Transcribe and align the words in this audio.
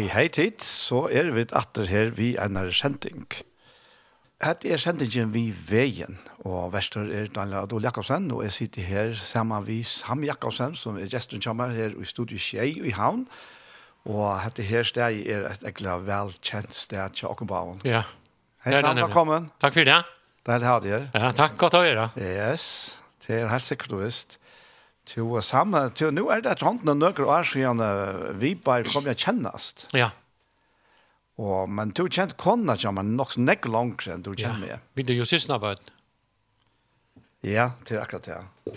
Hei, 0.00 0.06
hei 0.08 0.28
tid, 0.32 0.62
så 0.64 1.02
er 1.12 1.26
vi 1.36 1.42
atter 1.52 1.84
her 1.84 2.06
vi 2.16 2.30
en 2.40 2.54
er 2.56 2.70
sending. 2.72 3.26
Hette 4.40 4.70
er 4.72 4.80
sendingen 4.80 5.28
vi 5.34 5.42
veien, 5.52 6.16
og 6.48 6.70
verster 6.72 7.10
er 7.12 7.28
Daniel 7.28 7.66
Adol 7.66 7.84
Jakobsen, 7.84 8.30
og 8.32 8.40
jeg 8.46 8.54
sitter 8.56 8.86
her 8.88 9.12
sammen 9.12 9.66
vi 9.66 9.82
Sam 9.84 10.24
Jakobsen, 10.24 10.72
som 10.72 10.96
er 10.96 11.10
gesten 11.12 11.44
kommer 11.44 11.76
her 11.76 11.92
i 11.92 12.08
studio 12.08 12.40
Kjei 12.40 12.70
i 12.80 12.94
Havn, 12.96 13.26
og 14.08 14.40
hette 14.40 14.64
her 14.64 14.88
steg 14.88 15.20
er 15.26 15.44
et 15.50 15.68
egentlig 15.68 15.98
velkjent 16.08 16.80
sted 16.80 17.20
til 17.20 17.28
Akkebaven. 17.34 17.84
Ja. 17.84 18.06
Hei, 18.64 18.78
Sam, 18.80 18.96
velkommen. 19.04 19.52
Takk 19.60 19.76
for 19.76 19.84
det. 19.84 20.00
Det 20.46 20.56
er 20.56 20.64
det 20.64 20.70
her. 20.70 20.80
det 20.80 20.96
er. 20.96 21.08
Ja, 21.12 21.34
takk, 21.36 21.60
godt 21.60 21.76
å 21.76 21.84
gjøre. 21.84 22.08
Yes, 22.16 22.96
det 23.26 23.42
er 23.42 23.52
helt 23.52 23.68
sikkert 23.68 23.92
du 23.92 24.00
visst. 24.00 24.39
Jo, 25.08 25.40
samme, 25.42 25.88
jo, 25.98 26.10
nå 26.14 26.26
er 26.30 26.42
det 26.44 26.52
et 26.52 26.62
hånd 26.62 26.84
noen 26.86 27.00
nøkker 27.02 27.26
år 27.26 27.46
siden 27.48 27.80
vi 28.38 28.52
bare 28.54 28.86
kom 28.92 29.08
jeg 29.08 29.18
kjennast. 29.24 29.88
Ja. 29.96 30.10
Og, 31.40 31.70
men 31.72 31.92
du 31.96 32.04
kjent 32.06 32.36
konna, 32.40 32.76
ja, 32.78 32.92
men 32.92 33.14
nok 33.16 33.36
nek 33.40 33.66
langt 33.70 34.04
enn 34.10 34.22
du 34.26 34.34
kjenner 34.34 34.60
meg. 34.60 34.72
Ja, 34.74 34.78
vil 34.98 35.08
du 35.08 35.14
jo 35.16 35.26
sysna 35.28 35.56
på 35.60 35.72
det? 35.72 35.94
Ja, 37.48 37.70
til 37.88 38.00
akkurat 38.02 38.26
det, 38.28 38.36
ja. 38.36 38.74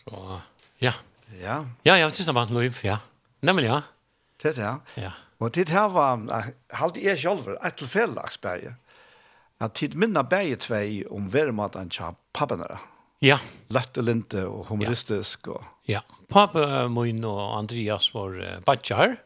Så, 0.00 0.40
ja. 0.82 0.96
Ja. 1.38 1.60
Ja, 1.86 1.94
ja, 2.00 2.10
sysna 2.10 2.34
på 2.34 2.42
det, 2.48 2.56
Louis, 2.58 2.82
ja. 2.84 2.98
Nemlig, 3.46 3.70
ja. 3.70 3.84
Det, 4.42 4.56
ja. 4.58 4.74
Ja. 4.98 5.14
Og 5.38 5.54
det 5.54 5.68
her 5.70 5.88
var, 5.94 6.26
halte 6.74 7.04
jeg 7.04 7.22
selv, 7.22 7.54
et 7.62 7.78
tilfellagsberg, 7.78 8.74
at 9.62 9.78
tid 9.78 9.94
minna 9.96 10.26
berget 10.26 10.66
tvei 10.66 11.04
om 11.12 11.30
vermaten 11.32 11.88
til 11.92 12.18
pappenere. 12.36 12.82
Ja 12.82 12.95
Ja. 13.18 13.38
Lätt 13.68 13.96
och 13.96 14.04
lite 14.04 14.44
och 14.44 14.66
humoristisk. 14.66 15.48
Og, 15.48 15.64
Ja. 15.86 16.00
Pappa 16.28 16.88
min 16.88 17.24
og 17.24 17.58
Andreas 17.58 18.14
var 18.14 18.34
uh, 18.34 18.60
badjar. 18.66 19.16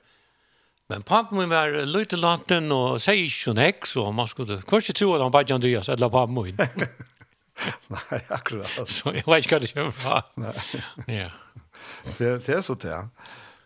Men 0.89 1.03
pappa 1.03 1.34
min 1.34 1.49
var 1.49 1.87
lite 1.87 2.17
laten 2.17 2.73
och 2.73 3.03
säger 3.03 3.25
inte 3.25 3.53
näck 3.61 3.87
så 3.87 4.12
man 4.12 4.27
skulle 4.27 4.62
kanskje 4.62 4.93
tro 4.95 5.15
at 5.15 5.23
han 5.23 5.31
badjar 5.31 5.55
Andreas 5.55 5.89
eller 5.89 6.09
pappa 6.09 6.27
min. 6.33 6.56
Nei, 7.89 8.21
akkurat. 8.28 8.89
Så 8.89 9.12
jeg 9.15 9.25
vet 9.27 9.45
ikke 9.45 9.56
hva 9.56 9.61
det 9.61 9.73
kommer 9.75 9.91
fra. 9.91 10.22
Nej. 10.37 10.83
Ja. 11.07 11.31
Det, 12.19 12.47
det 12.47 12.55
er 12.55 12.61
så 12.61 12.75
til, 12.75 12.91
ja. 12.91 13.03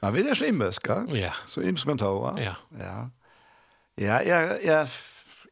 Men 0.03 0.15
vi 0.15 0.25
er 0.29 0.35
så 0.35 0.47
imska. 0.47 1.05
Ja. 1.15 1.33
Så 1.47 1.63
imska 1.63 1.91
kan 1.91 1.99
ta, 1.99 2.11
va? 2.11 2.35
Ja. 2.39 2.55
Ja. 2.79 2.95
Ja, 3.99 4.19
ja, 4.23 4.41
ja. 4.63 4.81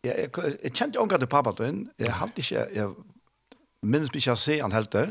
Jeg, 0.03 0.17
jeg, 0.19 0.55
jeg 0.63 0.73
kjente 0.75 0.99
ångat 0.99 1.23
til 1.23 1.31
pappa 1.31 1.53
din. 1.59 1.85
Jeg 1.99 2.13
hadde 2.13 2.43
ikke, 2.43 2.67
jeg 2.75 2.89
minnes 3.83 4.13
ikke 4.13 4.31
jeg 4.31 4.39
se 4.39 4.59
han 4.63 4.73
helt 4.73 4.93
der, 4.95 5.11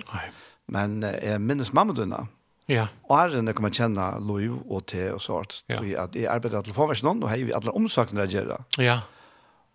men 0.71 1.01
jeg 1.03 1.41
minnes 1.43 1.73
mamma 1.73 1.93
døgnet. 1.93 2.29
Ja. 2.71 2.85
Og 3.09 3.17
her 3.17 3.33
er 3.35 3.43
det 3.43 3.55
kan 3.57 3.65
man 3.65 3.73
kjenne 3.75 4.05
Louis 4.23 4.51
og 4.69 4.85
te 4.87 5.09
og 5.11 5.19
sånt. 5.23 5.63
Ja. 5.71 5.81
At 6.05 6.15
jeg 6.15 6.29
arbeider 6.31 6.63
til 6.63 6.75
forversjonen, 6.77 7.23
og 7.23 7.31
her 7.31 7.41
er 7.41 7.49
vi 7.49 7.55
alle 7.57 7.73
omsakene 7.75 8.23
jeg 8.27 8.45
gjør. 8.45 8.61
Ja. 8.79 9.01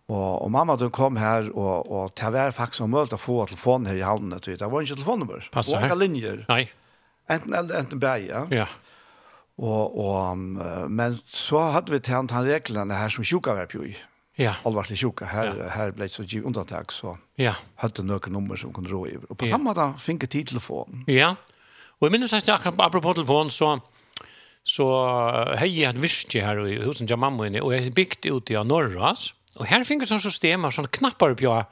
Og, 0.06 0.42
og 0.46 0.50
mamma 0.54 0.76
den 0.78 0.92
kom 0.94 1.18
her, 1.18 1.50
og, 1.50 1.90
og 1.90 2.12
det 2.16 2.32
var 2.32 2.54
faktisk 2.54 2.86
mulig 2.86 3.12
å 3.16 3.20
få 3.20 3.40
telefonen 3.50 3.90
her 3.90 3.98
i 3.98 4.06
havnen. 4.06 4.38
Det 4.38 4.60
var 4.62 4.84
ikke 4.84 4.94
telefonnummer. 5.00 5.48
Passer. 5.52 5.76
Og 5.76 5.88
ikke 5.88 5.98
linjer. 5.98 6.44
Nei. 6.48 6.66
Enten 7.28 7.56
eller 7.58 7.80
enten 7.82 8.00
bæg, 8.00 8.28
ja. 8.30 8.44
Ja. 8.54 8.66
Og, 9.56 9.96
og, 9.98 10.38
men 10.92 11.18
så 11.26 11.64
hadde 11.74 11.94
vi 11.94 12.02
tjent 12.04 12.34
han 12.36 12.46
reglene 12.46 12.96
her 13.00 13.10
som 13.12 13.26
sjuka 13.26 13.56
var 13.56 13.68
på 13.72 13.82
i. 13.88 13.96
Ja. 14.36 14.54
Allvarlig 14.64 14.98
sjuka 14.98 15.24
Her, 15.24 15.54
ja. 15.58 15.68
här 15.68 15.90
blev 15.90 16.08
så 16.08 16.22
giv 16.22 16.44
undantag 16.46 16.92
så. 16.92 17.16
Ja. 17.36 17.54
hadde 17.74 18.02
noen 18.02 18.32
nummer 18.32 18.56
som 18.56 18.72
kunne 18.72 18.88
ro 18.88 19.06
över. 19.06 19.32
Och 19.32 19.38
på 19.38 19.46
ja. 19.46 19.50
samma 19.56 19.98
fick 19.98 20.22
jag 20.22 20.30
tid 20.30 20.48
telefonen. 20.48 21.04
Ja. 21.06 21.36
Och 21.98 22.06
jag 22.06 22.12
minns 22.12 22.32
att 22.32 22.48
jag 22.48 22.60
apropos 22.78 23.14
telefon 23.14 23.50
så 23.50 23.80
så 24.64 24.84
hei 25.56 25.68
jeg 25.80 25.90
et 25.94 26.02
visste 26.02 26.40
her 26.42 26.66
i 26.66 26.80
husen 26.82 27.06
til 27.06 27.16
mamma 27.16 27.46
inne 27.46 27.62
og 27.62 27.72
jeg 27.72 27.94
bygd 27.94 28.26
ut 28.26 28.50
i 28.50 28.54
Norras 28.64 29.32
Og 29.56 29.66
her 29.66 29.84
finns 29.84 30.08
sån 30.08 30.20
system 30.20 30.64
av 30.64 30.72
sånne 30.74 30.90
knappar 30.92 31.34
på 31.34 31.42
jag 31.42 31.64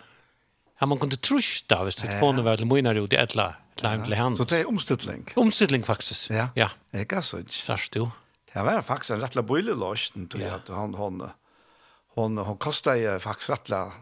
Ja, 0.81 0.87
man 0.87 0.99
kunne 0.99 1.17
trusta, 1.17 1.85
hvis 1.85 1.97
telefonen 1.97 2.45
var 2.45 2.57
til 2.57 2.67
Moinari 2.67 3.01
og 3.01 3.11
det 3.11 3.21
etla 3.21 3.55
Klein 3.79 4.05
til 4.05 4.15
hand. 4.15 4.37
Så 4.37 4.45
det 4.45 4.61
er 4.61 4.69
omstidling? 4.71 5.25
Omstilling 5.37 5.85
faktisk. 5.87 6.31
Ja. 6.31 6.49
ja. 6.57 6.69
Ikke 6.95 7.23
så 7.23 7.41
ikke. 7.43 7.55
Sørst 7.55 7.95
du? 7.95 8.09
Det 8.53 8.63
var 8.65 8.83
faktisk 8.87 9.17
en 9.17 9.23
rettelig 9.23 9.47
bøylig 9.47 9.75
løsning 9.75 10.29
Ja. 10.39 10.55
at 10.55 10.69
han 10.69 10.95
hånda 10.95 11.33
hon 12.15 12.39
hon 12.39 12.57
kostar 12.57 12.95
ju 12.95 13.19
faktiskt 13.19 13.51
rattla 13.51 13.93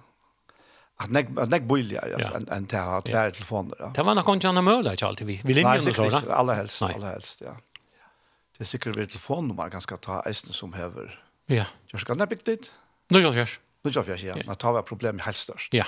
att 0.97 1.11
nek 1.11 1.27
att 1.37 1.49
nägg 1.49 1.67
billigare 1.67 2.15
alltså 2.15 2.35
en 2.35 2.49
en 2.49 2.67
tär 2.67 2.99
att 2.99 3.09
vara 3.11 3.31
telefoner 3.31 3.77
ja. 3.79 3.93
Det 3.95 4.03
var 4.03 4.15
nog 4.15 4.25
kanske 4.25 4.53
någon 4.53 4.65
möjlighet 4.65 5.01
jag 5.01 5.09
alltid 5.09 5.27
vi. 5.27 5.41
Vi 5.45 5.55
linjer 5.55 5.89
och 5.89 5.95
så 5.95 6.09
där. 6.09 6.31
Alla 6.31 6.55
helst, 6.55 6.83
alla 6.83 7.07
helst, 7.07 7.41
ja. 7.41 7.57
Det 8.59 8.65
är 8.65 8.67
säkert 8.67 8.97
vid 8.97 9.09
telefonnummer 9.09 9.69
ganska 9.69 9.97
ta 9.97 10.23
ästen 10.23 10.53
som 10.53 10.73
häver. 10.73 11.25
Ja. 11.47 11.65
Jag 11.87 12.01
ska 12.01 12.15
när 12.15 12.27
dit. 12.27 12.73
Nu 13.09 13.21
jag 13.21 13.35
görs. 13.35 13.61
Nu 13.83 13.91
jag 13.95 14.09
görs 14.09 14.23
ja. 14.25 14.37
Man 14.47 14.57
tar 14.57 14.73
väl 14.73 14.83
problem 14.83 15.19
helt 15.19 15.37
störst. 15.37 15.75
Ja. 15.75 15.85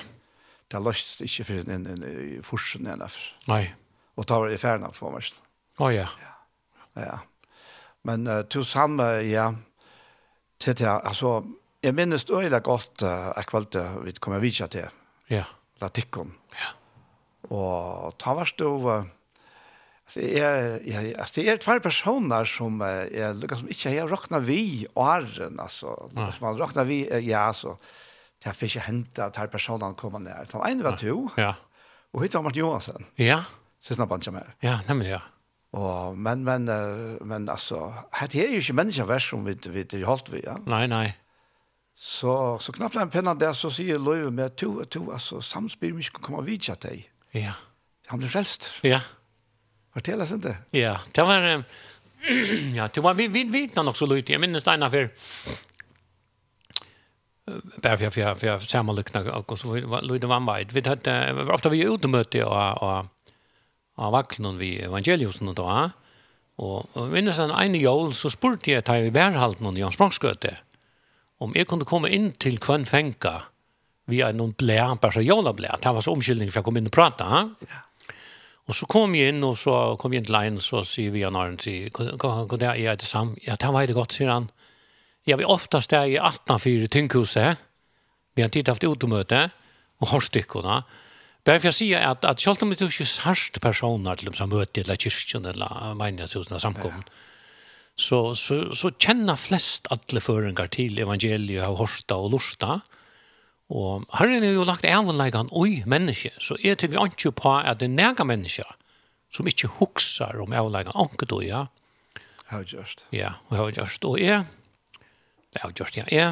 Det 0.68 0.78
löst 0.78 1.20
inte 1.20 1.44
för 1.44 1.54
en 1.54 1.86
en 1.86 2.42
forsen 2.42 2.86
eller. 2.86 3.12
Nej. 3.46 3.74
Och 4.14 4.26
tar 4.26 4.46
det 4.46 4.54
i 4.54 4.58
färna 4.58 4.88
på 4.88 5.10
mig. 5.10 5.22
Oh, 5.78 5.94
ja. 5.94 6.08
Ja. 6.94 7.02
Ja. 7.02 7.20
Men 8.02 8.26
uh, 8.26 8.42
till 8.42 8.64
samma 8.64 9.12
ja 9.20 9.54
till 10.58 10.74
det 10.74 10.90
alltså 10.90 11.44
Jeg 11.84 11.92
minnes 11.96 12.24
øyla 12.30 12.62
godt 12.64 13.02
uh, 13.04 13.34
jeg 13.36 13.48
kvalte 13.50 13.82
vi 14.06 14.14
kommer 14.22 14.40
vidtja 14.40 14.68
til 14.72 14.86
ja. 15.32 15.44
Latikon. 15.82 16.32
Ja. 16.56 16.70
Og 17.52 18.14
ta 18.20 18.32
varst 18.38 18.56
du 18.60 18.68
uh, 18.88 19.04
altså, 20.06 20.22
jeg, 20.22 20.78
jeg, 20.88 21.12
altså, 21.18 21.34
det 21.36 21.50
er 21.50 21.60
tvær 21.60 21.82
personer 21.84 22.48
som 22.48 22.80
uh, 22.80 23.04
jeg 23.12 23.36
lukkar 23.40 23.60
som 23.60 23.74
ikke 23.74 23.92
har 23.98 24.08
råkna 24.08 24.40
vi 24.46 24.86
åren 24.94 25.60
altså, 25.60 25.92
Nei. 26.16 26.30
som 26.32 26.48
man 26.48 26.60
råkna 26.60 26.86
vi 26.88 27.02
uh, 27.10 27.20
ja, 27.20 27.48
altså 27.50 27.76
det 28.40 28.50
har 28.50 28.64
ikke 28.68 28.86
hentet 28.86 29.22
at 29.24 29.36
her 29.40 29.48
personene 29.48 29.96
kommer 29.96 30.20
ned. 30.20 30.50
Den 30.52 30.64
ene 30.68 30.84
var 30.84 30.98
to, 31.00 31.30
ja. 31.40 31.54
og 32.12 32.24
hittet 32.24 32.36
var 32.36 32.44
Martin 32.44 32.60
Johansen. 32.60 33.06
Ja. 33.16 33.38
Så 33.80 33.96
snabbt 33.96 34.12
han 34.12 34.20
kommer. 34.20 34.50
Ja, 34.60 34.74
nemlig, 34.88 35.14
ja. 35.14 35.22
Og, 35.72 36.18
men, 36.18 36.44
men, 36.44 36.68
men 37.24 37.48
altså, 37.48 37.86
det 38.32 38.42
er 38.44 38.52
jo 38.52 38.60
ikke 38.60 38.76
menneskevers 38.76 39.30
som 39.32 39.48
vi, 39.48 39.56
vi, 39.64 39.86
vi 39.94 40.02
holdt 40.04 40.28
vi, 40.34 40.42
ja. 40.44 40.58
Nei, 40.68 40.84
nei. 40.92 41.06
Så, 41.96 42.58
så 42.60 42.72
knappt 42.72 42.96
en 42.96 43.10
penna 43.10 43.34
der 43.38 43.52
så 43.52 43.70
sier 43.70 43.98
Løve 43.98 44.30
med 44.30 44.56
to, 44.58 44.84
to, 44.84 45.12
altså 45.12 45.40
samspyr 45.40 45.94
vi 45.94 46.02
skal 46.02 46.22
komme 46.22 46.42
vid 46.44 46.66
til 46.66 46.80
deg. 46.82 47.04
Ja. 47.34 47.54
Han 48.10 48.18
blev 48.18 48.30
frelst. 48.30 48.72
Ja. 48.82 49.00
Fortällas 49.94 50.32
inte. 50.32 50.56
Ja, 50.72 50.98
det 51.14 51.22
var, 51.22 51.64
ja, 52.78 52.88
det 52.94 53.02
var, 53.02 53.14
vi, 53.14 53.26
vi 53.26 53.44
vi 53.44 53.70
nok 53.76 53.96
så 53.96 54.06
lite, 54.06 54.32
jag 54.32 54.40
minns 54.40 54.64
det 54.64 54.74
ena 54.74 54.90
för, 54.90 55.10
bara 57.82 57.98
för 57.98 58.20
jag 58.20 58.38
för 58.38 58.46
jag 58.46 58.62
sammanlyckna 58.62 59.32
och 59.32 59.58
så 59.58 59.76
Lloyd 60.02 60.24
van 60.24 60.46
White 60.46 60.74
vi 60.74 60.88
hade 60.88 61.32
ofta 61.52 61.68
vi 61.68 61.82
ute 61.82 62.08
möte 62.08 62.44
och 62.44 62.82
och 62.82 63.06
och 63.96 64.12
vacklan 64.12 64.58
vi 64.58 64.80
evangeliusen 64.80 65.48
och 65.48 65.54
då 65.54 65.90
och 66.56 67.08
minns 67.08 67.38
en 67.38 67.50
en 67.50 67.74
jul 67.74 68.14
så 68.14 68.30
spurte 68.30 68.70
jag 68.70 68.84
till 68.84 68.94
i 68.94 69.10
var 69.10 69.32
halt 69.32 69.60
någon 69.60 69.76
Jans 69.76 69.94
Språngsgöte 69.94 70.58
om 71.42 71.54
jeg 71.56 71.66
kunne 71.70 71.88
komme 71.88 72.10
inn 72.14 72.32
til 72.40 72.60
kvann 72.62 72.86
fenka 72.88 73.40
vi 74.10 74.20
er 74.20 74.34
noen 74.36 74.52
blæ, 74.52 74.76
bare 75.00 75.16
så 75.16 75.24
jævla 75.24 75.54
blæ, 75.56 75.78
det 75.80 75.92
var 75.96 76.04
så 76.04 76.12
omkyldning 76.12 76.50
for 76.52 76.60
jeg 76.60 76.66
kom 76.66 76.78
inn 76.80 76.90
og 76.90 76.94
prate, 76.94 77.24
ha? 77.24 77.44
Ja. 77.64 77.80
Og 78.68 78.76
så 78.76 78.88
kom 78.88 79.12
jeg 79.16 79.32
inn, 79.32 79.42
og 79.44 79.58
så 79.60 79.74
kom 80.00 80.12
jeg 80.12 80.22
inn 80.22 80.28
til 80.28 80.36
leien, 80.36 80.58
så 80.60 80.80
sier 80.88 81.12
vi 81.12 81.24
han 81.24 81.36
Arne, 81.36 81.60
sier, 81.60 81.90
hva 81.92 82.46
det 82.56 82.68
er, 82.70 82.96
det 83.00 83.08
samme, 83.08 83.36
ja, 83.44 83.58
det 83.60 83.72
var 83.72 83.88
det 83.88 83.96
godt, 83.96 84.16
sier 84.16 84.32
han. 84.32 84.48
Ja, 85.28 85.36
vi 85.40 85.48
oftast 85.48 85.92
det 85.92 86.00
i 86.14 86.16
18-4 86.20 86.88
tynghuset, 86.92 87.60
vi 88.36 88.44
har 88.44 88.52
tid 88.52 88.68
haft 88.68 88.84
utomøte, 88.84 89.48
og 90.00 90.14
hårstikkene, 90.14 90.82
Bare 91.44 91.60
for 91.60 91.68
jeg 91.68 91.76
sier 91.76 92.00
at, 92.08 92.22
at 92.24 92.40
selv 92.40 92.62
om 92.64 92.70
det 92.72 92.80
er 92.80 92.88
ikke 92.88 93.60
personer 93.60 94.16
til 94.16 94.30
dem 94.30 94.36
som 94.38 94.48
møter, 94.48 94.80
eller 94.80 94.96
kyrkjen, 94.96 95.44
eller 95.44 95.92
menighetshusene, 95.92 96.56
samkommet, 96.56 97.10
ja 97.12 97.33
så, 97.96 98.34
så, 98.34 98.74
så 98.74 98.90
känner 98.90 99.36
flest 99.36 99.86
alla 99.90 100.20
föringar 100.20 100.66
till 100.66 100.98
evangeliet 100.98 101.64
av 101.64 101.76
Horsta 101.76 102.16
och 102.16 102.30
lusta. 102.30 102.80
Og 103.72 104.04
Herren 104.12 104.44
er 104.44 104.52
jo 104.52 104.64
lagt 104.68 104.84
evenleggene 104.84 105.48
oi 105.56 105.82
menneske, 105.88 106.34
så 106.38 106.58
jeg 106.60 106.84
vi 106.84 107.00
ikke 107.00 107.32
på 107.32 107.54
at 107.56 107.80
det 107.80 107.88
er 107.88 107.94
nega 107.94 108.26
menneske 108.28 108.66
som 109.32 109.48
ikke 109.48 109.70
hukser 109.80 110.36
om 110.42 110.52
evenleggene 110.52 110.98
anket 111.00 111.32
og 111.32 111.46
ja. 111.46 111.64
How 112.50 112.60
just. 112.60 113.06
Ja, 113.10 113.38
how 113.48 113.70
just. 113.72 114.04
Og 114.04 114.20
jeg, 114.20 114.44
ja, 115.56 115.70
just, 115.80 115.96
ja. 115.96 116.04
Jeg, 116.12 116.28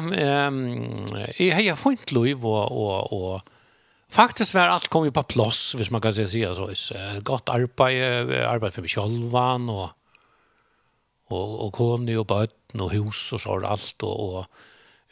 um, 0.47 1.09
jeg 1.39 1.67
har 1.67 1.75
funnet 1.75 2.11
liv 2.11 2.45
og, 2.45 2.71
og, 2.71 3.13
og 3.13 3.41
Faktisk 4.13 4.53
var 4.53 4.69
alt 4.69 4.91
kom 4.93 5.07
jo 5.07 5.11
på 5.11 5.23
plass, 5.25 5.71
hvis 5.73 5.89
man 5.89 6.01
kan 6.01 6.13
si 6.13 6.21
det 6.21 6.51
så. 6.53 6.67
Godt 7.25 7.49
arbeid, 7.49 8.29
arbeid 8.45 8.75
for 8.75 8.85
meg 8.85 8.91
selv, 8.93 9.33
og 9.33 9.87
og, 11.33 11.57
og 11.65 11.73
kone 11.75 12.15
og 12.19 12.29
bøtten 12.29 12.83
og 12.85 12.93
hus 12.93 13.25
og 13.35 13.43
så 13.43 13.57
alt 13.65 14.05
og, 14.07 14.37
og 14.43 14.69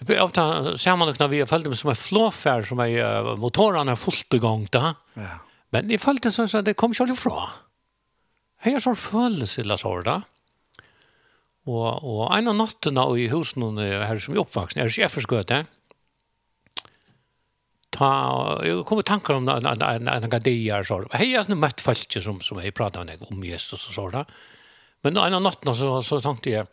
Jag 0.07 0.23
ofte 0.23 0.77
ser 0.77 0.95
man 0.95 1.13
när 1.19 1.27
vi 1.27 1.39
har 1.39 1.45
følt 1.45 1.63
dem 1.63 1.75
som 1.75 1.89
er 1.89 1.95
flåfær, 1.95 2.63
som 2.65 2.79
er 2.81 3.03
uh, 3.05 3.35
motorene 3.37 3.93
er 3.93 3.99
fullt 3.99 4.33
i 4.33 4.39
gang 4.41 4.65
da. 4.73 4.95
Ja. 5.13 5.35
Men 5.69 5.91
i 5.91 5.99
følte 6.01 6.31
så 6.31 6.47
så 6.47 6.61
det 6.65 6.73
kom 6.75 6.91
ikke 6.91 7.15
fra. 7.15 7.51
Jeg 8.65 8.73
har 8.73 8.81
så 8.81 8.95
følelse 8.95 9.61
eller 9.61 9.77
sånn 9.77 10.01
da. 10.03 10.21
Og, 11.69 11.85
og 12.01 12.23
en 12.33 12.49
av 12.49 12.57
nattene 12.57 13.05
i 13.21 13.27
husen 13.29 13.77
her 13.77 14.17
som 14.17 14.33
er 14.33 14.41
oppvaksen, 14.41 14.81
er 14.81 14.89
ikke 14.89 15.13
forskøte. 15.13 15.61
Ta, 17.91 18.09
jeg 18.65 18.81
kom 18.89 19.03
i 19.03 19.05
tanker 19.05 19.37
om 19.37 19.45
en, 19.51 19.67
en, 19.69 19.85
en, 19.85 20.09
en 20.09 20.25
så. 20.25 20.81
sånn. 20.87 21.07
Jeg 21.13 21.37
har 21.37 21.53
møtt 21.53 21.81
folk 21.83 22.17
som, 22.17 22.41
som 22.41 22.57
jeg 22.57 22.73
pratet 22.73 23.21
om 23.29 23.45
Jesus 23.45 23.85
og 23.85 23.93
så 23.93 24.09
da. 24.09 24.25
Men 25.01 25.17
en 25.17 25.33
av 25.33 25.41
natten 25.41 25.75
så, 25.75 26.01
så 26.01 26.21
tänkte 26.21 26.49
jag 26.49 26.67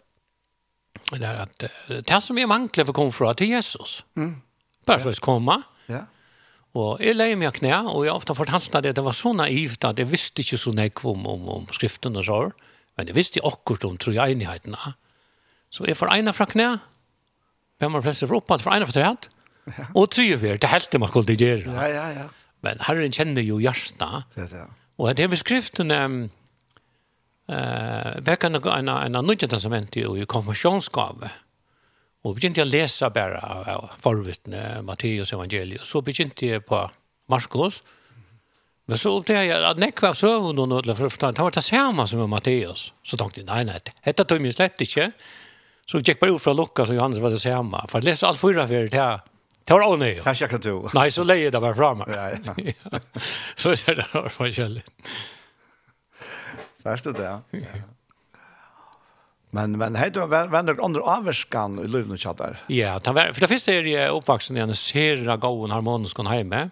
är 1.12 1.34
att 1.34 1.64
det 2.06 2.20
som 2.20 2.38
är 2.38 2.46
manklar 2.46 2.84
för 2.84 2.92
kom 2.92 3.12
från 3.12 3.34
till 3.34 3.48
Jesus. 3.48 4.04
Mm. 4.16 4.36
Bara 4.84 5.00
så 5.00 5.08
att 5.08 5.20
komma. 5.20 5.62
Ja. 5.86 6.06
Och 6.72 7.04
jag 7.04 7.16
lägger 7.16 7.36
mig 7.36 7.52
knä 7.52 7.80
och 7.80 8.06
jag 8.06 8.12
har 8.12 8.16
ofta 8.16 8.34
fortalt 8.34 8.75
att 8.75 8.82
det 8.82 9.00
var 9.00 9.12
så 9.12 9.32
naivt 9.32 9.84
att 9.84 9.98
jag 9.98 10.06
visste 10.06 10.40
inte 10.42 10.58
så 10.58 10.72
näck 10.72 11.04
om, 11.04 11.26
om, 11.26 11.48
om 11.48 11.66
skriften 11.66 12.16
och 12.16 12.25
så. 12.25 12.52
Men 12.94 13.06
det 13.06 13.12
visste 13.12 13.38
jag 13.38 13.46
också 13.46 13.88
om 13.88 13.96
tror 13.96 14.16
jag 14.16 14.31
enigheten. 14.31 14.76
Så 15.70 15.84
jag 15.88 15.96
får 15.96 16.14
ena 16.14 16.32
från 16.32 16.46
knä. 16.46 16.78
Vem 17.78 17.94
har 17.94 18.02
flest 18.02 18.20
för 18.20 18.34
uppåt 18.34 18.62
för 18.62 18.76
ena 18.76 18.86
för 18.86 18.92
träd. 18.92 19.26
Ja. 19.64 19.86
Och 19.94 20.10
tre 20.10 20.34
över, 20.34 20.58
det 20.58 20.66
helt 20.66 20.90
det 20.90 20.98
man 20.98 21.08
skulle 21.08 21.32
göra. 21.34 21.60
Ja, 21.60 21.88
ja, 21.88 22.12
ja. 22.12 22.28
Men 22.60 22.74
Herren 22.81 23.12
känner 23.12 23.42
ju 23.42 23.62
hjärsta. 23.62 24.22
Ja, 24.34 24.46
ja. 24.52 24.66
Och 24.96 25.14
det 25.14 25.22
är 25.22 25.28
med 25.28 25.38
skriften... 25.38 25.90
Um, 25.90 26.31
Eh, 27.48 28.20
det 28.22 28.36
kan 28.36 28.54
en 28.54 28.78
en 28.78 28.88
annan 28.88 29.26
som 29.60 29.72
ju 30.00 30.22
i 30.22 30.26
konfirmationsgave. 30.26 31.30
Och 32.22 32.34
begynte 32.34 32.60
jag 32.60 32.68
läsa 32.68 33.10
bara 33.10 33.88
förvittne 34.00 34.82
Matteus 34.82 35.32
evangelium. 35.32 35.80
Så 35.82 36.02
begynte 36.02 36.46
jag 36.46 36.66
på 36.66 36.90
Markus. 37.28 37.82
Men 38.86 38.98
så 38.98 39.18
upptäckte 39.18 39.44
jag 39.44 39.64
att 39.64 39.78
nekva 39.78 40.14
sövun 40.14 40.58
och 40.58 40.68
nödla 40.68 40.94
för 40.94 41.06
att 41.06 41.22
han 41.22 41.44
var 41.44 41.50
det 41.50 41.62
samma 41.62 42.06
som 42.06 42.30
Matteus. 42.30 42.92
Så 43.02 43.16
tänkte 43.16 43.40
jag, 43.40 43.46
nej, 43.46 43.64
nej, 43.64 43.80
detta 44.04 44.24
tog 44.24 44.40
mig 44.40 44.52
slett 44.52 44.80
inte. 44.80 45.12
Så 45.86 45.96
jag 45.96 46.08
gick 46.08 46.20
bara 46.20 46.30
ut 46.30 46.42
från 46.42 46.56
Lukas 46.56 46.90
och 46.90 46.96
Johannes 46.96 47.18
var 47.18 47.30
det 47.30 47.38
samma. 47.38 47.86
För 47.88 47.98
att 47.98 48.04
läsa 48.04 48.26
allt 48.26 48.40
fyra 48.40 48.68
för 48.68 48.74
det 48.74 48.96
här 48.96 49.20
Det 49.64 49.72
var 49.72 49.80
ånöj. 49.80 50.20
Tack 50.24 50.40
jag 50.40 50.50
kan. 50.50 50.90
Nej, 50.94 51.10
så 51.10 51.24
lejer 51.24 51.50
det 51.50 51.60
bara 51.60 51.74
framme. 51.74 52.04
Ja, 52.08 52.54
ja. 52.90 52.98
så 53.56 53.70
är 53.70 53.94
det 53.94 53.94
där 54.12 54.32
var 54.38 54.50
källigt 54.50 54.90
är 56.93 57.00
det 57.05 57.12
där. 57.12 57.38
Ja. 57.50 57.61
Men 59.50 59.79
men 59.79 59.96
hej 59.96 60.11
då 60.11 60.26
vänder 60.26 60.85
andra 60.85 61.02
avskan 61.02 61.79
i 61.79 61.88
Lund 61.88 62.12
och 62.12 62.20
chattar. 62.20 62.61
Ja, 62.67 62.99
det 62.99 63.35
för 63.35 63.40
det 63.40 63.49
första 63.49 63.73
är 63.73 63.82
det 63.82 64.08
uppvuxen 64.08 64.56
i 64.56 64.61
en 64.61 64.75
serra 64.75 65.37
gåen 65.37 65.70
harmonisk 65.70 66.17
hon 66.17 66.26
hemma. 66.26 66.70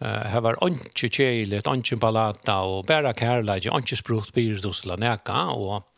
Eh 0.00 0.06
här 0.06 0.40
var 0.40 0.58
anche 0.60 1.08
chele, 1.08 1.62
anche 1.64 1.96
palata 1.96 2.60
och 2.60 2.84
bara 2.84 3.14
kärlek, 3.14 3.66
anche 3.66 3.96
språk 3.96 4.26
spiritus 4.26 4.84
la 4.84 4.96
näka 4.96 5.42
och 5.42 5.94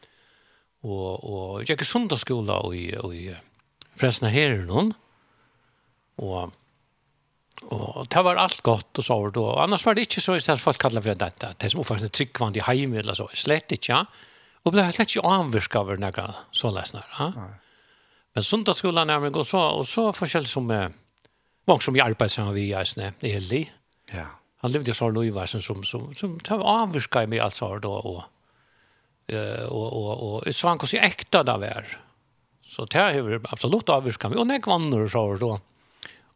och 0.80 1.24
och 1.24 1.60
jag 1.60 1.70
gick 1.70 1.82
söndagsskola 1.84 2.58
och 2.58 2.76
i 2.76 2.96
och 2.96 3.14
i 3.14 3.36
Fräsna 3.94 4.28
här 4.28 4.56
någon. 4.56 4.94
Och 6.16 6.50
Og 7.64 8.06
det 8.12 8.22
var 8.22 8.38
alt 8.38 8.62
godt 8.62 9.00
og 9.00 9.04
så 9.04 9.16
var 9.20 9.32
det. 9.34 9.42
Og 9.42 9.60
annars 9.62 9.86
var 9.86 9.96
det 9.96 10.06
ikke 10.06 10.22
så 10.22 10.36
at 10.36 10.62
folk 10.62 10.78
kallar 10.78 11.02
for 11.02 11.18
dette. 11.18 11.52
Det 11.58 11.70
som 11.72 11.80
oppfattende 11.82 12.12
tryggvand 12.12 12.58
i 12.58 12.64
heim 12.66 12.94
eller 12.94 13.16
så. 13.16 13.28
Slett 13.34 13.72
ikke, 13.72 13.92
ja. 13.94 14.02
Og 14.66 14.74
ble 14.74 14.84
slett 14.92 15.14
ikke 15.14 15.30
anvirka 15.30 15.80
over 15.80 15.98
noe 16.00 16.26
så 16.54 16.70
lesner. 16.74 17.06
Ja. 17.18 17.30
Men 18.36 18.44
sundagsskolen 18.44 19.10
er 19.10 19.22
meg 19.22 19.36
og 19.38 19.46
så, 19.48 19.62
og 19.78 19.86
så 19.88 20.10
forskjellig 20.12 20.50
som 20.50 20.68
eh, 20.74 20.90
mange 21.66 21.86
som 21.86 21.96
hjelper 21.96 22.30
seg 22.30 22.50
vi 22.54 22.68
er 22.76 22.88
sne, 22.88 23.12
Eli. 23.24 23.64
Ja. 24.12 24.28
Han 24.64 24.72
levde 24.74 24.94
så 24.96 25.08
lov 25.12 25.38
som, 25.46 25.62
som, 25.62 25.84
som, 25.84 26.08
som 26.16 26.34
det 26.42 26.58
var 26.58 26.82
anvirka 26.82 27.22
i 27.24 27.30
meg 27.30 27.42
alt 27.44 27.56
så 27.56 27.70
var 27.70 27.82
det. 27.84 27.92
Og, 27.92 28.18
og, 29.70 29.86
og, 29.86 30.10
og, 30.26 30.50
så 30.54 30.70
han 30.70 30.80
kan 30.80 30.90
si 30.90 31.00
ekta 31.00 31.42
det 31.46 31.56
var. 31.62 31.96
Så 32.66 32.86
det 32.90 33.00
har 33.00 33.40
absolutt 33.52 33.90
avvirka 33.94 34.30
meg. 34.30 34.40
Og 34.42 34.48
nek 34.48 34.66
vann 34.66 34.90
så 35.08 35.22
var 35.30 35.42
det. 35.42 35.56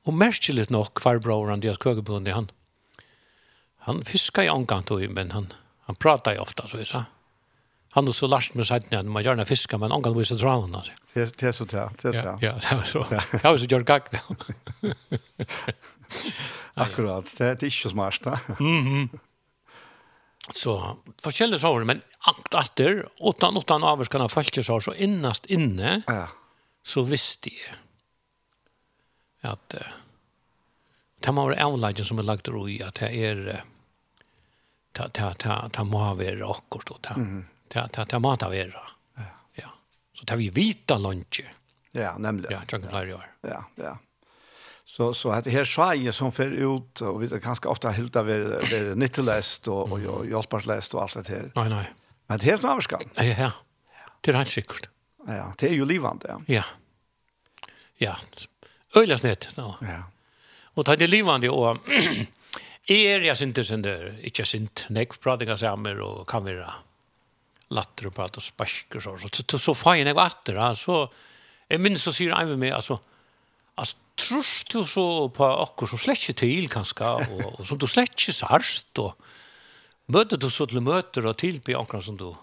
Og 0.08 0.16
merkelig 0.16 0.70
nok 0.70 1.04
var 1.04 1.20
bror 1.20 1.50
han, 1.50 1.60
Dias 1.60 1.78
Køgebund, 1.78 2.28
han, 2.28 2.50
han 3.86 4.04
fiskar 4.04 4.46
i 4.46 4.52
omgang 4.52 4.84
tog, 4.88 5.02
men 5.10 5.30
han, 5.30 5.52
han 5.88 5.96
pratar 5.96 6.32
ju 6.32 6.38
ofta, 6.38 6.66
så 6.68 6.76
vi 6.76 6.84
sa. 6.84 7.04
Han 7.92 8.08
och 8.08 8.14
så 8.14 8.26
Lars 8.26 8.54
med 8.54 8.66
sig 8.66 8.82
när 8.90 9.02
man 9.02 9.22
gärna 9.22 9.44
fiskar, 9.44 9.78
men 9.78 9.92
omgang 9.92 10.14
var 10.14 10.22
så 10.22 10.34
drar 10.34 10.60
han. 10.60 10.82
Det 11.14 11.42
är 11.42 11.52
så 11.52 11.64
där, 11.64 11.90
det 12.02 12.08
är 12.08 12.38
Ja, 12.40 12.58
det 12.70 12.76
var 12.76 12.82
så. 12.82 13.06
Det 13.10 13.42
har 13.42 13.58
så 13.58 13.64
gjort 13.64 13.86
gack 13.86 14.12
nu. 14.12 14.18
Akkurat, 16.74 17.34
det 17.38 17.44
är 17.44 17.64
inte 17.64 17.70
smart. 17.70 18.26
Mhm. 18.58 19.08
Så 20.54 20.96
forskjellige 21.22 21.60
sår, 21.60 21.84
men 21.84 22.00
akt 22.18 22.54
etter, 22.54 23.08
åttan, 23.18 23.56
åttan 23.56 23.84
avers 23.84 24.08
kan 24.08 24.20
ha 24.20 24.28
følt 24.28 24.64
så 24.64 24.94
innast 24.94 25.46
inne, 25.46 26.02
ja. 26.06 26.26
så 26.82 27.02
visste 27.02 27.50
jeg 27.50 27.76
at 29.42 29.74
uh, 29.74 29.92
det 31.20 31.32
må 31.36 31.46
være 31.48 31.62
avleggen 31.62 32.04
som 32.04 32.18
er 32.18 32.28
lagt 32.28 32.48
ro 32.48 32.66
i 32.68 32.80
at 32.84 33.00
det 33.00 33.10
er 33.12 33.64
ta 34.92 35.08
ta 35.08 35.32
ta 35.34 35.68
ta 35.68 35.84
må 35.84 36.14
være 36.18 36.44
akkurat 36.46 36.90
og 36.90 37.02
ta 37.02 37.16
ta 37.68 37.86
ta 37.88 38.04
ta 38.04 38.18
må 38.18 38.36
ta 38.36 38.48
være. 38.50 38.82
Ja. 39.60 39.68
Så 40.12 40.24
tar 40.24 40.36
vi 40.36 40.50
vita 40.50 40.98
lunch. 40.98 41.42
Ja, 41.92 42.16
nemlig. 42.18 42.50
Ja, 42.50 42.60
chunky 42.66 42.88
player. 42.88 43.26
Ja, 43.42 43.64
ja. 43.74 43.98
Så 44.84 45.14
så 45.14 45.30
att 45.30 45.44
det 45.44 45.50
här 45.50 45.64
sjaje 45.64 46.12
som 46.12 46.32
för 46.32 46.50
ut 46.50 47.00
och 47.00 47.22
vi 47.22 47.26
det 47.26 47.38
ganska 47.38 47.68
ofta 47.68 47.90
helt 47.90 48.16
av 48.16 48.26
det 48.26 48.94
nitteläst 48.98 49.68
och 49.68 49.92
och 49.92 50.00
jag 50.00 50.30
hjälparsläst 50.30 50.94
och 50.94 51.02
allt 51.02 51.14
det 51.14 51.28
här. 51.28 51.52
Nej 51.54 51.68
nej. 51.68 51.94
Men 52.26 52.38
det 52.38 52.44
helt 52.44 52.64
avskall. 52.64 53.04
Ja 53.14 53.24
ja. 53.24 53.52
Det 54.20 54.30
er 54.30 54.34
helt 54.34 54.50
sikkert. 54.50 54.88
Ja, 55.26 55.54
det 55.58 55.68
är 55.68 55.72
ju 55.72 55.84
livande. 55.84 56.36
Ja. 56.46 56.64
Ja. 57.96 58.16
Øyla 58.96 59.18
snett 59.18 59.50
No. 59.56 59.74
Ja. 59.82 60.02
Og 60.74 60.86
det 60.98 61.10
livande 61.10 61.50
og 61.50 61.78
er 62.90 63.24
jeg 63.26 63.36
sinter 63.36 63.66
sin 63.66 63.82
dør, 63.82 64.14
ikke 64.26 64.46
sint, 64.46 64.86
nek 64.90 65.18
pratinga 65.22 65.56
samer 65.60 66.00
og 66.02 66.24
kan 66.30 66.46
vera 66.46 66.72
latter 67.70 68.08
og 68.10 68.14
prat 68.16 68.38
og 68.38 68.42
spark 68.42 68.96
og 68.98 69.04
så, 69.04 69.16
så, 69.22 69.30
så, 69.44 69.58
så 69.58 69.74
fain 69.78 70.08
jeg 70.08 70.18
vatter, 70.18 70.58
så 70.74 71.04
jeg 71.70 71.82
minns 71.82 72.02
så 72.06 72.14
sier 72.14 72.34
jeg 72.34 72.50
med 72.50 72.58
meg, 72.64 72.74
altså, 72.74 72.98
altså, 73.78 73.96
trus 74.18 74.64
du 74.72 74.82
så 74.84 75.28
på 75.28 75.44
och 75.44 75.88
som 75.88 75.98
slett 75.98 76.18
ikke 76.18 76.38
til, 76.40 76.68
kanskje, 76.68 77.06
og, 77.06 77.60
og 77.60 77.66
som 77.66 77.78
du 77.78 77.86
slett 77.86 78.10
ikke 78.16 78.34
sarst, 78.34 78.98
og 78.98 79.14
møter 80.10 80.36
du 80.36 80.50
så 80.50 80.66
til 80.66 80.82
møter 80.82 81.26
og 81.26 81.38
tilby 81.38 81.76
okkur 81.78 82.02
som 82.02 82.18
du, 82.18 82.34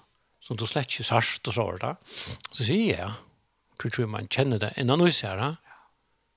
som 0.41 0.57
du 0.57 0.65
slett 0.65 0.87
ikke 0.87 1.03
sarst 1.03 1.47
og 1.47 1.53
så, 1.53 1.67
da. 1.81 1.95
så 2.51 2.63
sier 2.63 2.95
jeg, 2.95 3.11
tror 3.77 4.07
man 4.07 4.27
känner 4.31 4.57
det, 4.57 4.71
enn 4.77 4.89
han 4.89 5.03
nå 5.03 5.11
ser, 5.11 5.57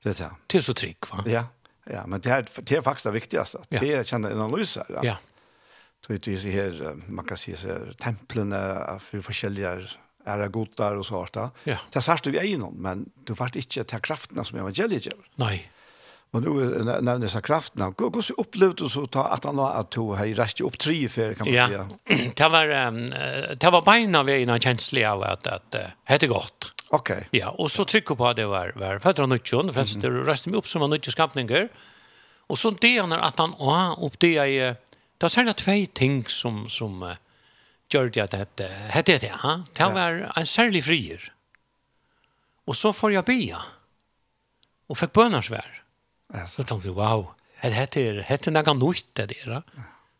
Det 0.02 0.20
är 0.20 0.24
det. 0.24 0.30
Det 0.46 0.58
är 0.58 0.62
så 0.62 0.74
trygg, 0.74 0.96
va? 1.12 1.24
Ja, 1.26 1.44
ja 1.84 2.06
men 2.06 2.20
det, 2.20 2.30
är 2.30 2.46
det 2.56 2.76
är 2.76 2.82
faktiskt 2.82 3.04
det 3.04 3.10
viktigaste. 3.10 3.58
Ja. 3.68 3.80
Det 3.80 3.92
är 3.92 4.00
att 4.00 4.06
känna 4.06 4.30
en 4.30 4.40
analys 4.40 4.76
här. 4.76 5.00
Ja. 5.02 5.16
Så 6.06 6.12
det 6.12 6.28
är 6.28 6.36
så 6.36 6.48
här, 6.48 6.96
man 7.06 7.24
kan 7.24 7.36
se 7.36 7.56
så 7.56 7.68
här, 7.68 7.94
templen 7.98 8.50
för 9.00 9.20
forskjelliga 9.20 9.80
är 10.24 10.48
godar 10.48 10.96
och 10.96 11.06
sånt. 11.06 11.36
Ja. 11.36 11.50
Det 11.64 11.96
är 11.96 12.00
särskilt 12.00 12.34
vi 12.34 12.38
är 12.38 12.44
inom, 12.44 12.74
men 12.74 13.10
du 13.24 13.32
vart 13.32 13.56
inte 13.56 13.84
ta 13.84 13.98
krafterna 13.98 14.44
som 14.44 14.58
evangeliet 14.58 15.06
ger. 15.06 15.14
Nej. 15.34 15.70
Men 16.30 16.42
nu 16.42 16.84
när 17.00 17.18
det 17.18 17.28
så 17.28 17.40
krafterna, 17.40 17.94
hur 17.98 18.20
så 18.20 18.34
upplevde 18.34 18.84
du 18.84 18.88
så 18.88 19.06
ta 19.06 19.24
att 19.24 19.44
han 19.44 19.58
att 19.58 19.90
to 19.90 20.14
här 20.14 20.26
rätt 20.26 20.60
upp 20.60 20.78
tre 20.78 21.08
för 21.08 21.34
kan 21.34 21.46
man 21.46 21.68
säga. 21.68 21.88
Ja. 22.04 22.16
Det 22.36 22.48
var 22.48 22.66
det 23.54 23.70
var 23.70 23.82
bara 23.82 23.96
när 23.96 24.22
vi 24.22 24.42
en 24.42 24.60
känsliga 24.60 25.12
av 25.12 25.22
att 25.22 25.46
att 25.46 25.70
det 25.70 25.92
hette 26.04 26.26
gott. 26.26 26.72
Okej. 26.90 27.16
Okay. 27.16 27.40
Ja, 27.40 27.48
och 27.50 27.70
så 27.70 27.84
trycker 27.84 28.14
på 28.14 28.32
det 28.32 28.46
var 28.46 28.72
var 28.74 28.98
för 28.98 29.10
att 29.10 29.18
han 29.18 29.32
inte 29.32 29.50
kunde 29.50 29.72
mm 29.72 30.26
att 30.26 30.46
mig 30.46 30.58
upp 30.58 30.68
som 30.68 30.82
han 30.82 30.92
inte 30.92 31.10
skapningar. 31.10 31.68
Och 32.46 32.58
så 32.58 32.70
det 32.70 32.96
är 32.98 33.18
att 33.18 33.38
han 33.38 33.54
ja, 33.58 33.96
upp 34.00 34.18
det 34.18 34.36
är 34.36 34.76
det 35.18 35.26
är 35.26 35.28
såna 35.28 35.52
två 35.52 35.86
ting 35.92 36.24
som 36.26 36.68
som 36.68 37.14
gör 37.92 38.08
det 38.08 38.34
att 38.34 38.56
det 38.56 38.68
hette 38.68 39.18
det, 39.18 39.34
ja. 39.42 39.62
Det 39.72 39.84
var 39.84 40.32
en 40.36 40.46
särlig 40.46 40.84
frier. 40.84 41.32
Och 42.64 42.76
så 42.76 42.92
får 42.92 43.12
jag 43.12 43.24
bia. 43.24 43.62
Och 44.86 44.98
fick 44.98 45.12
bönarsvär. 45.12 45.82
Ja, 46.32 46.46
så 46.46 46.62
tänkte 46.62 46.88
jag, 46.88 46.94
wow. 46.94 47.26
Det 47.62 47.70
heter, 47.70 48.12
det 48.12 48.22
hette 48.22 48.50
något 48.50 48.96
nytt 48.96 49.14
det 49.14 49.26
där. 49.26 49.62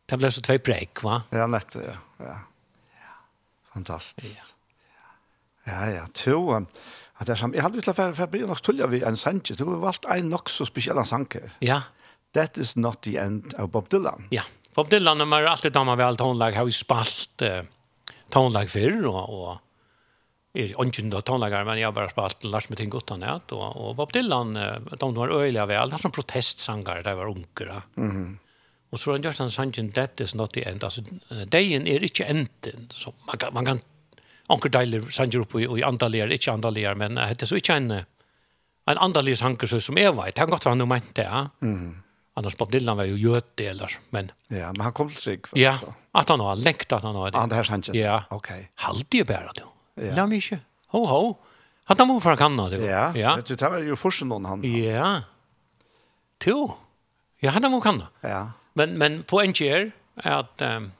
Det 0.06 0.16
blev 0.16 0.30
så 0.30 0.40
två 0.40 0.58
break, 0.64 1.02
va? 1.02 1.22
Ja, 1.30 1.46
lätt, 1.46 1.74
ja. 1.74 2.24
Ja. 2.26 2.40
Fantastiskt. 3.72 4.38
Ja. 4.38 4.59
Ja, 5.68 5.84
ja, 5.92 6.04
to. 6.16 6.38
At 7.20 7.28
det 7.28 7.34
er 7.34 7.40
som, 7.42 7.52
jeg 7.54 7.64
hadde 7.64 7.80
utlatt 7.82 7.98
for, 7.98 8.14
for 8.16 8.24
jeg 8.24 8.32
blir 8.32 8.48
nok 8.48 8.62
tullet 8.64 8.92
vi 8.92 9.02
en 9.04 9.18
sange. 9.20 9.56
Du 9.56 9.66
har 9.68 9.82
valgt 9.82 10.08
en 10.08 10.30
nok 10.32 10.48
så 10.48 10.64
spesiell 10.68 11.00
sanger. 11.06 11.50
Ja. 11.64 11.82
That 12.36 12.56
is 12.58 12.76
not 12.76 13.02
the 13.02 13.18
end 13.20 13.54
av 13.58 13.72
Bob 13.74 13.90
Dylan. 13.90 14.28
Ja, 14.30 14.46
Bob 14.76 14.90
Dylan 14.90 15.18
når 15.18 15.28
man 15.28 15.48
alltid 15.50 15.74
damer 15.74 15.98
vel 15.98 16.16
tonlag 16.16 16.54
har 16.54 16.68
vi 16.68 16.74
spalt 16.74 17.42
uh, 17.42 17.64
tonlag 18.30 18.70
før, 18.70 19.00
og, 19.10 19.34
og 19.34 20.60
er 20.60 20.72
ikke 20.72 21.08
da 21.10 21.22
tonlager, 21.26 21.66
men 21.66 21.78
jeg 21.78 21.88
har 21.88 21.96
bare 21.96 22.12
spalt 22.12 22.46
Lars 22.46 22.68
med 22.70 22.78
ting 22.80 22.90
godt 22.90 23.12
ja, 23.18 23.36
og, 23.54 23.66
og 23.76 23.96
Bob 23.98 24.14
Dylan, 24.14 24.54
de 24.54 25.10
var 25.18 25.34
øyelig 25.34 25.66
vel, 25.70 25.90
det 25.90 25.98
er 25.98 26.02
som 26.02 26.14
protestsanger, 26.14 27.02
det 27.06 27.16
var 27.16 27.30
unger, 27.30 27.82
Mm 27.96 28.10
-hmm. 28.10 28.38
Og 28.90 28.98
så 28.98 29.10
har 29.10 29.18
han 29.18 29.22
gjort 29.22 29.40
en 29.40 29.50
sangen, 29.50 29.92
that 29.92 30.20
is 30.20 30.34
not 30.34 30.52
the 30.52 30.68
end, 30.68 30.84
altså, 30.84 31.02
dagen 31.52 31.86
er 31.86 32.02
ikke 32.02 32.26
enden, 32.26 32.88
så 32.90 33.12
man 33.26 33.38
kan, 33.38 33.54
man 33.54 33.64
kan 33.64 33.80
anker 34.50 34.72
deiler 34.74 35.08
sanger 35.14 35.44
opp 35.44 35.56
i, 35.58 35.66
i 35.78 35.84
andalier, 35.86 36.30
ikke 36.34 36.54
andalier, 36.54 36.98
men 36.98 37.18
uh, 37.18 37.30
det 37.30 37.46
er 37.46 37.50
så 37.50 37.58
ikke 37.60 37.78
en, 37.80 37.90
en 38.90 39.02
andalier 39.06 39.38
sanger 39.38 39.80
som 39.80 39.98
jeg 40.00 40.14
vet. 40.16 40.38
Han 40.42 40.54
godt 40.54 40.68
han 40.70 40.82
jo 40.82 40.88
mente 40.90 41.20
det, 41.22 41.26
ja. 41.28 41.46
Mm. 41.64 42.02
Annars 42.38 42.56
Bob 42.56 42.70
Dylan 42.72 42.96
var 42.96 43.08
jo 43.10 43.18
gjøte, 43.18 43.66
eller, 43.72 43.96
men... 44.14 44.30
Ja, 44.54 44.70
men 44.72 44.84
han 44.86 44.94
kom 44.96 45.10
til 45.10 45.20
trygg. 45.20 45.48
Ja, 45.58 45.74
at 46.16 46.30
han 46.30 46.40
har 46.40 46.60
lengt 46.62 46.92
at 46.94 47.02
han 47.04 47.18
har 47.18 47.32
det. 47.32 47.40
Han 47.42 47.50
det 47.50 47.58
her 47.58 47.68
sanger? 47.68 47.96
Ja. 47.98 48.20
Ok. 48.32 48.52
Halvdige 48.80 49.26
bæra 49.28 49.50
det 49.54 49.64
du. 49.64 49.72
Ja. 50.06 50.14
La 50.16 50.26
meg 50.30 50.40
ikke. 50.40 50.60
Ho, 50.94 51.02
ho. 51.10 51.24
Han 51.90 51.98
tar 51.98 52.06
mot 52.06 52.22
fra 52.22 52.36
kanna, 52.38 52.68
det 52.70 52.78
jo. 52.78 52.86
Ja, 52.86 53.10
ja. 53.18 53.34
du 53.42 53.56
tar 53.58 53.74
jo 53.82 53.98
forsen 53.98 54.30
noen 54.30 54.46
han. 54.46 54.62
Ja. 54.62 55.10
To. 56.46 56.56
Ja, 57.42 57.50
han 57.56 57.66
tar 57.66 57.72
mot 57.74 57.82
kanna. 57.82 58.08
Ja. 58.22 58.52
Men, 58.78 58.96
men 58.98 59.22
poängen 59.26 59.92
är 60.16 60.32
at... 60.38 60.62
Um, 60.62 60.92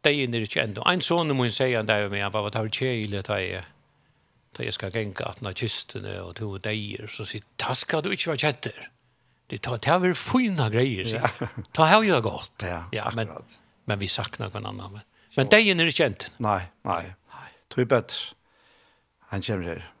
det 0.00 0.10
är 0.10 0.24
inte 0.24 0.60
ändå. 0.60 0.84
En 0.84 1.00
son 1.00 1.36
må 1.36 1.48
säga 1.50 1.82
där 1.82 2.08
med 2.08 2.22
han 2.22 2.32
bara 2.32 2.50
tar 2.50 2.68
tjejle 2.68 3.22
ta 3.22 3.40
i 3.40 3.60
ta 4.52 4.64
jag 4.64 4.74
ska 4.74 4.88
gänga 4.88 5.14
att 5.24 5.40
när 5.40 5.52
kisten 5.52 6.20
och 6.20 6.36
två 6.36 6.58
dagar 6.58 7.06
så 7.06 7.24
sitt 7.24 7.44
taska 7.56 8.00
du 8.00 8.10
inte 8.10 8.28
vara 8.28 8.38
chatter. 8.38 8.90
Det 9.46 9.58
tar 9.58 9.78
det 9.78 9.90
över 9.90 10.14
fina 10.14 10.70
grejer. 10.70 11.30
Ja. 11.40 11.48
Ta 11.72 11.84
här 11.84 12.02
ju 12.02 12.20
gott. 12.20 12.52
Ja, 12.62 12.84
ja 12.92 13.12
men 13.14 13.28
men 13.84 13.98
vi 13.98 14.08
saknar 14.08 14.50
någon 14.50 14.66
annan. 14.66 15.00
Men 15.36 15.46
det 15.48 15.56
är 15.56 15.60
inte 15.60 15.90
känt. 15.90 16.32
Nej, 16.36 16.62
nej. 16.82 17.14
Nej. 17.32 17.52
Tror 17.68 17.84
bättre. 17.84 18.18
Han 19.18 19.42
kommer 19.42 19.64
här. 19.64 19.92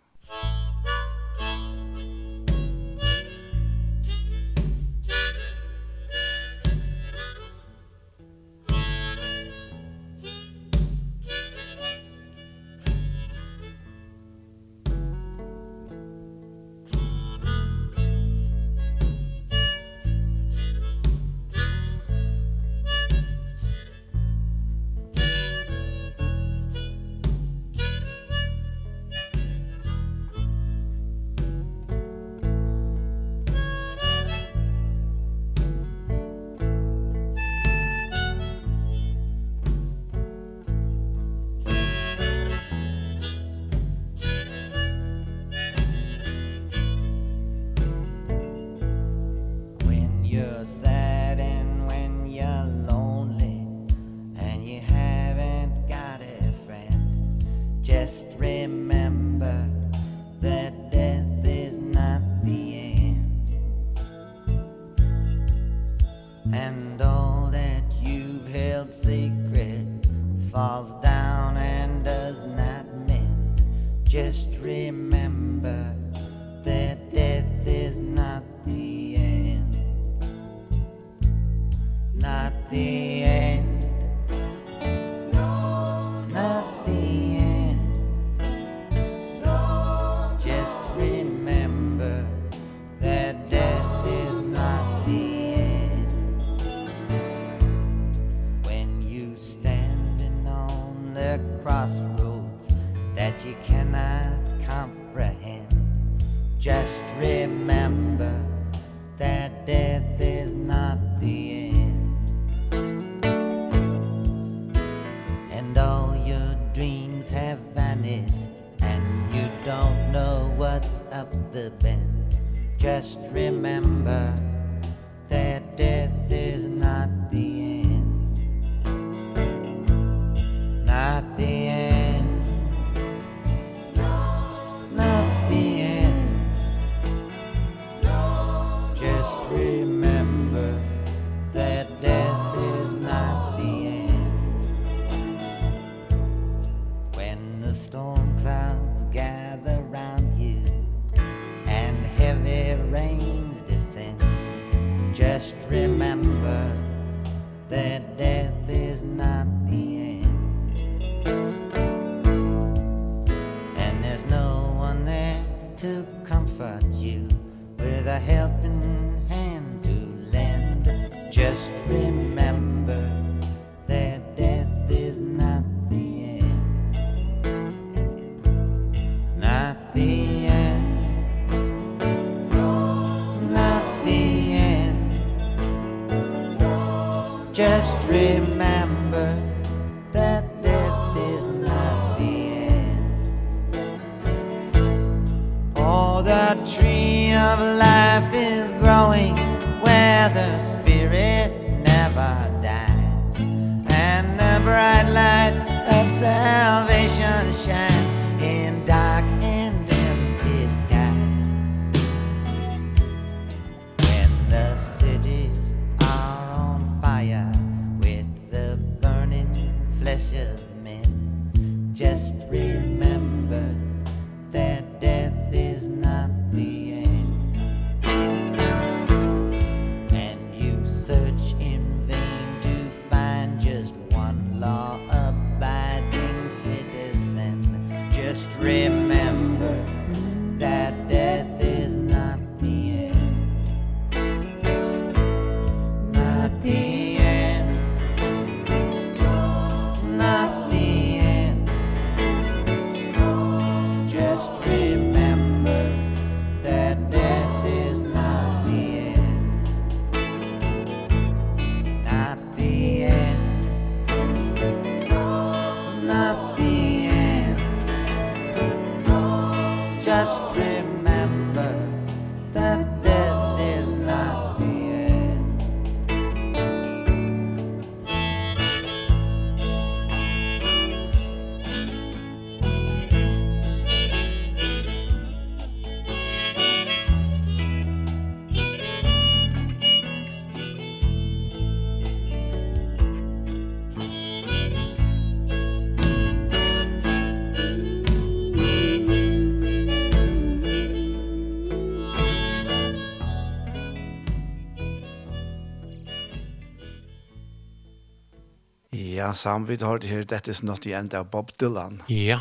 en 309.30 309.38
sam 309.38 309.66
vi 309.68 309.78
har 309.80 310.00
det 310.02 310.10
her 310.10 310.24
That 310.24 310.48
is 310.48 310.62
not 310.62 310.82
the 310.82 310.94
end 310.96 311.14
av 311.14 311.30
Bob 311.30 311.52
Dylan. 311.60 312.02
Ja. 312.10 312.40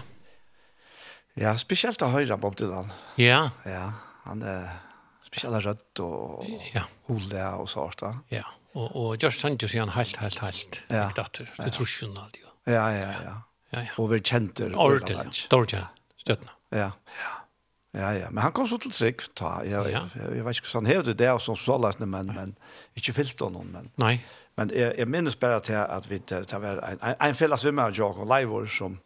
Ja, 1.40 1.56
spesielt 1.58 2.02
å 2.04 2.12
høre 2.12 2.38
Bob 2.42 2.58
Dylan. 2.60 2.92
Ja. 3.22 3.50
Ja, 3.66 3.92
han 4.26 4.42
er 4.44 4.70
spesielt 5.26 5.64
rødt 5.66 6.02
og 6.04 6.48
ja. 6.74 6.88
hule 7.08 7.50
og 7.62 7.70
sånt. 7.72 8.04
Ja, 8.34 8.46
og, 8.74 8.88
og 8.90 9.24
Josh 9.24 9.40
Sanchez 9.40 9.76
er 9.76 9.86
han 9.86 9.94
helt, 9.96 10.18
helt, 10.22 10.42
helt 10.44 10.82
ja. 10.90 11.08
diktator. 11.08 11.52
Det 11.58 11.74
tror 11.78 11.90
ikke. 11.90 12.48
Ja, 12.70 12.88
ja, 12.94 13.12
ja. 13.24 13.36
Ja, 13.70 13.84
ja. 13.86 13.92
Og 14.02 14.10
vi 14.10 14.18
kjente 14.26 14.72
Ordel, 14.74 15.30
Dorje, 15.52 15.84
støttene. 16.18 16.56
Ja. 16.74 16.90
ja. 17.22 17.36
Ja, 17.98 18.12
ja, 18.14 18.28
men 18.30 18.44
han 18.44 18.54
kom 18.54 18.68
så 18.70 18.78
til 18.78 18.92
trygg, 18.94 19.24
ta. 19.38 19.64
Jeg, 19.66 19.74
ja. 19.74 20.04
jeg, 20.04 20.12
jeg, 20.14 20.34
jeg 20.38 20.46
vet 20.46 20.60
ikke 20.60 20.68
hvordan 20.70 20.86
han 20.86 20.92
hevde 20.94 21.16
det, 21.18 21.30
og 21.34 21.40
som 21.42 21.56
så 21.58 21.78
lærte, 21.82 22.06
men, 22.06 22.30
men 22.36 22.52
ikke 23.00 23.16
fyllte 23.18 23.50
noen, 23.50 23.72
men... 23.74 23.88
Nei. 24.02 24.20
Men 24.60 24.72
jeg, 24.76 24.96
jeg 24.98 25.08
minnes 25.08 25.36
bare 25.40 25.60
til 25.64 25.80
at 25.80 26.10
vi 26.10 26.20
det 26.30 26.62
var 26.62 26.82
en, 26.84 27.00
en, 27.00 27.16
en 27.30 27.38
felles 27.38 27.64
svimmer 27.64 27.90
av 27.90 27.96
Jakob 27.98 28.28
Leivor 28.30 28.68
som 28.80 29.00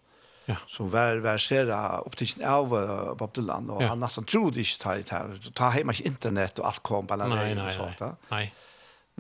Ja. 0.46 0.58
som 0.68 0.90
var 0.92 1.16
var 1.22 1.22
versera 1.22 2.02
optikken 2.04 2.44
av 2.44 2.74
uh, 2.74 3.14
Bob 3.16 3.32
Dylan 3.36 3.70
og 3.72 3.82
ja. 3.82 3.94
han 3.94 4.02
nesten 4.04 4.26
trodde 4.28 4.60
ikke 4.60 4.80
ta 4.82 4.96
ta, 5.08 5.20
ta 5.56 5.70
hem 5.72 5.94
ikke 5.94 6.04
internet 6.10 6.60
og 6.60 6.68
alt 6.68 6.82
kom 6.84 7.08
på 7.08 7.16
alla 7.16 7.30
nej, 7.32 7.54
og 7.56 7.72
sånt 7.74 8.00
där. 8.00 8.16
nei. 8.32 8.52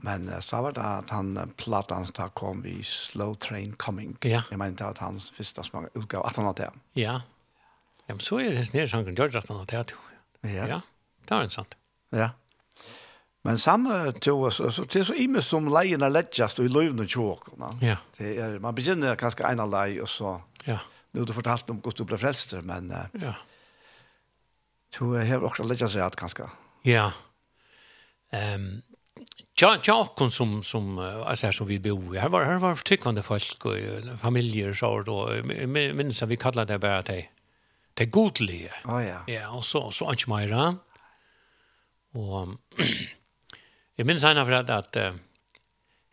Men 0.03 0.27
uh, 0.29 0.39
så 0.39 0.61
var 0.61 0.73
det 0.75 0.83
at 0.83 1.09
han 1.09 1.37
uh, 1.37 1.45
plattan 1.57 2.05
som 2.05 2.29
kom 2.35 2.65
i 2.65 2.83
Slow 2.83 3.35
Train 3.35 3.73
Coming. 3.77 4.17
Ja. 4.23 4.41
Jag 4.49 4.59
menar 4.59 4.89
at 4.89 4.97
han 4.97 5.19
første 5.19 5.63
smak 5.63 5.95
utgav 5.95 6.25
at 6.25 6.35
han 6.35 6.45
hadde 6.45 6.63
det. 6.63 7.01
Ja. 7.01 7.21
Ja, 8.07 8.13
men 8.13 8.19
så 8.19 8.39
er 8.39 8.51
det 8.51 8.73
nere 8.73 8.87
sangen 8.87 9.15
George 9.15 9.37
at 9.37 9.47
han 9.47 9.57
hade. 9.57 9.85
Ja. 10.43 10.67
Ja. 10.67 10.81
Det 11.25 11.35
är 11.35 11.47
sant. 11.47 11.77
Ja. 12.09 12.29
Men 13.43 13.59
samme 13.59 14.11
tog 14.23 14.53
så, 14.53 14.69
så 14.71 14.85
det 14.87 15.01
er 15.01 15.07
så 15.09 15.15
imme 15.19 15.41
som 15.43 15.67
lejerna 15.67 16.09
lättjast 16.09 16.59
och 16.59 16.65
i 16.65 16.69
löven 16.69 17.07
tjåk. 17.07 17.49
Ja. 17.81 17.97
Det 18.17 18.37
er, 18.37 18.59
man 18.59 18.75
begynner 18.75 19.15
kanske 19.15 19.43
av 19.43 19.69
lei, 19.69 19.99
och 20.01 20.09
så. 20.09 20.41
Ja. 20.65 20.79
Nu 21.11 21.19
har 21.19 21.27
du 21.27 21.33
fortalt 21.33 21.69
om 21.69 21.81
hvordan 21.81 21.97
du 21.97 22.09
ble 22.09 22.17
frälster, 22.17 22.61
men 22.61 22.93
ja. 23.21 23.33
to 24.91 25.13
har 25.13 25.43
också 25.43 25.63
lättjast 25.63 25.95
rett 25.95 26.15
kanske. 26.15 26.49
Ja. 26.83 27.11
Ehm 28.31 28.81
Ja, 29.61 29.77
ja, 29.83 30.05
kon 30.17 30.31
som 30.31 30.63
som 30.63 30.97
alltså 30.99 31.51
som 31.51 31.67
vi 31.67 31.79
bor 31.79 32.15
i. 32.15 32.19
Här 32.19 32.29
var 32.29 32.43
här 32.43 32.57
var 32.57 32.75
tykkvande 32.75 33.23
folk 33.23 33.65
och 33.65 33.77
familjer 34.21 34.73
så 34.73 35.01
då 35.01 35.29
minns 35.93 36.21
vi 36.21 36.37
kallar 36.37 36.65
det 36.65 36.79
bara 36.79 37.01
til 37.01 37.23
Det 37.93 38.05
godliga. 38.05 38.73
Ja 38.83 39.03
ja. 39.03 39.19
Ja, 39.27 39.49
och 39.49 39.65
så 39.65 39.91
så 39.91 40.05
antimera. 40.05 40.77
Och 42.13 42.47
Jeg 43.99 44.09
minns 44.09 44.25
ena 44.25 44.45
for 44.47 44.57
at, 44.57 44.71
at 44.73 44.97
uh, 44.97 45.17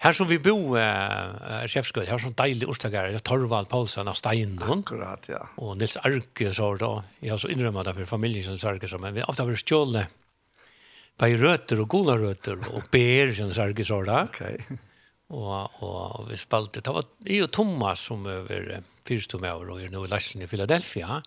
her 0.05 0.17
som 0.17 0.29
vi 0.29 0.39
bo 0.43 0.55
uh, 0.75 0.81
er 1.61 1.71
sjefskød, 1.71 2.07
her 2.09 2.21
som 2.21 2.35
deilig 2.37 2.69
orsdager, 2.69 3.09
er 3.09 3.25
Torvald 3.25 3.71
Paulsen 3.73 4.09
av 4.11 4.19
Steinen. 4.21 4.61
Akkurat, 4.61 5.29
ja. 5.33 5.41
Og 5.61 5.79
Nils 5.81 5.97
Arke 6.01 6.53
så 6.57 6.75
da, 6.81 6.93
jeg 7.25 7.33
har 7.35 7.41
så 7.41 7.51
innrømmet 7.53 7.89
det 7.89 7.97
for 8.03 8.15
familien 8.17 8.47
som 8.49 8.73
Arke 8.73 8.91
så, 8.91 9.01
men 9.01 9.17
vi 9.17 9.25
ofte 9.25 9.49
vært 9.49 9.65
stjålet 9.65 10.17
bare 11.21 11.37
røter 11.37 11.83
og 11.83 11.91
gula 11.93 12.15
røter 12.17 12.63
og 12.71 12.87
ber 12.93 13.35
som 13.37 13.53
Arke 13.65 13.85
så 13.85 14.01
da. 14.09 14.23
Ok. 14.29 14.79
Og, 15.31 15.83
og 15.87 16.25
vi 16.27 16.37
spalte, 16.41 16.81
det 16.83 16.91
var 16.91 17.05
jeg 17.23 17.45
og 17.45 17.53
Thomas 17.55 18.01
som 18.09 18.25
over 18.27 18.73
uh, 18.77 18.81
fyrstomme 19.07 19.53
over 19.55 19.77
og 19.77 19.85
er 19.85 19.93
nå 19.93 20.03
i 20.05 20.11
Laslen 20.11 20.45
i 20.45 20.49
Philadelphia. 20.51 21.21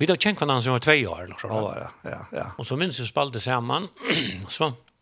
Vi 0.00 0.08
da 0.10 0.16
kjent 0.18 0.40
hverandre 0.40 0.64
som 0.64 0.74
var 0.74 0.82
tvei 0.82 1.04
år. 1.06 1.36
så 1.38 1.50
oh, 1.54 1.68
ja, 1.78 1.90
ja, 2.08 2.22
ja. 2.34 2.48
Og 2.58 2.66
så 2.66 2.76
minns 2.76 2.98
vi 3.00 3.06
spalte 3.06 3.40
sammen, 3.40 3.86
så 4.50 4.72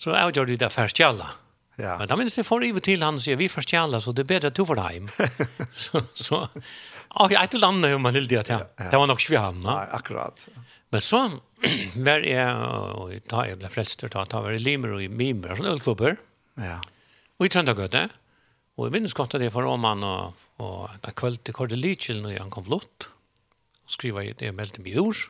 Så 0.00 0.10
jag 0.10 0.36
gjorde 0.36 0.56
det 0.56 0.70
først 0.72 0.98
jalla. 0.98 1.26
Ja. 1.76 1.98
Men 1.98 2.08
då 2.08 2.16
minns 2.16 2.36
jeg 2.38 2.46
får 2.46 2.64
ivet 2.64 2.84
till 2.84 3.02
han 3.02 3.18
og 3.18 3.20
sier, 3.20 3.36
vi 3.36 3.48
först 3.48 3.72
jalla 3.72 4.00
så 4.00 4.12
det 4.12 4.22
er 4.24 4.28
bedre 4.28 4.48
att 4.48 4.54
du 4.54 4.64
får 4.66 4.76
hem. 4.80 5.08
så 5.72 6.02
så 6.14 6.48
og 7.20 7.32
jag 7.32 7.50
till 7.50 7.60
landet 7.60 7.94
om 7.94 8.02
man 8.02 8.14
lille 8.14 8.28
det 8.28 8.48
ja. 8.48 8.60
Det 8.76 8.96
var 8.96 9.06
nog 9.06 9.20
svårt. 9.20 9.64
Ja, 9.64 9.88
akkurat. 9.92 10.48
Men 10.90 11.00
så 11.00 11.40
var 11.94 12.18
jag 12.18 12.56
og 12.96 13.12
da 13.28 13.44
jeg 13.44 13.58
ble 13.58 13.68
frälst 13.68 14.00
da 14.08 14.24
ta 14.24 14.40
var 14.40 14.52
i 14.52 14.58
Limer 14.58 14.94
og 14.96 15.02
i 15.02 15.08
Mimer 15.08 15.54
sånne 15.54 15.74
ølklubber. 15.76 16.16
Ja. 16.56 16.80
Og 17.38 17.46
i 17.46 17.52
Trøndagøte. 17.52 18.08
Og 18.78 18.86
jeg 18.86 18.92
minnes 18.92 19.14
godt 19.14 19.34
at 19.34 19.40
det 19.40 19.52
får 19.52 19.68
om 19.68 19.84
han 19.84 20.02
og, 20.04 20.32
og 20.64 20.88
da 21.02 21.12
kveld 21.12 21.42
til 21.44 21.54
Kordelicil 21.54 22.22
når 22.22 22.38
han 22.38 22.50
kom 22.50 22.64
flott. 22.64 23.10
Skriva 23.84 24.24
i 24.24 24.32
det 24.32 24.54
meldte 24.54 24.80
meg 24.80 24.96
i 24.96 25.04
ord 25.04 25.28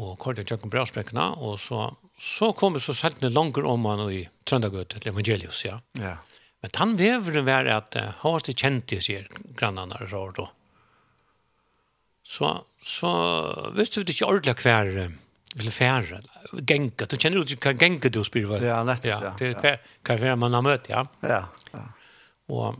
og 0.00 0.14
kortet 0.22 0.48
tjøkken 0.48 0.72
brasbrekkene, 0.72 1.26
og 1.44 1.58
så, 1.60 1.90
så 2.16 2.52
kom 2.56 2.78
så 2.80 2.94
seltene 2.96 3.32
langer 3.32 3.66
om 3.68 3.84
han 3.90 4.06
i 4.08 4.22
Trøndagøt, 4.48 4.94
til 4.94 5.12
Evangelius, 5.12 5.64
ja. 5.66 5.78
ja. 6.00 6.16
Men 6.62 6.76
han 6.78 6.94
veveren 6.96 7.46
var 7.46 7.68
at 7.68 7.98
uh, 7.98 8.12
han 8.22 8.36
var 8.36 8.46
kjent 8.46 8.94
i 8.94 9.00
sier 9.04 9.28
grannene 9.58 9.98
rar 10.12 10.32
då. 10.36 10.48
Så, 12.22 12.52
så 12.80 13.10
visste 13.76 14.00
vi 14.00 14.14
ikke 14.14 14.30
ordentlig 14.30 14.54
hver 14.62 14.92
vil 15.58 15.72
fære, 15.74 16.20
genka, 16.64 17.04
du 17.04 17.18
kjenner 17.18 17.42
jo 17.42 17.58
hva 17.60 17.74
genka 17.76 18.08
du 18.08 18.22
spyr, 18.24 18.54
ja, 18.62 18.78
nettopp, 18.88 19.26
ja, 19.42 19.50
ja, 19.52 19.74
ja. 19.74 19.74
hva 20.08 20.36
man 20.40 20.56
har 20.56 20.64
møtt, 20.64 20.88
ja. 20.88 21.02
Ja, 21.20 21.42
ja. 21.74 21.82
Og 22.52 22.78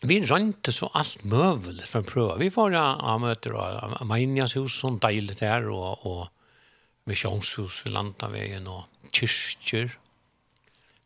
vi 0.00 0.24
rönte 0.24 0.72
så 0.72 0.86
allt 0.86 1.24
möjligt 1.24 1.86
för 1.86 1.98
att 1.98 2.06
pröva. 2.06 2.36
Vi 2.36 2.48
var 2.48 2.70
ja, 2.70 3.18
möter 3.18 3.50
av 3.50 3.96
Amanias 4.00 4.56
hus 4.56 4.80
som 4.80 4.98
dejligt 4.98 5.38
där 5.38 5.68
och, 5.68 6.06
och 6.06 6.28
missionshus 7.04 7.82
i 7.86 7.88
Landavegen, 7.88 8.66
och 8.66 8.84
kyrkor, 9.12 9.98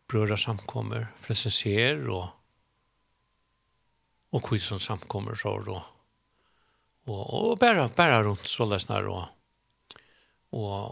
bröder 0.07 0.37
samkommer, 0.37 1.07
fresenser 1.21 2.09
och 2.09 2.27
och 4.33 4.43
kvitt 4.43 4.63
som 4.63 4.79
samkommer 4.79 5.35
så 5.35 5.61
då. 5.61 5.85
Och, 7.05 7.51
och 7.51 7.59
bara, 7.59 7.89
bara 7.97 8.23
runt 8.23 8.47
så 8.47 8.65
där 8.67 9.07
och 9.07 9.15
då. 9.15 9.29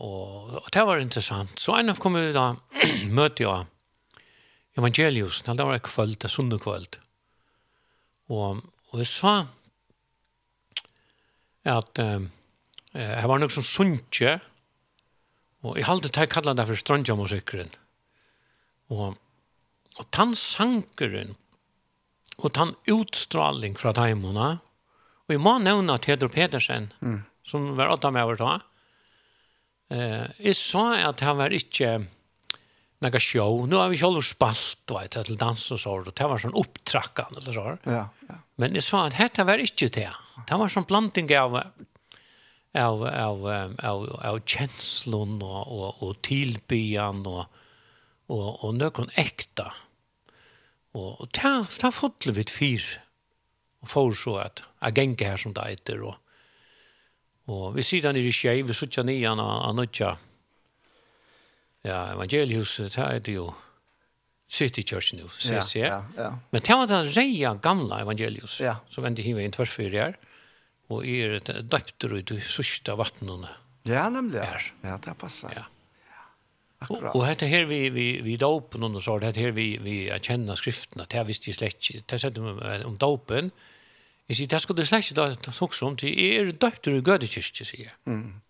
och, 0.02 0.56
och 0.62 0.70
det 0.72 0.84
var 0.84 0.98
intressant. 0.98 1.58
Så 1.58 1.76
en 1.76 1.90
av 1.90 1.94
kommer 1.94 2.32
då 2.32 2.56
mötte 3.06 3.42
jag 3.42 3.66
Evangelius, 4.74 5.42
det 5.42 5.64
var 5.64 5.74
en 5.74 5.80
det 5.80 6.28
söndag 6.28 6.58
kvöld. 6.58 6.96
Og, 8.30 8.62
og 8.90 9.00
jeg 9.02 9.10
sa 9.10 9.34
at 11.70 12.00
eh, 12.00 12.28
jeg 12.94 13.28
var 13.30 13.42
nok 13.42 13.52
som 13.54 13.66
sunnkje, 13.66 14.38
og 15.60 15.76
jeg 15.76 15.86
halte 15.86 16.08
til 16.08 16.24
å 16.24 16.32
kalle 16.32 16.54
det 16.56 16.66
for 16.70 16.80
strandjamusikkeren. 16.80 17.70
Og, 18.90 19.18
og 19.98 20.08
tann 20.14 20.32
sankeren, 20.38 21.36
og 22.40 22.54
tann 22.56 22.72
utstraling 22.90 23.76
fra 23.78 23.92
taimona, 23.94 24.54
og 25.28 25.36
jeg 25.36 25.42
må 25.44 25.58
nevne 25.62 25.94
at 25.94 26.08
Petersen, 26.08 26.32
Pedersen, 26.34 26.88
mm. 27.04 27.20
som 27.46 27.68
var 27.78 27.92
åtta 27.92 28.10
med 28.14 28.26
over 28.26 28.40
da, 28.40 28.54
eh, 29.94 30.26
jeg 30.40 30.56
sa 30.58 30.86
at 31.10 31.22
han 31.26 31.38
var 31.38 31.54
ikke 31.54 32.00
några 33.00 33.20
show. 33.20 33.68
Nu 33.68 33.76
har 33.76 33.88
vi 33.88 33.96
själv 33.96 34.20
spalt 34.20 34.78
då 34.84 34.98
ett 34.98 35.24
till 35.24 35.36
dans 35.36 35.70
och 35.70 35.80
så 35.80 35.92
och 35.92 36.12
det 36.14 36.24
var 36.24 36.38
sån 36.38 36.54
upptrackan 36.54 37.34
eller 37.36 37.52
så. 37.52 37.78
Ja, 37.82 38.08
ja. 38.28 38.34
Men 38.56 38.72
det 38.72 38.82
sa 38.82 39.06
att 39.06 39.18
detta 39.18 39.44
var 39.44 39.58
inte 39.58 39.88
det. 39.88 40.12
Det 40.46 40.54
var 40.54 40.68
sån 40.68 40.82
blandning 40.82 41.38
av 41.38 41.62
av 42.74 43.04
av 43.04 43.46
av 43.82 44.20
av 44.24 44.40
känslor 44.46 45.42
och 45.42 45.80
och 45.80 46.02
och 46.02 46.22
tillbyan 46.22 47.26
och 47.26 47.44
och 48.26 48.64
och 48.64 48.74
någon 48.74 49.10
äkta. 49.14 49.72
Och 50.92 51.20
och 51.20 51.32
ta 51.32 51.64
ta 51.80 51.90
fotle 51.90 52.32
vid 52.32 52.50
fyr. 52.50 53.02
Och 53.80 53.90
får 53.90 54.12
så 54.12 54.36
att 54.36 54.62
agenke 54.78 55.28
här 55.28 55.36
som 55.36 55.52
det 55.52 55.68
heter 55.68 56.02
och 56.02 56.14
och 57.44 57.78
vi 57.78 57.82
sitter 57.82 58.12
nere 58.12 58.22
i 58.22 58.32
tjej, 58.32 58.62
vi 58.62 58.74
sitter 58.74 59.04
nian 59.04 59.40
och 59.40 59.68
anutja 59.68 60.18
ja, 61.84 62.12
evangelius, 62.12 62.76
det 62.76 62.98
er 62.98 63.18
det 63.18 63.34
jo 63.34 63.50
City 64.50 64.82
Church 64.82 65.14
nu, 65.14 65.28
CC. 65.38 65.78
Ja, 65.78 65.86
ja, 65.86 66.02
ja. 66.16 66.30
Men 66.50 66.62
det 66.66 66.76
var 66.76 66.86
den 66.90 67.10
reia 67.14 67.54
gamla 67.54 68.00
evangelius, 68.02 68.60
ja. 68.60 68.80
så 68.90 69.04
vende 69.04 69.22
hiva 69.22 69.44
inn 69.44 69.54
tvers 69.54 69.76
her, 69.78 70.16
og 70.90 71.06
er 71.06 71.38
et 71.38 71.50
døpter 71.70 72.16
ut 72.18 72.32
i 72.34 72.40
sørste 72.42 72.96
vattnene. 72.98 73.52
Ja, 73.86 74.08
nemlig. 74.10 74.42
Ja, 74.42 74.58
ja 74.82 74.96
det 75.04 75.14
passer. 75.18 75.54
Ja. 75.54 75.68
Akkurat. 76.82 77.14
Och 77.14 77.26
dette 77.26 77.46
här 77.46 77.64
vi 77.64 77.90
vi 77.90 78.20
vi 78.22 78.36
dopen 78.36 78.82
och 78.82 79.02
så 79.04 79.18
det 79.18 79.36
här 79.36 79.50
vi 79.50 79.78
vi 79.78 80.18
känner 80.22 80.54
skrifterna 80.54 81.04
det 81.08 81.16
här 81.16 81.24
jeg 81.24 81.34
slett 81.34 81.56
släkt 81.56 82.08
det 82.08 82.18
sa 82.18 82.28
om, 82.28 82.82
om 82.84 82.96
dopen 82.96 83.50
är 84.28 84.34
det 84.34 84.46
där 84.46 84.58
slett 84.58 84.86
släkt 84.86 85.14
då 85.14 85.36
också 85.60 85.86
om 85.86 85.96
det 85.96 86.20
är 86.20 86.52
döpter 86.52 86.94
i 86.94 87.00
gudkyrkan 87.00 87.66
säger. 87.66 87.92
Mm. 88.06 88.40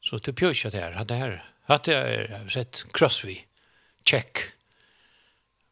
Så 0.00 0.18
det 0.18 0.32
pjörs 0.32 0.62
det 0.62 0.80
här 0.80 1.04
det 1.04 1.14
här 1.14 1.44
Hatt 1.66 1.88
jeg 1.90 2.26
er 2.30 2.50
sett 2.52 2.84
krossvi, 2.94 3.40
tjekk. 4.06 4.44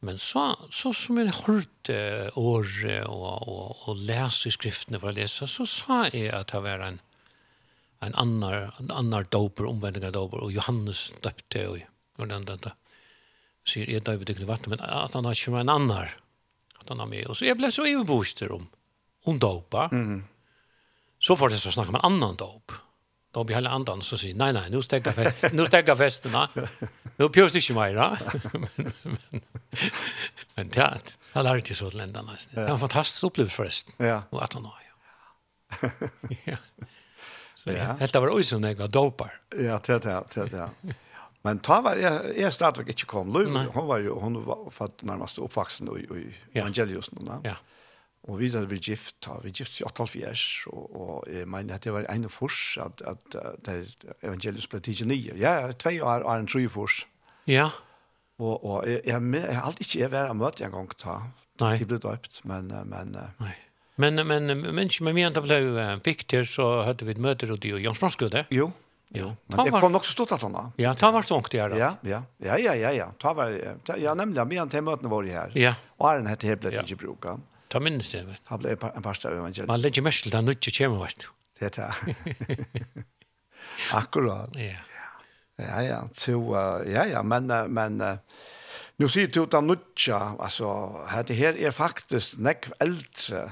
Men 0.04 0.18
så, 0.20 0.50
så 0.74 0.90
som 0.92 1.20
jeg 1.20 1.32
hørte 1.46 1.98
året 2.36 3.06
og, 3.08 3.46
og, 3.48 3.84
og 3.88 4.02
leste 4.04 4.52
skriftene 4.52 5.00
for 5.00 5.12
å 5.12 5.16
lese, 5.16 5.48
så 5.48 5.64
sa 5.68 6.00
jeg 6.10 6.32
at 6.34 6.52
det 6.52 6.60
var 6.66 6.82
en, 6.84 6.98
en 8.04 8.16
annar, 8.20 8.74
en 8.82 8.92
annar 8.92 9.30
doper, 9.32 9.68
omvending 9.70 10.04
doper, 10.12 10.42
og 10.44 10.52
Johannes 10.52 11.06
døpte, 11.24 11.64
og, 11.70 11.86
og 12.18 12.28
den, 12.28 12.44
den, 12.50 12.60
den, 12.66 12.76
sier 13.64 13.88
jeg 13.88 14.04
døpte 14.04 14.34
ikke 14.34 14.50
vatten, 14.50 14.74
men 14.74 14.84
at 14.84 15.16
han 15.16 15.24
har 15.24 15.38
ikke 15.38 15.62
en 15.62 15.72
annar, 15.72 16.18
at 16.82 16.90
han 16.90 17.00
har 17.00 17.08
med. 17.08 17.24
Og 17.30 17.38
så 17.38 17.48
jeg 17.48 17.56
ble 17.60 17.72
så 17.72 17.86
overbostet 17.86 18.52
om, 18.52 18.66
om 19.30 19.40
dopa. 19.40 19.86
Mm. 19.94 20.18
Så 21.22 21.38
får 21.38 21.54
det 21.54 21.62
så 21.62 21.72
snakke 21.72 21.94
om 21.94 22.02
en 22.02 22.08
annan 22.10 22.36
dop 22.36 22.74
då 23.34 23.44
blir 23.44 23.56
hela 23.56 23.70
andan 23.70 24.02
så 24.02 24.18
säger 24.18 24.34
nej 24.34 24.52
nej 24.52 24.70
nu 24.70 24.82
stäcka 24.82 25.12
fest 25.12 25.52
nu 25.52 25.66
stäcker 25.66 25.96
festerna 25.96 26.48
nu 27.16 27.28
pjörs 27.28 27.54
inte 27.54 27.80
mer 27.80 27.94
va 27.94 28.18
men 28.52 28.92
men 29.02 29.40
men 30.54 30.68
tät 30.68 31.18
har 31.32 31.42
lärt 31.42 31.70
ju 31.70 31.74
så 31.74 31.90
lända 31.90 32.22
nästan 32.22 32.54
det 32.54 32.60
var 32.60 32.70
en 32.70 32.78
fantastisk 32.78 33.24
upplevelse 33.24 33.56
förresten 33.56 33.94
ja 33.96 34.22
och 34.30 34.44
att 34.44 34.52
hon 34.52 34.64
ja 34.64 35.90
ja 36.44 36.56
så 37.54 37.70
ja 37.70 37.96
helt 38.00 38.14
var 38.14 38.34
oj 38.36 38.44
så 38.44 38.74
jag 38.78 38.90
dopar 38.90 39.40
ja 39.58 39.78
tät 39.78 40.02
tät 40.02 40.30
tät 40.30 40.52
ja 40.52 40.70
Men 41.46 41.58
ta 41.58 41.80
var 41.80 41.96
jag 41.96 42.38
är 42.38 42.50
starkt 42.50 42.88
inte 42.88 43.04
kom. 43.04 43.34
Hon 43.74 43.86
var 43.86 43.98
ju 43.98 44.10
hon 44.10 44.44
var 44.44 44.70
för 44.70 44.90
närmast 45.00 45.38
uppvuxen 45.38 45.88
i 45.88 46.58
evangeliusen. 46.58 47.30
Ja. 47.42 47.56
Og 48.24 48.38
vi 48.40 48.48
var 48.54 48.70
gift, 48.80 49.28
vi 49.44 49.50
gift 49.52 49.80
i 49.80 49.84
84, 49.84 50.66
og, 50.72 50.84
og 50.96 51.24
jeg 51.28 51.48
mener 51.48 51.74
at 51.76 51.84
det 51.84 51.92
var 51.92 52.06
en 52.08 52.28
fors, 52.32 52.78
at, 52.80 53.02
at, 53.04 53.36
at 53.36 54.06
evangelius 54.22 54.68
ble 54.72 54.80
tidlig 54.80 55.08
nye. 55.10 55.34
Ja, 55.36 55.72
tve 55.76 55.98
år 56.00 56.24
er 56.24 56.40
en 56.40 56.48
tru 56.48 56.64
fors. 56.72 57.02
Ja. 57.46 57.68
Og, 58.40 58.64
og 58.64 58.88
jeg, 58.88 59.02
jeg, 59.04 59.20
jeg 59.34 59.56
har 59.58 59.68
alltid 59.68 59.84
ikke 59.86 60.10
vært 60.16 60.38
møte 60.40 60.64
en 60.64 60.72
gang 60.72 60.88
ta. 60.96 61.18
Nei. 61.60 61.76
Det 61.82 61.90
ble 61.90 62.00
døpt, 62.00 62.40
men... 62.48 62.72
men 62.88 63.12
Nei. 63.14 63.54
Men, 63.96 64.18
men 64.26 64.48
men, 64.48 64.64
men, 64.74 64.88
med 65.06 65.14
mye 65.14 65.42
ble 65.44 65.84
pikter, 66.02 66.48
så 66.50 66.64
hadde 66.88 67.06
vi 67.06 67.12
et 67.14 67.20
møte 67.22 67.46
og 67.46 67.60
de 67.62 67.76
og 67.76 67.84
Jans 67.84 68.00
Norskøde. 68.02 68.42
Jo. 68.50 68.72
Jo. 69.14 69.28
Men 69.46 69.68
det 69.68 69.78
kom 69.78 69.92
nok 69.94 70.06
så 70.08 70.16
stort 70.16 70.32
at 70.34 70.42
han 70.42 70.56
da. 70.56 70.64
Ja, 70.80 70.96
ta 70.98 71.12
var 71.14 71.22
sånn 71.22 71.44
der 71.52 71.70
da. 71.70 71.78
Ja, 71.78 71.90
ja, 72.02 72.24
ja, 72.58 72.74
ja, 72.74 72.90
ja. 72.90 73.10
Ta 73.22 73.30
var, 73.38 73.52
ja, 73.52 74.14
nemlig, 74.18 74.42
mye 74.50 74.64
av 74.64 74.72
de 74.72 74.82
møtene 74.82 75.12
våre 75.12 75.30
her. 75.30 75.54
Ja. 75.54 75.76
Og 76.00 76.08
er 76.10 76.18
den 76.18 76.30
hette 76.32 76.48
her 76.50 76.58
ble 76.58 76.72
det 76.74 76.82
ikke 76.82 77.04
bruket. 77.04 77.38
Ja. 77.38 77.53
Ta 77.74 77.82
minnes 77.82 78.08
det. 78.12 78.22
vet 78.28 78.38
du. 78.38 78.48
Han 78.52 78.62
ble 78.62 78.74
en 78.76 79.04
pastor 79.04 79.32
av 79.34 79.40
evangeliet. 79.42 79.70
Man 79.70 79.82
legger 79.82 80.06
mest 80.06 80.24
til 80.26 80.34
den 80.34 80.46
nødt 80.50 80.62
til 80.62 80.76
kjemme, 80.76 81.00
vet 81.02 81.24
du. 81.24 81.28
Det 81.58 81.70
er 81.70 81.76
det. 81.78 83.04
Akkurat. 84.00 84.54
Ja. 84.58 84.78
Ja, 85.58 85.80
ja. 85.82 85.98
Så, 86.18 86.38
ja, 86.90 87.04
ja, 87.06 87.22
men, 87.22 87.50
men 87.74 88.00
nu 88.98 89.06
sier 89.10 89.30
du 89.30 89.44
at 89.44 89.54
han 89.54 89.68
nødt 89.70 90.06
altså, 90.14 90.70
dette 91.10 91.36
her 91.38 91.58
er 91.58 91.74
faktisk 91.74 92.38
nekv 92.42 92.74
eldre 92.82 93.44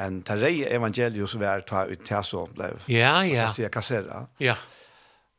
enn 0.00 0.22
Terrei 0.24 0.62
evangeliet 0.64 1.28
som 1.28 1.42
er 1.44 1.64
ta 1.68 1.84
ut 1.88 2.04
til 2.08 2.24
så 2.24 2.46
ble. 2.54 2.70
Ja, 2.88 3.20
ja. 3.28 3.48
Det 3.48 3.58
sier 3.58 3.72
kassera. 3.72 4.24
Ja. 4.40 4.56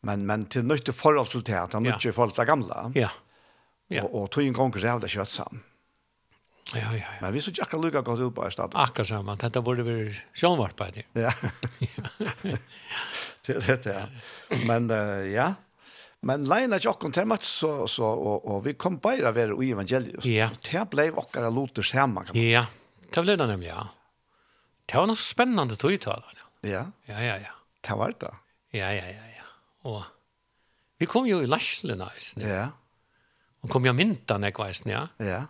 Men, 0.06 0.26
men 0.26 0.46
til 0.50 0.66
nødt 0.66 0.86
til 0.86 0.94
forhold 0.98 1.30
til 1.34 1.44
det, 1.46 1.58
han 1.58 1.84
nødt 1.84 2.02
til 2.02 2.14
forhold 2.14 2.34
til 2.36 2.42
det 2.44 2.48
gamle. 2.50 2.86
Ja. 2.98 3.10
Ja. 3.92 4.06
Og, 4.06 4.16
og 4.22 4.32
tog 4.32 4.46
en 4.46 4.56
konkurrent 4.56 4.98
av 4.98 5.02
det 5.04 5.12
kjøtt 5.14 5.34
sammen. 5.34 5.64
Ja, 6.76 6.92
ja, 6.96 7.00
ja. 7.00 7.18
Men 7.22 7.34
vi 7.36 7.42
så 7.44 7.52
ikke 7.52 7.80
lukka 7.80 8.00
lukket 8.00 8.22
ut 8.22 8.36
på 8.36 8.48
stedet. 8.54 8.78
Akkurat 8.80 9.08
sammen. 9.10 9.40
Dette 9.42 9.62
borde 9.64 9.84
vi 9.84 9.96
sjånvart 10.38 10.78
på 10.80 10.88
det. 10.96 11.04
Ja. 11.20 11.34
det 13.48 13.58
er 13.58 13.82
det, 13.84 13.96
ja. 13.98 14.06
Men, 14.70 14.88
uh, 14.92 15.26
ja. 15.28 15.52
Men 16.28 16.46
leina 16.46 16.78
ikke 16.78 17.10
til 17.12 17.28
mat, 17.28 17.44
så, 17.44 17.88
så, 17.90 18.06
og, 18.06 18.46
og 18.46 18.62
vi 18.68 18.76
kom 18.80 19.00
bare 19.02 19.34
ved 19.36 19.56
i 19.58 19.72
evangeliet. 19.74 20.24
Ja. 20.30 20.52
Og 20.54 20.62
det 20.68 20.86
ble 20.94 21.10
akkurat 21.12 21.54
loter 21.54 21.86
sammen. 21.86 22.32
Ja, 22.38 22.68
det 23.10 23.26
ble 23.26 23.36
det 23.40 23.50
nemlig, 23.50 23.72
ja. 23.72 23.88
Det 24.86 25.00
var 25.00 25.08
noe 25.10 25.20
spennende 25.20 25.78
tog 25.80 25.96
i 25.96 26.00
talen. 26.02 26.44
Ja. 26.68 26.86
Ja, 27.10 27.24
ja, 27.26 27.40
ja. 27.42 27.56
Det 27.82 27.98
var 27.98 28.14
det. 28.22 28.36
Ja, 28.78 28.92
ja, 28.94 29.08
ja, 29.10 29.30
ja. 29.40 29.48
Og 29.90 30.04
vi 31.02 31.08
kom 31.10 31.26
jo 31.26 31.42
i 31.42 31.50
Lashlena, 31.50 32.12
ja. 32.38 32.46
Ja. 32.46 32.68
Og 33.62 33.74
kom 33.74 33.86
jo 33.86 33.94
mynta, 33.94 34.38
jeg 34.42 34.56
ja. 34.86 35.02
Ja. 35.18 35.26
Ja 35.26 35.42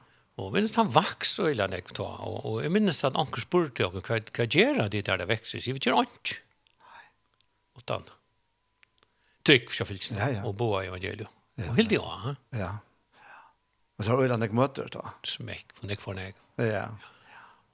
Og 0.41 0.56
minst 0.56 0.77
han 0.80 0.89
vaks 0.93 1.36
og 1.43 1.51
illa 1.51 1.67
nek 1.69 1.91
ta, 1.95 2.08
og, 2.25 2.39
og 2.49 2.58
jeg 2.63 2.73
minnes 2.73 3.01
at 3.08 3.17
anker 3.19 3.43
spurte 3.43 3.86
jo, 3.86 3.91
hva, 3.93 4.17
hva 4.19 4.47
gjør 4.47 4.88
det 4.93 5.06
der 5.08 5.21
det 5.21 5.27
vekser? 5.30 5.62
Sier 5.62 5.77
vi 5.77 5.84
gjør 5.84 6.04
ikke. 6.06 6.39
Og 7.77 7.86
den. 7.91 8.10
Trygg, 9.47 9.71
for 9.73 9.89
fyllt, 9.89 10.12
ja, 10.13 10.30
ja. 10.38 10.41
og 10.45 10.56
boa 10.60 10.84
evangeliet. 10.86 11.30
Ja, 11.60 11.69
og 11.69 11.80
helt 11.80 11.93
ja. 11.93 12.04
Ja. 12.25 12.36
ja. 12.60 12.71
Og 13.97 14.06
så 14.06 14.13
har 14.13 14.25
illa 14.25 14.38
nek 14.41 14.54
møter 14.58 14.89
da. 14.93 15.15
Smekk, 15.27 15.77
og 15.82 15.89
nek 15.89 16.01
for 16.01 16.17
nek. 16.17 16.38
Ja. 16.62 16.88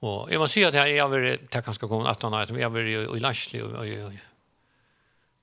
Og 0.04 0.30
jeg 0.30 0.40
må 0.40 0.46
si 0.50 0.62
at 0.62 0.76
jeg, 0.78 0.94
jeg 0.94 1.10
vært, 1.10 1.46
det 1.50 1.62
kan 1.66 1.74
skal 1.74 1.90
komme 1.90 2.08
18 2.08 2.34
år, 2.34 2.52
jeg 2.54 2.68
har 2.68 2.74
vært 2.74 3.16
i 3.16 3.22
Lashley, 3.22 3.64
og, 3.66 3.74
og, 3.82 4.10
og 4.10 4.26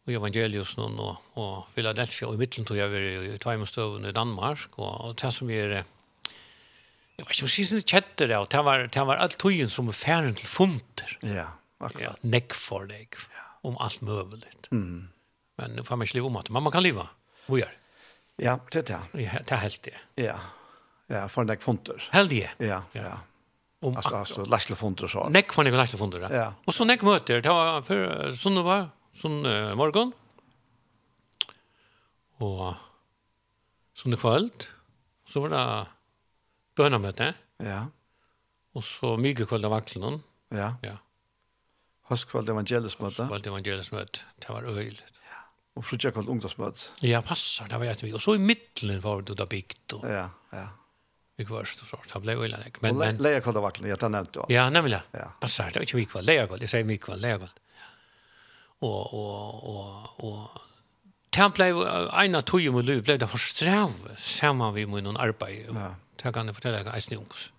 og 0.05 0.13
evangelius 0.13 0.75
nå, 0.77 0.85
og, 1.01 1.21
og 1.41 1.53
Philadelphia, 1.73 2.27
og 2.29 2.37
i 2.37 2.41
midten 2.43 2.65
tog 2.67 2.77
jeg 2.77 2.91
vært 2.91 3.25
i 3.25 3.37
Tveimestøvn 3.41 4.05
i 4.05 4.13
Danmark, 4.13 4.77
og, 4.77 4.91
og 5.07 5.15
det 5.21 5.31
som 5.33 5.49
jeg 5.49 5.65
er, 5.65 5.87
Jeg 7.15 7.23
vet 7.23 7.37
ikke 7.37 7.47
om 7.47 7.51
siden 7.53 7.83
kjetter 7.87 8.29
det, 8.31 8.37
og 8.37 8.49
det 8.51 8.61
var, 8.67 8.87
det 8.91 9.03
var 9.07 9.21
alt 9.23 9.37
tøyen 9.39 9.71
som 9.71 9.87
er 9.91 9.95
ferdig 9.95 10.33
til 10.41 10.51
funter. 10.51 11.13
Ja, 11.23 11.47
akkurat. 11.79 12.19
Ja, 12.19 12.31
nekk 12.33 12.55
for 12.59 12.89
deg, 12.89 13.15
om 13.67 13.77
alt 13.83 14.03
mulig. 14.03 14.51
Mm. 14.75 15.05
Men 15.61 15.77
nu 15.77 15.85
får 15.87 16.01
man 16.01 16.09
ikke 16.09 16.19
liv 16.19 16.27
om 16.27 16.41
at 16.41 16.51
man 16.51 16.73
kan 16.73 16.83
leva. 16.83 17.07
Hvor 17.47 17.61
gjør? 17.61 17.71
Ja, 18.43 18.57
det 18.67 18.81
er 18.83 18.89
det. 18.89 19.23
Ja, 19.23 19.39
det 19.39 19.55
er 19.55 19.63
helt 19.63 19.79
det. 19.87 19.95
Ja, 20.19 20.35
ja 21.13 21.23
for 21.31 21.47
nekk 21.47 21.63
funter. 21.63 22.03
Helt 22.11 22.33
det? 22.33 22.49
Ja, 22.59 22.81
ja. 22.97 23.07
ja. 23.07 23.15
Om 23.85 23.95
altså, 23.99 24.15
altså 24.17 24.45
larslefunter 24.49 25.11
så. 25.11 25.27
Nekk 25.31 25.53
for 25.55 25.63
nekk 25.63 25.95
funter. 25.95 26.27
ja. 26.27 26.31
ja. 26.33 26.45
Og 26.65 26.75
så 26.75 26.87
nekk 26.87 27.05
møter, 27.07 27.39
det 27.43 27.51
var 27.51 27.83
for, 27.87 28.35
sånn 28.35 28.59
det 28.59 28.65
var, 28.65 28.89
sånn 29.15 29.39
uh, 29.47 29.71
morgen, 29.79 30.11
og 32.43 32.73
sånn 33.95 34.11
det 34.11 34.19
kvöld, 34.19 34.67
så 35.29 35.45
var 35.45 35.53
det 35.53 35.65
bønamøte. 36.77 37.33
Ja. 37.63 37.85
Og 38.75 38.83
så 38.83 39.15
mye 39.19 39.47
kveld 39.47 39.67
av 39.67 39.73
vaklen. 39.75 40.21
Ja. 40.55 40.75
Ja. 40.83 40.97
Høstkveld 42.09 42.51
evangelismøte. 42.53 43.23
Hask 43.25 43.31
Høstkveld 43.31 43.51
evangelisk-møte. 43.51 44.25
Det 44.43 44.49
var 44.51 44.67
øyelig. 44.69 45.05
Ja. 45.25 45.43
Og 45.79 45.85
frutja 45.87 46.11
kveld 46.13 46.29
ungdomsmøte. 46.31 46.91
Ja, 47.07 47.21
passer. 47.25 47.69
Det 47.71 47.79
var 47.81 47.89
jeg 47.89 48.13
Og 48.13 48.21
så 48.21 48.35
i 48.35 48.41
midtelen 48.41 49.01
var 49.03 49.23
det 49.25 49.37
da 49.39 49.47
bygd. 49.49 49.97
Og... 49.99 50.09
Ja, 50.09 50.27
ja. 50.53 50.67
Vi 51.35 51.43
først 51.43 51.81
og 51.83 51.89
sånt. 51.89 52.13
Det 52.13 52.21
ble 52.23 52.37
øyelig. 52.37 52.77
Men, 52.81 52.97
men... 52.97 53.17
Leia 53.19 53.41
kveld 53.43 53.57
av 53.59 53.65
vaklen. 53.65 53.89
ja, 53.89 53.95
det 53.99 54.11
nevnte 54.11 54.39
du. 54.39 54.53
Ja, 54.53 54.69
nemlig. 54.69 55.01
Ja. 55.13 55.31
Passer. 55.41 55.71
Det 55.71 55.81
var 55.81 55.87
ikke 55.87 55.99
mye 55.99 56.11
kveld. 56.13 56.29
Leia 56.29 56.45
kveld. 56.47 56.63
Jeg 56.63 56.71
sier 56.75 56.87
mye 56.87 57.01
kveld. 57.01 57.23
Leia 57.23 57.41
kveld. 57.41 57.59
Og, 58.85 59.13
og, 59.15 59.67
og, 59.71 60.23
og 60.27 60.61
han 61.35 61.51
blei, 61.51 61.67
en 61.71 62.37
av 62.37 62.43
tog 62.47 62.63
om 62.69 62.77
liv 62.79 63.01
blei 63.03 63.17
det 63.19 63.27
forstrav 63.27 63.91
saman 64.23 64.71
vi 64.75 64.85
med 64.87 65.03
noen 65.03 65.17
arbeid. 65.19 65.67
Ja 65.73 65.89
Det 66.21 66.31
kan 66.33 66.49
jeg 66.49 66.57
fortelle 66.57 66.81
deg 66.83 66.95
eisen 66.95 67.17
jungs. 67.17 67.49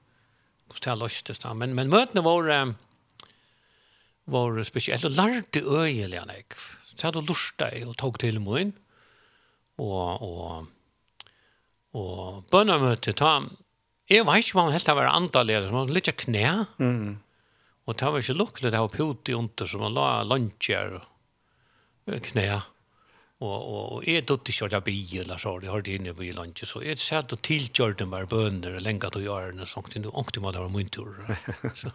Hvordan 0.66 0.82
det 0.84 0.92
er 0.92 1.00
løstes 1.02 1.42
da. 1.42 1.52
Men, 1.54 1.74
men 1.78 1.92
møtene 1.92 2.24
våre 2.26 2.58
var 4.26 4.62
spesielt, 4.66 5.06
og 5.06 5.14
lærte 5.14 5.62
øyelig 5.62 6.18
han 6.18 6.32
jeg. 6.34 6.48
Så 6.56 6.96
jeg 6.96 7.08
hadde 7.10 7.26
lurt 7.28 7.60
deg 7.62 7.86
og 7.86 7.96
tog 8.00 8.18
til 8.18 8.40
min. 8.42 8.72
Og, 9.76 10.22
og, 10.24 11.26
og 11.94 12.46
bønnermøte, 12.50 13.12
ta, 13.14 13.38
jeg 14.10 14.24
vet 14.26 14.42
ikke 14.42 14.58
om 14.58 14.64
han 14.66 14.74
helt 14.74 14.94
var 14.98 15.12
antallet, 15.12 15.68
som 15.68 15.78
var 15.78 15.92
litt 15.92 16.10
knæ. 16.24 16.46
Mm. 16.80 17.18
Og 17.86 17.98
det 17.98 18.08
var 18.08 18.24
ikke 18.24 18.40
lukkelig, 18.40 18.72
det 18.72 18.80
var 18.82 18.94
pute 18.94 19.36
under, 19.36 19.70
som 19.70 19.84
han 19.86 19.94
la 19.94 20.08
lunsjer 20.26 20.96
og 20.96 22.18
knæ. 22.30 22.48
Mm 22.56 22.72
og 23.40 23.52
og 23.52 23.92
og 23.96 24.06
er 24.08 24.22
dutt 24.24 24.48
ikkje 24.48 24.70
av 24.72 24.84
bil 24.86 25.18
eller 25.20 25.36
så 25.36 25.58
det 25.60 25.68
har 25.68 25.82
det 25.84 25.98
inne 25.98 26.14
i 26.24 26.32
landet 26.32 26.68
så 26.68 26.80
er 26.80 26.96
det 26.96 27.02
sett 27.02 27.34
og 27.36 27.42
tilkjørt 27.44 27.98
dem 28.00 28.14
bare 28.14 28.28
bønder 28.30 28.78
og 28.78 28.84
lenga 28.86 29.10
til 29.12 29.26
jarne 29.26 29.66
og 29.66 29.68
sånt 29.68 29.96
nu 30.00 30.08
ångte 30.08 30.40
man 30.40 30.54
der 30.56 30.68
min 30.72 30.88
tur 30.88 31.12
så 31.80 31.92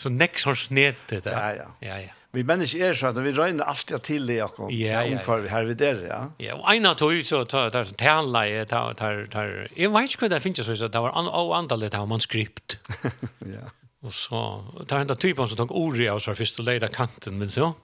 så 0.00 0.08
next 0.08 0.46
har 0.46 0.54
snet 0.54 0.96
det. 1.10 1.26
Ja 1.26 1.50
ja. 1.52 1.66
Ja 1.82 1.98
ja. 2.06 2.14
Vi 2.32 2.44
mennesker 2.46 2.84
er 2.86 2.94
sånn 2.94 3.18
vi 3.24 3.32
regner 3.34 3.66
alltid 3.66 4.06
til 4.06 4.30
det 4.30 4.38
akkurat 4.44 4.70
ja 4.78 5.02
omkvar 5.02 5.48
her 5.50 5.66
vi 5.66 5.74
der 5.74 6.06
ja. 6.06 6.20
Ja 6.38 6.54
og 6.54 6.64
ein 6.70 6.86
av 6.86 6.94
tog 7.02 7.18
så 7.26 7.42
tar 7.44 7.74
tar 7.74 7.90
tærla 7.98 8.46
tar 8.70 8.94
tar 8.94 9.26
tar 9.26 9.52
jeg 9.74 9.90
vet 9.90 10.14
ikke 10.14 10.28
hva 10.28 10.32
det 10.36 10.42
finnes 10.46 10.70
så 10.70 10.86
det 10.86 11.02
var 11.02 11.18
an, 11.18 11.26
og 11.26 11.56
andalet 11.58 11.98
har 11.98 12.06
man 12.06 12.22
skript 12.22 12.78
ja. 13.58 13.66
Og 14.06 14.14
så 14.14 14.38
tar 14.86 15.02
han 15.02 15.10
da 15.10 15.18
typen 15.18 15.50
som 15.50 15.58
tok 15.58 15.74
ordet 15.74 16.06
av 16.14 16.22
så 16.22 16.38
først 16.38 16.62
og 16.62 16.70
leida 16.70 16.88
kanten 16.88 17.42
men 17.42 17.50
så 17.50 17.74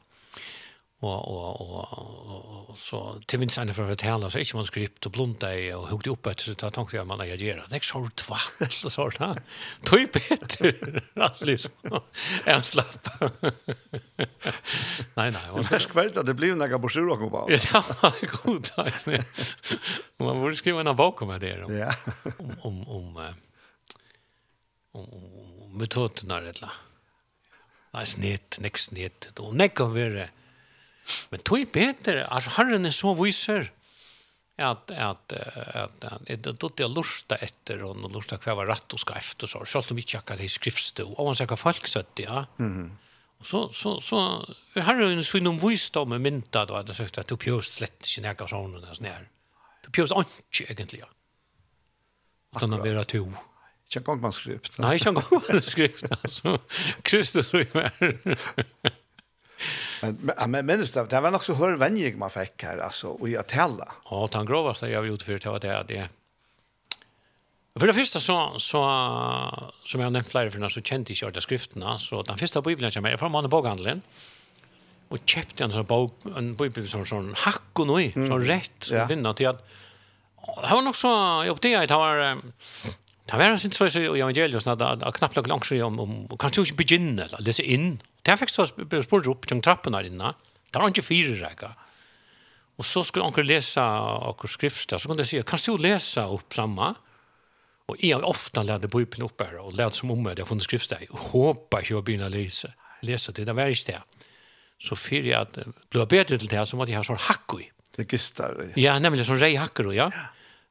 og 1.07 1.61
og 1.61 1.87
og 1.97 2.71
och 2.71 2.79
så 2.79 3.21
til 3.29 3.40
minst 3.40 3.59
en 3.59 3.73
for 3.75 3.87
å 3.87 3.92
fortelle 3.92 4.31
så 4.31 4.38
inte 4.38 4.57
man 4.57 4.66
skript 4.69 5.07
og 5.07 5.12
blunda 5.12 5.53
i 5.55 5.73
och 5.73 5.88
hugga 5.88 6.11
upp 6.11 6.27
ett 6.27 6.40
så 6.40 6.55
tenkte 6.55 6.97
jeg 6.97 7.07
man 7.07 7.21
jeg 7.27 7.40
gjør 7.40 7.62
det 7.62 7.71
next 7.73 7.90
sort 7.92 8.25
va 8.29 8.38
så 8.69 8.90
sånn 8.90 9.16
da 9.19 9.35
tøy 9.85 10.07
Peter 10.07 10.73
ett 11.16 11.40
liksom 11.40 11.73
är 12.47 12.61
slapp 12.62 13.09
nei 15.16 15.31
nei 15.31 15.47
det 15.55 15.73
er 15.73 15.85
skvärt 15.85 16.16
at 16.16 16.27
det 16.27 16.37
blir 16.37 16.55
noen 16.57 16.81
broschyrer 16.81 17.12
og 17.16 17.31
på 17.31 17.47
ja 17.51 17.83
god 18.42 18.64
tack 18.64 19.07
man 20.19 20.40
borde 20.42 20.57
skriva 20.57 20.81
en 20.85 20.97
bok 20.97 21.23
om 21.23 21.38
det 21.38 21.57
då 21.62 21.73
ja 21.73 21.92
om 22.62 22.83
om 22.88 23.16
om 24.92 25.79
metoderna 25.79 26.38
eller 26.38 26.73
Nej, 27.97 28.07
snitt, 28.07 28.59
nek 28.61 28.77
snitt. 28.77 29.31
og 29.40 29.55
nek 29.57 29.71
nekka 29.73 29.87
være, 29.88 30.27
Men 31.31 31.40
tog 31.40 31.61
er 31.61 31.73
bedre, 31.73 32.27
altså 32.31 32.51
herren 32.57 32.87
er 32.87 32.95
så 32.95 33.14
viser 33.14 33.71
at 34.59 34.90
at 34.90 35.33
at 35.33 35.57
at, 35.57 36.05
at 36.05 36.45
det 36.45 36.62
er 36.62 36.71
jag 36.79 36.90
lusta 36.90 37.37
efter 37.37 37.83
och 37.83 37.97
nu 37.97 38.09
lusta 38.09 38.37
kvar 38.37 38.55
var 38.55 38.66
rett 38.66 38.92
og 38.92 39.01
ska 39.01 39.14
efter 39.14 39.47
så 39.47 39.64
selv 39.64 39.83
så 39.83 39.97
ikke 39.97 40.19
akkurat 40.19 40.38
det 40.38 40.51
skrifste 40.51 41.05
og 41.05 41.27
han 41.27 41.37
säger 41.37 41.57
folk 41.57 41.87
så 41.87 42.03
ja. 42.19 42.47
Mhm. 42.57 42.99
Och 43.38 43.47
så 43.51 43.73
så 43.73 44.01
så 44.01 44.47
har 44.75 44.95
ju 44.95 45.12
en 45.12 45.25
sån 45.25 45.47
om 45.47 45.59
visdom 45.59 46.09
med 46.09 46.21
mynta 46.21 46.64
då 46.66 46.75
att 46.75 46.97
sökte 46.97 47.21
att 47.21 47.33
uppjöst 47.33 47.73
slett 47.73 48.07
sina 48.07 48.35
personer 48.35 48.81
där 48.81 48.95
snär. 48.95 49.29
Du 49.85 49.90
pjöst 49.90 50.12
inte 50.12 50.73
egentligen. 50.73 51.09
Utan 52.57 52.73
att 52.73 52.81
vara 52.81 53.05
to. 53.05 53.33
Ikke 53.88 54.01
kan 54.05 54.14
inte 54.14 54.23
man 54.23 54.33
skrift. 54.33 54.79
Nej, 54.79 54.99
jag 55.05 55.25
kan 55.25 55.40
inte 55.42 55.71
skrift. 55.71 56.05
Kristus 57.03 57.55
är 57.55 57.92
Men 60.01 60.51
men 60.51 60.67
minns 60.67 60.91
det, 60.91 61.07
det 61.11 61.21
var 61.21 61.31
nog 61.31 61.45
så 61.45 61.55
hör 61.55 61.77
vänjer 61.77 62.17
man 62.17 62.31
fick 62.31 62.63
här 62.63 62.79
alltså 62.79 63.09
och 63.09 63.29
att 63.29 63.49
tälla. 63.49 63.89
Ja, 64.11 64.29
han 64.33 64.47
grova 64.47 64.75
så 64.75 64.89
jag 64.89 65.07
gjorde 65.07 65.25
för 65.25 65.39
det 65.39 65.47
var 65.47 65.61
det 65.61 65.85
det. 65.89 66.09
För 67.79 67.87
det 67.87 67.95
första 67.95 68.21
så 68.21 68.59
så 68.59 68.81
som 69.85 70.01
jag 70.01 70.13
nämnt 70.13 70.29
flera 70.29 70.51
för 70.51 70.69
så 70.69 70.81
kände 70.81 71.13
jag 71.15 71.29
inte 71.29 71.41
skrifterna 71.41 71.99
så 71.99 72.23
den 72.23 72.39
första 72.39 72.63
bibeln 72.63 72.91
som 72.93 73.05
jag 73.05 73.19
från 73.19 73.33
mannen 73.33 73.51
bokhandeln 73.51 74.03
och 75.09 75.19
köpte 75.25 75.65
en 75.65 75.73
sån 75.73 75.85
bok 75.85 76.15
en 76.37 76.55
bibel 76.55 76.89
som 76.89 77.07
sån 77.07 77.35
hack 77.37 77.79
och 77.79 77.87
nu 77.87 78.13
så 78.13 78.39
rätt 78.39 78.71
så 78.81 79.05
vinna 79.05 79.35
till 79.35 79.47
att 79.47 79.69
det 80.63 80.71
var 80.71 80.83
nog 80.83 80.97
så 80.97 81.09
jag 81.09 81.49
upptäckte 81.49 81.81
att 81.81 81.89
det 81.89 81.95
var 81.95 82.41
Det 83.27 83.37
var 83.37 83.57
sin 83.57 83.73
så 83.73 83.87
i 83.87 84.21
evangeliet 84.21 84.63
sånn 84.63 84.83
att 84.83 85.15
knappt 85.15 85.37
nok 85.37 85.49
langt 85.51 85.73
om, 85.73 85.99
om, 86.01 86.13
kanskje 86.39 86.63
ikke 86.63 86.95
eller 86.95 87.27
det 87.27 87.47
lese 87.49 87.63
inn, 87.63 87.99
Det 88.27 88.35
fikk 88.41 88.51
så 88.51 88.67
spurt 88.69 89.29
opp 89.31 89.47
til 89.47 89.62
trappen 89.62 89.95
her 89.95 90.09
inne. 90.09 90.33
Det 90.67 90.81
var 90.83 90.91
ikke 90.91 91.07
fire 91.07 91.37
rekker. 91.41 91.77
Og 92.77 92.85
så 92.85 93.01
skulle 93.07 93.25
anker 93.25 93.47
lese 93.47 93.81
akkur 93.81 94.51
skrift, 94.53 94.93
så 94.93 95.09
kunne 95.09 95.25
jeg 95.25 95.31
si, 95.31 95.43
kan 95.49 95.62
du 95.65 95.81
lese 95.81 96.27
opp 96.29 96.51
flamma? 96.53 96.91
Og 97.87 98.03
jeg 98.03 98.17
har 98.17 98.27
ofte 98.27 98.65
lært 98.67 98.83
det 98.83 98.91
bøypen 98.93 99.25
opp 99.25 99.41
her, 99.45 99.61
og 99.62 99.77
lært 99.79 99.97
som 99.97 100.11
om 100.12 100.27
at 100.27 100.37
jeg 100.37 100.45
har 100.45 100.51
funnet 100.51 100.67
skrift 100.67 100.91
der. 100.91 101.07
Jeg 101.07 101.23
håper 101.31 101.87
ikke 101.87 102.01
å 102.01 102.05
begynne 102.05 102.29
å 102.29 102.35
lese, 102.35 102.73
lese 103.07 103.33
til 103.33 103.47
det 103.49 103.55
var 103.57 103.73
ikke 103.73 103.95
det. 103.95 104.27
Så 104.83 104.99
fyrir 104.99 105.31
jeg 105.31 105.39
at 105.39 105.55
det 105.57 105.71
ble 105.95 106.05
bedre 106.11 106.37
til 106.37 106.51
det, 106.51 106.65
så 106.69 106.77
måtte 106.77 106.93
jeg 106.93 107.01
ha 107.01 107.07
sånn 107.07 107.23
hakk 107.29 107.57
i. 107.62 107.71
Det 107.97 108.05
gistar, 108.11 108.59
ja. 108.61 108.75
Ja, 108.77 108.97
nemlig 109.01 109.25
sånn 109.25 109.41
rei 109.41 109.55
hakker, 109.57 109.89
ja. 109.97 110.11
ja. 110.12 110.27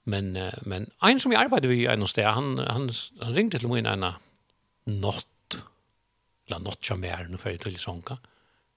Men, 0.05 0.35
men 0.69 0.85
en 1.01 1.21
som 1.23 1.33
jeg 1.33 1.41
arbeider 1.41 1.71
i 1.73 1.87
en 1.89 2.05
sted, 2.05 2.27
han, 2.29 2.59
han, 2.61 2.91
han 3.23 3.33
ringte 3.33 3.57
til 3.63 3.71
min 3.71 3.89
ena 3.89 4.11
natt, 4.85 5.25
la 6.47 6.59
notcha 6.59 6.95
mer 6.95 7.27
nu 7.29 7.37
för 7.37 7.49
det 7.49 7.57
till 7.57 7.77
sånka. 7.77 8.17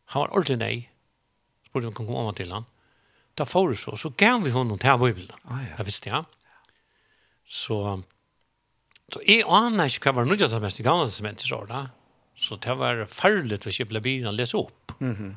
Han 0.05 0.21
var 0.21 0.29
ordentligt 0.29 0.59
nej. 0.59 0.93
Spurte 1.67 1.79
om 1.79 1.85
han 1.85 1.95
kom 1.95 2.07
komma 2.07 2.33
till 2.33 2.53
han. 2.53 2.65
Da 3.35 3.47
får 3.47 3.75
så, 3.75 3.97
så 3.97 4.09
gav 4.17 4.43
vi 4.43 4.51
honom 4.51 4.79
til 4.79 4.99
Bibelen. 4.99 5.37
Ah, 5.45 5.63
ja. 5.63 5.77
Jeg 5.79 5.87
visste, 5.87 6.11
ja. 6.11 6.25
Så, 7.47 8.03
så 9.13 9.21
jeg 9.27 9.45
aner 9.47 9.87
ikke 9.87 10.11
hva 10.11 10.21
var 10.21 10.27
nødvendig 10.27 10.51
som 10.51 10.65
mest 10.65 10.81
i 10.81 10.87
gamle 10.87 11.07
testamentet, 11.07 11.47
så 11.49 11.61
da. 11.69 11.85
Så 12.39 12.59
det 12.63 12.75
var 12.79 13.05
farlig 13.11 13.61
hvis 13.65 13.81
jeg 13.81 13.91
ble 13.91 14.03
begynne 14.03 14.33
å 14.33 14.37
lese 14.37 14.59
opp. 14.59 14.93
Mm 15.01 15.15
-hmm. 15.15 15.35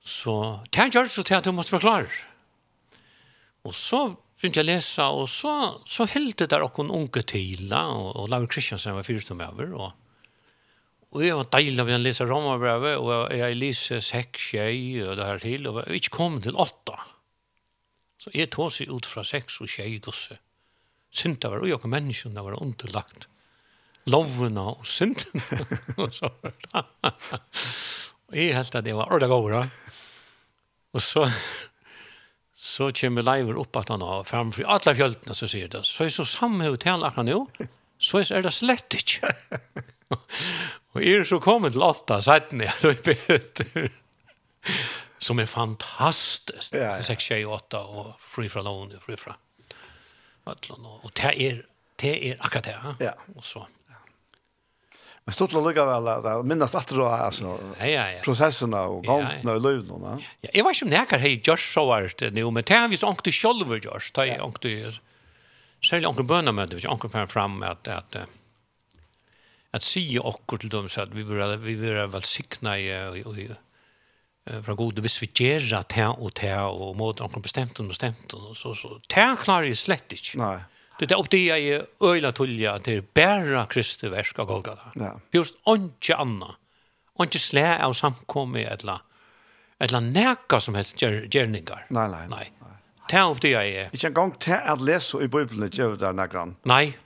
Så 0.00 0.64
det 0.72 0.94
gjør 0.94 1.08
så 1.08 1.22
til 1.22 1.34
at 1.34 1.44
du 1.44 1.52
måtte 1.52 1.70
forklare. 1.70 2.08
Og 3.64 3.74
så 3.74 4.14
begynte 4.40 4.60
jeg 4.60 4.64
å 4.64 4.72
lese, 4.72 5.02
og 5.02 5.28
så, 5.28 5.80
så 5.84 6.04
heldte 6.04 6.46
der 6.46 6.64
noen 6.64 6.90
unge 6.90 7.22
til, 7.22 7.72
og, 7.72 8.16
og 8.16 8.28
Laura 8.28 8.46
Kristiansen 8.46 8.94
var 8.94 9.02
fyrstum 9.02 9.40
over, 9.40 9.74
og 9.74 9.92
Og 11.10 11.24
jeg 11.24 11.34
var 11.34 11.48
deilig 11.50 11.82
när 11.82 11.96
å 11.98 12.02
lese 12.04 12.24
Romabrevet, 12.26 12.98
og 13.02 13.32
jeg 13.34 13.56
lese 13.58 13.98
seks 14.00 14.52
tjej 14.52 15.02
og 15.08 15.16
det 15.16 15.24
här 15.24 15.38
till 15.38 15.66
och 15.66 15.82
jag 15.86 15.96
ikke 15.96 16.16
kom 16.16 16.40
til 16.42 16.54
åtta. 16.54 16.98
Så 18.18 18.30
jeg 18.34 18.50
tog 18.50 18.70
seg 18.70 18.88
ut 18.88 19.06
fra 19.06 19.24
seks 19.24 19.60
og 19.60 19.68
tjej 19.68 19.98
gosse. 19.98 20.38
Synta 21.10 21.50
var 21.50 21.58
och 21.58 21.68
jag 21.68 21.84
menneskene, 21.84 22.34
människorna 22.34 22.42
var 22.42 22.62
underlagt. 22.62 23.28
Lovene 24.06 24.60
og 24.60 24.86
synten. 24.86 25.42
og 25.96 26.14
så 26.14 26.30
var 26.42 26.52
det. 26.52 27.10
Og 28.30 28.36
jeg 28.36 28.54
helt 28.54 28.74
at 28.74 28.84
det 28.84 28.94
var 28.94 29.10
ordet 29.12 29.28
gåra. 29.28 29.68
Og 30.94 31.02
så 31.02 31.30
så 32.60 32.90
kommer 32.92 33.22
leiver 33.22 33.56
opp 33.56 33.76
at 33.76 33.88
han 33.88 34.02
har 34.02 34.24
framför 34.24 34.64
alle 34.68 34.94
fjøltene 34.94 35.34
så 35.34 35.46
sier 35.48 35.68
det. 35.68 35.82
Så 35.84 36.04
är 36.04 36.08
så 36.08 36.24
samme 36.24 36.68
hotell 36.68 37.04
akkurat 37.04 37.26
nå, 37.26 37.46
Så 37.98 38.18
er 38.18 38.42
det 38.42 38.52
slett 38.52 38.94
ikke 38.94 39.34
og 40.10 41.02
er 41.02 41.24
så 41.28 41.40
kommet 41.42 41.76
til 41.76 41.84
åtta 41.86 42.20
setten 42.24 42.64
jeg 42.64 42.74
da 42.82 42.92
då 42.92 43.02
Peter 43.06 43.90
som 45.20 45.38
er 45.38 45.46
fantastisk. 45.46 46.74
Ja, 46.74 46.96
ja. 46.96 47.02
6 47.04 47.24
tjej 47.24 47.44
åtta 47.46 47.82
og 47.84 48.14
fri 48.24 48.48
fra 48.48 48.62
lån 48.64 48.96
fri 49.04 49.18
fra. 49.20 49.36
Atlan 50.48 50.86
Og 50.86 51.10
det 51.12 51.34
er, 51.34 51.60
det 52.00 52.14
er 52.30 52.40
akkurat 52.40 52.64
det. 52.64 52.76
Ja. 52.78 52.94
Ja. 53.10 53.12
Og 53.36 53.44
så. 53.44 53.66
Men 55.28 55.36
stort 55.36 55.52
å 55.54 55.60
lukka 55.60 55.84
vel 55.84 56.08
at 56.08 56.28
minnast 56.48 56.74
at 56.78 56.88
du 56.88 57.02
har 57.04 57.26
altså, 57.26 57.52
ja, 57.76 57.86
ja, 57.90 58.06
ja. 58.16 58.22
prosessene 58.24 58.80
og 58.88 59.04
Ja, 59.04 59.18
ja. 59.36 59.58
løyvn 59.60 59.92
og 59.92 60.06
Ja, 60.08 60.16
ja, 60.40 60.54
jeg 60.56 60.64
vet 60.64 60.78
ikke 60.78 60.86
om 60.86 60.90
det 60.90 60.96
nekker 60.96 61.22
hei 61.22 61.34
gjør 61.36 61.60
så 61.60 61.84
vært 61.90 62.24
det 62.24 62.32
nå, 62.38 62.48
men 62.56 62.64
det 62.64 62.78
har 62.80 62.88
vi 62.88 62.98
så 62.98 63.12
ankte 63.12 63.34
sjolver 63.34 63.84
gjørs, 63.84 64.08
det 64.16 64.26
er 64.32 64.42
ångte, 64.42 64.72
særlig 65.84 66.08
ångte 66.08 66.24
bønner 66.24 66.56
med 66.56 66.72
det, 66.72 66.80
hvis 66.80 66.88
ankte 66.88 67.26
fram 67.28 67.60
at, 67.68 67.84
at, 67.84 68.16
at 68.24 68.39
att 69.70 69.82
se 69.82 70.18
också 70.18 70.56
till 70.56 70.68
dem 70.68 70.88
så 70.88 71.00
att 71.00 71.14
vi 71.14 71.24
bör 71.24 71.56
vi 71.56 71.76
bör 71.76 72.06
väl 72.06 72.22
sikna 72.22 72.78
i 72.78 72.90
eh 72.90 74.62
från 74.62 74.76
god 74.76 74.98
vis 74.98 75.22
vi 75.22 75.30
ger 75.34 75.74
att 75.74 75.92
här 75.92 76.22
och 76.22 76.40
här 76.40 76.66
och 76.66 76.96
mot 76.96 77.20
och 77.20 77.40
bestämt 77.40 77.80
och 77.80 77.86
bestämt 77.86 78.32
och 78.32 78.56
så 78.56 78.74
så 78.74 79.00
tär 79.08 79.36
klarar 79.36 79.62
ju 79.62 79.74
slett 79.74 80.12
inte. 80.12 80.38
Nej. 80.38 80.58
Det 80.98 81.10
är 81.10 81.18
upp 81.18 81.30
det 81.30 81.50
är 81.50 81.86
öjla 82.00 82.32
tulja 82.32 82.72
att 82.72 82.84
det 82.84 82.92
är 82.92 83.04
bära 83.14 83.66
Kristi 83.66 84.08
verk 84.08 84.38
av 84.38 84.46
Golgata. 84.46 84.92
Ja. 84.94 85.20
Just 85.30 85.54
inte 85.68 86.16
anna. 86.16 86.54
Inte 87.20 87.38
slä 87.38 87.84
av 87.84 87.92
samkomme 87.92 88.64
eller 88.64 89.00
eller 89.78 90.00
näka 90.00 90.60
som 90.60 90.74
helst 90.74 90.96
gärningar. 91.30 91.86
Nej, 91.88 92.08
nej. 92.08 92.28
Nej. 92.30 92.52
Tär 93.08 93.30
upp 93.30 93.40
det 93.40 93.52
är. 93.52 93.88
en 93.92 93.98
kan 93.98 94.24
inte 94.24 94.58
att 94.58 94.80
läsa 94.80 95.22
i 95.22 95.28
Bibeln 95.28 95.60
det 95.60 95.78
gör 95.78 95.96
det 95.96 96.12
några. 96.12 96.54
Nej 96.62 96.98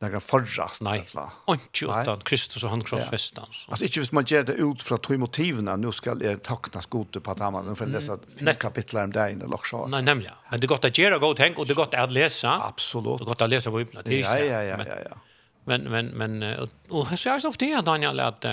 några 0.00 0.20
förras 0.20 0.80
nej 0.80 1.06
inte 1.48 1.84
utan 1.84 2.20
Kristus 2.20 2.64
och 2.64 2.70
han 2.70 2.82
korsfästan 2.82 3.46
ja. 3.50 3.56
alltså 3.68 3.84
inte 3.84 4.00
hvis 4.00 4.12
man 4.12 4.24
ger 4.24 4.42
det 4.42 4.52
ut 4.52 4.82
från 4.82 4.98
tre 4.98 5.18
motiven 5.18 5.80
nu 5.80 5.92
ska 5.92 6.16
jag 6.20 6.42
tackna 6.42 6.82
skot 6.82 7.22
på 7.22 7.30
att 7.30 7.38
han 7.38 7.54
har 7.54 7.74
för 7.74 7.86
läsa 7.86 8.18
fyra 8.38 8.54
kapitel 8.54 8.96
om 9.04 9.12
det 9.12 9.32
inne 9.32 9.46
lock 9.46 9.66
så 9.66 9.86
nej 9.86 10.02
nämligen 10.02 10.34
men 10.50 10.60
det 10.60 10.66
gott 10.66 10.84
att 10.84 10.98
göra 10.98 11.18
gott 11.18 11.36
tänk 11.36 11.58
och 11.58 11.66
det 11.66 11.74
gott 11.74 11.94
att 11.94 12.12
läsa 12.12 12.62
absolut 12.62 13.18
det 13.18 13.24
gott 13.24 13.42
att 13.42 13.50
läsa 13.50 13.70
på 13.70 13.78
öppna 13.78 14.00
ja 14.04 14.38
ja 14.38 14.62
ja 14.62 14.62
ja 14.62 14.96
ja. 15.10 15.16
Men 15.64 15.82
men 15.82 16.06
men 16.06 16.56
och 16.88 17.06
här 17.06 17.16
ser 17.16 17.30
jag 17.30 17.44
ofta 17.44 17.64
det 17.64 17.80
Daniel 17.80 18.20
att 18.20 18.44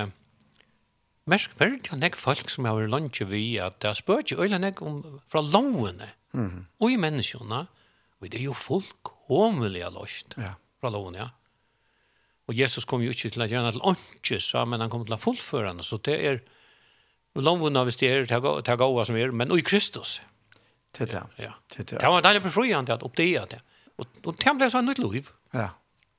Mest 1.27 1.49
verdt 1.59 1.89
jeg 1.91 1.99
nek 1.99 2.15
folk 2.15 2.49
som 2.49 2.65
har 2.65 2.87
lunch 2.87 3.19
vi 3.27 3.57
at 3.59 3.81
det 3.83 3.97
spør 3.99 4.21
ikke 4.23 4.37
øyla 4.43 4.57
nek 4.63 4.81
om 4.81 5.01
fra 5.27 5.41
lovene 5.41 6.07
mm 6.31 6.65
og 6.79 6.91
i 6.91 6.95
menneskene 6.95 7.65
og 8.21 8.31
det 8.31 8.39
er 8.39 8.45
jo 8.45 8.53
folk 8.53 9.11
homelige 9.27 9.89
lust. 9.93 10.35
Ja 10.37 10.55
fra 10.81 10.91
loven, 10.93 11.17
ja. 11.19 11.29
Og 12.47 12.55
Jesus 12.55 12.87
kom 12.87 13.03
jo 13.03 13.11
ikke 13.11 13.31
til 13.33 13.43
å 13.43 13.49
gjøre 13.49 13.73
til 13.75 13.83
åndkjøs, 13.89 14.53
men 14.71 14.83
han 14.83 14.91
kom 14.91 15.03
til 15.07 15.17
å 15.17 15.19
fullføre 15.19 15.73
han. 15.73 15.83
Så 15.83 15.99
det 16.07 16.15
er 16.29 16.39
loven 17.35 17.75
av 17.79 17.89
hvis 17.89 17.99
det 17.99 18.11
er 18.11 18.29
til 18.29 18.79
gåa 18.79 19.05
som 19.07 19.17
er, 19.19 19.33
men 19.35 19.51
i 19.51 19.65
Kristus. 19.65 20.17
Det 20.95 21.09
er 21.09 21.11
det. 21.11 21.23
Ja. 21.43 21.51
Det 21.73 21.89
Det 21.91 22.07
var 22.07 22.23
deilig 22.23 22.45
befriende 22.47 22.95
at 22.95 23.03
oppdea 23.03 23.43
det. 23.51 23.59
Og, 23.97 24.07
og 24.23 24.37
det 24.39 24.53
ble 24.57 24.69
sånn 24.71 24.87
nytt 24.87 25.01
liv. 25.03 25.29
Ja. 25.53 25.73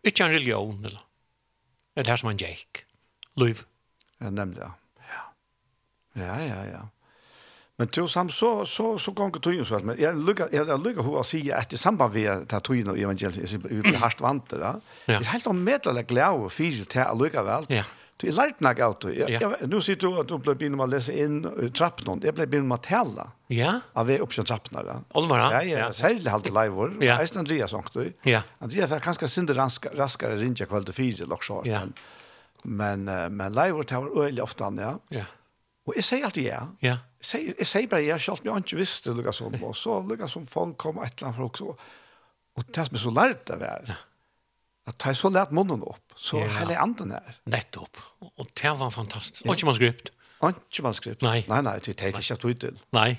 Ikke 0.07 0.27
en 0.27 0.35
religion, 0.35 0.77
eller. 0.85 1.01
Det 1.95 2.03
er 2.03 2.07
det 2.07 2.13
her 2.13 2.21
som 2.21 2.31
han 2.31 2.39
gikk. 2.39 2.85
Liv. 3.41 3.65
Ja, 4.21 4.31
nemlig, 4.35 4.61
ja. 4.63 4.75
Ja, 5.09 5.25
ja, 6.19 6.45
ja. 6.45 6.63
ja. 6.67 6.85
Men 7.79 7.89
till 7.89 8.09
sam 8.09 8.31
så 8.31 8.67
så 8.67 8.99
så 8.99 9.11
gånger 9.11 9.41
tog 9.41 9.55
ju 9.55 9.65
så 9.65 9.75
att 9.75 9.85
men 9.85 9.97
jag 10.01 10.27
lukar 10.27 10.49
jag 10.53 10.85
lukar 10.85 11.03
hur 11.03 11.21
att 11.21 11.27
säga 11.27 11.57
att 11.57 11.73
i 11.73 11.77
samband 11.77 12.15
med 12.15 12.53
att 12.53 12.65
tog 12.65 12.77
ju 12.77 12.91
och 12.91 12.99
evangeliet 12.99 13.53
är 13.53 13.59
vi 13.59 13.83
blir 13.83 13.97
hardt 13.97 14.21
vant 14.21 14.49
där. 14.51 14.75
Det 15.07 15.13
är 15.13 15.21
helt 15.21 15.47
om 15.47 15.65
medlare 15.65 16.03
glädje 16.03 16.29
och 16.29 16.53
fyra 16.53 16.85
till 16.85 17.01
att 17.01 17.19
lukar 17.19 17.43
väl. 17.43 17.65
Ja. 17.69 17.83
Du 18.17 18.29
är 18.29 18.33
lärt 18.33 18.61
nog 18.61 19.05
ut. 19.11 19.43
Nu 19.71 19.81
sitter 19.81 20.09
du 20.09 20.21
att 20.21 20.29
du 20.29 20.39
blir 20.39 20.55
bin 20.55 20.81
att 20.81 20.89
läsa 20.89 21.13
in 21.13 21.73
trappan. 21.77 22.21
Jag 22.25 22.35
blir 22.35 22.47
bin 22.47 22.73
att 22.73 22.83
tälla. 22.83 23.31
Ja. 23.47 23.81
Av 23.93 24.07
vi 24.07 24.19
uppsjön 24.19 24.45
trappan 24.45 24.85
där. 24.85 25.01
Oliver. 25.13 25.39
Ja, 25.39 25.63
ja, 25.63 25.93
särskilt 25.93 26.29
halt 26.29 26.47
live 26.47 26.69
var. 26.69 26.93
Ja. 27.01 27.15
Är 27.23 27.39
Andreas 27.39 27.71
sagt 27.71 27.93
du. 27.93 28.13
Ja. 28.23 28.41
Andreas 28.59 28.91
är 28.91 29.01
ganska 29.01 29.29
synd 29.29 29.57
raskare 29.57 29.93
raskare 29.97 30.37
rinja 30.37 30.67
kväll 30.67 30.85
till 30.85 30.95
fyra 30.95 31.25
lock 31.25 31.45
så. 31.45 31.63
Ja. 31.65 31.81
Men 32.63 33.05
men 33.37 33.53
live 33.53 33.73
var 33.73 33.83
det 33.83 33.95
var 33.95 34.25
öle 34.25 34.43
ofta 34.43 34.73
ja. 34.79 34.99
Ja 35.09 35.25
Og 35.89 35.97
jeg 35.97 36.05
sier 36.05 36.27
alltid 36.29 36.45
ja. 36.51 36.61
Ja. 36.85 36.99
Jeg, 37.19 37.29
sier, 37.31 37.55
jeg 37.55 37.69
sier 37.71 37.89
bare 37.91 38.05
ja, 38.05 38.19
selv 38.23 38.43
om 38.43 38.51
jeg 38.51 38.67
ikke 38.67 38.81
visste 38.83 39.15
lukket 39.17 39.39
som, 39.39 39.57
og 39.57 39.73
så 39.77 40.03
lukket 40.05 40.33
som 40.33 40.45
folk 40.51 40.77
kom 40.81 41.01
et 41.03 41.15
eller 41.17 41.31
annet 41.31 41.41
folk, 41.41 41.63
og, 41.65 41.89
og 42.59 42.69
det 42.69 42.85
som 42.89 42.99
er 42.99 43.05
så 43.05 43.15
lært 43.17 43.55
av 43.55 43.65
er, 43.67 43.97
at 44.89 45.09
jeg 45.09 45.19
så 45.21 45.31
lært 45.33 45.55
munnen 45.57 45.83
opp, 45.85 46.05
så 46.17 46.43
ja. 46.43 46.51
hele 46.61 46.77
anden 46.81 47.17
her. 47.17 47.41
Nettopp. 47.51 48.01
Og 48.29 48.53
det 48.57 48.75
var 48.81 48.93
fantastisk. 48.95 49.43
Ja. 49.45 49.51
Og 49.51 49.59
ikke 49.59 49.69
man 49.69 49.79
skript. 49.79 50.13
Og 50.39 50.55
ikke 50.55 50.87
man 50.87 50.97
skript. 50.97 51.25
Nei. 51.27 51.41
Nei, 51.51 51.61
nei, 51.67 51.75
det 51.85 51.97
er 51.97 52.15
ikke 52.15 52.39
at 52.39 52.45
du 52.45 52.55
til. 52.67 52.79
Nei. 52.97 53.11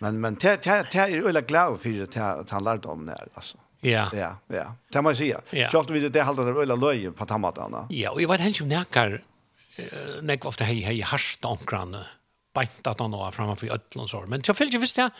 Men, 0.00 0.20
men 0.20 0.36
det, 0.40 0.60
det, 0.64 0.76
det 0.92 1.00
er 1.02 1.18
veldig 1.24 1.42
glad 1.48 1.80
for 1.80 2.04
det 2.14 2.22
at 2.24 2.54
han 2.54 2.64
lærte 2.64 2.88
om 2.92 3.02
det 3.08 3.18
her, 3.18 3.32
altså. 3.36 3.60
Ja. 3.82 4.06
Ja, 4.12 4.34
ja. 4.52 4.66
Det 4.92 5.00
må 5.00 5.14
jeg 5.14 5.18
si. 5.20 5.28
Ja. 5.56 5.70
Selv 5.72 5.88
om 5.88 5.96
vi 5.96 6.02
det 6.04 6.24
halter 6.24 6.48
det 6.48 6.52
veldig 6.56 6.76
løye 6.76 7.12
på 7.16 7.26
tammatene. 7.28 7.86
Ja, 7.96 8.12
og 8.12 8.20
jeg 8.20 8.28
vet 8.28 8.44
ikke 8.50 8.66
om 8.66 8.72
det 8.72 8.80
er 8.80 9.20
nek 10.26 10.44
ofte 10.48 10.66
hei 10.68 10.80
hei 10.84 10.98
harsta 11.06 11.52
omkran 11.54 11.94
beint 12.56 12.86
at 12.90 13.00
han 13.00 13.14
var 13.14 13.34
framme 13.34 13.56
for 13.58 13.70
ödlun 13.70 14.08
sår. 14.10 14.26
Men 14.30 14.42
jag 14.46 14.56
fyllt 14.58 14.74
ju 14.74 14.80
visst 14.82 14.98
jag, 14.98 15.10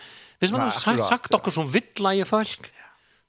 hvis 0.41 0.53
man 0.53 0.67
har 0.67 0.75
sagt, 0.75 1.05
sagt 1.07 1.35
okkur 1.35 1.55
som 1.55 1.71
vittla 1.71 2.15
i 2.19 2.25
folk, 2.29 2.71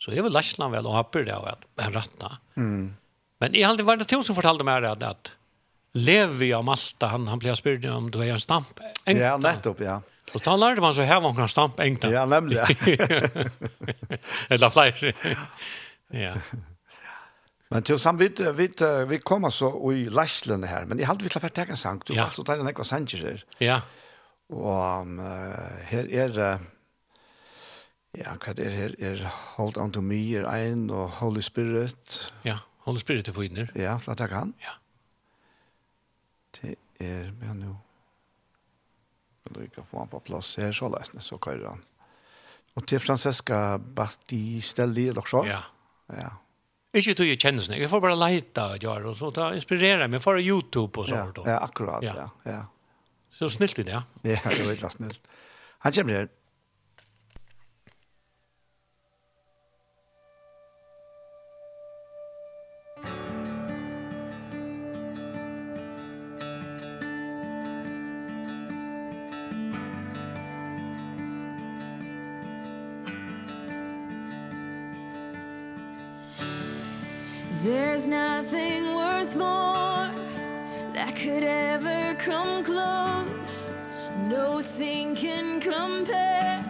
så 0.01 0.13
er 0.13 0.25
vel 0.25 0.33
Lashlan 0.33 0.71
vel 0.73 0.87
och 0.89 0.95
happy 0.97 1.23
det 1.27 1.35
at 1.35 1.67
han 1.77 1.93
ratta. 1.93 2.37
Mm. 2.57 2.95
Men 3.39 3.53
jeg 3.53 3.69
alltid 3.69 3.85
var 3.85 3.97
det 3.97 4.09
till 4.09 4.23
som 4.23 4.37
fortalde 4.37 4.65
meg 4.65 4.85
at, 4.85 5.03
at 5.03 5.31
Levi 5.93 6.51
av 6.53 6.63
Malta, 6.65 7.11
han, 7.11 7.27
han 7.27 7.41
ble 7.41 7.53
spyrd 7.57 7.85
om 7.91 8.09
du 8.11 8.21
er 8.23 8.33
en 8.33 8.41
stamp. 8.41 8.79
Engta. 9.05 9.19
Ja, 9.19 9.37
nettopp, 9.37 9.81
ja. 9.83 9.99
Og 10.31 10.43
da 10.45 10.53
lærte 10.55 10.81
man 10.81 10.93
så 10.95 11.03
her 11.03 11.19
var 11.21 11.35
en 11.35 11.51
stamp 11.51 11.79
engta. 11.83 12.09
Ja, 12.09 12.25
nämligen. 12.25 12.65
Eller 14.49 14.69
flere. 14.69 15.13
ja. 16.09 16.35
Men 17.71 17.83
til 17.87 17.99
sam 17.99 18.19
vid 18.19 18.41
vid 18.57 18.83
vi 19.07 19.17
kommer 19.17 19.49
så 19.49 19.91
i 19.91 20.09
Lashland 20.09 20.65
här, 20.65 20.85
men 20.85 20.99
jag 20.99 21.07
hade 21.07 21.23
vi 21.23 21.29
ska 21.29 21.39
ta 21.39 21.61
en 21.61 21.77
sang 21.77 22.01
Du 22.05 22.13
Ja. 22.13 22.29
Så 22.29 22.43
där 22.43 22.57
några 22.57 22.83
sanger. 22.83 23.45
Ja. 23.57 23.81
Och 24.49 25.01
um, 25.01 25.19
här 25.19 26.11
är 26.11 26.59
Ja, 28.11 28.33
hva 28.35 28.51
er 28.59 28.73
her? 28.75 28.95
Er 28.99 29.21
Hold 29.55 29.77
on 29.79 29.91
to 29.95 30.01
me, 30.03 30.19
er 30.35 30.47
ein, 30.49 30.89
og 30.91 31.09
Holy 31.21 31.41
Spirit. 31.41 32.33
Ja, 32.43 32.57
Holy 32.83 32.99
Spirit 32.99 33.29
er 33.29 33.33
for 33.37 33.47
inner. 33.47 33.71
Ja, 33.75 33.95
la 34.07 34.15
ta 34.19 34.27
han. 34.27 34.53
Ja. 34.59 34.75
Det 36.57 36.75
er, 36.99 37.31
men 37.39 37.63
jo, 37.63 37.77
du 39.47 39.63
kan 39.71 39.87
få 39.87 40.03
han 40.03 40.11
på 40.11 40.19
plass 40.27 40.55
her, 40.59 40.75
så 40.75 40.89
løsne, 40.91 41.23
så 41.23 41.39
kører 41.39 41.69
han. 41.69 41.83
Og 42.75 42.87
til 42.87 42.99
Francesca 42.99 43.77
Battistelli, 43.77 45.07
eller 45.07 45.27
så? 45.27 45.45
Ja. 45.47 45.61
Ja, 46.11 46.33
Ikke 46.91 47.13
tog 47.15 47.29
jeg 47.29 47.39
kjennelsen, 47.39 47.77
jeg 47.79 47.87
får 47.87 48.01
bare 48.03 48.17
leita 48.19 48.65
gjøre, 48.81 49.13
og 49.13 49.15
så 49.15 49.29
ta, 49.31 49.51
inspirere 49.55 50.09
meg, 50.11 50.19
for 50.23 50.39
YouTube 50.41 50.99
og 50.99 51.07
sånt. 51.07 51.39
Ja, 51.45 51.53
ja 51.53 51.59
akkurat, 51.63 52.03
ja. 52.03 52.15
ja. 52.19 52.51
ja. 52.51 52.61
Så 53.31 53.47
snilt 53.53 53.79
i 53.79 53.85
det, 53.87 53.95
ja. 53.95 54.01
Ja, 54.27 54.41
det 54.43 54.57
var 54.59 54.73
veldig 54.73 54.91
snilt. 54.97 55.29
Han 55.85 55.95
kommer 55.95 56.19
her, 56.19 56.27
There's 77.63 78.07
nothing 78.07 78.95
worth 78.95 79.35
more 79.35 80.09
That 80.95 81.15
could 81.15 81.43
ever 81.43 82.15
come 82.15 82.63
close. 82.63 83.67
No 84.27 84.61
thing 84.61 85.15
can 85.15 85.61
compare 85.61 86.65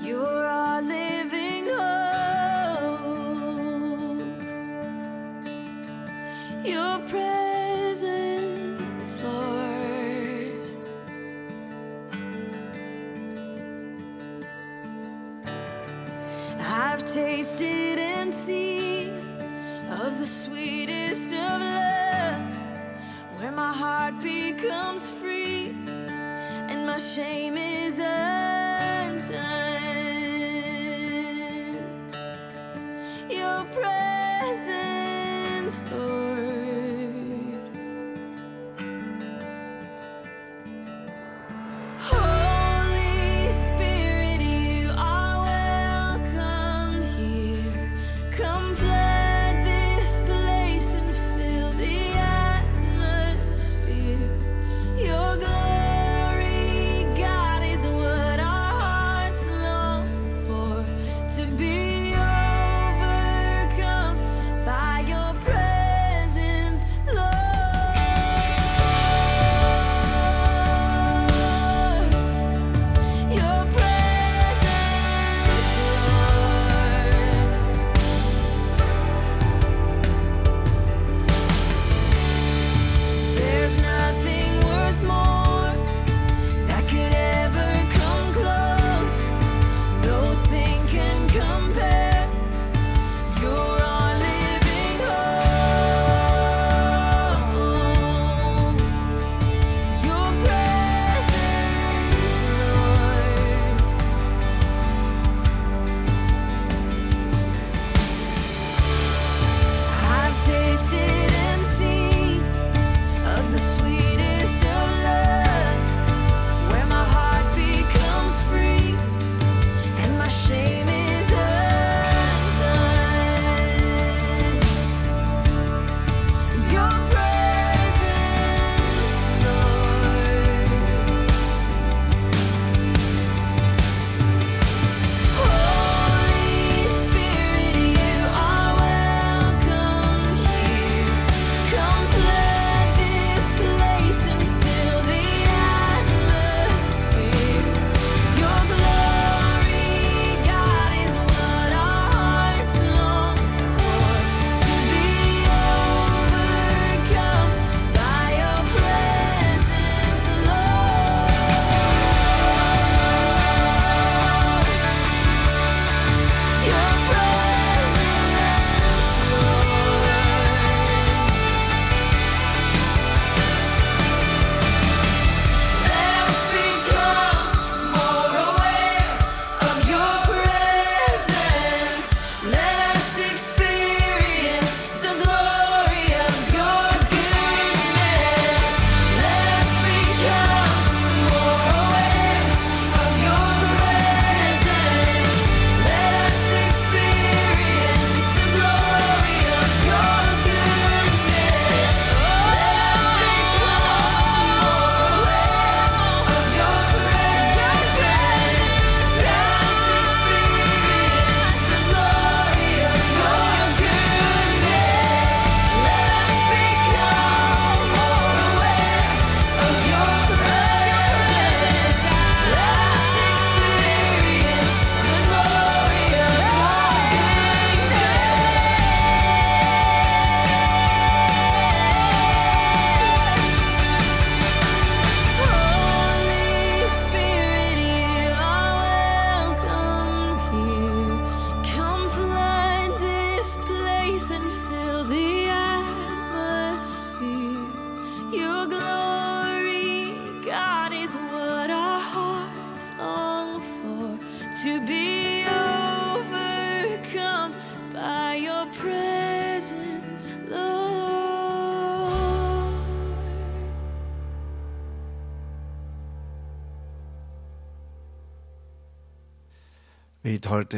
You're 0.00 0.46
our 0.46 0.80
living 0.80 1.66
hope. 1.68 3.10
Your 6.64 6.98
presence, 7.10 8.02
Lord. 9.22 10.54
I've 16.58 17.04
tasted 17.12 17.98
and 17.98 18.32
seen 18.32 18.69
of 20.02 20.16
the 20.18 20.26
sweetest 20.26 21.28
of 21.28 21.60
loves 21.60 22.58
where 23.36 23.52
my 23.52 23.70
heart 23.72 24.18
becomes 24.22 25.10
free 25.10 25.76
and 26.70 26.86
my 26.86 26.98
shame 26.98 27.58
is 27.58 28.00
up 28.00 28.39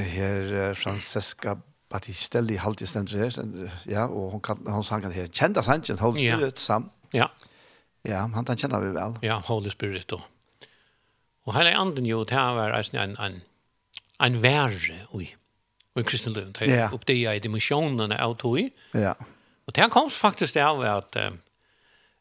hørte 0.01 0.57
her 0.57 0.74
Francesca 0.74 1.57
Battistelli 1.93 2.57
halvtid 2.57 2.86
her, 3.12 3.70
ja, 3.86 4.07
og 4.07 4.30
hun, 4.32 4.40
kan, 4.40 4.57
hun 4.66 4.84
sang 4.84 5.05
her, 5.12 5.28
kjente 5.28 5.62
sangen, 5.62 5.99
Holy 5.99 6.18
Spirit, 6.18 6.55
ja. 6.55 6.61
sam. 6.61 6.90
Ja. 7.12 7.26
Ja, 8.05 8.26
han 8.26 8.45
den 8.45 8.59
kjenner 8.59 8.80
vi 8.80 8.95
vel. 8.95 9.18
Ja, 9.22 9.40
Holy 9.45 9.70
Spirit, 9.70 10.12
og. 10.12 10.22
Og 11.45 11.57
hele 11.57 11.74
anden 11.76 12.07
jo, 12.07 12.24
det 12.24 12.38
var 12.38 12.72
en, 12.78 12.99
en, 12.99 13.16
en, 13.18 13.38
en 14.22 14.43
verre, 14.43 14.99
ui, 15.12 15.26
ui, 15.97 16.03
kristenløven, 16.03 16.53
det 16.59 16.70
er 16.70 16.95
opp 16.95 17.07
det 17.07 17.18
i 17.18 17.38
dimensjonene 17.43 18.18
av 18.18 18.36
tog, 18.38 18.61
ja. 18.95 19.14
Og 19.66 19.74
det 19.76 19.90
kom 19.95 20.09
faktisk 20.11 20.57
det 20.57 20.62
av 20.64 20.80
at 20.82 21.16
um, 21.22 21.36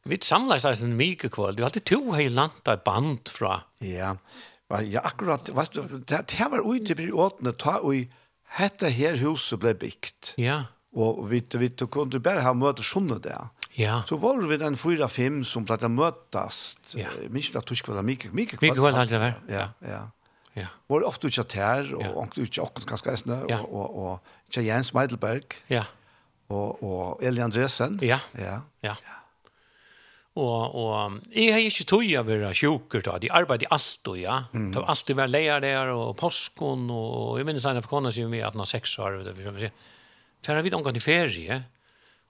vi 0.09 0.17
samles 0.21 0.65
en 0.65 0.97
mye 0.97 1.29
kveld, 1.29 1.57
vi 1.57 1.65
hadde 1.65 1.81
to 1.85 1.99
heilandet 2.13 2.83
band 2.85 3.29
fra, 3.33 3.61
ja, 3.81 4.11
ja, 4.11 4.11
Ja, 4.87 5.03
akkurat, 5.03 5.49
vet 5.55 5.73
du, 5.75 5.81
det, 5.99 6.21
det 6.31 6.49
var 6.51 6.63
ute 6.63 6.95
i 6.95 7.11
åtene, 7.11 7.53
ta 7.57 7.79
og 7.81 8.13
hette 8.57 8.91
her 8.91 9.17
huset 9.21 9.59
ble 9.61 9.73
bygd. 9.77 10.35
Ja. 10.41 10.63
Og 10.91 11.23
vi, 11.31 11.39
vi 11.59 11.69
kunne 11.81 12.19
bare 12.23 12.43
ha 12.43 12.53
møte 12.55 12.83
sånne 12.83 13.19
der. 13.23 13.51
Ja. 13.79 14.01
Så 14.07 14.17
var 14.19 14.41
vi 14.43 14.57
den 14.59 14.75
fyra 14.79 15.07
fem 15.07 15.43
som 15.47 15.63
ble 15.67 15.77
å 15.79 15.91
møtes. 15.91 16.73
Ja. 16.97 17.11
Minst 17.31 17.55
at 17.55 17.69
tysk 17.69 17.87
var 17.87 18.01
det 18.01 18.07
mye 18.09 18.19
kvart. 18.19 18.35
Mye 18.35 18.75
kvart, 18.75 19.07
det 19.11 19.21
var. 19.21 19.37
Ja, 19.51 19.69
ja. 19.87 20.01
Ja. 20.57 20.67
Var 20.91 21.05
ofte 21.07 21.29
ikke 21.31 21.45
her, 21.55 21.87
og 21.95 22.03
ja. 22.03 22.11
ofte 22.19 22.43
ikke 22.43 22.65
åkken 22.65 22.87
ganske 22.89 23.13
eisende, 23.13 23.37
ja. 23.47 23.61
og, 23.63 23.95
og, 23.95 24.33
og 24.51 24.65
Jens 24.67 24.91
Meidelberg. 24.93 25.55
Ja. 25.71 25.85
Og, 26.51 26.83
og 26.83 27.23
Eli 27.23 27.39
Andresen. 27.39 27.95
Ja, 28.03 28.19
ja. 28.35 28.59
ja. 28.83 28.97
ja. 28.99 29.20
Og, 30.39 30.75
og 30.79 31.17
jeg 31.35 31.51
har 31.51 31.65
ikke 31.65 31.85
tog 31.89 32.05
å 32.07 32.21
være 32.23 32.53
sjukker 32.55 33.03
da, 33.03 33.17
de 33.19 33.31
arbeidde 33.35 33.67
alltid, 33.75 34.21
ja. 34.21 34.37
Mm. 34.55 34.69
Det 34.71 34.79
var 34.79 34.93
alltid 34.93 35.17
vært 35.19 35.33
leier 35.33 35.63
der, 35.63 35.91
og 35.91 36.13
påsken, 36.19 36.85
og 36.95 37.41
jeg 37.41 37.47
minnes 37.49 37.67
henne 37.67 37.83
for 37.83 37.97
kona 37.97 38.13
sier 38.15 38.31
vi 38.31 38.39
at 38.39 38.55
han 38.55 38.63
har 38.63 38.69
seks 38.69 38.95
år, 39.03 39.19
vet 39.19 39.35
du, 39.35 39.41
for 39.43 39.59
jeg 39.65 40.55
har 40.55 40.63
vidt 40.63 40.77
omgang 40.77 40.95
til 40.95 41.03
ferie, 41.03 41.59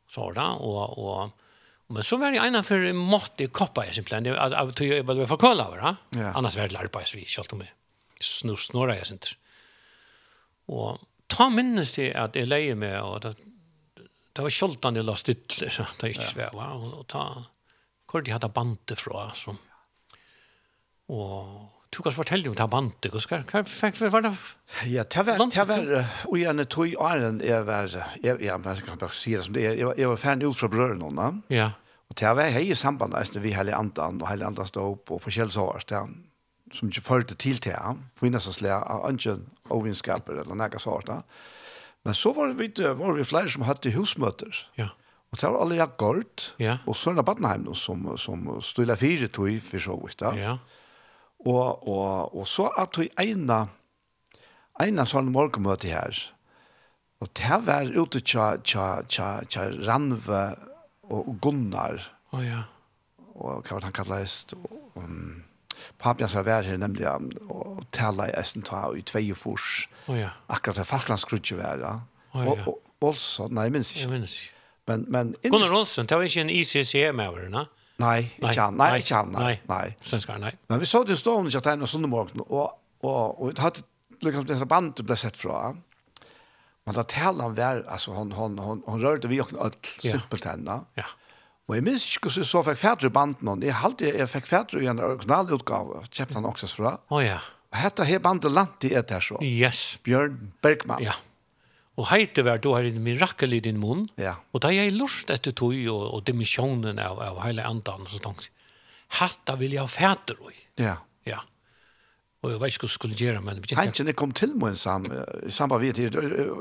så 0.10 0.32
da, 0.34 0.47
og, 0.58 0.97
og, 0.97 1.54
men 1.93 2.08
så 2.08 2.18
var 2.18 2.34
jeg 2.34 2.56
av 2.58 2.66
for 2.66 2.89
måtte 2.97 3.52
koppa 3.54 3.86
jeg 3.86 3.99
simpelthen, 3.99 4.32
det 4.32 4.34
at 4.34 4.58
jeg 4.58 4.76
tog 4.82 4.91
jeg 4.95 5.08
var 5.12 5.24
for 5.30 5.45
køla 5.45 5.70
over, 5.70 5.86
ja. 6.18 6.34
annars 6.34 6.58
var 6.58 6.74
det 6.74 6.82
arbeids 6.82 7.14
vi 7.14 7.28
kjalt 7.30 7.54
om 7.54 7.62
meg, 7.62 7.70
snur 8.18 8.58
snorra 8.58 8.97
jeg 8.97 9.12
sint. 9.14 9.34
Og 10.74 11.06
ta 11.30 11.52
minnes 11.54 11.93
til 11.93 12.10
at 12.18 12.34
jeg 12.34 12.49
leier 12.49 12.82
meg, 12.82 12.97
og 13.06 13.22
det, 13.28 13.38
det 14.02 14.41
var 14.41 14.58
kjoltan 14.58 14.97
jeg 14.97 15.06
la 15.06 15.22
stille, 15.22 15.70
det 16.02 16.08
er 16.08 16.16
ikke 16.16 16.32
svært, 16.34 16.58
og 16.58 17.06
ta, 17.14 17.28
hvor 18.12 18.24
de 18.24 18.34
hadde 18.36 18.49
bandet 18.53 18.99
fra. 18.99 19.30
Så. 19.36 19.55
Og 21.12 21.70
du 21.91 22.01
kan 22.03 22.16
fortelle 22.16 22.49
om 22.49 22.55
det 22.55 22.68
bandet, 22.72 23.12
hva, 23.12 23.41
hva, 23.51 23.64
hva 23.66 24.09
var 24.14 24.26
det? 24.26 24.32
Ja, 24.88 25.03
det 25.03 25.26
var, 25.28 25.41
det 25.51 25.68
var, 25.68 25.89
og 26.30 26.38
jeg 26.39 26.55
er 26.55 26.64
tog 26.72 26.88
i 26.88 26.95
åren, 26.95 27.41
jeg 27.43 27.66
var, 27.68 27.91
jeg, 28.24 28.38
jeg, 28.39 28.84
kan 28.86 28.99
bare 29.01 29.16
si 29.16 29.36
det 29.36 29.43
som 29.43 29.55
det 29.57 29.66
er, 29.66 29.76
jeg 29.76 29.89
var, 29.89 29.99
jeg 29.99 30.12
var 30.14 30.22
ferdig 30.22 30.47
ut 30.47 30.59
fra 30.59 30.70
brødene, 30.72 31.12
no? 31.12 31.32
ja. 31.51 31.72
og 32.07 32.20
det 32.20 32.36
var 32.38 32.53
hei 32.55 32.70
i 32.72 32.76
samband 32.80 33.12
med 33.12 33.41
vi 33.43 33.51
hele 33.53 33.76
andan, 33.76 34.22
og 34.22 34.30
hele 34.30 34.47
andan 34.47 34.70
stod 34.70 34.95
opp, 34.95 35.12
og 35.12 35.22
forskjellig 35.26 35.57
så 35.57 35.68
var 35.68 35.84
det 35.89 36.05
som 36.72 36.88
ikke 36.88 37.03
førte 37.03 37.36
til 37.36 37.59
til 37.59 37.76
ham, 37.76 38.05
for 38.16 38.30
innan 38.30 38.39
så 38.39 38.53
slet 38.55 38.72
av 38.72 39.12
ikke 39.12 39.41
ovinskaper, 39.70 40.39
eller 40.39 40.55
noe 40.55 41.03
det. 41.07 41.20
Men 42.03 42.14
så 42.14 42.32
var 42.34 42.55
vi, 42.55 42.72
var 42.78 43.14
vi 43.14 43.28
flere 43.28 43.49
som 43.49 43.68
hadde 43.68 43.91
husmøter. 43.91 44.64
Ja. 44.78 44.88
Og 45.32 45.40
det 45.40 45.48
var 45.48 45.62
alle 45.64 45.78
jeg 45.80 45.96
gørt, 46.00 46.46
ja. 46.60 46.74
og 46.84 46.96
så 47.00 47.12
er 47.12 47.22
det 47.22 47.24
Badenheim 47.30 47.64
nå, 47.64 47.76
som, 47.80 48.04
som 48.20 48.50
stod 48.68 48.92
fire 49.00 49.30
tog 49.32 49.62
for 49.64 49.80
så 49.80 49.96
vidt. 50.02 50.26
Ja. 50.36 50.58
Og, 51.46 51.88
og, 51.88 52.36
og 52.36 52.48
så 52.48 52.68
at 52.78 53.00
vi 53.00 53.08
ene, 53.22 53.62
ene 54.84 55.06
sånn 55.08 55.32
morgenmøte 55.32 55.88
her, 55.88 56.20
og 57.24 57.32
det 57.38 57.62
var 57.64 57.88
ute 57.96 58.20
tja, 58.26 58.58
tja, 58.66 58.90
tja, 59.08 59.30
tja 59.48 59.70
Ranve 59.86 60.44
og 61.14 61.32
Gunnar. 61.42 62.04
Å 62.34 62.36
oh, 62.36 62.44
ja. 62.44 62.66
Og 63.32 63.64
hva 63.64 63.78
var 63.78 63.82
det 63.82 63.88
han 63.88 63.96
kallet? 63.96 64.56
Um, 65.00 65.44
Papian 66.02 66.32
var 66.34 66.48
vær 66.50 66.68
her 66.68 66.80
nemlig, 66.82 67.08
og 67.48 67.86
tala 67.96 68.28
i 68.28 68.36
Esten 68.38 68.66
ta 68.68 68.90
i 68.98 69.04
tvei 69.08 69.30
og 69.32 69.40
fors. 69.40 69.86
Oh, 70.08 70.18
ja. 70.18 70.34
Akkurat 70.52 70.82
det 70.82 70.90
Falklandskrutje 70.92 71.62
var, 71.62 71.80
ja. 71.80 72.00
Å 72.02 72.10
Oh, 72.32 72.44
ja. 72.48 72.52
Og, 72.52 72.68
og, 72.68 73.08
også, 73.12 73.50
nei, 73.52 73.66
jeg 73.68 73.74
minns 73.76 73.90
ikke. 73.92 74.04
Jeg 74.06 74.12
minns 74.12 74.36
ikke 74.40 74.61
Men, 74.90 75.06
men 75.14 75.36
Gunnar 75.44 75.74
Olsen, 75.78 76.10
det 76.10 76.18
var 76.18 76.26
ikke 76.26 76.42
en 76.46 76.52
ICC-møver, 76.54 77.48
na? 77.54 77.68
Nei, 78.02 78.18
ikke 78.42 78.58
han, 78.58 78.80
nei, 78.80 78.90
ikke 78.98 79.20
han, 79.20 79.32
nei. 79.36 79.54
nei. 79.70 79.86
Svenskar, 80.02 80.40
nei. 80.42 80.56
Men 80.72 80.82
vi 80.82 80.90
så 80.90 81.04
det 81.06 81.20
stående 81.20 81.52
ikke 81.52 81.62
at 81.62 81.72
han 81.74 81.86
og 81.86 81.92
Sundemorgen, 81.92 82.42
og, 82.48 82.80
og, 83.06 83.42
og 83.42 83.62
hadde 83.62 83.86
liksom 84.26 84.48
det 84.50 84.58
bandet 84.70 85.06
ble 85.06 85.18
sett 85.20 85.38
fra. 85.38 85.72
Men 86.88 86.98
da 86.98 87.06
talte 87.06 87.46
han 87.46 87.58
vær, 87.58 87.84
altså 87.94 88.16
hon, 88.16 88.34
hon, 88.34 88.58
hon, 88.58 88.84
hon 88.88 89.04
rørte 89.04 89.30
vi 89.30 89.42
åkne 89.42 89.62
alt 89.68 89.90
simpelt 90.02 90.48
henne. 90.50 90.82
Ja. 90.98 91.08
Og 91.70 91.78
jeg 91.78 91.86
minns 91.86 92.04
ikke 92.10 92.28
hvordan 92.28 92.44
jeg 92.44 92.50
så 92.50 92.62
fikk 92.68 92.80
fædre 92.82 93.08
i 93.08 93.14
banden 93.16 93.48
og 93.48 93.62
Jeg 93.64 93.78
halte 93.80 94.10
jeg 94.10 94.28
fikk 94.28 94.48
fædre 94.50 94.82
i 94.82 94.90
en 94.92 95.00
original 95.00 95.54
utgave, 95.56 96.02
kjøpte 96.10 96.40
han 96.40 96.48
også 96.50 96.70
fra. 96.74 96.96
Å 96.98 97.16
oh, 97.16 97.22
ja. 97.24 97.38
Og 97.72 97.80
hette 97.80 98.08
her 98.10 98.20
bandet 98.20 98.52
Lanti 98.52 98.90
i 98.92 98.98
et 99.00 99.14
her 99.14 99.24
så. 99.24 99.38
Yes. 99.46 100.00
Bjørn 100.04 100.52
Bergman. 100.64 101.00
Ja. 101.06 101.14
Og 102.00 102.08
heite 102.08 102.44
var 102.48 102.62
du 102.64 102.72
har 102.72 102.88
en 102.88 103.02
mirakel 103.04 103.58
i 103.58 103.62
din 103.64 103.80
mun. 103.82 104.06
Ja. 104.22 104.38
Og 104.56 104.64
da 104.64 104.72
jeg 104.74 104.94
lust 104.96 105.32
etter 105.34 105.54
tog 105.58 105.76
og, 105.92 106.04
og 106.16 106.24
dimensjonen 106.28 107.02
av, 107.04 107.20
av 107.20 107.42
hele 107.44 107.66
andan, 107.68 108.08
så 108.10 108.22
tenkte 108.24 108.48
jeg, 108.48 108.56
hatta 109.20 109.58
vil 109.60 109.76
jeg 109.76 109.84
ha 109.84 109.92
fæter 109.92 110.39
i. 110.48 110.56
Ja. 110.80 110.96
Ja. 111.28 111.42
Og 112.42 112.54
jeg 112.54 112.62
vet 112.64 112.74
ikke 112.74 112.88
hva 112.88 112.94
skulle 112.96 113.20
gjøre, 113.20 113.44
men... 113.46 113.60
Hentjen 113.78 114.10
kom 114.18 114.32
til 114.38 114.56
meg 114.58 114.80
sam, 114.82 115.06
sammen 115.52 115.84
med 115.84 116.00
det. 116.00 116.08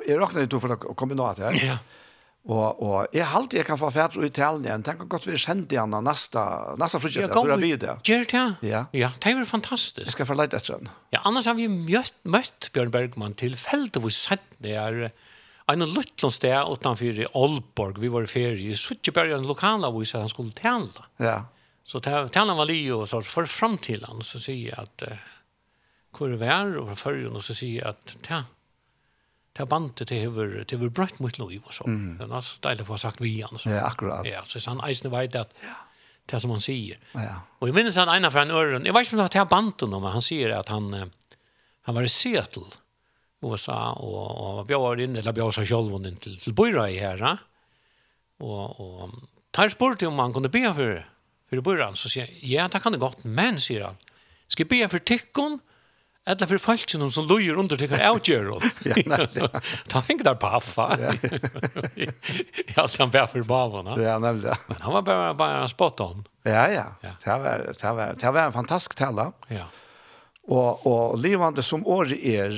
Jeg 0.09 0.19
råkner 0.21 0.49
ikke 0.49 0.61
for 0.67 0.77
å 0.77 0.97
komme 0.99 1.17
nå 1.17 1.31
til 1.39 1.47
her. 1.47 1.61
Ja. 1.71 1.79
Og, 2.49 2.81
og 2.81 3.13
jeg 3.13 3.29
halte 3.29 3.59
jeg 3.59 3.67
kan 3.69 3.79
få 3.79 3.91
fært 3.93 4.17
ut 4.17 4.33
til 4.33 4.63
igjen. 4.65 4.85
Tenk 4.87 5.03
godt 5.13 5.27
vi 5.29 5.37
kjente 5.39 5.77
igjen 5.77 5.93
av 5.97 6.05
neste, 6.07 6.45
neste 6.81 7.01
frutje. 7.03 7.25
Jeg 7.27 7.33
kommer, 7.35 7.61
gjør 7.61 7.83
det. 7.83 8.45
Ja. 8.65 8.85
ja, 8.97 9.11
det 9.21 9.35
er 9.35 9.49
fantastisk. 9.49 10.07
Jeg 10.07 10.15
skal 10.15 10.29
få 10.31 10.39
leite 10.39 10.57
etter 10.57 10.81
den. 10.81 10.89
Ja, 11.13 11.21
annars 11.29 11.51
har 11.51 11.59
vi 11.59 11.69
møtt, 11.69 12.17
møtt 12.25 12.71
Bjørn 12.75 12.95
Bergman 12.95 13.37
til 13.39 13.59
feltet 13.61 14.01
hvor 14.01 14.15
sent 14.15 14.47
det 14.65 14.79
er 14.81 15.11
en 15.71 15.85
luttlån 15.87 16.33
sted 16.35 16.73
utenfor 16.73 17.21
i 17.21 17.29
Aalborg. 17.29 18.01
Vi 18.01 18.11
var 18.11 18.25
i 18.25 18.33
ferie. 18.33 18.77
Så 18.77 18.97
ikke 18.97 19.15
bare 19.21 19.37
en 19.37 19.47
lokala 19.47 19.93
hvor 19.93 20.09
han 20.17 20.33
skulle 20.33 20.57
tale. 20.57 21.05
Ja. 21.21 21.43
Så 21.85 22.01
tale 22.01 22.57
var 22.57 22.69
li 22.71 22.81
og 22.95 23.05
så 23.11 23.21
for 23.27 23.49
framtiden 23.51 24.25
så 24.25 24.41
sier 24.41 24.71
jeg 24.71 24.79
at 24.81 25.05
uh, 25.11 25.29
hvor 26.17 26.33
er 26.33 26.41
vi 26.41 26.49
er 26.51 26.73
og 26.81 26.97
for 26.99 27.21
og 27.31 27.45
så 27.45 27.57
sier 27.57 27.83
jeg 27.83 27.93
at 27.93 28.17
tale 28.25 28.49
det 29.59 29.67
bandet 29.69 30.09
til 30.09 30.31
hver, 30.35 30.61
til 30.69 30.81
hver 30.81 30.93
brøtt 30.95 31.21
mot 31.23 31.39
lov 31.41 31.53
og 31.59 31.73
så. 31.75 31.87
Mm. 31.89 32.19
Det 32.21 32.27
er 32.29 32.51
deilig 32.67 32.85
å 32.87 32.91
få 32.93 32.99
sagt 33.03 33.23
vi 33.23 33.33
han. 33.43 33.63
Ja, 33.67 33.85
akkurat. 33.89 34.29
Ja, 34.29 34.45
så 34.47 34.63
han 34.69 34.83
eisen 34.87 35.11
vet 35.13 35.39
at 35.39 35.55
det 36.31 36.37
er 36.37 36.43
som 36.45 36.53
han 36.55 36.63
sier. 36.63 37.01
Ja. 37.19 37.41
Og 37.59 37.71
jeg 37.71 37.77
minnes 37.77 37.99
han 37.99 38.11
ene 38.13 38.31
fra 38.31 38.45
en 38.47 38.55
øren, 38.55 38.87
jeg 38.87 38.95
vet 38.95 39.09
ikke 39.09 39.19
om 39.19 39.25
det 39.25 39.41
er 39.41 39.51
bandet 39.51 39.91
nå, 39.91 39.99
men 39.99 40.15
han 40.15 40.25
sier 40.25 40.55
at 40.55 40.71
han, 40.71 40.93
han 40.95 41.97
var 41.97 42.07
i 42.07 42.13
Seattle, 42.13 42.69
USA, 43.43 43.79
og, 43.97 44.27
og 44.45 44.61
bjør 44.69 45.03
inn, 45.03 45.17
eller 45.19 45.35
bjør 45.35 45.57
seg 45.59 45.71
selv 45.73 45.97
inn 45.97 46.21
til, 46.21 46.37
til 46.39 46.55
Bøyra 46.55 46.87
i 46.93 47.01
her, 47.01 47.25
og, 48.41 48.81
og 48.81 49.17
tar 49.57 49.73
spurte 49.73 50.07
om 50.09 50.21
han 50.23 50.35
kunne 50.37 50.53
be 50.53 50.63
for, 50.77 51.01
for 51.51 51.65
Bøyra, 51.67 51.91
så 51.99 52.13
sier 52.13 52.29
han, 52.29 52.39
ja, 52.47 52.69
det 52.71 52.83
kan 52.85 52.95
det 52.95 53.03
godt, 53.03 53.25
men, 53.25 53.59
sier 53.59 53.89
han, 53.89 53.99
skal 54.47 54.67
jeg 54.67 54.71
be 54.71 54.93
for 54.93 55.07
tikkene, 55.11 55.59
Eller 56.31 56.47
for 56.47 56.59
falken 56.59 57.11
som 57.11 57.27
lojer 57.27 57.59
under 57.59 57.77
till 57.77 57.89
kan 57.89 58.13
outgöra. 58.13 58.61
Ta 59.89 60.03
fink 60.03 60.23
der 60.25 60.35
paffa. 60.35 60.87
affa. 60.87 61.19
Ja, 62.77 62.87
han 62.99 63.11
var 63.11 63.27
for 63.27 63.43
bavene. 63.43 63.97
Ja, 64.03 64.19
nemlig. 64.19 64.53
Men 64.69 64.77
han 64.81 64.93
var 64.93 65.03
bara 65.03 65.35
bara 65.35 65.69
spot 65.69 66.01
on. 66.01 66.25
Ja, 66.43 66.69
ja. 66.71 66.85
Det 67.03 67.31
var 67.31 67.59
det 67.81 67.93
var 67.93 68.15
det 68.21 68.31
var 68.31 68.43
en 68.47 68.53
fantastisk 68.53 68.95
tale. 68.95 69.33
Ja. 69.49 69.67
Og, 70.47 70.87
og 70.87 71.19
levande 71.19 71.63
som 71.63 71.83
året 71.87 72.19
er, 72.27 72.57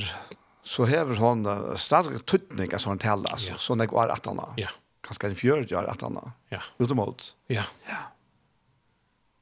så 0.63 0.85
hever 0.85 1.17
hon 1.17 1.49
stark 1.81 2.27
tutning 2.27 2.73
alltså 2.73 2.93
en 2.93 3.01
tälla 3.03 3.37
Ja. 3.49 3.57
Sånn 3.59 3.81
jeg 3.81 3.91
går 3.93 4.13
at 4.13 4.27
han. 4.29 4.41
Ja. 4.61 4.69
Kanske 5.03 5.33
en 5.33 5.37
fjør 5.39 5.65
gjør 5.67 5.89
at 5.91 6.05
han. 6.05 6.21
Ja. 6.53 6.61
Utomot. 6.79 7.33
Ja. 7.49 7.65
Ja. 7.89 8.03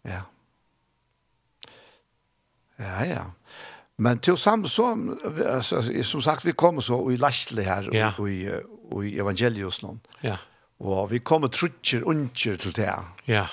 Ja. 0.07 0.23
Ja, 2.81 3.05
ja. 3.05 3.25
Men 4.01 4.19
till 4.19 4.37
samme 4.37 4.69
så, 4.69 5.17
altså, 5.47 6.03
som 6.03 6.23
sagt 6.23 6.45
vi 6.45 6.53
kommer 6.53 6.81
så 6.81 7.11
i 7.11 7.17
Lastle 7.17 7.63
här 7.63 7.89
ja. 7.93 8.13
och 8.19 8.31
i 8.31 8.51
och 8.91 9.05
i 9.07 9.19
evangelius 9.19 9.83
någon. 9.83 10.01
Ja. 10.21 10.37
Och 10.79 11.13
vi 11.13 11.19
kommer 11.19 11.49
trutcher 11.49 12.03
uncher 12.07 12.57
til 12.57 12.73
det. 12.77 12.95
Ja. 13.25 13.47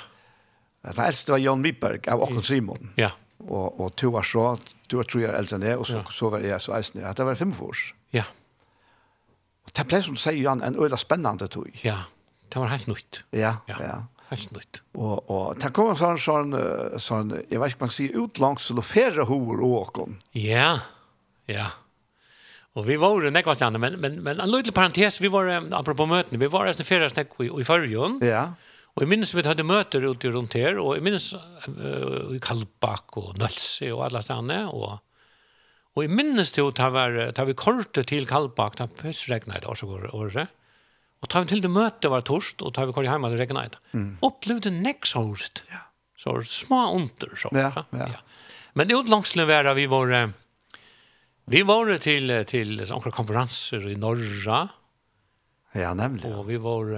Det 0.81 0.99
eldste 0.99 1.31
var 1.31 1.37
Jan 1.37 1.63
Wiberg 1.63 2.07
av 2.07 2.21
Ockon 2.21 2.43
Simon. 2.43 2.89
Ja. 2.95 3.11
Och 3.37 3.79
och 3.79 3.95
två 3.95 4.07
år 4.07 4.23
så, 4.23 4.57
två 4.87 5.03
tre 5.03 5.27
år 5.27 5.35
eldre 5.35 5.55
enn 5.55 5.61
det 5.61 5.75
och 5.75 5.87
så 5.87 5.93
ja. 5.93 6.11
så 6.11 6.29
var 6.29 6.39
jeg 6.39 6.61
så 6.61 6.73
eisende. 6.73 7.09
att 7.09 7.17
det 7.17 7.23
var 7.23 7.35
fem 7.35 7.53
år. 7.61 7.77
Ja. 8.09 8.23
Och 9.65 9.71
det 9.75 9.87
ble 9.87 10.01
som 10.03 10.15
säger 10.15 10.43
Jan 10.43 10.63
en 10.63 10.83
øyla 10.83 10.97
spännande 10.97 11.47
tog. 11.47 11.79
Ja. 11.83 11.97
Det 12.49 12.59
var 12.59 12.67
helt 12.67 12.87
nytt. 12.87 13.23
Ja, 13.31 13.55
ja. 13.67 13.75
ja 13.79 14.03
helt 14.29 14.51
nytt. 14.51 14.81
Och 14.93 15.29
och 15.29 15.59
tack 15.59 15.73
kommer 15.73 15.95
sån 15.95 16.17
sån 16.17 16.55
sånn, 16.99 17.43
jag 17.49 17.59
vet 17.59 17.71
inte 17.71 17.83
man 17.83 17.91
ser 17.91 18.25
ut 18.25 18.39
långs 18.39 18.71
och 18.71 18.85
färre 18.85 19.21
hor 19.21 19.61
åkon. 19.61 20.17
Ja. 20.31 20.79
Ja. 21.45 21.67
Och 22.73 22.89
vi 22.89 22.97
var 22.97 23.21
ju 23.21 23.31
nekva 23.31 23.55
stjerne, 23.55 23.77
men 23.77 23.93
men 23.93 24.15
men 24.23 24.39
en 24.39 24.51
liten 24.51 24.73
parentes 24.73 25.21
vi 25.21 25.27
var 25.27 25.45
apropå 25.71 26.05
möten 26.05 26.39
vi 26.39 26.47
var 26.47 26.65
nästan 26.65 26.85
färre 26.85 27.09
snakk 27.09 27.39
i, 27.39 27.49
i 27.61 27.63
förrjun. 27.63 28.19
Ja. 28.23 28.53
Och 28.97 29.03
jeg 29.03 29.09
minnes 29.09 29.33
vi 29.33 29.43
hade 29.45 29.63
möter 29.63 30.01
ute 30.01 30.29
rundt 30.29 30.53
her, 30.53 30.77
och 30.77 30.95
jeg 30.95 31.03
minnes 31.03 31.33
uh, 31.33 32.35
i 32.35 32.39
Kallback 32.41 33.17
och 33.17 33.37
Nølse 33.37 33.91
och 33.91 34.05
alla 34.05 34.21
stjerne, 34.21 34.65
och 34.67 34.99
och 35.93 36.03
jeg 36.03 36.09
minnes 36.09 36.51
til 36.51 36.67
att 36.67 36.75
det 36.75 36.89
var 36.89 37.11
det 37.11 37.45
vi 37.45 37.53
kortet 37.53 38.07
till 38.07 38.27
Kallback 38.27 38.77
där 38.77 39.59
det, 39.59 39.65
och 39.65 39.77
så 39.77 39.85
går 39.85 40.15
året. 40.15 40.47
Og 41.23 41.29
tar 41.31 41.43
vi 41.43 41.51
til 41.51 41.63
det 41.63 41.71
møte 41.73 42.11
var 42.13 42.25
torst, 42.25 42.61
og 42.61 42.73
tar 42.75 42.89
vi 42.89 42.93
kvar 42.93 43.07
hjemme 43.07 43.29
til 43.33 43.41
regnet 43.41 43.57
regna. 43.57 43.79
Mm. 43.93 44.09
Opplevde 44.27 44.73
nek. 44.73 45.07
Ja. 45.71 45.83
Så 46.17 46.35
små 46.45 46.83
under 46.97 47.33
så. 47.37 47.49
Ja, 47.53 47.71
ja. 47.93 48.09
ja. 48.13 48.21
Men 48.77 48.87
det 48.87 48.95
er 48.95 49.01
utlangslig 49.01 49.47
være 49.49 49.73
vi 49.77 49.87
var... 49.89 50.13
Vi 51.47 51.61
var 51.63 51.93
til, 52.03 52.33
til 52.43 52.73
noen 52.81 53.13
konferanser 53.15 53.85
i 53.87 53.95
Norra. 53.95 54.65
Ja, 55.77 55.93
nemlig. 55.95 56.27
Og 56.27 56.43
vi 56.49 56.57
var... 56.59 56.91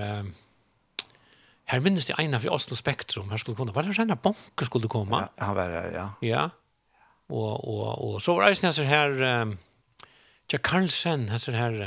Her 1.69 1.83
minnes 1.85 2.07
det 2.09 2.15
ene 2.17 2.39
fra 2.41 2.55
Oslo 2.55 2.73
Spektrum. 2.73 3.29
Her 3.29 3.37
skulle 3.37 3.59
komme. 3.59 3.75
Var 3.75 3.85
det 3.85 3.99
en 4.01 4.15
banker 4.17 4.65
skulle 4.65 4.89
komme? 4.89 5.21
Ja, 5.21 5.45
han 5.45 5.55
var 5.55 5.69
her, 5.69 5.91
ja. 5.93 6.07
Ja. 6.25 6.43
Og, 7.29 7.61
og, 7.61 7.83
og 8.07 8.21
så 8.25 8.33
var 8.33 8.49
det 8.49 8.63
en 8.65 8.89
her... 8.89 9.43
Um, 9.43 9.57
Jack 10.49 10.65
Carlsen, 10.65 11.29
her... 11.29 11.51
her... 11.53 11.83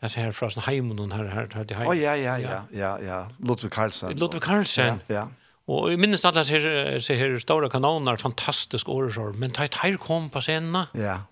Alltså 0.00 0.20
här 0.20 0.32
från 0.32 0.50
Heimen 0.50 0.98
och 0.98 1.16
här 1.16 1.24
här 1.24 1.48
här 1.54 1.64
till 1.64 1.76
Heimen. 1.76 1.92
Oh 1.92 2.02
ja 2.02 2.16
ja 2.16 2.38
ja 2.38 2.62
ja 2.72 3.00
ja 3.00 3.30
Ludvig 3.38 3.72
Karlsson. 3.72 4.12
Ludvig 4.12 4.42
Karlsson. 4.42 4.84
Ja. 4.84 5.14
ja. 5.14 5.28
Och 5.64 5.92
i 5.92 5.96
minst 5.96 6.24
alla 6.24 6.44
ser 6.44 7.00
ser 7.00 7.16
här 7.16 7.38
stora 7.38 7.70
kanoner 7.70 8.16
fantastisk 8.16 8.88
orror 8.88 9.32
men 9.32 9.50
tajt 9.50 9.74
här 9.74 9.96
kom 9.96 10.30
på 10.30 10.40
scenen. 10.40 10.86
Ja. 10.92 11.22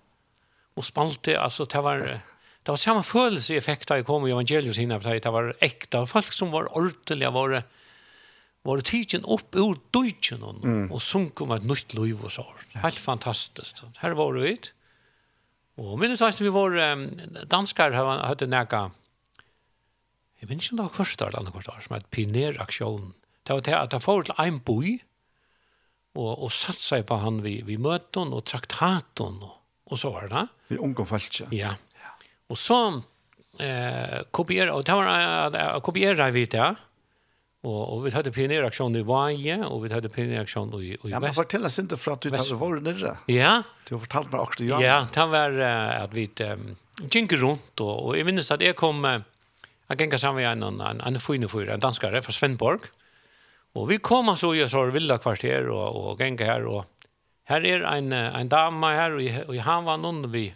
Och 0.73 0.85
spalte 0.85 1.39
alltså 1.39 1.65
det 1.65 1.81
var 1.81 1.97
det 2.63 2.71
var 2.71 2.75
samma 2.75 3.03
känsla 3.03 3.55
effekt 3.55 3.87
där 3.87 4.03
kom 4.03 4.27
i 4.27 4.31
evangeliet 4.31 4.77
hinna 4.77 4.99
för 4.99 5.19
det 5.19 5.29
var 5.29 5.55
äkta 5.59 6.05
folk 6.05 6.33
som 6.33 6.51
var 6.51 6.77
ordentliga 6.77 7.31
var 7.31 7.63
var 8.61 8.79
tidsen 8.79 9.23
upp 9.25 9.55
ur 9.55 9.75
dojtjen 9.91 10.43
mm. 10.63 10.91
och 10.91 11.01
sunk 11.01 11.41
om 11.41 11.51
ett 11.51 11.63
nytt 11.63 11.93
liv 11.93 12.17
och 12.23 12.31
så. 12.31 12.45
Helt 12.73 12.95
fantastiskt. 12.95 13.83
Här 13.97 14.11
var 14.11 14.33
det 14.33 14.41
vitt. 14.41 14.73
Og 15.77 15.97
minnes 16.01 16.21
hans 16.23 16.39
vi 16.41 16.51
var 16.53 16.73
um, 16.93 17.09
danskar 17.49 17.95
høyde 17.97 18.49
nekka 18.49 18.87
jeg 20.37 20.49
minnes 20.49 20.67
ikke 20.67 20.75
om 20.75 20.79
det 20.79 20.87
var 20.87 20.95
kvart 20.95 21.21
eller 21.25 21.39
andre 21.39 21.53
kvart 21.53 21.85
som 21.85 21.95
er 21.95 22.03
et 22.03 22.13
pioneraksjon 22.13 23.11
det 23.47 23.55
var 23.55 23.63
til 23.65 23.77
at 23.77 23.93
han 23.95 24.03
får 24.03 24.27
til 24.27 24.41
ein 24.43 24.57
boi 24.65 24.97
og, 26.17 26.31
og 26.31 26.49
satt 26.53 26.81
seg 26.81 27.05
på 27.09 27.19
han 27.21 27.41
vi, 27.45 27.59
vi 27.65 27.77
møten 27.81 28.33
og 28.33 28.45
traktaten 28.49 29.37
og, 29.45 29.53
og 29.89 30.01
så 30.01 30.11
var 30.13 30.29
det 30.33 30.43
vi 30.71 30.81
unge 30.81 31.05
falskje 31.09 31.49
ja. 31.55 31.75
ja. 32.01 32.13
Og 32.49 32.59
så 32.59 32.79
eh, 33.61 34.19
kopier 34.33 34.73
og 34.73 34.85
det 34.87 34.97
var 34.97 35.53
uh, 35.53 35.79
kopier 35.85 36.21
vi 36.33 36.45
det 36.49 36.69
Och 37.61 37.93
och 37.93 38.05
vi 38.05 38.11
hade 38.11 38.31
pionjäraktion 38.31 38.95
i 38.95 39.01
Vaje 39.01 39.65
och 39.65 39.85
vi 39.85 39.93
hade 39.93 40.09
pionjäraktion 40.09 40.81
i 40.81 40.85
i 40.85 40.97
Ja, 41.03 41.19
men 41.19 41.33
fortell 41.33 41.65
oss 41.65 41.79
inte 41.79 41.97
för 41.97 42.11
att 42.11 42.21
du 42.21 42.29
tar 42.29 42.55
vår 42.55 42.75
nere. 42.75 43.17
Ja. 43.25 43.63
Du 43.87 43.95
har 43.95 43.99
fortalt 43.99 44.31
mig 44.31 44.41
också 44.41 44.63
ja. 44.63 44.81
Ja, 44.81 45.07
det 45.13 45.25
var 45.25 45.51
uh, 45.59 46.01
att 46.03 46.13
vi 46.13 46.29
um, 46.39 46.75
gick 47.11 47.33
runt 47.33 47.79
och, 47.79 48.05
och 48.05 48.17
jag 48.17 48.25
minns 48.25 48.51
att 48.51 48.61
jag 48.61 48.75
kom 48.75 49.05
uh, 49.05 49.21
jag 49.87 50.01
gick 50.01 50.19
samman 50.19 50.35
med 50.35 50.51
en 50.51 50.81
en 50.81 51.01
en 51.01 51.19
fin 51.19 51.49
för 51.49 51.67
en 51.67 51.79
danskare 51.79 52.21
från 52.21 52.33
Svendborg. 52.33 52.79
Och 53.73 53.91
vi 53.91 53.97
kom 53.97 54.37
så 54.37 54.55
i 54.55 54.69
så 54.69 54.85
vilda 54.91 55.17
kvarter 55.17 55.67
och 55.69 56.09
och 56.09 56.21
gick 56.21 56.41
här 56.41 56.65
och 56.65 56.85
här 57.43 57.65
är 57.65 57.81
en 57.81 58.11
en 58.11 58.49
dam 58.49 58.83
här 58.83 59.11
och, 59.11 59.49
och 59.49 59.55
han 59.55 59.83
var 59.83 59.97
någon 59.97 60.31
vi 60.31 60.53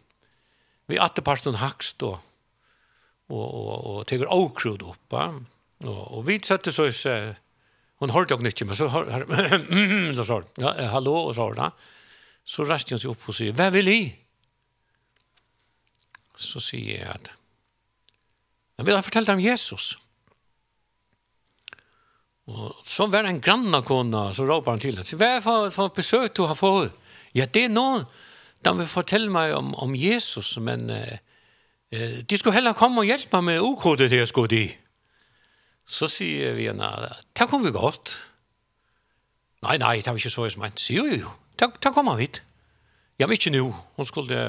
vi 0.88 1.00
atteparten 1.00 1.56
hackst 1.56 2.00
då 2.00 2.20
och 3.28 3.54
och 3.54 3.98
och 3.98 4.08
tar 4.08 4.34
okrod 4.34 4.82
upp. 4.82 5.12
Va? 5.12 5.44
Och 5.84 6.30
vi 6.30 6.40
satte 6.40 6.72
så 6.72 6.92
så 6.92 7.34
hon 7.96 8.10
hörde 8.10 8.34
jag 8.34 8.46
inte 8.46 8.66
men 8.66 8.76
så 8.76 8.90
så 10.16 10.26
så 10.26 10.44
ja 10.56 10.88
hallå 10.88 11.16
och 11.16 11.36
så 11.36 11.54
där. 11.54 11.72
Så 12.44 12.64
raste 12.64 12.94
hon 12.94 13.00
sig 13.00 13.10
upp 13.10 13.30
och 13.30 13.36
säger 13.36 13.52
vad 13.52 13.74
vill 13.74 13.86
ni? 13.86 14.16
Så 16.36 16.62
säger 16.62 17.06
jag 17.06 17.16
att 17.16 17.30
jag 18.76 18.86
vill 18.86 18.96
ha 18.96 19.02
fortalt 19.02 19.30
om 19.30 19.40
Jesus. 19.40 19.98
Och 22.46 22.76
så 22.84 23.08
var 23.08 23.24
en 23.24 23.42
granna 23.42 23.82
kona 23.82 24.34
så 24.34 24.46
ropar 24.46 24.72
han 24.72 24.80
till 24.80 25.00
at 25.00 25.14
Vad 25.14 25.44
för 25.44 25.70
för 25.70 25.90
besök 25.96 26.36
du 26.36 26.42
har 26.42 26.56
fått? 26.56 26.92
Ja, 27.32 27.48
det 27.52 27.66
är 27.66 27.70
någon 27.70 28.06
de 28.62 28.78
vil 28.78 28.88
fortelle 28.88 29.30
meg 29.30 29.56
om, 29.58 29.74
om 29.76 29.96
Jesus, 29.96 30.58
men 30.58 30.90
eh, 30.90 31.18
de 32.30 32.38
skulle 32.38 32.56
heller 32.56 32.78
komme 32.78 33.02
og 33.02 33.10
hjelpe 33.10 33.42
meg 33.42 33.56
med 33.56 33.66
okodet 33.66 34.12
det 34.12 34.22
jeg 34.22 34.30
skulle 34.30 34.52
de. 34.52 34.66
Så 35.92 36.08
sier 36.08 36.56
vi 36.56 36.70
henne, 36.70 36.88
det 37.36 37.48
kom 37.52 37.66
vi 37.66 37.74
godt. 37.76 38.16
Nei, 39.66 39.76
nei, 39.82 39.98
det 40.00 40.08
var 40.08 40.20
ikke 40.20 40.32
så 40.32 40.46
jeg 40.48 40.56
som 40.56 40.64
mente. 40.64 40.86
Jo, 40.96 41.04
jo, 41.06 41.18
jo, 41.26 41.34
det 41.60 41.92
kom 41.94 42.10
han 42.10 42.22
hit. 42.22 42.40
Ja, 43.20 43.28
men 43.28 43.36
ikke 43.36 43.52
nå. 43.54 43.68
Hun 43.98 44.08
skulle, 44.08 44.40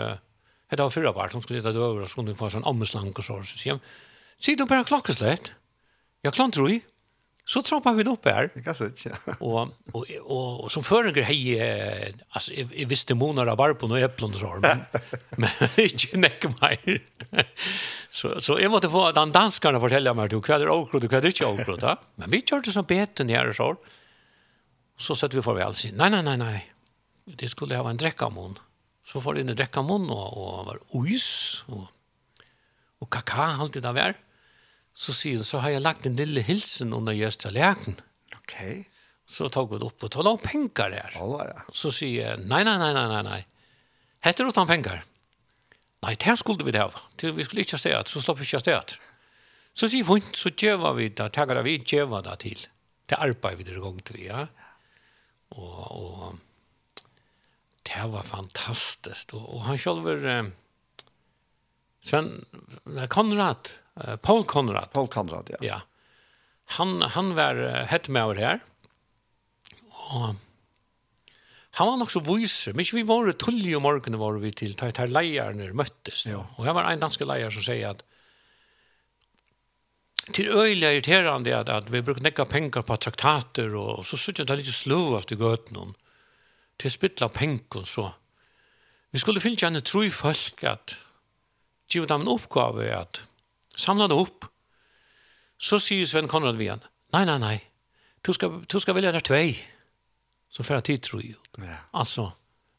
det 0.71 0.79
var 0.81 0.95
fyrre 0.95 1.13
part, 1.17 1.35
hun 1.35 1.43
skulle 1.45 1.61
hitta 1.61 1.75
døver, 1.75 1.97
over, 1.97 2.07
og 2.07 2.13
skulle 2.13 2.37
få 2.39 2.49
en 2.49 2.55
sånn 2.57 2.69
ammeslang 2.71 3.11
og 3.11 3.27
så. 3.27 3.41
Så 3.45 3.59
sier 3.61 3.77
hun, 3.77 3.83
sier 4.41 4.57
du 4.57 4.65
bare 4.71 4.87
klokkeslett? 4.89 5.51
Ja, 6.25 6.31
klant 6.31 6.57
tror 6.57 6.71
jeg 6.71 6.85
så 7.53 7.63
trampar 7.63 7.93
vi 7.93 8.05
upp 8.05 8.25
här. 8.25 8.51
Det 8.55 8.63
kan 8.63 8.75
så 8.75 8.85
inte. 8.85 9.17
och 9.39 9.69
och 9.93 10.07
och, 10.21 10.65
och 10.65 10.73
som 10.73 10.85
förrgår 10.85 11.23
hej 11.23 12.15
alltså 12.29 12.53
i 12.53 12.85
visste 12.85 13.15
månader 13.15 13.57
var 13.57 13.75
på 13.75 13.89
några 13.89 14.05
äpplen 14.05 14.33
så 14.33 14.59
men 14.61 14.79
men 15.37 15.51
inte 15.77 16.17
näck 16.17 16.45
mer. 16.61 17.03
så 18.11 18.41
så 18.41 18.61
jag 18.61 18.71
måste 18.71 18.91
få 18.91 19.13
den 19.13 19.33
danskarna 19.33 19.81
fortälja 19.81 20.15
mig 20.15 20.29
då 20.29 20.41
kväll 20.43 20.69
och 20.69 20.91
kväll 20.91 21.27
och 21.27 21.33
inte 21.33 21.71
och 21.71 21.79
då. 21.79 21.97
Men 22.15 22.31
vi 22.31 22.41
körde 22.41 22.73
som 22.73 22.85
beten 22.85 23.29
här 23.29 23.53
så. 23.53 23.77
Så 24.99 25.15
satt 25.15 25.35
vi 25.35 25.43
farväl 25.43 25.75
sin. 25.75 25.95
Nej 25.95 26.11
nej 26.11 26.23
nej 26.23 26.37
nej. 26.37 26.73
Det 27.25 27.49
skulle 27.49 27.77
ha 27.77 27.91
en 27.91 27.97
dräckamon. 27.97 28.59
Så 29.07 29.21
får 29.21 29.35
det 29.35 29.41
in 29.41 29.49
en 29.49 29.57
dräckamon 29.57 30.11
och 30.11 30.59
och 30.59 30.67
var 30.67 30.79
ojs 30.89 31.63
och 31.67 31.87
och 32.99 33.13
kaka 33.13 33.43
allt 33.43 33.73
det 33.73 33.81
där. 33.81 34.15
Så 34.95 35.15
sier 35.17 35.39
han, 35.41 35.47
så 35.49 35.63
har 35.65 35.73
jeg 35.75 35.85
lagt 35.85 36.07
en 36.07 36.19
lille 36.19 36.43
hilsen 36.45 36.93
under 36.97 37.17
gjørs 37.17 37.41
tallerken. 37.41 37.97
Ok. 38.37 38.57
Så 39.29 39.49
tar 39.53 39.69
vi 39.71 39.79
det 39.81 39.89
opp 39.89 40.05
og 40.05 40.13
tar 40.13 40.27
noen 40.27 40.43
penger 40.43 40.93
der. 40.93 41.17
Ja, 41.17 41.47
ja. 41.49 41.65
Så 41.73 41.93
sier 41.95 42.19
jeg, 42.19 42.43
nei, 42.51 42.61
nei, 42.69 42.77
nei, 42.81 42.93
nei, 42.97 43.07
nei, 43.15 43.23
nei. 43.29 43.41
Hette 44.23 44.45
du 44.45 44.53
utan 44.53 44.69
penger? 44.69 45.03
Nei, 46.03 46.17
det 46.19 46.37
skulle 46.39 46.67
vi 46.67 46.75
det 46.75 46.83
av. 46.83 46.99
Vi 47.23 47.47
skulle 47.47 47.65
ikke 47.65 47.79
ha 47.79 47.83
stedet, 47.83 48.11
så 48.11 48.23
slår 48.23 48.39
vi 48.39 48.47
ikke 48.47 48.59
ha 48.59 48.65
stedet. 48.67 48.99
Så 49.79 49.89
sier 49.89 50.07
hun, 50.07 50.25
så 50.37 50.53
gjør 50.53 50.91
vi 50.99 51.09
det, 51.09 51.29
tager 51.33 51.63
vi, 51.65 51.79
gjør 51.81 52.19
det 52.27 52.39
til. 52.45 52.67
Det 53.09 53.19
arbeider 53.19 53.61
vi 53.61 53.69
det 53.71 53.83
gang 53.83 54.01
til, 54.05 54.19
ja. 54.27 54.47
Og, 55.53 55.79
og 56.03 57.07
det 57.89 58.09
var 58.13 58.27
fantastisk. 58.27 59.35
Og, 59.39 59.47
og 59.57 59.65
han 59.69 59.81
selv 59.81 60.05
var, 60.07 60.27
eh, 60.29 60.51
Sven, 62.03 62.33
Konrad, 63.13 63.73
Paul 64.23 64.45
Conrad. 64.49 64.93
Paul 64.93 65.09
Conrad, 65.13 65.51
ja. 65.53 65.61
Ja. 65.63 65.81
Han, 66.79 67.03
han 67.03 67.35
var 67.37 67.59
uh, 67.61 67.83
hett 67.91 68.09
med 68.09 68.25
over 68.25 68.41
her. 68.41 68.63
Og 70.13 70.37
han 71.73 71.89
var 71.89 71.97
nok 72.01 72.13
så 72.13 72.21
vyser. 72.25 72.77
Men 72.77 72.89
vi 72.93 73.05
var 73.09 73.31
tullig 73.41 73.77
om 73.77 73.85
morgenen 73.87 74.21
var 74.21 74.37
vi 74.41 74.53
til 74.57 74.75
ta 74.77 74.91
her 74.93 75.13
leierne 75.13 75.71
møttes. 75.77 76.27
Ja. 76.29 76.43
Og 76.57 76.67
her 76.67 76.77
var 76.77 76.89
en 76.91 77.03
danske 77.03 77.29
leier 77.29 77.53
som 77.53 77.65
sier 77.65 77.95
at 77.95 78.03
til 80.31 80.53
øyelig 80.55 80.87
irriterende 80.87 81.55
at, 81.57 81.69
at 81.69 81.89
vi 81.91 82.03
brukte 82.05 82.23
nekka 82.23 82.45
penger 82.47 82.85
på 82.87 82.97
traktater 82.97 83.73
og, 83.75 83.99
og 83.99 84.05
så 84.07 84.17
jeg 84.31 84.47
det 84.47 84.61
litt 84.61 84.71
sløvast 84.71 85.33
i 85.35 85.39
om. 85.77 85.97
til 86.79 86.91
spittla 86.91 87.29
penger 87.29 87.85
så. 87.85 88.13
Vi 89.11 89.19
skulle 89.19 89.41
finne 89.41 89.67
en 89.67 89.83
tro 89.83 90.03
folk 90.11 90.63
at 90.65 90.97
givet 91.89 92.09
dem 92.09 92.23
en 92.23 92.29
oppgave 92.29 92.87
at 92.91 93.21
samla 93.83 94.09
det 94.11 94.19
opp. 94.19 94.47
Så 95.63 95.79
sier 95.83 96.09
Sven 96.09 96.31
Konrad 96.31 96.59
vi 96.59 96.71
han, 96.71 96.83
nei, 97.15 97.25
nei, 97.29 97.39
nei, 97.43 97.57
du 98.27 98.33
skal, 98.35 98.63
du 98.67 98.79
skal 98.83 98.97
velge 98.99 99.13
der 99.15 99.25
tvei. 99.27 99.57
Så 100.53 100.65
får 100.67 100.81
jeg 100.81 100.87
tid, 100.89 101.03
tror 101.07 101.23
i. 101.25 101.33
Ja. 101.65 101.79
Altså, 101.97 102.27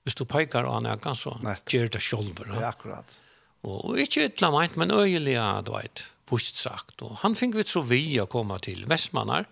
hvis 0.05 0.17
du 0.19 0.25
peikar 0.29 0.67
og 0.67 0.77
han 0.77 0.87
er 0.91 0.99
ganske, 1.01 1.33
gjør 1.67 1.89
det 1.95 2.03
selv. 2.05 2.43
Ja, 2.51 2.69
akkurat. 2.69 3.17
Og 3.63 3.97
ikke 4.03 4.27
et 4.27 4.41
eller 4.41 4.51
men 4.77 4.91
øyelig, 4.91 5.37
du 5.65 5.71
vet, 5.73 6.03
bort 6.29 6.59
sagt. 6.59 7.01
Og 7.01 7.17
han 7.23 7.35
fikk 7.39 7.57
vi 7.57 7.65
så 7.67 7.83
vi 7.87 8.03
å 8.21 8.27
komme 8.29 8.59
til 8.63 8.83
Vestmannar, 8.91 9.47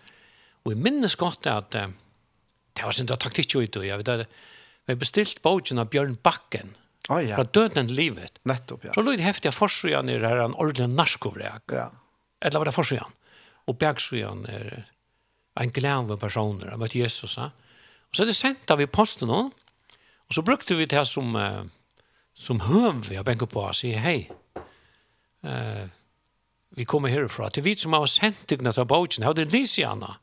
og 0.62 0.74
jeg 0.76 0.84
minnes 0.84 1.16
godt 1.18 1.48
at 1.50 1.72
det 1.74 2.84
var 2.86 2.94
sin 2.96 3.10
taktikk 3.10 3.56
ut, 3.58 3.80
og 3.80 3.88
jeg 3.88 3.98
vet 4.02 4.12
at 4.14 4.28
vi 4.88 4.98
bestilt 5.00 5.42
bogen 5.44 5.82
av 5.82 5.90
Bjørn 5.92 6.18
Bakken, 6.24 6.76
Oh, 7.10 7.18
ja. 7.18 7.36
Fra 7.36 7.48
døden 7.50 7.90
til 7.90 7.98
livet. 7.98 8.38
Nettopp, 8.46 8.86
ja. 8.86 8.94
Så 8.94 9.02
lå 9.02 9.16
det 9.18 9.26
heftige 9.26 9.54
forsøgene 9.56 10.14
i 10.14 10.20
det 10.22 10.30
her 10.30 10.44
en 10.44 10.54
ordentlig 10.54 10.90
narkovrek. 10.92 11.74
Ja. 11.74 11.88
Eller 12.42 12.62
var 12.62 12.70
det 12.70 12.76
forsøgene? 12.76 13.18
Og 13.70 13.78
bergsøgene 13.82 14.54
er 14.54 14.84
en 15.62 15.74
glæve 15.74 16.18
personer. 16.22 16.72
av 16.74 16.80
møtte 16.80 17.00
Jesus, 17.00 17.38
ja. 17.38 17.50
Og 18.12 18.18
så 18.18 18.24
er 18.24 18.32
det 18.32 18.38
sendt 18.38 18.72
av 18.72 18.82
i 18.84 18.90
posten 18.90 19.30
nå. 19.32 19.42
Og 20.30 20.36
så 20.36 20.44
brukte 20.46 20.76
vi 20.76 20.86
det 20.90 21.04
som, 21.08 21.36
uh, 21.36 21.64
som 22.34 22.62
høv 22.68 23.10
jeg 23.12 23.26
benker 23.28 23.50
på 23.50 23.64
og 23.64 23.76
sier, 23.76 24.00
hei, 24.00 24.30
uh, 25.48 25.88
vi 26.76 26.86
kommer 26.88 27.12
herfra. 27.12 27.50
Til 27.52 27.66
vi 27.66 27.76
som 27.76 27.96
har 27.98 28.08
sendt 28.08 28.46
deg 28.48 28.64
av 28.68 28.88
bautjen, 28.88 29.26
hadde 29.28 29.50
Lisiana. 29.52 30.18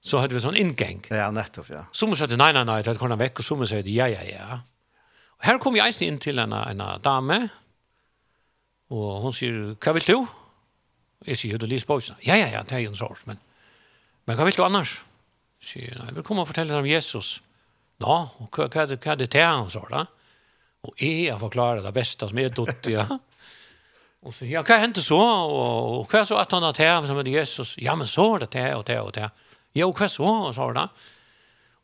Så 0.00 0.22
hadde 0.22 0.36
vi 0.36 0.40
sånn 0.40 0.56
inngang. 0.56 1.02
Ja, 1.12 1.28
nettopp, 1.34 1.68
ja. 1.68 1.84
Som 1.92 2.14
sa, 2.16 2.28
nei, 2.30 2.52
nei, 2.56 2.64
nei, 2.64 2.80
det 2.80 2.94
hadde 2.94 3.00
kommet 3.02 3.20
vekk, 3.20 3.42
og 3.42 3.44
som 3.44 3.64
sa, 3.68 3.82
ja, 3.84 4.08
ja, 4.08 4.22
ja. 4.24 4.60
Her 5.40 5.58
kom 5.60 5.76
jeg 5.76 5.88
eisen 5.88 6.06
inn 6.06 6.20
til 6.20 6.40
en, 6.42 6.52
en 6.52 6.82
dame, 7.00 7.40
og 8.90 9.22
hun 9.24 9.34
sier, 9.34 9.74
hva 9.80 9.94
vil 9.96 10.08
du? 10.08 10.16
Jeg 11.28 11.38
sier, 11.40 11.60
du 11.60 11.68
lyser 11.68 11.88
på 11.88 11.96
oss. 12.00 12.10
Ja, 12.24 12.36
ja, 12.36 12.48
ja, 12.52 12.64
det 12.66 12.76
er 12.76 12.82
jo 12.84 12.92
en 12.92 12.98
sår, 12.98 13.22
men, 13.28 13.40
men 14.28 14.36
hva 14.36 14.46
vil 14.48 14.56
du 14.56 14.64
annars? 14.66 14.98
Jeg 15.60 15.68
sier, 15.68 16.00
jeg 16.00 16.16
vil 16.16 16.26
komme 16.26 16.44
og 16.44 16.50
fortelle 16.50 16.74
deg 16.74 16.82
om 16.82 16.88
Jesus. 16.88 17.38
Nå, 18.00 18.16
hva, 18.48 18.66
hva, 18.66 18.86
hva 18.96 19.12
er 19.14 19.20
det 19.20 19.30
til 19.32 19.44
han, 19.44 19.68
sa 19.72 19.84
da? 19.90 20.06
Og 20.88 20.96
jeg 20.96 21.28
har 21.28 21.40
forklaret 21.40 21.84
det 21.84 21.92
beste 21.92 22.28
som 22.28 22.40
er 22.40 22.52
dødt, 22.56 22.88
ja. 22.92 23.06
og 24.24 24.32
så 24.32 24.42
sier 24.42 24.60
han, 24.60 24.68
hva 24.68 24.80
hendte 24.82 25.04
så? 25.04 25.20
Og, 25.20 26.00
og 26.00 26.12
hva 26.12 26.24
så 26.28 26.40
at 26.40 26.56
han 26.56 26.64
har 26.64 26.76
til 26.76 27.08
som 27.08 27.20
heter 27.20 27.36
Jesus? 27.36 27.74
Ja, 27.80 27.96
men 28.00 28.08
så 28.08 28.26
er 28.34 28.46
det 28.46 28.52
til 28.56 28.76
og 28.76 28.86
til 28.88 29.04
og 29.04 29.12
til. 29.16 29.48
Ja, 29.76 29.86
og 29.86 29.96
hva 29.96 30.08
så, 30.10 30.36
sa 30.56 30.70
da? 30.76 30.88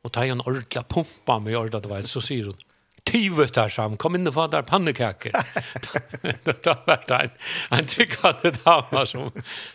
Og 0.04 0.12
tar 0.14 0.28
en 0.30 0.44
ordentlig 0.44 0.84
pumpa 0.88 1.38
med 1.42 1.56
ordentlig, 1.58 2.08
så 2.08 2.22
sier 2.24 2.50
hun, 2.52 2.65
tivet 3.06 3.54
der 3.54 3.70
sam 3.72 3.96
kom 4.00 4.16
inn 4.18 4.28
og 4.28 4.34
få 4.36 4.46
der 4.52 4.66
pannekaker. 4.66 5.32
det 6.46 6.66
har 6.66 6.82
varit 6.86 7.10
en 7.10 7.30
en 7.78 7.86
tyckande 7.86 8.52
dame 8.64 9.06
som 9.06 9.30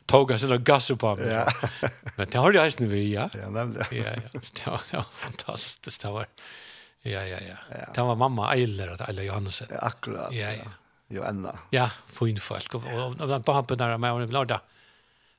tog 0.06 0.32
av 0.32 0.38
sina 0.38 0.58
gasser 0.58 0.96
på 0.96 1.16
meg. 1.20 1.32
Ja. 1.32 1.46
Men 2.18 2.30
det 2.32 2.42
har 2.44 2.58
jeg 2.58 2.72
eisen 2.72 2.92
vi 2.92 3.04
ja. 3.14 3.30
Ja, 3.38 3.50
nemlig. 3.50 3.88
Ja, 3.92 4.16
ja. 4.18 4.32
Det 4.34 4.66
var, 4.68 4.84
det 4.92 4.98
var 4.98 5.10
fantastisk. 5.12 6.02
det 6.02 6.12
var. 6.12 6.28
Ja, 7.02 7.24
ja, 7.26 7.40
ja. 7.42 7.58
Det 7.96 8.02
var 8.02 8.16
mamma 8.16 8.54
Eiler 8.54 8.92
och 8.94 9.10
Eiler 9.10 9.24
Johansen. 9.24 9.68
Ja, 9.72 9.78
akkurat. 9.78 10.34
Ja, 10.34 10.52
ja. 10.54 10.72
Jo 11.08 11.24
Anna. 11.24 11.58
Ja, 11.70 11.90
fin 12.08 12.40
folk 12.40 12.76
Og, 12.76 12.84
og, 12.86 13.22
och 13.22 13.46
på 13.46 13.52
hampen 13.52 13.78
där 13.78 13.98
med 13.98 14.14
och 14.14 14.30
lördag. 14.30 14.60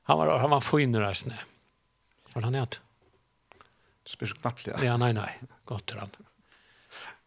Han 0.03 0.17
var 0.17 0.39
han 0.39 0.49
var 0.49 0.61
fin 0.61 0.95
reisende. 0.95 1.05
Var 1.05 1.13
snä. 1.13 1.37
Vad 2.33 2.43
han 2.43 2.53
heter? 2.53 2.79
Spesiellt 4.05 4.41
knappt 4.41 4.67
ja. 4.67 4.83
Ja, 4.83 4.97
nei, 4.97 5.13
nei. 5.13 5.29
Godt, 5.65 5.85
Gott 5.85 5.95
ramp. 5.95 6.17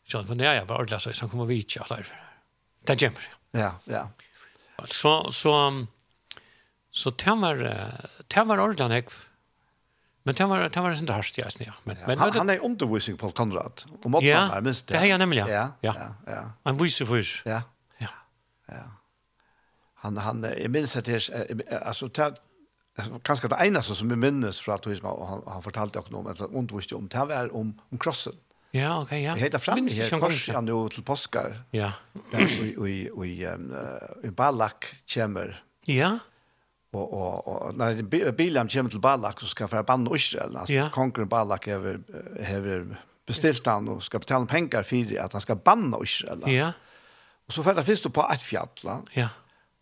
Så 0.09 0.23
när 0.23 0.55
jeg 0.55 0.67
bare 0.67 0.79
ordentlig, 0.79 1.15
så 1.15 1.21
han 1.21 1.31
kommer 1.31 1.45
vidt, 1.45 1.77
ja, 1.77 1.85
der. 1.89 2.07
Det 2.87 3.03
jämmer. 3.03 3.29
Ja, 3.51 3.73
ja. 3.85 4.09
ja. 4.79 4.85
Så 4.87 5.31
så 5.31 5.87
så 6.91 7.11
det 7.11 7.31
var, 7.31 7.57
det 8.29 8.45
var 8.47 8.59
ordentlig, 8.59 8.91
jeg. 8.91 9.05
Men 10.23 10.35
det 10.35 10.45
var 10.45 10.69
det 10.69 10.81
var 10.81 10.91
en 10.91 10.97
sånn 10.97 11.07
där 11.07 11.33
ja, 11.39 11.49
ja. 11.59 11.73
Men 11.85 11.97
men 12.07 12.19
han, 12.19 12.33
han 12.33 12.51
er 12.51 12.65
undervisning 12.65 13.19
på 13.19 13.31
Konrad. 13.31 13.85
og 14.05 14.11
måtte 14.11 14.27
ja, 14.27 14.39
han 14.39 14.65
minst. 14.65 14.87
Det 14.87 14.97
är 14.97 15.05
jeg 15.05 15.19
nemlig, 15.19 15.39
Ja. 15.39 15.69
Ja. 15.83 15.95
Ja. 15.95 16.15
ja. 16.27 16.51
Han 16.65 16.77
viser 16.77 17.07
for 17.07 17.23
Ja. 17.45 17.63
Ja. 17.99 18.09
Ja. 18.69 18.83
Han 19.95 20.17
han 20.17 20.45
at 20.45 20.71
minst 20.71 20.97
att 20.97 21.09
alltså 21.83 22.09
kanske 23.23 23.49
det 23.49 23.57
ena 23.67 23.83
som 23.83 24.11
jag 24.11 24.19
minns 24.19 24.61
för 24.61 24.73
att 24.73 24.85
han, 24.85 25.43
han 25.47 25.63
fortalte 25.63 25.99
också 25.99 26.17
om 26.17 26.27
att 26.27 26.41
undervisning 26.41 26.99
om 26.99 27.09
det 27.09 27.25
var 27.25 27.55
om 27.55 27.81
om 27.91 27.99
krossen. 27.99 28.35
Ja, 28.75 29.01
ok, 29.01 29.13
ja. 29.13 29.19
Jeg 29.19 29.37
Heter 29.37 29.59
Frem, 29.59 29.89
fram 29.89 29.89
här 29.89 30.21
kanske 30.21 30.61
nu 30.61 30.89
til 30.89 31.03
påskar. 31.03 31.63
Ja. 31.73 31.93
Der 32.33 32.63
vi 32.63 33.09
i, 33.25 33.47
i 34.25 34.31
Balak 34.31 34.87
kommer. 35.15 35.63
Ja. 35.87 36.19
Og, 36.93 37.13
og, 37.13 37.49
och 37.49 37.75
när 37.75 38.33
Bilam 38.33 38.69
kommer 38.69 38.91
til 38.91 39.01
Balak 39.01 39.41
så 39.41 39.47
ska 39.47 39.69
för 39.69 39.83
Banne 39.83 40.11
Israel 40.15 40.57
Altså, 40.57 40.75
ja. 40.75 40.89
konkurren 40.93 41.29
Balak 41.29 41.67
hever, 41.67 41.99
hever 42.41 42.97
bestilt 43.27 43.67
han 43.67 43.89
og 43.89 44.03
skal 44.03 44.21
betale 44.21 44.47
penger 44.47 44.83
for 44.83 45.19
at 45.21 45.33
han 45.33 45.41
skal 45.41 45.57
banne 45.57 45.99
Israel. 46.03 46.43
Ja. 46.47 46.73
Og 47.47 47.53
så 47.53 47.63
färdar 47.63 47.83
finns 47.83 48.03
først 48.03 48.15
på 48.15 48.27
et 48.33 48.43
fjall. 48.43 49.03
Ja. 49.17 49.29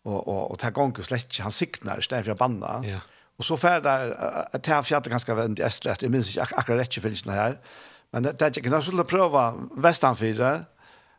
Og, 0.05 0.27
og, 0.27 0.51
og 0.51 0.59
ta 0.59 0.69
gång 0.69 0.95
slett 1.03 1.25
ikke, 1.25 1.43
han 1.43 1.51
sikner 1.51 1.97
i 1.97 2.05
stedet 2.05 2.25
for 2.25 2.35
å 2.35 2.39
banne. 2.39 2.73
Ja. 2.85 2.99
Og 3.37 3.45
så 3.45 3.57
färdar 3.57 4.11
att 4.53 4.63
til 4.63 4.83
fjallet 4.83 5.09
ganske 5.09 5.35
vänd 5.35 5.59
i 5.59 5.63
öster. 5.63 5.95
Jag 6.01 6.11
minns 6.11 6.37
ak 6.37 6.53
akkurat 6.57 6.79
rätt 6.79 6.93
för 6.93 7.31
här. 7.31 7.57
Men 8.15 8.23
det 8.23 8.41
är 8.41 8.47
inte, 8.47 8.69
jag 8.69 8.83
skulle 8.83 9.03
pröva 9.03 9.51
og 9.51 10.65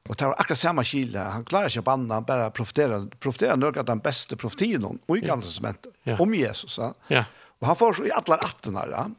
och 0.08 0.16
ta 0.18 0.32
akkurat 0.32 0.58
samma 0.58 0.84
kile. 0.84 1.18
Han 1.18 1.44
klarar 1.44 1.68
sig 1.68 1.80
å 1.80 1.82
banne, 1.82 2.14
han 2.14 2.24
bara 2.24 2.50
profiterer, 2.50 3.08
profiterer 3.20 3.56
noe 3.56 3.78
av 3.78 3.84
den 3.84 3.98
bästa 3.98 4.36
profetien 4.36 4.84
och 5.06 5.18
i 5.18 5.20
gamla 5.20 5.44
testamentet 5.44 5.92
ja. 6.02 6.16
om 6.18 6.34
Jesus. 6.34 6.78
Ja. 6.78 6.94
ja. 7.08 7.24
Och 7.58 7.66
han 7.66 7.76
får 7.76 7.92
så 7.92 8.06
i 8.06 8.12
alla 8.12 8.36
attorna. 8.36 8.86
Ja. 8.90 9.10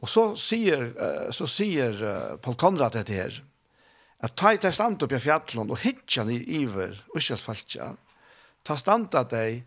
Och 0.00 0.08
så 0.08 0.36
säger, 0.36 0.94
så 1.30 1.46
säger 1.46 2.36
Paul 2.36 2.54
Konrad 2.54 2.92
det 2.92 3.08
her, 3.08 3.44
at 4.18 4.36
ta 4.36 4.52
i 4.52 4.56
det 4.56 4.72
stand 4.72 5.02
opp 5.02 5.12
i 5.12 5.20
fjallet 5.20 5.70
og 5.70 5.78
hitja 5.78 6.24
i 6.24 6.40
iver 6.62 6.96
uskjelsfaltja, 7.14 7.90
ta 8.64 8.76
standa 8.76 9.24
deg 9.28 9.60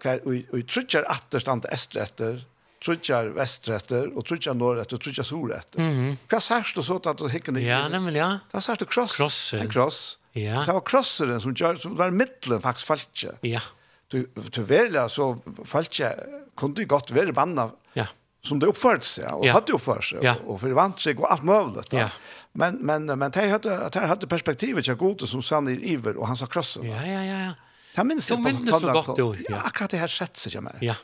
hver, 0.00 0.24
og, 0.24 0.54
og 0.54 0.64
trutjar 0.64 1.04
atter 1.04 1.44
stand 1.44 1.68
ester 1.68 2.00
etter, 2.00 2.40
trutjar 2.84 3.24
västrätter 3.24 4.10
og 4.16 4.26
trutjar 4.26 4.54
norrätter 4.54 4.96
og 4.96 5.02
trutjar 5.02 5.24
sorrätter. 5.24 5.80
Mm. 5.80 6.16
För 6.28 6.36
jag 6.36 6.42
särskilt 6.42 6.90
och 6.90 7.06
at 7.06 7.22
att 7.22 7.44
det 7.44 7.48
ned? 7.52 7.62
Ja, 7.62 7.88
nämligen 7.88 8.28
ja. 8.28 8.38
Det 8.50 8.68
var 8.68 8.76
du 8.76 8.84
kross. 8.84 9.16
Krossen. 9.16 9.60
En 9.60 9.70
kross. 9.70 10.18
Ja. 10.32 10.64
Det 10.66 10.72
var 10.72 10.80
krosseren 10.80 11.40
som, 11.40 11.54
gjør, 11.54 11.76
som 11.76 11.96
var 11.96 12.10
middelen 12.10 12.60
faktisk 12.60 12.86
falske. 12.86 13.32
Ja. 13.40 13.60
Du, 14.08 14.28
du 14.50 14.62
väljer 14.62 15.08
så 15.08 15.38
falske 15.64 16.14
kunde 16.56 16.82
ju 16.82 16.86
gott 16.86 17.10
vara 17.10 17.32
banna 17.32 17.70
ja. 17.92 18.06
som 18.40 18.58
det 18.58 18.66
uppförde 18.66 19.04
sig 19.04 19.26
och 19.26 19.46
ja. 19.46 19.52
hade 19.52 19.72
uppfört 19.72 20.04
sig 20.04 20.18
ja. 20.22 20.34
och, 20.44 20.54
och 20.54 20.60
förvant 20.60 21.00
sig 21.00 21.16
och 21.16 21.32
allt 21.32 21.42
möjligt. 21.42 21.92
Ja. 21.92 22.08
Men, 22.52 22.74
men, 22.76 23.06
men 23.06 23.30
det 23.30 23.48
hade, 23.48 23.88
det 23.92 24.00
hade 24.00 24.26
perspektivet 24.26 24.86
jag 24.86 24.98
gode 24.98 25.26
som 25.26 25.42
sann 25.42 25.68
i 25.68 25.92
iver 25.92 26.16
och 26.16 26.26
han 26.26 26.36
sa 26.36 26.46
krossen. 26.46 26.90
Ja, 26.90 27.06
ja, 27.06 27.24
ja. 27.24 27.38
ja. 27.38 27.52
Det 27.94 28.04
minns 28.04 28.30
jag 28.30 28.38
på. 28.38 28.42
Minns 28.42 28.80
så 28.80 28.92
gott. 28.92 29.38
Ja, 29.48 29.56
akkurat 29.56 29.90
det 29.90 29.96
här 29.96 30.08
sättet 30.08 30.54
jag 30.54 30.62
med. 30.62 30.76
Ja. 30.80 30.94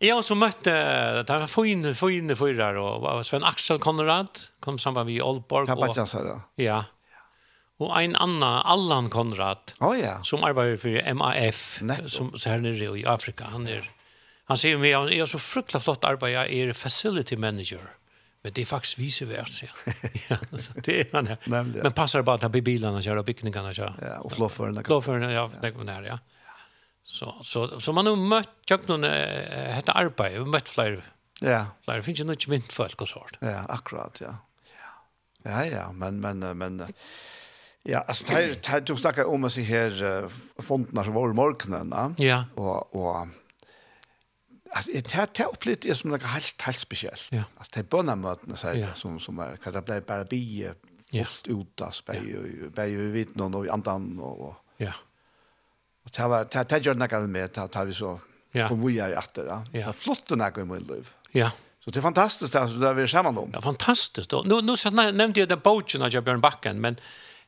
Jeg 0.00 0.16
også 0.16 0.34
møtte, 0.38 0.72
det 1.28 1.34
var 1.42 1.50
fine, 1.52 1.92
fine 1.94 2.36
fyrer, 2.36 2.78
og 2.80 3.20
Sven 3.28 3.44
Axel 3.44 3.78
Konrad, 3.82 4.46
kom 4.64 4.78
sammen 4.80 5.04
med 5.06 5.20
Aalborg. 5.20 5.68
Ja, 5.68 5.76
bare 5.76 5.96
jazzer, 5.98 6.24
ja. 6.30 6.38
Ja. 6.56 6.78
Og 7.80 7.92
en 7.96 8.16
annan, 8.16 8.62
Allan 8.64 9.10
Konrad, 9.12 9.74
oh, 9.80 9.92
ja. 9.96 10.18
som 10.24 10.44
arbeider 10.44 10.80
for 10.80 11.14
MAF, 11.14 11.80
Netto. 11.84 12.08
som 12.08 12.32
så 12.36 12.54
her 12.54 12.64
nere 12.64 12.90
i 12.96 13.04
Afrika. 13.08 13.48
Han, 13.52 13.68
er, 13.68 13.84
han 14.48 14.60
sier 14.60 14.80
meg, 14.80 14.92
jeg 14.92 15.20
har 15.20 15.28
så 15.28 15.40
fruktelig 15.40 15.84
flott 15.84 16.04
arbeid, 16.04 16.36
jeg 16.36 16.68
er 16.68 16.76
facility 16.76 17.36
manager. 17.40 17.84
Men 18.42 18.52
det 18.52 18.62
är 18.62 18.66
faktiskt 18.66 18.98
vice 18.98 19.24
versa. 19.24 19.66
ja, 20.28 20.36
det 20.74 21.00
är 21.00 21.06
han 21.12 21.26
här. 21.26 21.36
Nämligen. 21.44 21.82
Men 21.82 21.92
passar 21.92 22.22
bara 22.22 22.34
att 22.34 22.42
han 22.42 22.50
blir 22.50 22.62
bilarna 22.62 23.02
kör 23.02 23.16
och 23.16 23.24
byggningarna 23.24 23.74
kör. 23.74 23.94
Ja, 24.02 24.18
och 24.18 24.32
flåförarna. 24.32 24.82
Flåförarna, 24.82 25.32
ja, 25.32 25.50
det 25.60 25.70
går 25.70 25.84
nära, 25.84 26.06
ja. 26.06 26.18
ja. 26.18 26.18
Så 27.10 27.34
så 27.42 27.80
så 27.80 27.92
man 27.92 28.06
har 28.06 28.16
mött 28.16 28.48
jag 28.66 28.88
någon 28.88 29.04
heter 29.04 29.92
arbete, 29.96 30.38
vi 30.38 30.44
mött 30.44 30.68
fler. 30.68 31.12
Ja. 31.40 31.66
Fler 31.84 32.02
finns 32.02 32.20
ju 32.20 32.24
nog 32.24 32.34
inte 32.34 32.50
mint 32.50 32.72
folk 32.72 33.00
och 33.00 33.08
sånt. 33.08 33.36
Ja, 33.40 33.58
akkurat, 33.68 34.20
ja. 34.20 34.36
Ja. 35.42 35.50
Ja, 35.50 35.66
ja, 35.66 35.92
men 35.92 36.20
men 36.20 36.58
men 36.58 36.94
Ja, 37.82 37.98
alltså 37.98 38.24
det 38.24 38.66
här 38.66 38.80
du 38.80 38.96
snackar 38.96 39.24
om 39.24 39.44
att 39.44 39.52
se 39.52 39.62
här 39.62 40.28
fonderna 40.62 41.04
som 41.04 41.14
var 41.14 41.32
morgonen, 41.32 41.90
va? 41.90 42.14
Ja. 42.18 42.44
Och 42.54 42.94
och 42.96 43.26
alltså 44.70 44.90
det 44.92 45.12
här 45.12 45.28
det 45.36 45.44
upplevt 45.44 45.84
är 45.84 45.94
som 45.94 46.10
något 46.10 46.22
helt 46.22 46.62
helt 46.62 46.78
speciellt. 46.78 47.28
Ja. 47.30 47.42
Alltså 47.56 47.72
det 47.74 47.90
bönamötena 47.90 48.56
så 48.56 48.68
här 48.68 48.92
som 48.94 49.20
som 49.20 49.38
är 49.38 49.56
kan 49.56 49.72
det 49.72 49.82
bli 49.82 50.00
bara 50.00 50.24
bi 50.24 50.70
Ja. 51.10 51.26
Utas, 51.44 52.04
bär 52.04 52.14
ju, 52.14 52.70
bär 52.70 52.86
ju 52.86 53.10
vid 53.10 53.36
någon 53.36 53.54
och 53.54 53.66
andan 53.68 54.20
och... 54.20 54.54
Ja. 54.76 54.92
Og 56.10 56.16
det 56.16 56.28
var 56.28 56.46
det 56.52 56.68
det 56.68 56.78
gjorde 56.86 56.98
några 56.98 57.20
med 57.20 57.58
att 57.58 57.72
ta 57.72 57.84
vi 57.84 57.94
så 57.94 58.20
ja. 58.52 58.68
kom 58.68 58.86
vi 58.86 58.98
är 58.98 59.10
efter 59.10 59.44
då. 59.44 59.62
Ja. 59.72 59.86
Det 59.86 59.92
flott 59.92 60.30
några 60.30 60.60
i 60.60 60.64
min 60.64 60.82
liv. 60.82 61.08
Ja. 61.30 61.50
Så 61.84 61.90
det 61.90 62.00
är 62.00 62.02
fantastiskt 62.02 62.56
alltså 62.56 62.76
där 62.76 62.94
vi 62.94 63.02
är 63.02 63.06
samman 63.06 63.38
om. 63.38 63.50
Ja, 63.52 63.60
fantastiskt. 63.60 64.32
Nu 64.44 64.62
nu 64.62 64.76
så 64.76 64.90
nämnde 64.90 65.40
jag 65.40 65.48
den 65.48 65.60
bogen 65.60 66.02
av 66.02 66.08
jag 66.08 66.24
Björn 66.24 66.40
Backen 66.40 66.80
men 66.80 66.96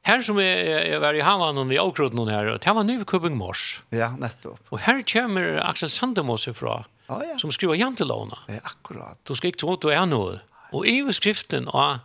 Här 0.04 0.22
som 0.22 0.38
är 0.38 0.98
var 0.98 1.14
i 1.14 1.20
Havan 1.20 1.58
och 1.58 1.72
i 1.72 1.78
Åkrot 1.78 2.12
någon 2.12 2.28
här. 2.28 2.58
Det 2.64 2.72
var 2.72 2.84
nu 2.84 3.04
Kubing 3.04 3.36
Mors. 3.36 3.80
Ja, 3.88 4.16
nettopp. 4.16 4.60
Och 4.68 4.78
här 4.78 5.02
kommer 5.12 5.56
Axel 5.70 5.90
Sandemos 5.90 6.48
ifrån. 6.48 6.84
Ja, 7.06 7.24
ja. 7.24 7.38
Som 7.38 7.52
skriver 7.52 7.74
Jantelåna. 7.74 8.38
Ja, 8.46 8.54
akkurat. 8.62 9.18
Du 9.22 9.34
ska 9.34 9.46
inte 9.46 9.58
tro 9.58 9.72
att 9.72 9.80
du 9.80 9.92
är 9.92 10.06
något. 10.06 10.40
Och 10.72 10.86
i 10.86 11.12
skriften 11.12 11.68
av 11.68 11.98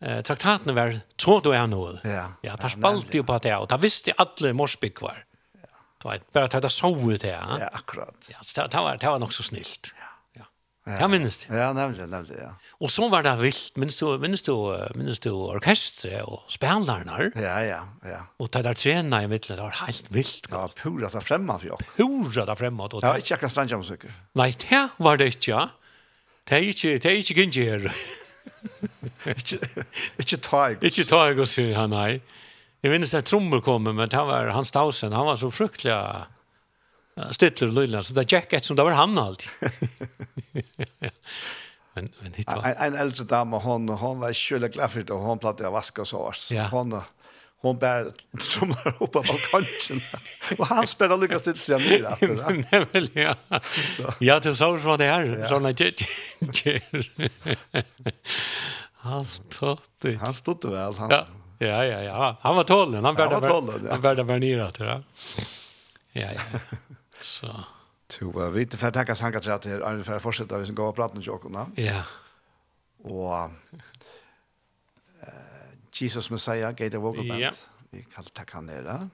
eh, 0.00 0.20
traktaten 0.20 0.74
var 0.74 1.00
tro 1.16 1.40
du 1.40 1.52
är 1.52 1.66
något. 1.66 2.00
Ja, 2.04 2.32
ja, 2.40 2.56
där 2.56 2.68
spalt 2.68 3.14
ju 3.14 3.22
på 3.22 3.38
det. 3.38 3.56
Och 3.56 3.68
där 3.68 3.78
visste 3.78 4.12
alla 4.16 4.52
morsbygg 4.52 4.94
Ja. 5.00 5.12
Du 6.02 6.08
vet, 6.08 6.32
bara 6.32 6.48
ta 6.48 6.60
det 6.60 6.70
så 6.70 7.10
ut 7.12 7.20
det, 7.20 7.28
Ja, 7.28 7.58
Ja, 7.60 7.68
akkurat. 7.72 8.28
Ja, 8.28 8.36
så 8.42 8.66
det 8.66 8.76
var 8.76 8.96
det 8.96 9.06
var 9.06 9.18
nog 9.18 9.32
så 9.32 9.42
snällt. 9.42 9.92
Ja. 9.98 10.42
Ja. 10.86 11.00
Ja, 11.00 11.08
minns 11.08 11.38
det. 11.38 11.56
Ja, 11.56 11.72
nämligen, 11.72 12.10
nämligen, 12.10 12.42
ja. 12.42 12.54
Och 12.70 12.90
så 12.90 13.08
var 13.08 13.22
det 13.22 13.36
vilt, 13.36 13.76
minns 13.76 13.96
du, 13.96 14.18
minns 14.18 14.42
du, 14.42 14.52
minns 14.94 15.20
du 15.20 15.30
orkestre 15.30 16.22
och 16.22 16.52
spelarna? 16.52 17.30
Ja, 17.34 17.64
ja, 17.64 17.88
ja. 18.04 18.26
Och 18.36 18.50
ta 18.50 18.62
där 18.62 18.74
träna 18.74 19.22
i 19.22 19.28
mitten, 19.28 19.56
det 19.56 19.62
var 19.62 19.70
helt 19.86 20.10
vilt. 20.10 20.46
Ja, 20.50 20.68
pura 20.82 21.10
så 21.10 21.20
främma 21.20 21.58
för 21.58 21.66
jag. 21.66 21.78
Pura 21.96 22.46
där 22.46 22.54
främma 22.54 22.88
då. 22.88 23.00
Ja, 23.02 23.18
jag 23.24 23.40
kan 23.40 23.50
stranja 23.50 23.76
musiker. 23.76 24.12
Nej, 24.32 24.56
det 24.70 24.88
var 24.96 25.16
det 25.16 25.26
inte, 25.26 25.50
ja. 25.50 25.68
Det 26.44 26.54
är 26.56 26.60
inte, 26.60 26.88
det 26.98 27.12
är 27.12 27.16
inte 27.16 27.32
gynjer. 27.34 27.92
Ikke 30.18 30.36
ta 30.36 30.68
jeg. 30.68 30.82
Ikke 30.84 31.04
ta 31.04 31.24
jeg, 31.30 31.48
sier 31.50 31.74
han, 31.76 31.90
nei. 31.90 32.20
Jag 32.86 32.92
minns 32.92 33.14
att 33.14 33.24
trummor 33.24 33.60
kom, 33.60 33.82
men 33.82 34.08
det 34.08 34.16
var 34.16 34.46
Hans 34.46 34.70
Tausen, 34.70 35.12
han 35.12 35.26
var 35.26 35.36
så 35.36 35.50
fruktliga 35.50 36.26
stittler 37.30 37.68
och 37.68 37.74
lullar, 37.74 38.02
så 38.02 38.14
det 38.14 38.32
jacket 38.32 38.64
som 38.64 38.76
det 38.76 38.82
var 38.82 38.90
han 38.90 39.18
allt. 39.18 39.48
men, 41.94 42.12
men 42.20 42.34
hit 42.34 42.46
var... 42.46 42.62
En, 42.62 42.76
en 42.76 42.94
äldre 42.94 43.24
dama, 43.24 43.58
hon, 43.58 43.88
hon 43.88 44.20
var 44.20 44.32
kjölig 44.32 44.72
glaffigt 44.72 45.10
och 45.10 45.18
hon 45.18 45.38
plattade 45.38 45.70
vaska 45.70 46.00
och 46.00 46.08
så. 46.08 46.32
så 46.34 46.54
ja. 46.54 46.68
Hon, 46.68 47.00
hon 47.60 47.78
bär 47.78 48.12
trummor 48.50 48.88
upp 49.00 49.12
på 49.12 49.22
balkongen. 49.22 50.02
och 50.58 50.66
han 50.66 50.86
spelar 50.86 51.18
lyckas 51.18 51.42
till 51.42 51.58
sig 51.58 51.78
ner 51.78 52.04
efter 52.04 52.64
Nej, 52.70 52.86
väl, 52.92 53.10
ja. 53.12 53.34
Så. 53.96 54.14
Ja, 54.20 54.40
det 54.40 54.56
såg 54.56 54.80
så 54.80 54.96
det 54.96 55.04
här. 55.04 55.24
Ja. 55.24 55.48
Sådana 55.48 55.68
han 58.92 59.24
stod 59.24 59.78
det. 60.00 60.14
Han 60.14 60.34
stod 60.34 60.60
det 60.60 60.70
väl. 60.70 60.94
Han, 60.94 61.10
ja. 61.10 61.26
Ja, 61.58 61.84
ja, 61.84 62.02
ja. 62.02 62.36
Han 62.40 62.56
var 62.56 62.64
tålen. 62.64 63.04
Han 63.04 63.14
bär 63.14 63.30
ja, 63.30 63.40
Han 63.90 64.00
bär 64.00 64.14
där 64.14 64.24
värnira 64.24 64.70
tror 64.70 64.88
jag. 64.88 65.02
Ja, 66.12 66.32
ja. 66.32 66.58
Så. 67.20 67.64
Tu 68.06 68.24
vi 68.50 68.62
inte 68.62 68.76
för 68.76 68.90
tacka 68.90 69.14
sanka 69.14 69.40
till 69.40 69.52
att 69.52 69.66
är 69.66 70.02
för 70.02 70.18
fortsätta 70.18 70.58
vi 70.58 70.66
ska 70.66 70.74
gå 70.74 70.86
och 70.86 70.96
prata 70.96 71.14
med 71.14 71.26
Jakob 71.26 71.52
Ja. 71.74 72.02
Och 73.02 73.34
eh 75.20 75.56
Jesus 75.92 76.30
Messiah 76.30 76.72
Gator 76.72 76.98
Walk 76.98 77.28
Band. 77.28 77.40
Ja. 77.40 77.52
Vi 77.90 78.04
kan 78.14 78.24
tacka 78.24 78.60
ner 78.60 78.82
där. 78.82 79.08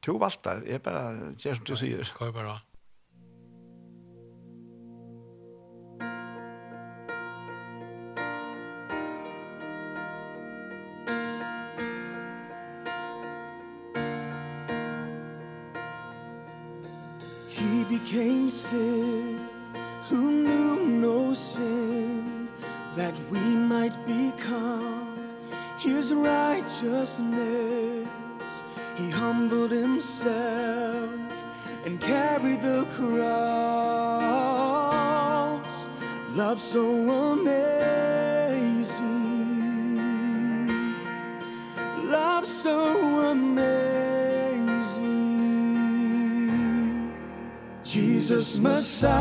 Tu 0.00 0.18
valtar, 0.18 0.62
är 0.66 0.78
bara, 0.78 1.12
det 1.12 1.54
som 1.54 1.64
du 1.64 1.76
säger. 1.76 2.12
Går 2.18 2.32
bara. 2.32 2.60
became 17.98 18.50
sin 18.50 19.38
who 20.08 20.22
knew 20.42 20.74
no 21.06 21.32
sin 21.32 22.48
that 22.96 23.14
we 23.30 23.38
might 23.72 23.96
become 24.04 25.16
his 25.78 26.12
righteousness. 26.12 28.08
He 28.96 29.10
humbled 29.10 29.70
himself 29.70 31.44
and 31.84 32.00
carried 32.00 32.62
the 32.62 32.84
cross. 32.96 33.14
Love 36.34 36.60
so 36.60 36.84
amazing. 37.34 39.04
Love 42.16 42.46
so 42.46 42.76
amazing. 43.30 43.83
Jesus 47.94 48.58
Messiah. 48.58 49.14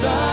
side 0.00 0.29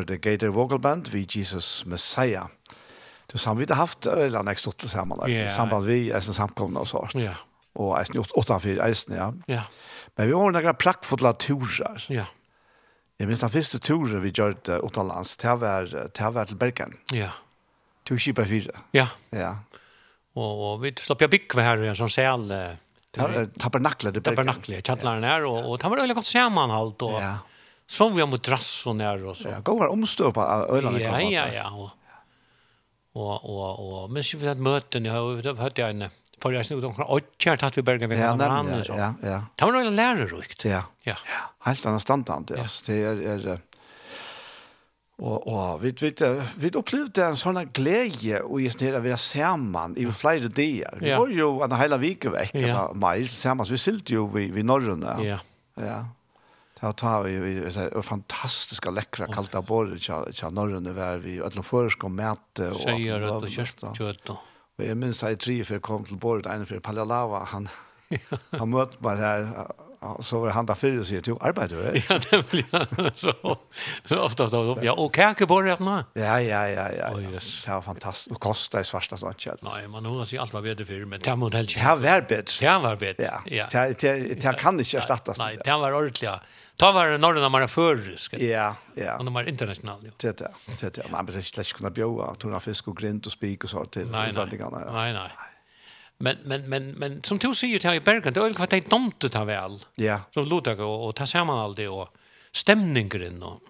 var 0.00 0.06
det 0.06 0.18
Gator 0.18 0.48
Vocal 0.48 0.78
Band 0.78 1.08
vi 1.08 1.26
Jesus 1.30 1.84
Messiah. 1.84 2.46
Du 3.26 3.38
har 3.46 3.54
vi 3.54 3.62
inte 3.62 3.74
haft 3.74 4.06
eller 4.06 4.42
nästa 4.42 4.60
stort 4.60 4.76
tillsammans 4.76 5.28
yeah. 5.28 5.56
samband 5.56 5.86
vi 5.86 6.10
är 6.10 6.20
som 6.20 6.34
samkomna 6.34 6.80
och 6.80 6.88
så. 6.88 7.08
Ja. 7.12 7.34
Och 7.72 8.00
är 8.00 8.04
snart 8.04 8.30
åtta 8.34 8.60
för 8.60 8.88
isen 8.90 9.16
ja. 9.16 9.34
Ja. 9.46 9.62
Men 10.16 10.26
vi 10.26 10.32
har 10.32 10.50
några 10.50 10.74
praktfulla 10.74 11.32
turer. 11.32 12.04
Ja. 12.08 12.24
Jag 13.16 13.26
minns 13.26 13.40
den 13.40 13.50
första 13.50 13.78
turen 13.78 14.22
vi 14.22 14.30
gjorde 14.34 14.78
åtta 14.78 15.02
lands 15.02 15.36
till 15.36 15.48
var 15.48 16.08
till 16.08 16.24
var 16.24 16.44
till 16.44 16.56
Bergen. 16.56 16.96
Ja. 17.12 17.28
Två 18.08 18.16
skipar 18.16 18.44
fyra. 18.44 18.72
Ja. 18.90 19.08
Ja. 19.30 19.58
Och, 20.32 20.72
och 20.72 20.84
vi 20.84 20.94
slapp 20.94 21.20
jag 21.20 21.34
i 21.84 21.88
en 21.88 21.96
som 21.96 22.10
säl. 22.10 22.50
Eh, 22.50 22.68
Tabernaklet. 23.58 24.24
Tabernakle 24.24 24.80
kattlaren 24.80 25.24
här. 25.24 25.44
Och, 25.44 25.70
och 25.70 25.78
det 25.78 25.88
var 25.88 25.96
väldigt 25.96 26.16
gott 26.16 26.26
sammanhållt. 26.26 27.02
Och, 27.02 27.22
ja 27.22 27.38
som 27.90 28.14
vi 28.14 28.22
har 28.22 28.28
mot 28.30 28.48
rassoner 28.48 29.24
og 29.26 29.36
så. 29.36 29.48
Ja, 29.50 29.60
går 29.66 29.88
omstå 29.90 30.30
på 30.32 30.44
öland. 30.70 31.00
Ja, 31.02 31.20
ja, 31.20 31.48
ja. 31.54 31.66
Og, 31.74 31.90
og, 33.18 33.50
og, 33.50 33.80
og. 33.80 34.10
men 34.10 34.22
så 34.22 34.38
vid 34.38 34.48
ett 34.48 34.58
möte 34.58 35.00
nu 35.00 35.10
har 35.10 35.70
jag 35.78 35.90
en 35.90 36.10
For 36.40 36.52
jeg 36.52 36.66
snod 36.66 36.84
omkring 36.84 37.06
åttkär 37.06 37.56
tatt 37.56 37.76
vi 37.76 37.82
bergen 37.82 38.08
ved 38.08 38.18
ja, 38.18 38.34
hverandre. 38.34 38.84
ja, 38.88 38.96
ja, 38.96 39.14
ja. 39.22 39.42
Det 39.56 39.64
var 39.64 39.72
någon 39.72 39.96
lærerukt. 39.96 40.64
Ja. 40.64 40.82
ja. 41.04 41.14
Helt 41.58 41.86
annan 41.86 42.00
standard. 42.00 42.50
Ja. 42.56 42.64
Det 42.86 43.02
er... 43.04 43.16
är 43.26 43.58
Og, 45.20 45.46
og 45.46 45.82
vi 45.82 45.90
vi 46.00 46.14
vi 46.56 46.70
opplevde 46.76 47.26
en 47.26 47.36
sånn 47.36 47.68
glede 47.72 48.40
och 48.40 48.60
just 48.60 48.80
när 48.80 48.98
vi 48.98 49.10
är 49.10 49.16
sammen 49.16 49.98
i 49.98 50.12
flere 50.12 50.48
dager. 50.48 50.98
Vi 51.00 51.10
ja. 51.10 51.18
var 51.18 51.28
jo 51.28 51.62
en 51.62 51.72
hela 51.72 51.98
vecka 51.98 52.30
vekk, 52.30 52.54
ja. 52.54 52.92
mer 52.94 53.24
sammen. 53.26 53.66
vi 53.70 53.76
sylte 53.76 54.14
jo 54.14 54.26
vi 54.26 54.50
vi 54.50 54.62
norrna. 54.62 55.18
Ja. 55.22 55.38
Ja 55.76 56.04
ta 56.80 56.92
ta 56.92 57.22
vi 57.22 57.40
vi 57.40 57.58
är 57.58 58.02
fantastiska 58.02 58.90
läckra 58.90 59.26
kalta 59.26 59.62
borre 59.62 59.98
tja 59.98 60.26
tja 60.32 60.50
norren 60.50 60.84
där 60.84 61.18
vi 61.18 61.40
alla 61.40 61.62
förskå 61.62 62.08
mäte 62.08 62.68
och 62.68 62.76
säger 62.76 63.20
att 63.20 63.42
det 63.42 63.48
körs 63.48 63.74
kött 63.98 64.24
då. 64.24 64.32
Och 64.78 64.84
jag 64.84 64.96
minns 64.96 65.22
att 65.22 65.40
tre 65.40 65.64
för 65.64 65.78
kom 65.78 66.04
till 66.04 66.16
bordet 66.16 66.46
en 66.46 66.66
för 66.66 66.78
Palalava 66.80 67.44
han 67.44 67.68
han 68.50 68.70
mött 68.70 69.00
mig 69.00 69.16
där 69.16 69.66
så 70.20 70.40
var 70.40 70.50
han 70.50 70.66
där 70.66 70.74
för 70.74 71.02
sig 71.04 71.22
till 71.22 71.34
arbete. 71.40 71.74
va. 71.74 71.82
Ja, 72.08 72.18
det 72.30 72.50
blir 72.50 73.14
så 73.14 73.56
så 74.04 74.18
ofta 74.18 74.50
så 74.50 74.78
ja 74.82 74.92
och 74.92 75.16
kärkeborg 75.16 75.70
att 75.70 75.80
man. 75.80 76.04
Ja 76.14 76.40
ja 76.40 76.68
ja 76.68 76.92
ja. 76.92 77.14
Oh, 77.14 77.32
yes. 77.32 77.62
Det 77.64 77.70
var 77.70 77.82
fantastiskt 77.82 78.34
och 78.34 78.40
kostar 78.40 78.80
i 78.80 78.84
svarta 78.84 79.16
stånd 79.16 79.34
Nej, 79.60 79.88
man 79.88 80.06
undrar 80.06 80.24
sig 80.24 80.38
allt 80.38 80.52
vad 80.52 80.62
vi 80.62 80.74
det 80.74 80.84
för 80.86 81.04
men 81.04 81.20
det 81.20 81.36
mot 81.36 81.54
helt. 81.54 81.76
Ja, 81.76 81.94
var 81.94 82.20
bättre. 82.20 82.66
Ja, 82.66 82.78
var 82.80 82.96
bättre. 82.96 83.40
Ja. 83.44 83.66
Det 83.72 83.98
det 83.98 84.58
kan 84.58 84.78
inte 84.78 84.96
ersättas. 84.98 85.38
Nej, 85.38 85.58
det 85.64 85.70
var 85.70 85.92
ordentligt. 85.92 86.30
Ta 86.80 86.92
var 86.92 87.06
det 87.06 87.18
norrna 87.18 87.48
man 87.48 87.62
är 87.62 87.66
förrisk. 87.66 88.34
Ja, 88.34 88.76
ja. 88.94 89.18
Och 89.18 89.24
de 89.24 89.34
var 89.34 89.48
internationella. 89.48 90.10
Det 90.16 90.38
det. 90.38 90.50
Det 90.80 90.94
det. 90.94 91.10
Man 91.10 91.26
behöver 91.26 91.58
inte 91.58 91.72
kunna 91.72 91.90
bjuda 91.90 92.34
tuna 92.34 92.60
fisk 92.60 92.88
och 92.88 92.96
grind 92.96 93.26
och 93.26 93.32
spik 93.32 93.64
och 93.64 93.70
så 93.70 93.84
till 93.84 94.10
nej, 94.10 94.32
nej. 94.32 94.48
Ja. 94.58 94.92
nej, 94.92 95.12
nej. 95.12 95.30
Men 96.18 96.36
men 96.44 96.68
men 96.68 96.92
men 96.92 97.22
som 97.22 97.38
du 97.38 97.54
säger 97.54 97.78
till 97.78 97.90
i 97.90 98.00
Bergen, 98.00 98.32
det 98.32 98.40
är 98.40 98.52
kvar 98.52 98.66
det 98.70 98.90
dumt 98.90 99.12
att 99.24 99.32
ta 99.32 99.44
väl. 99.44 99.78
Ja. 99.94 100.20
Som 100.34 100.44
låter 100.44 100.80
och, 100.80 101.06
och 101.06 101.14
ta 101.16 101.26
samman 101.26 101.58
allt 101.58 101.76
det 101.76 101.88
och 101.88 102.08
stämningen 102.52 103.42
och. 103.42 103.60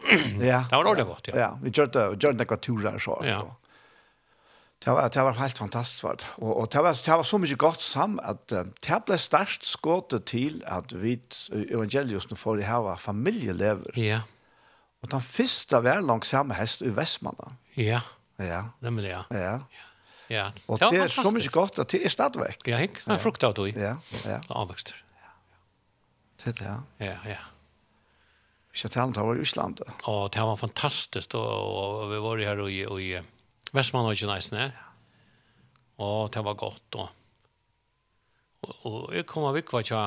ja. 0.43 0.65
Det 0.71 0.77
var 0.77 0.85
ordentligt 0.85 1.07
gott, 1.07 1.29
ja. 1.29 1.39
Ja, 1.39 1.59
vi 1.63 1.71
gjorde 1.71 1.99
det, 1.99 2.11
vi 2.11 2.17
gjorde 2.17 2.33
några 2.33 2.57
turer 2.57 2.99
så. 2.99 3.23
Ja. 3.27 3.57
Det 4.81 4.95
var, 4.97 5.09
det 5.13 5.23
var 5.27 5.37
helt 5.37 5.59
fantastisk 5.61 6.01
for 6.01 6.17
det. 6.17 6.29
Og, 6.39 6.55
og 6.63 6.69
det, 6.73 6.81
var, 6.85 6.97
det 6.97 7.17
var 7.21 7.27
så 7.29 7.39
mye 7.39 7.57
godt 7.61 7.83
sammen 7.85 8.21
at 8.25 8.55
uh, 8.57 8.65
det 8.81 9.01
ble 9.05 9.19
størst 9.21 9.67
skåte 9.69 10.23
til 10.25 10.63
at 10.65 10.95
vi 10.97 11.19
evangeliusen 11.53 12.37
får 12.37 12.63
i 12.63 12.69
hava 12.69 12.97
familielever. 12.97 13.93
Ja. 14.01 14.23
Og 15.05 15.13
den 15.13 15.21
første 15.21 15.83
var 15.85 16.01
langsamme 16.01 16.57
hest 16.57 16.81
i 16.81 16.93
Vestmannen. 16.97 17.61
Ja. 17.77 18.01
Ja. 18.41 18.65
Nemlig, 18.81 19.13
ja. 19.13 19.23
Ja. 19.31 19.61
ja. 19.61 19.87
Ja. 20.31 20.51
Og 20.71 20.79
det, 20.79 20.93
det 20.95 21.01
er 21.03 21.11
så 21.11 21.31
mye 21.35 21.51
godt 21.51 21.81
at 21.83 21.91
det 21.91 22.05
er 22.07 22.13
stadigvæk. 22.13 22.63
Ja, 22.71 22.79
ikke? 22.87 23.03
Det 23.03 23.17
er 23.17 23.23
frukt 23.23 23.45
av 23.45 23.57
det. 23.59 23.73
Ja, 23.75 23.97
ja. 24.23 24.37
Det 24.39 24.53
er 24.55 24.61
avvekster. 24.63 25.01
Ja. 25.19 25.33
Det 26.39 26.53
er 26.53 26.59
det, 26.61 26.67
ja. 26.69 27.07
Ja, 27.07 27.17
ja. 27.33 27.41
Vi 28.71 28.79
ska 28.79 28.89
tale 28.89 29.11
om 29.11 29.13
det 29.13 29.25
var 29.27 29.35
i 29.35 29.43
Island. 29.43 29.83
Å, 30.07 30.15
det 30.31 30.45
var 30.47 30.61
fantastisk. 30.61 31.35
Og, 31.35 31.75
og 31.75 32.13
vi 32.13 32.21
var 32.23 32.43
her 32.47 32.63
og 32.63 32.71
i, 32.71 32.85
og 32.87 33.03
i 33.03 33.11
Vestmann 33.73 34.07
var 34.07 34.17
ikke 34.17 34.31
nice, 34.31 34.55
ne? 34.55 34.71
Og 36.01 36.31
det 36.33 36.43
var 36.45 36.57
godt, 36.59 36.97
og, 36.97 37.09
og, 38.63 38.77
og 38.89 39.15
jeg 39.15 39.27
kom 39.29 39.45
av 39.49 39.59
ikke 39.61 39.77
var 39.77 39.87
ikke 39.87 40.05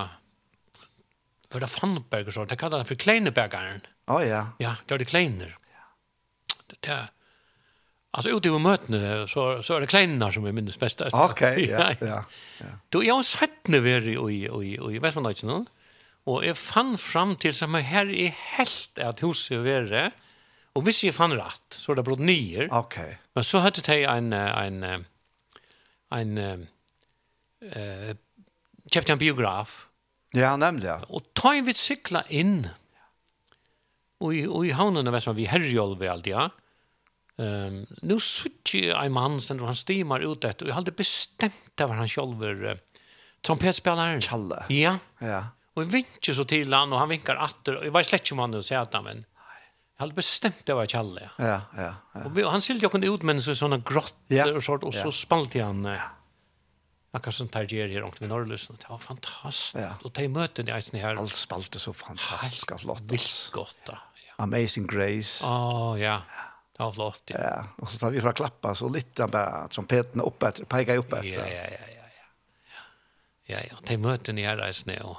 for 1.54 1.62
det 1.62 1.70
Fannberg 1.70 2.30
og 2.32 2.34
så, 2.34 2.46
det 2.50 2.58
kallet 2.58 2.82
han 2.82 2.90
for 2.90 2.98
Kleinebergeren. 2.98 3.84
Å 4.10 4.16
oh, 4.18 4.24
ja. 4.26 4.48
Ja, 4.60 4.74
det 4.82 4.96
var 4.96 5.04
det 5.04 5.10
Kleiner. 5.12 5.52
Ja. 5.70 5.84
Det, 6.66 6.80
det, 6.88 6.98
Alltså 8.14 8.30
ute 8.30 8.48
i 8.48 8.52
mötena 8.52 9.28
så 9.28 9.64
så 9.64 9.76
är 9.76 9.80
det 9.82 9.88
kleinar 9.88 10.32
som 10.32 10.46
är 10.46 10.52
minst 10.52 10.80
bästa. 10.80 11.10
Okej, 11.14 11.70
ja, 11.70 11.94
ja. 12.00 12.24
Du 12.90 13.06
jag 13.06 13.16
har 13.16 13.24
sett 13.24 13.68
när 13.68 13.80
vi 13.80 13.92
i 13.92 14.14
i 14.14 14.46
i 14.46 14.96
i 14.96 15.00
Västmanland 15.00 15.44
nu. 15.44 15.66
Och 16.24 16.46
jag 16.46 16.58
fann 16.58 16.98
fram 16.98 17.36
till 17.36 17.54
som 17.54 17.74
här 17.74 18.10
er 18.10 18.36
helt 18.38 19.00
att 19.00 19.24
huset 19.24 19.58
vara 19.58 20.12
Og 20.74 20.88
hvis 20.88 21.04
jeg 21.06 21.14
fann 21.14 21.36
rett, 21.38 21.76
så 21.78 21.92
er 21.94 22.00
det 22.00 22.06
blod 22.08 22.22
nyer. 22.26 22.70
Ok. 22.74 22.98
Men 23.38 23.46
så 23.46 23.62
hadde 23.62 23.84
jeg 23.86 24.08
en, 24.10 24.34
en, 24.34 24.80
en, 26.18 26.38
en 26.42 26.64
uh, 27.70 28.14
kjøpte 28.90 29.14
en 29.14 29.22
biograf. 29.22 29.84
Ja, 30.34 30.56
nemlig, 30.58 30.88
ja. 30.90 30.98
Og 31.14 31.28
ta 31.38 31.52
en 31.54 31.68
vidt 31.68 31.78
sykla 31.78 32.24
inn, 32.34 32.64
og, 34.24 34.34
og 34.34 34.66
i 34.66 34.74
havnene, 34.74 35.14
vet 35.14 35.28
man, 35.30 35.38
vi 35.38 35.46
herjolv 35.52 36.02
i 36.02 36.10
alt, 36.10 36.30
ja. 36.32 36.48
Um, 37.38 37.84
nu 38.06 38.16
suttje 38.22 38.94
en 38.94 39.14
mann, 39.14 39.40
og 39.42 39.68
han 39.70 39.78
stimar 39.78 40.26
ut 40.26 40.46
etter, 40.46 40.66
og 40.66 40.70
jeg 40.70 40.78
hadde 40.78 40.94
bestemt 40.98 41.72
det 41.78 41.88
var 41.90 41.98
han 41.98 42.10
sjolver 42.10 42.66
uh, 42.74 43.06
trompetspilleren. 43.46 44.22
Kjalle. 44.26 44.64
Ja. 44.74 44.96
Ja. 45.22 45.44
Og 45.74 45.86
jeg 45.86 45.94
vinker 46.00 46.38
så 46.38 46.46
til 46.50 46.74
han, 46.74 46.94
og 46.94 47.02
han 47.02 47.14
vinkar 47.14 47.42
atter, 47.42 47.78
og 47.78 47.86
jeg 47.86 47.94
var 47.94 48.10
slett 48.10 48.26
ikke 48.26 48.38
mann 48.42 48.58
å 48.58 48.62
og 48.62 48.76
at 48.82 48.98
han, 48.98 49.06
men 49.06 49.24
Jag 49.98 50.04
hade 50.04 50.14
bestämt 50.14 50.66
det 50.66 50.74
var 50.74 50.86
Kalle. 50.86 51.30
Ja, 51.38 51.62
ja. 51.78 51.94
ja. 52.14 52.46
Och 52.46 52.52
han 52.52 52.62
skiljde 52.62 52.90
jag 52.92 53.04
ut 53.04 53.22
men 53.22 53.42
så 53.42 53.56
såna 53.56 53.78
grottor 53.78 54.14
ja. 54.28 54.54
och 54.54 54.64
sånt 54.64 54.84
och 54.84 54.94
så 54.94 55.08
ja. 55.08 55.12
spalt 55.12 55.56
han. 55.56 55.86
Ja. 55.86 56.02
Jag 57.12 57.34
som 57.34 57.48
tar 57.48 57.64
ger 57.64 57.88
här 57.90 58.04
omkring 58.04 58.30
Norrlösen. 58.30 58.78
Det 58.82 58.90
var 58.90 58.98
fantastiskt. 58.98 59.76
Ja. 59.76 59.96
Och 60.04 60.12
de 60.12 60.28
möten 60.28 60.68
jag 60.68 60.84
sen 60.84 61.00
här. 61.00 61.16
Allt 61.16 61.36
spalte 61.36 61.80
så 61.80 61.94
fantastiskt 61.94 62.72
att 62.72 62.84
låta. 62.84 63.04
Vilt 63.04 63.50
gott. 63.52 63.78
Ja. 63.86 63.98
Amazing 64.36 64.88
Grace. 64.88 65.46
Åh, 65.46 65.94
oh, 65.94 66.02
ja. 66.02 66.22
Det 66.78 66.84
var 66.84 66.92
flott. 66.92 67.24
Ja. 67.26 67.38
ja. 67.40 67.66
Och 67.78 67.90
så 67.90 67.98
tar 67.98 68.12
vi 68.12 68.22
fra 68.22 68.34
klappa 68.34 68.76
så 68.76 68.90
lite 68.90 69.28
bara 69.28 69.68
trumpeten 69.68 70.22
upp 70.22 70.44
efter, 70.44 70.64
pekar 70.64 70.98
upp 70.98 71.14
efter. 71.14 71.28
Ja, 71.30 71.48
ja, 71.48 71.64
ja, 71.64 71.70
ja. 71.72 72.04
Ja, 73.46 73.58
ja. 73.60 73.68
ja. 73.70 73.78
De 73.88 73.98
möten 73.98 74.38
i 74.38 74.46
här 74.46 74.72
sen 74.72 75.02
och 75.02 75.18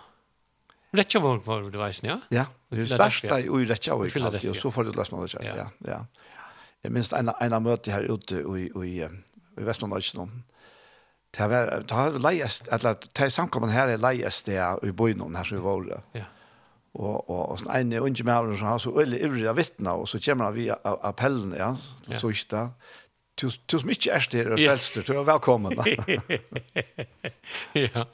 Rettjavåg 0.94 1.44
var 1.46 1.66
det 1.70 1.80
veisen, 1.80 2.08
ja? 2.08 2.18
Ja, 2.34 2.46
vi 2.70 2.86
starta 2.86 3.40
i 3.42 3.64
Rettjavåg, 3.68 4.10
og 4.10 4.58
så 4.58 4.72
får 4.74 4.88
du 4.88 4.96
lest 4.98 5.14
man 5.14 5.24
det 5.24 5.34
kjær, 5.34 5.62
ja. 5.62 5.68
ja. 5.88 6.00
Jeg 6.84 6.92
minns 6.92 7.12
en, 7.16 7.32
en 7.32 7.56
av 7.56 7.62
møte 7.64 7.92
her 7.94 8.04
ute 8.12 8.42
i, 8.44 8.66
i, 8.68 8.92
i 9.02 9.64
Vestmann-Nøysen, 9.64 10.28
det 11.34 11.48
var, 11.50 11.70
det 11.82 11.96
var 11.96 12.18
leiest, 12.22 12.68
eller 12.72 12.94
det 13.18 13.32
samkommet 13.32 13.72
her 13.74 13.90
er 13.90 14.02
leiest 14.02 14.46
det 14.46 14.60
i 14.86 14.92
bøynen 14.94 15.34
her 15.34 15.48
som 15.48 15.58
vi 15.58 15.64
var. 15.64 16.02
Ja. 16.14 16.28
Og, 16.94 17.16
og, 17.26 17.40
og 17.50 17.56
sånn 17.58 17.72
en 17.74 17.94
unge 17.98 18.26
med 18.26 18.52
som 18.60 18.68
har 18.70 18.82
så 18.82 18.92
øyelig 18.94 19.18
ivrig 19.26 19.48
av 19.50 19.58
vittna, 19.58 19.96
og 19.98 20.06
så 20.06 20.20
kommer 20.22 20.54
vi 20.54 20.68
av 20.70 21.00
appellen, 21.02 21.56
ja, 21.58 21.72
så 22.20 22.30
ikke 22.30 22.50
det. 22.52 22.66
Tusen 23.42 23.88
mye 23.88 24.12
er 24.14 24.28
det, 24.30 24.44
og 24.46 24.60
frelster, 24.60 25.02
du 25.02 25.16
er 25.18 25.26
velkommen. 25.26 25.74
Ja. 27.74 28.04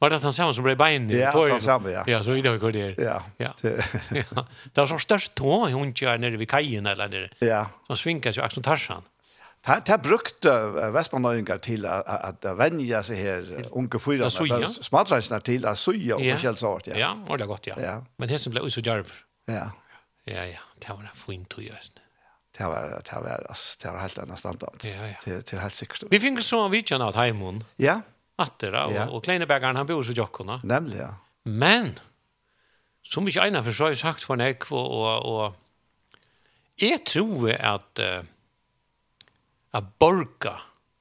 Var 0.00 0.10
det 0.10 0.22
han 0.22 0.32
samme 0.32 0.54
som 0.54 0.64
ble 0.64 0.76
bein 0.78 1.10
i 1.10 1.18
Ja, 1.18 1.32
han 1.34 1.60
samme, 1.60 1.90
ja. 1.90 2.04
Ja, 2.06 2.22
så 2.22 2.32
vidare 2.36 2.52
vi 2.52 2.58
går 2.62 2.72
der. 2.72 2.94
Ja. 3.02 3.22
Ja. 3.38 3.52
ja. 4.14 4.44
Det 4.64 4.76
var 4.80 4.86
så 4.86 4.98
størst 5.02 5.34
tå 5.36 5.68
i 5.68 5.72
hundkjär 5.72 6.18
nere 6.22 6.38
ved 6.38 6.46
kajen 6.46 6.86
eller 6.86 7.10
nere. 7.10 7.30
Ja. 7.42 7.64
Som 7.86 7.96
svinkas 7.96 8.38
ju 8.38 8.42
Axel 8.42 8.62
Tarsan. 8.62 9.02
Det 9.66 9.88
här 9.88 9.98
brukte 9.98 10.50
Vestmanöjningar 10.94 11.58
till 11.58 11.86
att 11.86 12.44
vänja 12.44 13.02
sig 13.02 13.16
här 13.16 13.66
unge 13.70 13.98
fyra. 13.98 14.22
Ja, 14.22 14.30
suja. 14.30 14.68
Smadreisene 14.68 15.40
til 15.40 15.66
att 15.66 15.78
suja 15.78 16.16
och 16.16 16.40
källsart. 16.40 16.86
Ja, 16.86 16.96
ja 16.96 17.14
var 17.26 17.38
det 17.38 17.46
godt, 17.46 17.66
ja. 17.66 17.74
ja. 17.82 18.04
Men 18.16 18.28
det 18.28 18.38
som 18.38 18.52
blev 18.52 18.68
så 18.68 18.80
djärv. 18.80 19.12
Ja. 19.46 19.70
Ja, 20.24 20.44
ja, 20.44 20.60
det 20.78 20.88
var 20.88 21.00
en 21.00 21.16
fin 21.16 21.44
tog 21.44 21.64
ja. 21.64 21.74
det 22.58 22.64
var 22.64 23.02
det 23.04 23.20
var 23.20 23.56
det 23.82 23.90
var 23.90 23.98
helt 23.98 24.18
annan 24.18 24.36
standard. 24.36 24.84
Ja, 24.84 25.06
ja. 25.06 25.14
Det 25.24 25.42
till 25.42 25.58
helt 25.58 25.74
säkert. 25.74 26.02
Vi 26.10 26.20
fick 26.20 26.42
så 26.42 26.64
en 26.64 26.70
vidjan 26.70 27.02
av 27.02 27.12
Taimon. 27.12 27.64
Ja. 27.76 28.00
Atter, 28.38 28.72
och, 28.72 28.92
ja. 28.94 29.08
og, 29.10 29.24
Kleinebäckaren 29.24 29.76
han 29.76 29.86
bor 29.86 30.02
så 30.06 30.14
Jokkona. 30.14 30.60
Nemlig, 30.62 31.00
ja. 31.00 31.14
Men, 31.42 31.96
som 33.02 33.26
ikke 33.26 33.42
egnet 33.48 33.66
for 33.66 33.74
så 33.74 33.88
har 33.88 33.96
jeg 33.96 34.02
sagt 34.02 34.26
for 34.26 34.38
nek, 34.38 34.68
og, 34.70 34.92
og, 34.94 35.26
og 35.26 36.82
jeg 36.82 37.02
tror 37.08 37.50
at 37.56 38.02
uh, 38.04 38.20
at 39.70 39.84
borga 39.98 40.54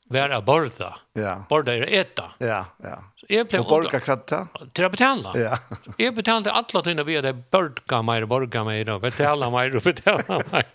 var 0.10 0.30
a 0.30 0.42
borda. 0.42 0.94
Ja. 1.14 1.34
Borda 1.50 1.74
er 1.76 1.84
eta. 2.00 2.30
Ja, 2.40 2.62
ja. 2.84 2.96
Så 3.20 3.28
jeg 3.32 3.48
ble... 3.50 3.60
Og 3.60 3.68
borga 3.68 4.00
kratta? 4.00 4.46
Til 4.76 4.88
å 4.88 4.90
betala. 4.94 5.34
Ja. 5.36 5.58
jeg 6.00 6.16
betalte 6.16 6.54
alle 6.56 6.84
tøyne 6.86 7.04
via 7.08 7.24
det 7.26 7.34
borga 7.52 8.00
meir, 8.08 8.28
borga 8.30 8.64
meir, 8.68 8.94
og 8.94 9.04
betala 9.04 9.50
meir, 9.52 9.76
og 9.76 9.84
betala 9.84 10.40
meir. 10.48 10.72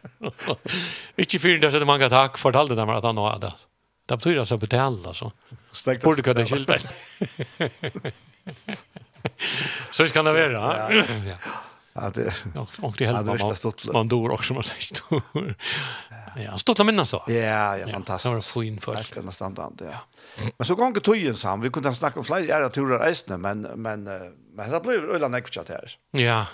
ikke 1.24 1.40
fyren 1.40 1.64
der 1.64 1.72
sitte 1.72 1.88
mange 1.88 2.10
takk, 2.12 2.36
fortalte 2.40 2.76
dem 2.76 2.92
at 2.92 3.08
han 3.08 3.16
nå 3.16 3.28
hadde 3.30 3.48
det. 3.48 3.68
Det 4.06 4.16
betyder 4.16 4.38
alltså 4.40 4.56
betala 4.56 5.08
alltså. 5.08 5.32
Borde 6.02 6.22
kunna 6.22 6.46
skilta. 6.46 6.74
Så 9.90 10.08
kan 10.08 10.24
det 10.24 10.32
vara. 10.32 10.92
Ja. 10.92 11.04
Ja, 11.94 12.10
det 12.14 12.34
och 12.82 12.94
det 12.98 13.06
helpar 13.06 13.92
man 13.92 14.08
dör 14.08 14.30
också 14.30 14.54
man 14.54 14.62
säger. 14.62 15.22
Ja, 16.36 16.58
stottla 16.58 16.84
minnas 16.84 17.10
så. 17.10 17.22
Ja, 17.26 17.76
ja, 17.76 17.88
fantastiskt. 17.88 18.30
Det 18.30 18.34
var 18.34 18.62
fin 18.62 18.80
först. 18.80 19.14
Det 19.14 19.22
nästan 19.22 19.54
tant, 19.54 19.80
ja. 19.80 20.04
Men 20.58 20.66
så 20.66 20.74
gånger 20.74 21.00
tojen 21.00 21.36
sam, 21.36 21.60
vi 21.60 21.70
kunde 21.70 21.94
snacka 21.94 22.18
om 22.18 22.24
flera 22.24 22.68
turer 22.68 22.98
resten, 22.98 23.40
men 23.40 23.60
men 23.60 24.04
men 24.54 24.70
det 24.70 24.80
blev 24.80 25.10
öland 25.10 25.36
ekvichat 25.36 25.68
här. 25.68 25.96
Ja 26.10 26.46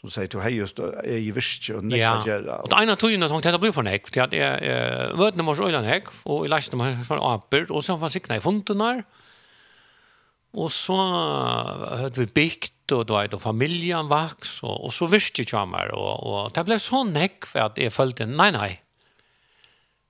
som 0.00 0.10
säger 0.10 0.28
till 0.28 0.40
hej 0.40 0.54
just 0.54 0.78
är 0.78 1.16
ju 1.16 1.32
visst 1.32 1.70
och 1.70 1.84
nej 1.84 2.04
att 2.04 2.26
göra. 2.26 2.56
Och 2.56 2.68
det 2.68 2.82
ena 2.82 2.96
tog 2.96 3.10
ju 3.10 3.16
någon 3.16 3.42
tänkte 3.42 3.58
bli 3.58 3.72
för 3.72 3.82
nej 3.82 4.02
för 4.12 4.20
att 4.20 4.32
jag 4.32 5.16
vet 5.16 5.34
när 5.34 5.42
man 5.42 5.56
så 5.56 5.68
innan 5.68 5.84
häck 5.84 6.04
och 6.22 6.44
i 6.46 6.48
lasten 6.48 6.78
man 6.78 7.04
från 7.04 7.18
apel 7.18 7.66
och 7.70 7.84
sen 7.84 8.00
fanns 8.00 8.16
ikna 8.16 8.36
i 8.36 8.40
fontenar. 8.40 9.04
Och 10.52 10.72
så 10.72 10.96
hade 11.90 12.20
vi 12.20 12.26
byggt 12.26 12.92
och 12.92 13.06
då 13.06 13.16
är 13.16 13.28
då 13.28 13.38
familjen 13.38 14.08
vax 14.08 14.62
och, 14.62 14.84
och 14.84 14.94
så 14.94 15.06
visst 15.06 15.38
ju 15.40 15.44
chamar 15.44 15.86
och 15.86 16.44
och 16.44 16.52
det 16.52 16.64
blev 16.64 16.78
så 16.78 17.04
häck 17.04 17.46
för 17.46 17.58
att 17.58 17.78
jag 17.78 17.92
följde 17.92 18.26
nej 18.26 18.52
nej. 18.52 18.82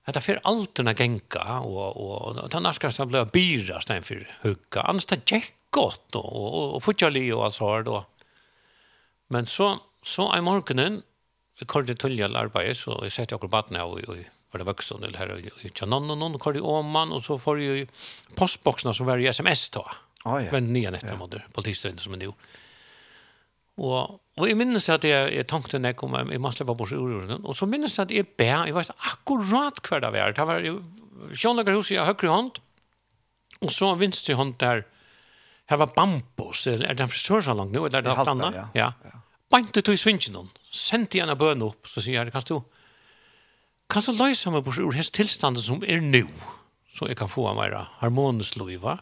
Att 0.05 0.13
det 0.13 0.21
för 0.21 0.39
allt 0.43 0.75
den 0.75 0.95
gänka 0.99 1.59
och 1.59 2.27
och 2.27 2.49
den 2.49 2.63
nästa 2.63 3.05
blev 3.05 3.27
bli 3.31 3.41
byra 3.41 3.81
sten 3.81 4.03
för 4.03 4.27
hugga. 4.41 4.81
Annars 4.81 5.05
det 5.05 5.31
gick 5.31 5.53
gott 5.69 6.15
och 6.15 6.25
och, 6.25 6.53
och, 6.53 6.87
och, 6.87 7.45
och, 7.45 7.53
har 7.59 7.83
då. 7.83 7.95
och, 7.95 8.10
Men 9.31 9.47
så, 9.49 9.73
så 10.03 10.27
er 10.35 10.43
morgenen, 10.45 11.01
vi 11.61 11.67
kom 11.69 11.85
til 11.87 11.97
tullgjall 11.99 12.37
arbeid, 12.39 12.75
så 12.77 12.97
jeg 13.05 13.15
sette 13.15 13.37
akkurat 13.37 13.53
baden 13.59 13.79
av, 13.79 13.93
og 13.93 14.23
var 14.51 14.61
det 14.61 14.67
vøkstånd, 14.67 15.05
eller 15.07 15.21
her, 15.21 15.35
og 15.35 15.61
jeg 15.63 15.73
kjennom 15.77 16.09
noen, 16.09 16.35
og 16.35 16.41
kom 16.43 16.55
til 16.57 16.65
Åman, 16.67 17.13
og 17.15 17.23
så 17.23 17.37
får 17.39 17.61
jeg 17.63 17.85
postboksene 18.39 18.93
som 18.97 19.07
var 19.07 19.21
i 19.21 19.29
sms 19.31 19.69
ta. 19.77 19.85
Ah, 20.25 20.41
ja. 20.43 20.51
Men 20.53 20.69
nye 20.73 20.91
nettet, 20.93 21.15
ja. 21.15 21.45
på 21.53 21.63
tidsdøgnet 21.65 22.03
som 22.03 22.17
er 22.17 22.25
nå. 22.25 22.33
Og, 23.81 24.17
og 24.37 24.49
jeg 24.49 24.57
minnes 24.59 24.85
at 24.91 25.05
jeg, 25.07 25.31
jeg 25.33 25.47
tenkte 25.49 25.79
når 25.79 25.93
jeg 25.93 25.99
kom, 26.01 26.17
jeg 26.19 26.41
må 26.43 26.51
slippe 26.53 26.75
bort 26.77 26.91
uroen, 26.93 27.39
og 27.39 27.55
så 27.57 27.69
minnes 27.69 27.95
jeg 27.95 28.03
at 28.03 28.13
jeg 28.13 28.27
ber, 28.37 28.67
jeg 28.67 28.75
vet 28.75 28.91
akkurat 29.13 29.79
hver 29.87 30.03
det 30.03 30.11
var. 30.17 30.35
Det 30.35 30.47
var 30.49 30.67
Sjønlagerhuset 31.31 31.95
i 31.95 32.03
høyre 32.03 32.33
hånd, 32.33 32.59
og 33.61 33.71
så 33.73 33.93
vinstre 33.97 34.35
hånd 34.37 34.57
der, 34.61 34.83
her 35.71 35.79
var 35.79 35.93
bambus, 35.95 36.65
er 36.67 36.83
det 36.83 37.05
en 37.05 37.11
frisørsalong 37.11 37.71
nå, 37.71 37.85
eller 37.87 38.01
er 38.01 38.05
det 38.05 38.11
noe 38.11 38.31
annet? 38.33 38.57
Ja, 38.59 38.67
ja. 38.75 38.91
ja 39.07 39.20
bant 39.51 39.77
ut 39.77 39.91
i 39.91 39.97
svingen 39.99 40.37
hon, 40.39 40.49
sendte 40.71 41.21
henne 41.21 41.35
bøn 41.39 41.63
opp, 41.65 41.87
så 41.89 42.03
sier 42.03 42.21
jeg, 42.21 42.33
kan 42.33 42.47
du, 42.47 42.57
kan 43.91 44.05
du 44.05 44.11
løse 44.15 44.53
meg 44.53 44.65
bort 44.65 44.81
ur 44.81 44.95
hans 44.95 45.11
tilstand 45.13 45.59
som 45.61 45.83
er 45.83 46.03
nå, 46.03 46.25
så 46.91 47.09
jeg 47.09 47.19
kan 47.19 47.31
få 47.31 47.47
en 47.51 47.59
mer 47.59 47.77
harmonisk 48.01 48.59
liv, 48.61 48.81
va? 48.83 48.97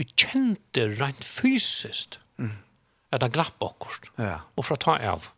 Vi 0.00 0.06
kjente 0.16 0.86
rent 0.94 1.26
fysisk 1.26 2.16
mm. 2.40 2.54
at 3.12 3.26
han 3.26 3.34
glapp 3.34 3.60
akkurat, 3.64 4.08
ja. 4.16 4.38
og 4.56 4.64
for 4.64 4.78
å 4.78 4.80
ta 4.80 4.96
av. 5.12 5.28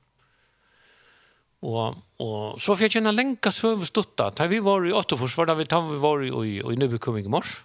Og, 1.62 1.98
og 2.22 2.62
så 2.62 2.74
fikk 2.74 2.88
jeg 2.88 2.98
kjenne 2.98 3.14
lenka 3.14 3.52
søvestutta, 3.54 4.32
da 4.34 4.46
vi 4.50 4.58
var 4.62 4.86
i 4.86 4.94
Åttefors, 4.94 5.34
var 5.38 5.50
da 5.50 5.58
vi, 5.58 5.66
da 5.70 5.78
vi 5.86 5.98
var 6.02 6.22
i, 6.26 6.30
i, 6.30 6.56
i 6.58 6.78
Nøbekomming 6.78 7.26
i 7.26 7.34
mars, 7.34 7.60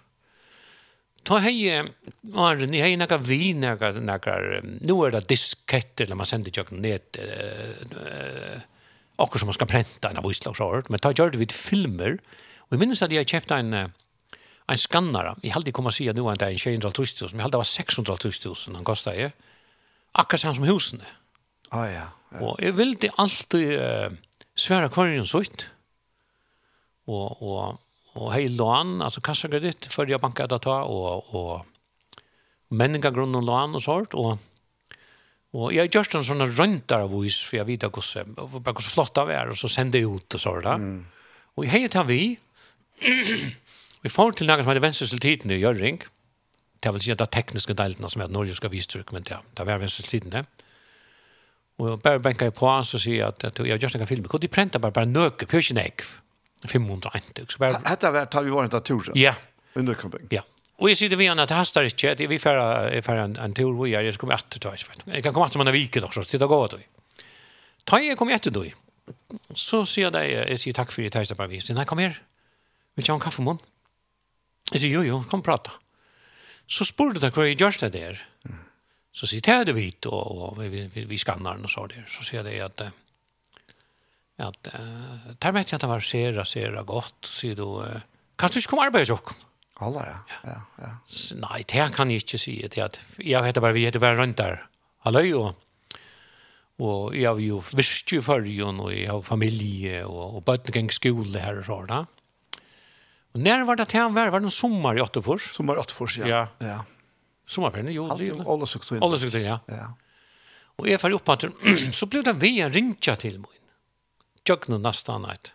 ta 1.28 1.38
hei, 1.44 1.68
Arne, 2.38 2.66
ni 2.72 2.80
hei 2.80 2.96
nekka 2.96 3.18
vi, 3.20 3.52
nekka, 3.58 3.92
nekka, 4.00 4.36
nu 4.88 4.98
er 5.04 5.14
det 5.14 5.26
disketter, 5.28 6.08
når 6.08 6.20
man 6.22 6.28
sender 6.30 6.54
tjokk 6.54 6.72
ned, 6.72 7.20
uh, 7.20 8.58
akkur 9.20 9.42
som 9.42 9.50
man 9.50 9.56
skal 9.58 9.70
prenta 9.70 10.10
en 10.10 10.20
av 10.20 10.28
Islagsåret, 10.30 10.88
men 10.88 11.02
ta 11.02 11.12
gjør 11.12 11.34
det 11.34 11.42
vid 11.42 11.54
filmer, 11.54 12.18
og 12.68 12.76
jeg 12.76 12.82
minnes 12.82 13.02
at 13.04 13.12
jeg 13.12 13.28
kjøpte 13.28 13.60
en, 13.60 13.76
en 13.76 14.80
skannare, 14.80 15.34
jeg 15.44 15.56
heldig 15.56 15.74
kom 15.76 15.90
å 15.90 15.94
si 15.94 16.08
at 16.08 16.16
nu 16.16 16.26
er 16.30 16.40
det 16.40 16.52
en 16.52 16.62
200 16.62 16.92
000, 16.96 17.32
jeg 17.34 17.44
heldig 17.44 17.60
var 17.60 17.70
600 17.72 18.18
000 18.24 18.78
han 18.78 18.88
kostet 18.88 19.18
jeg, 19.18 19.34
akkurat 20.18 20.44
samme 20.44 20.60
som 20.60 20.68
husene. 20.70 21.10
Ah, 21.68 21.84
ja, 21.90 22.06
ja. 22.32 22.40
Og 22.40 22.56
jeg 22.64 22.76
ville 22.78 23.12
alltid 23.20 23.74
uh, 23.76 24.08
svære 24.56 24.88
kvarjen 24.94 25.28
sutt, 25.28 25.66
og, 27.08 27.42
og 27.42 27.78
og 28.18 28.32
hei 28.34 28.48
lån 28.50 28.98
altså 29.04 29.22
kassakredit 29.24 29.86
før 29.92 30.10
jeg 30.10 30.20
banket 30.20 30.52
att 30.52 30.62
ta 30.62 30.82
og, 30.82 31.34
och 31.34 31.66
människa 32.68 33.10
grund 33.10 33.36
och 33.36 33.42
lån 33.42 33.74
og 33.74 33.82
sånt 33.82 34.14
og, 34.14 34.38
og 35.52 35.72
jeg 35.72 35.86
har 35.86 35.88
gjort 35.88 36.14
en 36.14 36.24
sånn 36.24 36.46
røntar 36.58 37.06
av 37.06 37.14
vis 37.14 37.38
for 37.44 37.60
jeg 37.60 37.66
vet 37.66 37.84
att 37.84 37.92
gosse 37.92 38.24
hvordan 38.24 38.82
flott 38.82 39.18
av 39.18 39.30
er, 39.30 39.50
og 39.50 39.56
så 39.56 39.68
sender 39.68 39.98
jeg 39.98 40.10
ut 40.10 40.34
og 40.34 40.40
sånt. 40.40 40.64
där. 40.64 40.74
Mm. 40.74 41.06
Och 41.54 41.66
hej 41.66 41.88
tar 41.88 42.04
vi 42.04 42.38
vi 44.02 44.08
får 44.08 44.32
til 44.32 44.46
några 44.46 44.62
som 44.62 44.70
heter 44.70 44.80
vänster 44.80 45.50
i 45.52 45.60
Gjøring, 45.60 46.02
det 46.82 46.92
vil 46.92 47.00
si 47.00 47.10
at 47.10 47.18
det 47.18 47.26
er 47.26 47.42
tekniske 47.42 47.74
delarna 47.74 48.08
som 48.08 48.22
er 48.22 48.24
att 48.24 48.30
Norge 48.30 48.54
skal 48.54 48.70
vise 48.70 48.88
trykk, 48.88 49.12
men 49.12 49.22
det 49.22 49.38
det 49.56 49.66
var 49.66 49.78
vänster 49.78 50.02
till 50.02 50.20
tiden 50.20 50.30
det. 50.30 50.46
Och 51.78 51.98
bara 51.98 52.18
bänka 52.18 52.50
på 52.50 52.82
så 52.84 52.98
säger 52.98 53.24
att 53.24 53.58
jag 53.58 53.82
just 53.82 53.96
kan 53.96 54.06
filma. 54.06 54.28
Kunde 54.28 54.48
pränta 54.48 54.78
bara 54.78 54.90
bara 54.90 55.04
nöke, 55.04 55.46
pyrsnäck. 55.46 56.02
Mm 56.02 56.27
500 56.66 57.10
eintøk, 57.14 57.52
så 57.52 57.58
bare, 57.58 57.80
Hetta 57.86 58.10
var 58.10 58.26
tar 58.26 58.42
vi 58.42 58.50
var 58.50 58.64
en 58.64 58.82
tur, 58.82 59.12
Ja. 59.14 59.34
Under 59.74 59.94
camping. 59.94 60.26
Ja. 60.30 60.42
Og 60.78 60.82
Och 60.82 60.90
jag 60.90 61.08
vi 61.10 61.16
vid 61.16 61.30
at 61.30 61.48
det 61.48 61.56
hastar 61.56 61.82
ikke, 61.82 62.10
at 62.10 62.20
vi 62.20 62.38
färra 62.38 63.02
färra 63.02 63.24
en, 63.24 63.36
en 63.36 63.54
tur 63.54 63.84
vi 63.84 63.90
jeg 63.90 64.04
Jag 64.04 64.18
kommer 64.18 64.34
etter 64.34 64.60
ta 64.60 64.74
isfält. 64.74 65.02
Jag 65.06 65.22
kan 65.22 65.32
komma 65.32 65.46
att 65.46 65.54
man 65.54 65.72
viket 65.72 66.04
också. 66.04 66.20
det 66.20 66.46
går 66.46 66.68
då. 66.68 66.78
Ta 67.84 67.98
jeg 67.98 68.16
kommer 68.16 68.32
etter 68.32 68.50
då. 68.50 68.64
Så 69.54 69.84
sier 69.84 70.04
jeg 70.04 70.12
deg, 70.12 70.48
jeg 70.50 70.58
sier 70.58 70.74
takk 70.74 70.92
for 70.92 71.02
det 71.02 71.12
tajsta 71.12 71.34
bare 71.34 71.48
visst. 71.48 71.70
Nei, 71.70 71.84
kom 71.84 71.98
her. 71.98 72.20
Vil 72.94 73.04
du 73.04 73.12
ha 73.12 73.14
en 73.14 73.20
kaffe 73.20 73.40
imorgon? 73.40 73.60
Jeg 74.72 74.80
sier, 74.80 74.90
jo, 74.90 75.02
jo, 75.02 75.24
kom 75.30 75.42
prata. 75.42 75.70
Så 76.66 76.84
spurte 76.84 77.20
jag 77.20 77.32
hva 77.32 77.46
jeg 77.46 77.58
gjør 77.58 77.80
det 77.80 77.92
der. 77.92 78.24
Så 79.12 79.26
sier 79.26 79.40
jeg, 79.40 79.66
det 79.66 79.72
er 79.72 79.78
vitt 79.78 80.06
og, 80.06 80.52
og 80.52 80.58
vi, 80.60 80.86
vi, 80.94 81.04
vi 81.04 81.18
skanner 81.18 81.56
den 81.56 81.64
og 81.64 81.70
så 81.70 81.86
der. 81.86 82.04
Så 82.08 82.22
ser 82.22 82.44
jag 82.44 82.60
at... 82.60 82.80
att 82.80 82.92
at 84.38 84.70
uh, 84.70 85.28
der 85.42 85.54
vet 85.56 85.72
jeg 85.72 85.78
at 85.78 85.84
det 85.84 85.90
var 85.90 86.04
sera, 86.04 86.44
sera 86.46 86.82
godt, 86.86 87.18
sier 87.26 87.58
du, 87.58 87.66
uh, 87.82 88.00
kan 88.38 88.52
du 88.52 88.60
ikke 88.60 88.72
komme 88.74 88.86
arbeid 88.86 89.10
Jokk? 89.10 89.34
Alla, 89.82 90.04
ja. 90.06 90.18
ja. 90.30 90.50
ja, 90.50 90.58
ja. 90.82 90.92
Nei, 91.38 91.62
det 91.70 91.86
kan 91.94 92.10
jeg 92.10 92.24
ikke 92.24 92.40
si, 92.42 92.58
det 92.66 92.82
at 92.82 93.00
jeg 93.22 93.42
heter 93.46 93.62
bare, 93.62 93.76
vi 93.76 93.86
heter 93.86 94.02
bare 94.02 94.18
rundt 94.18 94.38
der, 94.40 94.60
halløy, 95.06 95.32
og, 95.38 95.98
og 96.82 97.14
jeg 97.14 97.28
har 97.30 97.42
jo 97.42 97.62
visst 97.78 98.14
jo 98.14 98.22
førjen, 98.26 98.82
og 98.82 98.94
jeg 98.94 99.10
har 99.10 99.22
familie, 99.26 100.04
og, 100.06 100.38
og 100.38 100.46
bøtten 100.46 100.74
gikk 100.74 100.96
skole 100.98 101.42
her 101.42 101.62
og 101.62 101.68
sånn, 101.70 101.90
da. 101.90 102.04
Og 103.36 103.42
når 103.44 103.66
var 103.68 103.78
det 103.78 103.90
til 103.90 104.00
han 104.02 104.14
var? 104.16 104.30
Var 104.32 104.40
det 104.40 104.48
noen 104.48 104.54
sommer 104.54 104.98
i 104.98 105.02
Åttefors? 105.04 105.50
Sommer 105.54 105.78
i 105.78 105.82
Åttefors, 105.82 106.16
ja. 106.22 106.28
ja. 106.30 106.44
ja. 106.64 106.78
Sommerferien, 107.48 107.92
jo. 107.94 108.06
Alle 108.12 108.68
søkte 108.68 108.96
inn. 108.96 109.04
Alle 109.04 109.18
søkte 109.20 109.42
ja. 109.42 109.58
ja. 109.72 109.90
Og 110.78 110.88
jeg 110.88 111.00
var 111.02 111.14
oppe 111.16 111.36
at 111.36 111.46
så 111.98 112.08
ble 112.10 112.22
det 112.26 112.34
vi 112.40 112.58
en 112.64 112.72
ringtja 112.74 113.16
til 113.20 113.40
meg 113.42 113.57
tjøkne 114.48 114.80
nesten 114.82 115.18
annet. 115.18 115.52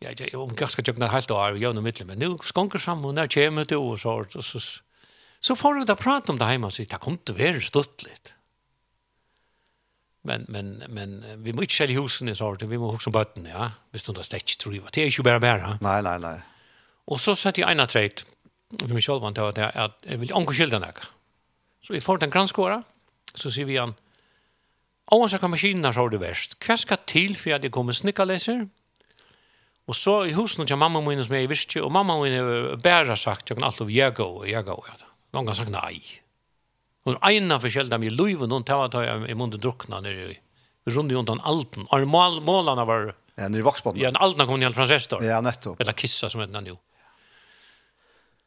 Ja, 0.00 0.14
jeg 0.16 0.32
om 0.40 0.54
ganske 0.56 0.80
tjøkne 0.80 1.10
helt 1.12 1.32
og 1.34 1.42
er 1.42 1.58
gjennom 1.60 1.84
midler, 1.84 2.08
men 2.08 2.22
nu 2.22 2.34
skonker 2.46 2.80
sammen, 2.80 3.10
og 3.10 3.18
nå 3.18 3.26
kommer 3.28 3.68
det 3.68 3.76
og 3.76 3.98
så, 4.00 4.22
og 4.24 4.44
så, 4.46 4.60
så 5.44 5.56
får 5.56 5.76
vi 5.76 5.88
da 5.90 5.96
prate 6.00 6.32
om 6.32 6.40
det 6.40 6.48
hjemme 6.48 6.70
og 6.70 6.76
sier, 6.76 6.88
det 6.88 7.00
kommer 7.04 7.20
til 7.20 7.36
å 7.36 7.40
være 7.40 7.64
stått 7.64 8.06
litt. 8.08 8.32
Men, 10.28 10.44
men, 10.52 10.72
men 10.92 11.14
vi 11.44 11.52
må 11.56 11.64
ikke 11.64 11.78
selge 11.78 12.00
husene, 12.00 12.34
så 12.36 12.52
vi 12.60 12.80
må 12.80 12.92
huske 12.92 13.12
bøtten, 13.12 13.46
ja, 13.48 13.70
hvis 13.92 14.04
du 14.04 14.12
da 14.16 14.24
slett 14.24 14.56
tror 14.60 14.74
det 14.92 15.04
er 15.04 15.12
ikke 15.12 15.24
bare 15.28 15.40
bare. 15.44 15.76
Nei, 15.84 16.00
nei, 16.04 16.16
nei. 16.20 16.36
Og 17.10 17.20
så 17.20 17.34
sette 17.36 17.62
jeg 17.62 17.68
ene 17.72 17.88
treit, 17.88 18.24
for 18.76 18.92
meg 18.92 19.04
selv, 19.04 19.24
at 19.24 20.04
jeg 20.06 20.20
vil 20.20 20.36
anke 20.36 20.56
skylden 20.56 20.84
ikke. 20.86 21.08
Så 21.84 21.96
vi 21.96 22.04
får 22.04 22.20
den 22.20 22.32
granskåret, 22.32 22.84
så 23.32 23.52
sier 23.52 23.68
vi 23.68 23.80
han, 23.80 23.96
Og 25.10 25.26
så 25.30 25.40
kan 25.42 25.50
maskinerna 25.50 25.92
så 25.94 26.06
det 26.10 26.20
verst. 26.22 26.54
Hva 26.62 26.76
skal 26.78 27.02
til 27.10 27.34
for 27.38 27.56
at 27.56 27.64
jeg 27.66 27.74
kommer 27.74 27.96
snikkaleser? 27.96 28.66
Og 29.90 29.96
så 29.98 30.20
i 30.30 30.34
husen 30.36 30.68
til 30.68 30.78
mamma 30.78 31.00
min 31.02 31.22
som 31.24 31.34
jeg 31.34 31.50
visste, 31.50 31.80
og 31.82 31.90
mamma 31.90 32.14
min 32.20 32.36
har 32.36 32.76
bare 32.82 33.16
sagt, 33.18 33.50
jeg 33.50 33.58
kan 33.58 33.66
alltid 33.66 33.90
jeg 33.90 34.20
og 34.22 34.44
jeg 34.46 34.68
og 34.70 34.84
jeg. 34.86 35.06
Noen 35.34 35.48
kan 35.48 35.58
sagt 35.58 35.74
nei. 35.74 35.98
Og 37.08 37.16
ena 37.26 37.58
forskjell 37.58 37.90
dem 37.90 38.04
i 38.06 38.12
luven, 38.12 38.50
noen 38.52 38.66
tar 38.66 38.92
jeg 39.02 39.32
i 39.32 39.34
munnen 39.34 39.58
drukna 39.58 40.02
nere 40.04 40.34
i 40.34 40.38
rundt 40.90 41.12
rundt 41.12 41.12
undan 41.12 41.42
alten. 41.46 41.88
Og 41.90 42.06
mål, 42.08 42.40
målene 42.44 42.86
var... 42.86 43.10
Ja, 43.36 43.48
nere 43.48 43.62
i 43.62 43.66
vaksbånden. 43.66 44.02
Ja, 44.02 44.12
alten 44.20 44.46
kom 44.46 44.60
nere 44.60 44.76
fra 44.76 44.86
Restor. 44.90 45.24
Ja, 45.24 45.40
nettopp. 45.44 45.80
Eller 45.80 45.96
kissa 45.96 46.30
som 46.30 46.42
heter 46.42 46.54
den 46.54 46.72
jo. 46.72 46.78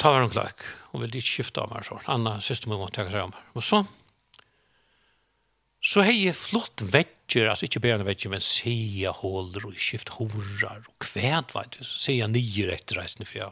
Ta 0.02 0.11
var 0.11 0.26
en 0.26 0.31
kløk, 0.34 0.64
Hun 0.91 1.02
ville 1.02 1.19
ikke 1.19 1.30
skifte 1.30 1.61
av 1.64 1.72
meg 1.72 1.85
så. 1.88 1.99
Anna, 2.11 2.38
siste 2.44 2.69
må 2.69 2.77
måtte 2.77 3.02
jeg 3.02 3.14
seg 3.14 3.23
om. 3.23 3.31
meg. 3.34 3.52
Og 3.57 3.64
så 3.65 3.84
så 5.84 6.03
har 6.05 6.15
jeg 6.15 6.35
flott 6.39 6.80
vekker, 6.93 7.49
altså 7.51 7.68
ikke 7.68 7.81
bare 7.84 8.05
vekker, 8.07 8.31
men 8.31 8.43
seia 8.43 9.11
håler 9.18 9.65
og 9.68 9.76
skift 9.76 10.14
horar 10.15 10.80
og 10.80 10.93
kvæd, 11.03 11.51
vet 11.57 11.76
du, 11.76 11.84
seia 11.88 12.30
nye 12.31 12.69
etter 12.72 13.01
reisende 13.01 13.27
for 13.27 13.41
jeg 13.41 13.51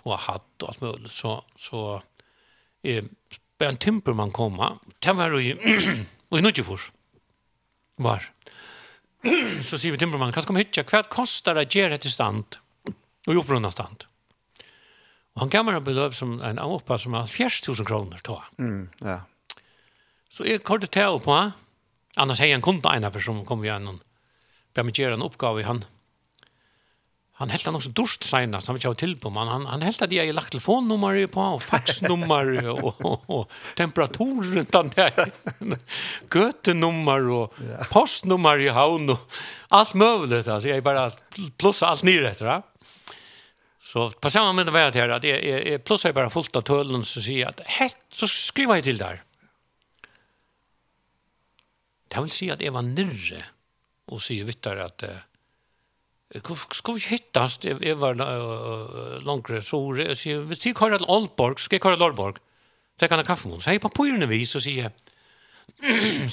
får 0.00 0.22
hatt 0.24 0.64
og 0.64 0.70
alt 0.72 0.84
mulig, 0.86 1.12
så, 1.12 1.34
så 1.60 1.82
eh, 2.88 3.04
bare 3.60 3.74
en 3.74 3.82
timper 3.84 4.16
man 4.16 4.32
kommer, 4.32 4.78
det 4.96 5.16
var 5.16 5.36
jo 5.36 5.42
i 5.44 5.52
nødgjefors, 6.46 6.88
var. 8.00 8.24
så 9.68 9.76
sier 9.76 9.92
vi 9.92 10.00
timpermann, 10.00 10.32
hva 10.32 10.40
skal 10.40 10.54
komme 10.54 10.64
hitja, 10.64 10.86
hva 10.88 11.02
kostar 11.12 11.60
det 11.60 11.68
gjør 11.74 11.98
etter 11.98 12.12
stand, 12.12 12.56
og 13.28 13.34
jordbrunna 13.36 13.68
stand? 13.74 14.06
Og 15.36 15.44
han 15.44 15.52
gammel 15.52 15.76
en 15.76 15.84
beløp 15.84 16.16
som 16.16 16.38
en 16.42 16.58
avoppa 16.58 16.96
som 16.98 17.14
er 17.14 17.28
40 17.28 17.76
000 17.76 17.86
kroner, 17.86 18.24
jeg. 18.24 18.48
Mm, 18.58 18.88
ja. 19.04 19.20
Så 20.30 20.46
jeg 20.46 20.62
korte 20.62 20.86
til 20.86 21.18
på, 21.24 21.38
annars 22.20 22.42
hei 22.42 22.52
en 22.54 22.62
kunde 22.62 22.90
en 22.90 23.06
av 23.08 23.16
som 23.22 23.42
kom 23.46 23.64
igjennom, 23.64 23.98
ber 24.74 24.86
meg 24.86 24.94
gjøre 24.94 25.18
en 25.18 25.26
oppgave 25.26 25.62
i 25.62 25.66
han. 25.66 25.82
Han 27.40 27.48
heldt 27.48 27.70
han 27.70 27.76
også 27.78 27.90
dorst 27.96 28.26
senast, 28.28 28.68
han 28.68 28.76
vil 28.76 28.82
ikke 28.82 28.90
ha 28.92 28.98
til 29.00 29.14
på, 29.16 29.30
men 29.32 29.48
han, 29.48 29.62
han 29.64 29.82
heldt 29.82 30.02
at 30.04 30.12
jeg 30.12 30.28
har 30.28 30.36
lagt 30.36 30.52
telefonnummer 30.52 31.16
på, 31.32 31.46
og 31.56 31.62
faxnummer, 31.64 32.50
og, 32.68 33.00
og, 33.00 33.22
og 33.32 33.54
temperaturen, 33.80 34.68
den 34.68 34.90
der, 34.92 35.32
gøtenummer, 36.34 37.30
og 37.38 37.62
postnummer 37.90 38.60
i 38.60 38.68
havn, 38.76 39.14
og 39.16 39.40
alt 39.72 39.96
mulig, 39.96 40.42
altså, 40.44 40.68
jeg 40.68 40.84
bare 40.84 41.08
plusser 41.58 41.88
alt 41.88 42.04
nere 42.04 42.34
etter, 42.34 42.52
ja. 42.52 43.08
Så 43.90 44.04
på 44.22 44.30
samme 44.30 44.52
måte 44.54 44.70
var 44.76 44.92
det 44.92 45.00
her, 45.00 45.16
at 45.16 45.24
jeg, 45.26 45.40
jeg, 45.42 45.64
jeg 45.72 45.82
plussa 45.82 46.12
bara 46.12 46.28
bare 46.28 46.34
fullt 46.36 46.60
av 46.60 46.68
tølen, 46.68 47.02
så 47.08 47.24
sier 47.24 47.40
jeg 47.40 47.54
at, 47.56 47.64
hett, 47.80 47.98
så 48.14 48.28
skriver 48.30 48.78
jeg 48.78 48.90
til 48.92 49.00
der. 49.00 49.24
Det 52.10 52.22
vil 52.24 52.32
si 52.34 52.48
at 52.50 52.62
jeg 52.62 52.74
var 52.74 52.86
nirre 52.86 53.44
og 54.10 54.22
sier 54.24 54.46
vittar 54.48 54.80
at 54.82 55.04
uh, 55.06 55.20
skal 56.74 56.96
vi 56.96 57.02
ikke 57.02 57.14
hittast? 57.14 57.64
Jeg 57.64 57.98
var 58.00 58.18
uh, 58.18 59.20
langere 59.26 59.62
sore. 59.62 60.08
Og 60.10 60.18
sier 60.18 60.42
hvis 60.50 60.66
jeg 60.66 60.78
kører 60.78 60.98
til 60.98 61.10
Aalborg 61.10 61.62
skal 61.62 61.78
jeg 61.78 61.84
kører 61.86 62.00
til 62.00 62.08
Aalborg. 62.08 62.42
Så 63.00 63.08
kan 63.08 63.22
jeg 63.22 63.26
kaffe 63.26 63.48
med 63.48 63.62
så 63.62 63.72
jeg 63.72 63.80
på 63.80 63.92
pyrene 63.96 64.28
vis 64.28 64.54
og 64.58 64.62
sier 64.66 64.90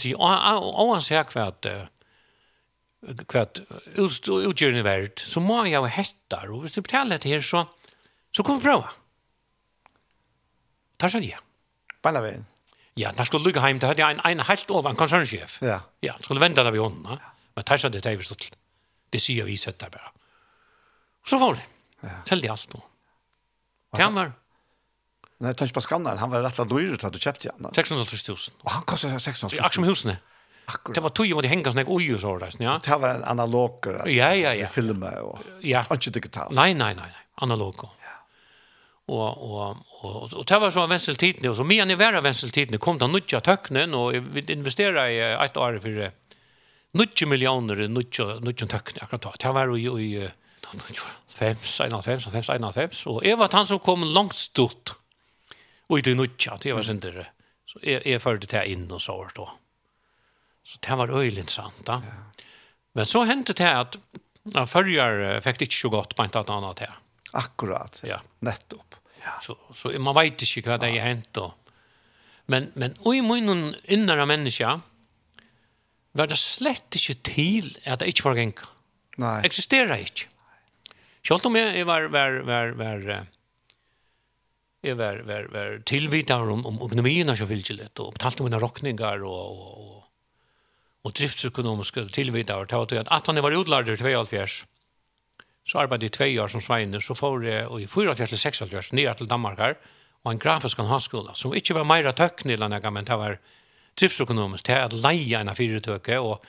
sier 0.01 0.17
og 0.19 0.93
han 0.93 1.05
sier 1.05 1.27
hva 1.31 1.47
at 1.51 1.69
hva 3.01 3.43
at 3.45 3.61
utgjørende 4.01 4.83
verd 4.85 5.21
så 5.21 5.43
må 5.43 5.61
jeg 5.67 5.79
ha 5.79 5.91
hettar 5.99 6.49
og 6.51 6.63
hvis 6.63 6.75
du 6.75 6.81
betaler 6.81 7.21
det 7.21 7.31
her 7.31 7.45
så 7.45 7.63
så 8.33 8.43
kom 8.43 8.59
vi 8.59 8.67
prøve 8.67 8.89
tar 10.97 11.13
seg 11.13 11.27
det 11.27 11.37
Banna 12.03 12.23
veien 12.25 12.45
Ja, 12.97 13.11
när 13.17 13.25
skulle 13.25 13.43
lugga 13.43 13.61
hjem, 13.67 13.79
det 13.79 13.87
hadde 13.87 14.01
jeg 14.01 14.15
en, 14.15 14.21
en 14.25 14.39
helt 14.39 14.71
over 14.71 14.89
en 14.89 14.95
konsernsjef. 14.95 15.59
Ja. 15.61 15.79
Ja, 16.01 16.13
skulle 16.21 16.39
vente 16.39 16.63
där 16.63 16.71
vid 16.71 16.81
hånden, 16.81 17.05
Ja. 17.11 17.17
Men 17.55 17.63
tar 17.63 17.77
sig 17.77 17.91
det 17.91 18.03
där 18.03 18.15
vi 18.15 18.23
stod 18.23 18.37
till. 18.37 18.55
Det 19.09 19.19
sier 19.19 19.45
vi 19.45 19.57
sett 19.57 19.79
der 19.79 19.89
bare. 19.89 20.09
Och 21.21 21.29
så 21.29 21.37
var 21.37 21.53
det. 21.53 21.61
Ja. 22.01 22.09
Selv 22.09 22.25
Tällde 22.25 22.51
allt 22.51 22.69
då. 22.71 22.81
Kammer. 23.97 24.31
tar 25.39 25.65
ikke 25.65 25.73
på 25.73 25.81
skanneren. 25.81 26.17
han 26.17 26.29
var 26.29 26.41
rett 26.41 26.59
og 26.59 26.67
slett 26.67 26.69
dyrt 26.69 27.03
at 27.03 27.13
du 27.13 27.19
kjøpte 27.19 27.51
han. 27.51 27.73
600 27.73 28.05
000. 28.29 28.37
Og 28.63 28.71
han 28.71 28.83
kostet 28.83 29.21
600 29.21 29.55
000. 29.55 29.61
I 29.61 29.65
Axelhusen. 29.65 30.15
Akkurat. 30.65 30.95
Det 30.95 31.01
var 31.01 31.09
tog 31.09 31.33
om 31.33 31.41
det 31.41 31.47
hängas 31.47 31.75
när 31.75 31.85
oj 31.87 32.13
og 32.15 32.21
så 32.21 32.27
var 32.27 32.39
det. 32.39 32.59
ja. 32.59 32.79
Det 32.83 32.97
var 32.97 33.09
en 33.09 33.23
analoger. 33.23 34.07
Ja, 34.07 34.33
ja, 34.33 34.53
ja. 34.53 34.67
Filmer 34.67 35.17
og... 35.21 35.39
ja. 35.61 35.85
Og 35.89 35.95
inte 35.95 36.09
digitalt. 36.09 36.51
nei, 36.51 36.73
nei. 36.73 36.93
nei. 36.93 37.11
analog 37.37 37.89
og 39.07 39.43
og 39.47 39.83
og 40.03 40.33
og 40.33 40.45
det 40.47 40.59
var 40.61 40.73
så 40.73 40.85
venseltiden 40.87 41.49
og 41.49 41.55
så 41.57 41.65
mer 41.67 41.83
enn 41.83 41.93
i 41.95 41.99
vera 41.99 42.21
venseltiden 42.21 42.79
kom 42.83 42.99
det 42.99 43.09
nutja 43.09 43.39
tøknen 43.41 43.95
og 43.97 44.17
vi 44.33 44.43
investera 44.53 45.07
i 45.11 45.19
ett 45.45 45.57
år 45.57 45.79
for 45.83 46.11
nutja 46.97 47.27
millioner 47.27 47.87
nutja 47.87 48.39
nutja 48.43 48.67
tøknen 48.67 49.03
akkurat 49.03 49.23
da. 49.23 49.33
Det 49.39 49.53
var 49.55 49.73
jo 49.77 49.97
i 49.97 50.11
95 50.67 51.79
95 51.79 52.27
95 52.27 53.05
og 53.07 53.23
jeg 53.25 53.39
var 53.39 53.53
han 53.53 53.69
som 53.69 53.79
kom 53.79 54.03
langt 54.03 54.35
stort 54.35 54.97
og 55.87 55.99
i 55.99 56.03
det 56.03 56.17
nutja 56.17 56.59
det 56.61 56.75
var 56.75 56.83
sindere. 56.83 57.29
Så 57.67 57.79
jeg, 57.83 58.03
jeg 58.05 58.21
førte 58.23 58.47
det 58.47 58.67
inn 58.71 58.87
og 58.91 59.01
så 59.03 59.15
år 59.23 59.31
da. 59.35 59.49
Så 60.67 60.79
det 60.83 60.97
var 60.99 61.11
øyelig 61.11 61.45
interessant 61.45 61.83
da. 61.87 62.01
Men 62.95 63.05
så 63.05 63.23
hendte 63.27 63.55
det 63.55 63.67
at 63.71 63.97
Ja, 64.53 64.67
Förrjar 64.67 65.41
fick 65.41 65.59
det 65.59 65.65
inte 65.65 65.75
så 65.75 65.89
gott 65.89 66.15
på 66.15 66.23
ett 66.23 66.35
annat 66.35 66.79
här. 66.79 66.89
Akkurat, 67.31 68.01
ja. 68.03 68.21
nettopp. 68.39 68.95
Ja. 69.23 69.39
Så, 69.41 69.57
så 69.73 69.99
man 69.99 70.15
vet 70.15 70.41
inte 70.41 70.69
vad 70.69 70.79
det 70.79 70.89
er 70.89 71.01
hänt 71.01 71.27
då. 71.31 71.53
Men, 72.45 72.71
men 72.75 72.91
i 72.91 73.21
någon 73.21 73.75
innera 73.83 74.25
människa 74.25 74.81
var 76.11 76.27
det 76.27 76.37
slett 76.37 76.95
inte 76.95 77.23
till 77.23 77.77
att 77.85 77.99
det 77.99 78.07
inte 78.07 78.23
var 78.23 78.35
gäng. 78.35 78.53
Nei. 79.17 79.45
Existerar 79.45 79.97
inte. 79.97 80.21
Selv 81.27 81.45
om 81.45 81.55
jeg 81.55 81.85
var, 81.85 82.07
var, 82.07 82.31
var, 82.45 82.67
var, 82.71 83.25
jeg 84.81 84.97
var, 84.97 85.17
var, 85.25 85.49
var 85.51 85.81
tilvidere 85.85 86.51
om, 86.53 86.65
om 86.65 86.81
økonomien 86.81 87.29
av 87.29 87.41
och 87.41 87.99
og 87.99 88.13
betalte 88.13 88.43
mine 88.43 88.59
råkninger 88.59 89.23
og, 89.23 89.49
og, 89.51 89.77
og, 89.77 90.03
og 91.03 91.13
driftsøkonomiske 91.13 92.09
tilvidere, 92.09 92.65
til 92.65 92.97
at 92.97 93.27
han 93.27 93.43
var 93.43 93.51
utlærer 93.51 93.83
til 93.83 93.97
72 93.97 94.65
så 95.67 95.81
arbeidde 95.83 96.07
jeg 96.07 96.15
tvei 96.15 96.31
år 96.39 96.51
som 96.51 96.63
sveiner, 96.63 97.03
så 97.03 97.15
får 97.17 97.45
jeg 97.45 97.67
i 97.83 97.87
4-6 97.91 98.93
nye 98.95 99.13
til 99.19 99.29
Danmark 99.29 99.59
her, 99.59 99.75
og 100.23 100.31
en 100.31 100.41
grafisk 100.41 100.79
handskola, 100.79 101.35
som 101.35 101.53
ikke 101.55 101.75
var 101.77 101.87
meira 101.87 102.13
tøkken 102.15 102.51
eller 102.51 102.71
noe, 102.71 102.91
men 102.91 103.07
det 103.07 103.19
var 103.19 103.37
driftsøkonomisk, 103.99 104.65
det 104.67 104.75
er 104.75 104.87
at 104.87 104.95
leie 104.95 105.39
en 105.39 105.51
av 105.51 105.59
fyretøke, 105.59 106.19
og 106.19 106.43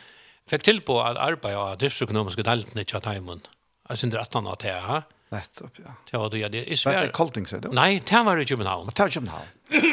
fikk 0.50 0.64
til 0.66 0.80
på 0.86 0.98
at 1.02 1.20
arbeid 1.20 1.58
av 1.58 1.76
driftsøkonomiske 1.82 2.46
deltene 2.46 2.84
ikke 2.84 2.98
av 3.00 3.06
teimen. 3.08 3.44
Jeg 3.88 4.00
synes 4.00 4.14
det 4.14 4.20
er 4.20 4.26
et 4.26 4.34
eller 4.34 4.44
annet 4.44 4.64
til, 4.64 4.82
ja. 4.88 4.98
Nettopp, 5.28 5.78
ja. 5.84 5.94
Det 6.08 6.20
var 6.20 6.30
det, 6.32 6.40
ja. 6.40 6.48
Det 6.52 6.60
er 6.64 6.80
svært. 6.80 7.02
Det 7.02 7.10
er 7.10 7.14
Kolding, 7.16 7.46
sier 7.48 7.60
du? 7.64 7.68
Nei, 7.76 7.90
det 8.00 8.20
var 8.24 8.40
i 8.40 8.46
København. 8.48 8.92
Det 8.92 9.04
var 9.04 9.10
i 9.10 9.16
København. 9.18 9.48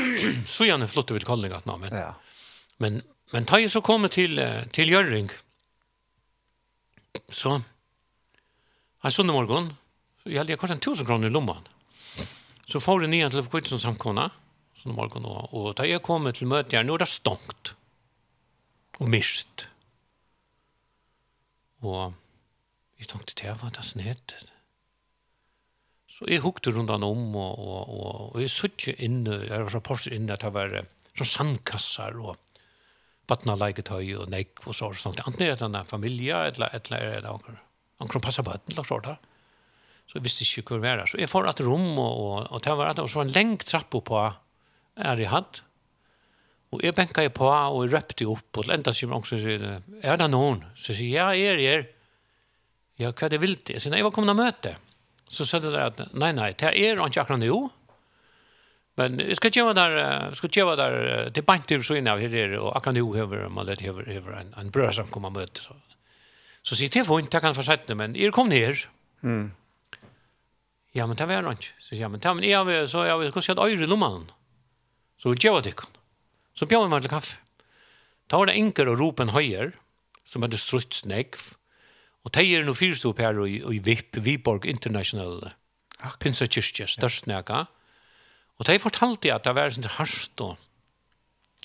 Så 0.56 0.68
gjerne 0.68 0.88
flyttet 0.92 1.18
vi 1.18 1.24
til 1.24 1.28
Kolding, 1.28 1.56
at 1.56 1.68
nå, 1.68 1.76
men, 1.82 1.96
ja. 1.96 2.14
men, 2.84 3.02
men 3.34 3.48
da 3.50 3.60
jeg 3.60 3.74
så 3.74 3.82
kom 3.84 4.08
til, 4.12 4.40
til 4.76 4.92
Gjøring, 4.92 5.32
så 7.32 7.58
En 9.06 9.14
sånn 9.14 9.30
morgen, 9.30 9.68
jeg 10.26 10.40
hadde 10.40 10.56
kanskje 10.58 10.76
en 10.80 10.82
tusen 10.82 11.06
kroner 11.06 11.30
i 11.30 11.34
lommen. 11.34 11.62
Så 12.66 12.80
får 12.82 13.04
jeg 13.04 13.12
nye 13.12 13.28
til 13.30 13.46
Kvitsen 13.54 13.82
samkona, 13.82 14.32
sånn 14.82 14.96
morgen, 14.98 15.28
og, 15.30 15.52
og 15.54 15.68
da 15.78 15.86
jeg 15.86 16.02
kom 16.06 16.26
til 16.34 16.50
møte 16.50 16.74
her, 16.74 16.88
nå 16.88 16.96
er 16.98 17.04
det 17.04 17.12
stongt 17.12 17.76
Og 18.98 19.12
mist. 19.12 19.68
Og 21.86 22.16
jeg 22.98 23.12
tenkte, 23.12 23.36
det 23.44 23.54
var 23.62 23.76
det 23.76 23.84
som 23.86 24.02
heter. 24.02 24.48
Så 26.10 26.26
jeg 26.32 26.42
hukte 26.42 26.74
rundt 26.74 26.90
han 26.90 27.06
om, 27.06 27.28
og, 27.36 27.60
og, 27.60 27.92
og, 27.92 28.10
og 28.32 28.42
jeg 28.42 28.54
suttet 28.56 29.04
inne, 29.04 29.38
jeg 29.44 29.68
var 29.68 29.74
så 29.76 29.84
porset 29.86 30.16
inne, 30.16 30.34
at 30.34 30.48
det 30.48 30.54
var 30.56 30.80
sånn 31.20 31.34
sandkassar, 31.34 32.18
og 32.18 32.40
vattna 33.30 33.54
leiketøy, 33.60 34.16
og 34.24 34.34
nekk, 34.34 34.66
og 34.66 34.80
så, 34.80 34.90
og 34.90 34.98
sånt. 34.98 35.22
Antingen 35.28 35.54
er 35.54 35.62
det 35.62 35.70
en 35.70 35.94
familie, 35.94 36.42
eller, 36.50 36.74
eller 36.80 37.04
er 37.04 37.20
det 37.20 37.30
noen 37.30 37.62
Han 38.02 38.12
kunne 38.12 38.26
passe 38.26 38.44
på 38.44 38.52
høtten, 38.52 38.74
eller 38.74 38.88
så 38.88 39.00
da. 39.04 39.16
Så 40.06 40.20
jeg 40.20 40.26
visste 40.26 40.46
ikke 40.46 40.76
hvor 40.76 40.82
det 40.82 40.90
var. 40.90 41.06
Så 41.10 41.20
jeg 41.22 41.32
får 41.32 41.48
et 41.50 41.64
rom, 41.66 41.88
og, 41.98 42.18
og, 42.26 42.50
og 42.52 42.66
det 42.66 42.76
var, 42.78 43.00
og 43.02 43.10
så 43.10 43.22
var 43.22 43.30
en 43.30 43.38
lengt 43.38 43.66
trapp 43.70 43.96
på 43.96 44.26
er 44.96 45.20
jeg 45.20 45.32
hatt. 45.32 45.62
Og 46.74 46.84
jeg 46.84 46.96
benka 46.98 47.24
jeg 47.24 47.34
på, 47.36 47.48
og 47.48 47.84
jeg 47.86 47.94
røpte 47.94 48.28
opp, 48.32 48.60
og 48.60 48.72
enda 48.74 48.94
sier 48.96 49.12
man, 49.12 49.24
er 50.02 50.20
det 50.20 50.30
noen? 50.32 50.64
Så 50.76 50.92
jeg 50.92 51.00
sier, 51.00 51.14
ja, 51.16 51.28
er, 51.32 51.62
jeg 51.62 51.80
er. 51.80 51.88
Ja, 53.00 53.12
hva 53.12 53.28
er 53.28 53.34
det 53.34 53.42
vilt? 53.44 53.72
Jeg 53.72 53.84
sier, 53.84 53.92
nei, 53.92 54.00
jeg 54.02 54.08
var 54.08 54.16
kommet 54.16 54.36
og 54.36 54.40
møte. 54.40 54.76
Så 55.32 55.48
sier 55.48 55.64
det 55.64 55.74
der 55.74 55.90
at, 55.92 56.00
nei, 56.16 56.32
nei, 56.36 56.52
det 56.56 56.72
er 56.72 57.00
ikke 57.00 57.26
akkurat 57.26 57.42
noe. 57.42 57.72
Men 58.96 59.20
jeg 59.20 59.36
skal 59.40 59.52
gjøre 59.52 59.76
der, 59.76 59.98
jeg 60.00 60.38
skal 60.40 60.54
gjøre 60.56 60.76
der, 60.80 60.94
det 61.36 61.42
er 61.42 61.48
bare 61.48 61.64
ikke 61.64 61.82
så 61.84 61.98
inne 62.00 62.14
av 62.16 62.22
her, 62.24 62.54
og 62.62 62.70
akkurat 62.78 62.96
noe 62.96 63.18
hever, 63.18 63.48
man 63.52 63.68
lett 63.68 63.84
hever, 63.84 64.08
hever 64.08 64.38
en, 64.40 64.54
en 64.60 64.72
brød 64.72 64.96
som 65.02 65.12
kommer 65.12 65.34
og 65.34 65.42
møte, 65.42 65.66
så. 65.66 65.76
Så 66.66 66.74
sier 66.74 66.90
jeg, 66.90 66.96
det 66.96 67.04
er 67.04 67.10
fint, 67.10 67.30
det 67.32 67.42
kan 67.44 67.56
fortsette, 67.58 67.98
men 67.98 68.16
er 68.18 68.34
kom 68.34 68.50
ned. 68.50 68.88
Mm. 69.22 69.52
Ja, 70.98 71.06
men 71.06 71.18
det 71.20 71.28
var 71.30 71.46
noe. 71.46 71.60
Så 71.62 71.94
sier 71.94 72.06
jeg, 72.06 72.12
men 72.12 72.24
det 72.24 72.32
var 72.32 72.66
noe, 72.66 72.80
så 72.90 73.06
jeg 73.06 73.22
vil 73.22 73.34
gå 73.36 73.44
se 73.46 73.54
at 73.54 73.62
øyre 73.62 73.90
lommanen. 73.90 74.32
Så 75.22 75.32
vi 75.32 75.40
gjøre 75.46 75.62
det 75.70 75.76
Så 76.56 76.66
bjør 76.66 76.86
jeg 76.86 76.90
meg 76.94 77.04
til 77.04 77.14
kaffe. 77.14 77.38
Da 78.32 78.40
var 78.40 78.50
det 78.50 78.58
enker 78.58 78.90
og 78.90 79.00
ropen 79.00 79.30
høyer, 79.30 79.76
som 80.26 80.42
hadde 80.42 80.58
strutt 80.58 80.96
snegg. 80.98 81.38
Og 82.26 82.34
det 82.34 82.48
er 82.50 82.66
noe 82.66 82.76
fyrstop 82.76 83.20
her 83.22 83.38
i, 83.46 83.60
i 83.62 83.80
VIP, 83.80 84.18
Viborg 84.26 84.66
International. 84.66 85.52
Pinsa 86.20 86.48
kyrkje, 86.48 86.88
størst 86.90 87.26
snekka. 87.26 87.68
Og 88.58 88.66
det 88.66 88.82
fortalte 88.82 89.30
jeg 89.30 89.36
at 89.36 89.46
det 89.46 89.54
var 89.54 89.74
sånn 89.76 89.86
harst 90.00 90.42
og 90.42 90.58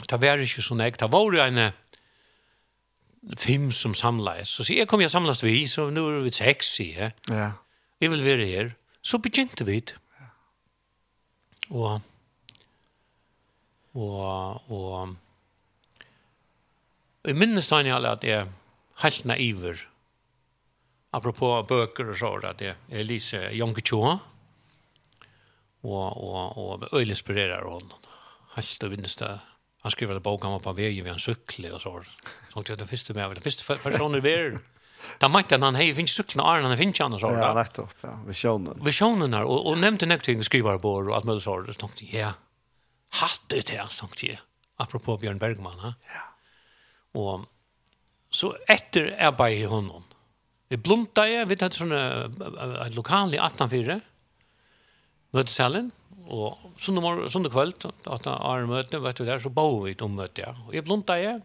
det 0.09 0.17
var 0.23 0.41
ikke 0.41 0.63
så 0.65 0.77
jeg. 0.81 0.97
Det 0.97 1.09
var 1.13 1.35
jo 1.35 1.43
en 1.43 1.59
fem 3.39 3.71
som 3.73 3.95
samlas. 3.95 4.49
Så 4.49 4.65
sier 4.67 4.85
jeg, 4.85 4.91
kom 4.91 5.03
jeg 5.03 5.13
samlas 5.13 5.43
vi, 5.45 5.67
så 5.69 5.89
nu 5.93 6.07
er 6.09 6.21
vi 6.25 6.33
seks, 6.35 6.75
sier 6.79 7.05
jeg. 7.05 7.17
Ja. 7.29 7.51
Vi 8.01 8.09
vil 8.09 8.25
være 8.25 8.47
her. 8.49 8.71
Så 9.03 9.21
begynte 9.21 9.67
vi. 9.67 9.81
Og, 11.71 12.01
og, 13.95 14.71
og, 14.71 15.17
Jeg 17.25 17.37
minnes 17.37 17.69
da 17.69 17.83
jeg 17.85 18.05
at 18.09 18.25
jeg 18.25 18.49
helt 19.03 19.25
naiver. 19.25 19.87
Apropos 21.13 21.67
bøker 21.69 22.11
og 22.11 22.17
så, 22.17 22.31
at 22.49 22.61
jeg, 22.61 22.77
jeg 22.89 23.05
lyser 23.05 23.51
Jonke 23.51 23.83
Tjoa, 23.83 24.19
og, 25.83 26.17
og, 26.17 26.59
og 26.59 26.89
øyelig 26.93 27.19
inspirerer 27.19 27.67
henne. 27.67 27.99
Helt 28.57 28.85
og 28.85 28.91
minnes 28.91 29.17
det. 29.17 29.39
Han 29.83 29.91
skriver 29.91 30.15
det 30.15 30.23
boka 30.23 30.49
om 30.49 30.61
på 30.63 30.73
veien 30.77 31.05
ved 31.05 31.13
en 31.13 31.23
sykle 31.23 31.75
og 31.75 31.81
så. 31.81 31.95
Så 32.53 32.63
det 32.63 32.87
första 32.87 33.15
med 33.15 33.37
det 33.37 33.41
första 33.41 33.77
personen 33.77 34.25
är 34.27 34.59
Da 35.21 35.29
mente 35.29 35.59
han 35.61 35.77
hei 35.79 35.93
finnes 35.95 36.15
sukkene 36.17 36.45
Arne, 36.45 36.69
han 36.69 36.79
finnes 36.79 37.01
han 37.03 37.17
og 37.17 37.23
sånn. 37.23 37.39
Ja, 37.41 37.53
nettopp, 37.57 37.95
ja, 38.05 38.15
visjonen. 38.27 38.81
Visjonen 38.85 39.37
her, 39.37 39.49
og, 39.49 39.67
og 39.71 39.79
nevnte 39.81 40.09
nekting 40.09 40.43
skrivarbord 40.47 41.11
og 41.11 41.17
alt 41.17 41.29
mulig 41.29 41.45
sånn, 41.45 41.69
så 41.71 41.81
tenkte 41.81 42.07
jeg, 42.07 42.21
ja, 42.21 42.35
hatt 43.21 43.47
det 43.53 43.65
her, 43.73 43.89
tenkte 43.95 44.33
jeg, 44.33 44.43
apropos 44.81 45.21
Bjørn 45.23 45.41
Bergman, 45.43 45.81
ha? 45.85 45.95
ja. 46.13 46.27
Og 47.21 47.49
så 48.31 48.53
etter 48.71 49.11
arbeidet 49.19 49.65
i 49.65 49.71
hånden, 49.71 50.05
vi 50.71 50.79
blomta 50.79 51.25
jeg, 51.27 51.49
vi 51.51 51.57
tatt 51.59 51.75
sånne, 51.75 52.03
et 52.87 52.95
lokal 52.95 53.35
i 53.35 53.41
1804, 53.41 53.97
møtesalen, 55.35 55.89
og 56.31 56.61
sånne, 56.79 57.27
sånne 57.33 57.51
kveld, 57.51 57.89
at 58.07 58.29
Arne 58.31 58.71
møte, 58.71 59.01
vet 59.03 59.19
du 59.19 59.25
der, 59.27 59.41
så 59.43 59.51
bå 59.51 59.67
vi 59.89 59.97
om 60.05 60.15
møte, 60.21 60.45
ja. 60.45 60.55
Og 60.69 60.77
jeg 60.77 60.87
blomta 60.87 61.19
jeg, 61.19 61.41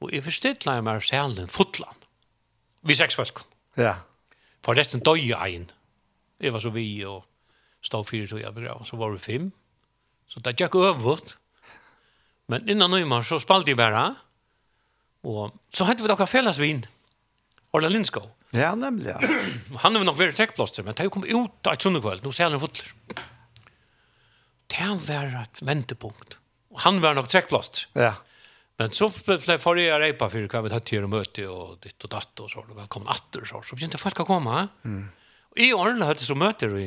Og 0.00 0.12
jeg 0.14 0.24
forstidla 0.24 0.78
jeg 0.78 0.86
meg 0.86 1.02
selen 1.04 1.50
fotlan. 1.52 1.96
Vi 2.88 2.96
seks 2.96 3.18
folk. 3.18 3.42
Ja. 3.76 3.98
For 4.64 4.76
resten 4.76 5.02
døy 5.04 5.32
ein. 5.36 5.68
Jeg 6.40 6.54
var 6.54 6.62
så 6.64 6.72
vi 6.72 6.86
og 7.04 7.26
stod 7.84 8.06
fire 8.08 8.28
tog 8.28 8.40
jeg 8.40 8.54
begrav. 8.56 8.84
Så 8.88 8.96
var 9.00 9.12
vi 9.12 9.20
fem. 9.20 9.50
Så 10.28 10.40
det 10.44 10.56
gikk 10.60 10.78
øvut. 10.80 11.36
Men 12.48 12.68
innan 12.68 12.90
nøymer 12.90 13.22
så 13.26 13.38
spalte 13.42 13.72
jeg 13.72 13.78
bare. 13.80 14.14
Og 15.28 15.52
så 15.68 15.84
hentet 15.84 16.06
vi 16.06 16.10
dere 16.12 16.28
felles 16.28 16.60
vin. 16.60 16.84
Orla 17.76 17.90
Lindskog. 17.92 18.30
Ja, 18.56 18.72
nemlig. 18.74 19.12
Ja. 19.12 19.20
Han 19.84 19.96
er 19.96 20.04
nok 20.06 20.18
vært 20.18 20.38
trekkplåster, 20.38 20.82
men 20.86 20.96
det 20.98 21.10
kom 21.12 21.26
ut 21.28 21.68
av 21.68 21.76
et 21.76 21.84
sunnekveld. 21.84 22.24
Nå 22.24 22.32
ser 22.34 22.48
han 22.48 22.56
en 22.56 22.62
fotler. 22.62 22.88
Det 24.70 24.88
var 25.06 25.36
et 25.42 25.60
ventepunkt. 25.66 26.36
Og 26.70 26.80
han 26.84 27.00
var 27.02 27.16
nok 27.18 27.28
trekkplaster. 27.30 27.88
Ja. 27.98 28.12
Men 28.80 28.90
så 28.90 29.10
får 29.10 29.80
jag 29.80 30.00
reipa 30.00 30.30
för 30.30 30.46
hva 30.48 30.60
vi 30.64 30.70
tatt 30.72 30.86
til 30.88 31.04
å 31.04 31.08
möte 31.12 31.42
och 31.52 31.80
ditt 31.84 32.04
och 32.04 32.10
datt 32.10 32.40
och 32.40 32.50
så 32.50 32.62
og 32.62 32.70
velkommen 32.78 33.10
atter 33.12 33.42
og 33.42 33.48
så 33.50 33.60
så 33.62 33.76
inte 33.84 33.98
folk 34.00 34.22
å 34.22 34.24
komma. 34.24 34.68
Mm. 34.84 35.10
I 35.56 35.66
Arne 35.76 36.06
hade 36.08 36.24
så 36.24 36.34
möter 36.34 36.72
vi 36.72 36.86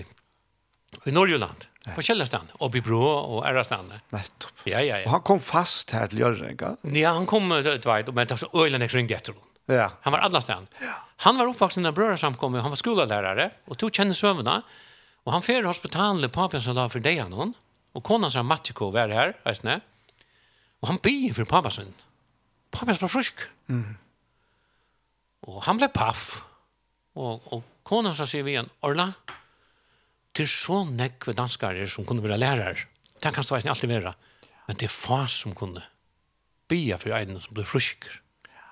i 1.05 1.11
Norrland 1.11 1.67
på 1.95 2.01
Källarstrand 2.01 2.49
och 2.57 2.75
i 2.75 2.81
Brå 2.81 3.03
och 3.03 3.45
Ärrastrand. 3.47 3.93
Nettopp. 4.09 4.65
Ja 4.65 4.81
ja 4.81 4.97
ja. 4.97 5.05
Och 5.05 5.11
han 5.11 5.21
kom 5.21 5.39
fast 5.39 5.91
här 5.91 6.07
till 6.07 6.19
Jörgenka. 6.19 6.77
Ja, 6.81 7.13
han 7.13 7.25
kom 7.25 7.51
ett 7.51 7.85
vet 7.85 8.07
och 8.07 8.15
men 8.15 8.37
så 8.37 8.49
ölen 8.65 8.89
kring 8.89 9.07
det 9.07 9.25
då. 9.25 9.33
Ja. 9.73 9.91
Han 10.01 10.13
var 10.13 10.19
alla 10.19 10.41
stan. 10.41 10.67
Ja. 10.81 10.87
Han 11.17 11.37
var 11.37 11.47
uppvuxen 11.47 11.83
när 11.83 11.91
bröderna 11.91 12.17
samkom, 12.17 12.53
han 12.53 12.69
var 12.69 12.75
skollärare 12.75 13.51
och 13.65 13.77
tog 13.77 13.95
kände 13.95 14.13
sömmarna. 14.13 14.61
Och 15.23 15.31
han 15.31 15.41
färd 15.41 15.65
hospitalet 15.65 16.31
på 16.31 16.39
Papensala 16.41 16.89
för 16.89 16.99
dig 16.99 17.17
han 17.17 17.53
och 17.91 18.03
konan 18.03 18.31
som 18.31 18.47
Matiko 18.47 18.91
var 18.91 19.09
här, 19.09 19.37
vet 19.43 19.63
ni. 19.63 19.79
Og 20.83 20.89
han 20.91 20.99
byr 20.99 21.31
for 21.37 21.47
pappa 21.47 21.71
sin. 21.71 21.93
Pappa 22.75 22.97
var 22.99 23.11
frisk. 23.11 23.45
Mm. 23.71 23.95
Og 25.47 25.61
han 25.63 25.79
ble 25.79 25.87
paff. 25.93 26.41
Og, 27.15 27.45
og 27.53 27.63
kona 27.87 28.11
så 28.17 28.27
sier 28.27 28.43
vi 28.43 28.55
igjen, 28.55 28.67
Orla, 28.83 29.07
til 30.35 30.49
så 30.49 30.81
nekve 30.89 31.35
danskare 31.37 31.87
som 31.87 32.07
kunne 32.09 32.23
være 32.25 32.39
lærere. 32.41 32.87
Det 33.23 33.31
kan 33.31 33.45
stå 33.45 33.61
alltid 33.61 33.91
være. 33.91 34.13
Men 34.67 34.79
det 34.79 34.89
er 34.89 34.95
fa 34.95 35.23
som 35.31 35.55
kunne 35.55 35.83
bya 36.71 36.97
for 36.99 37.15
en 37.15 37.39
som 37.39 37.55
ble 37.55 37.63
Ja. 37.63 38.69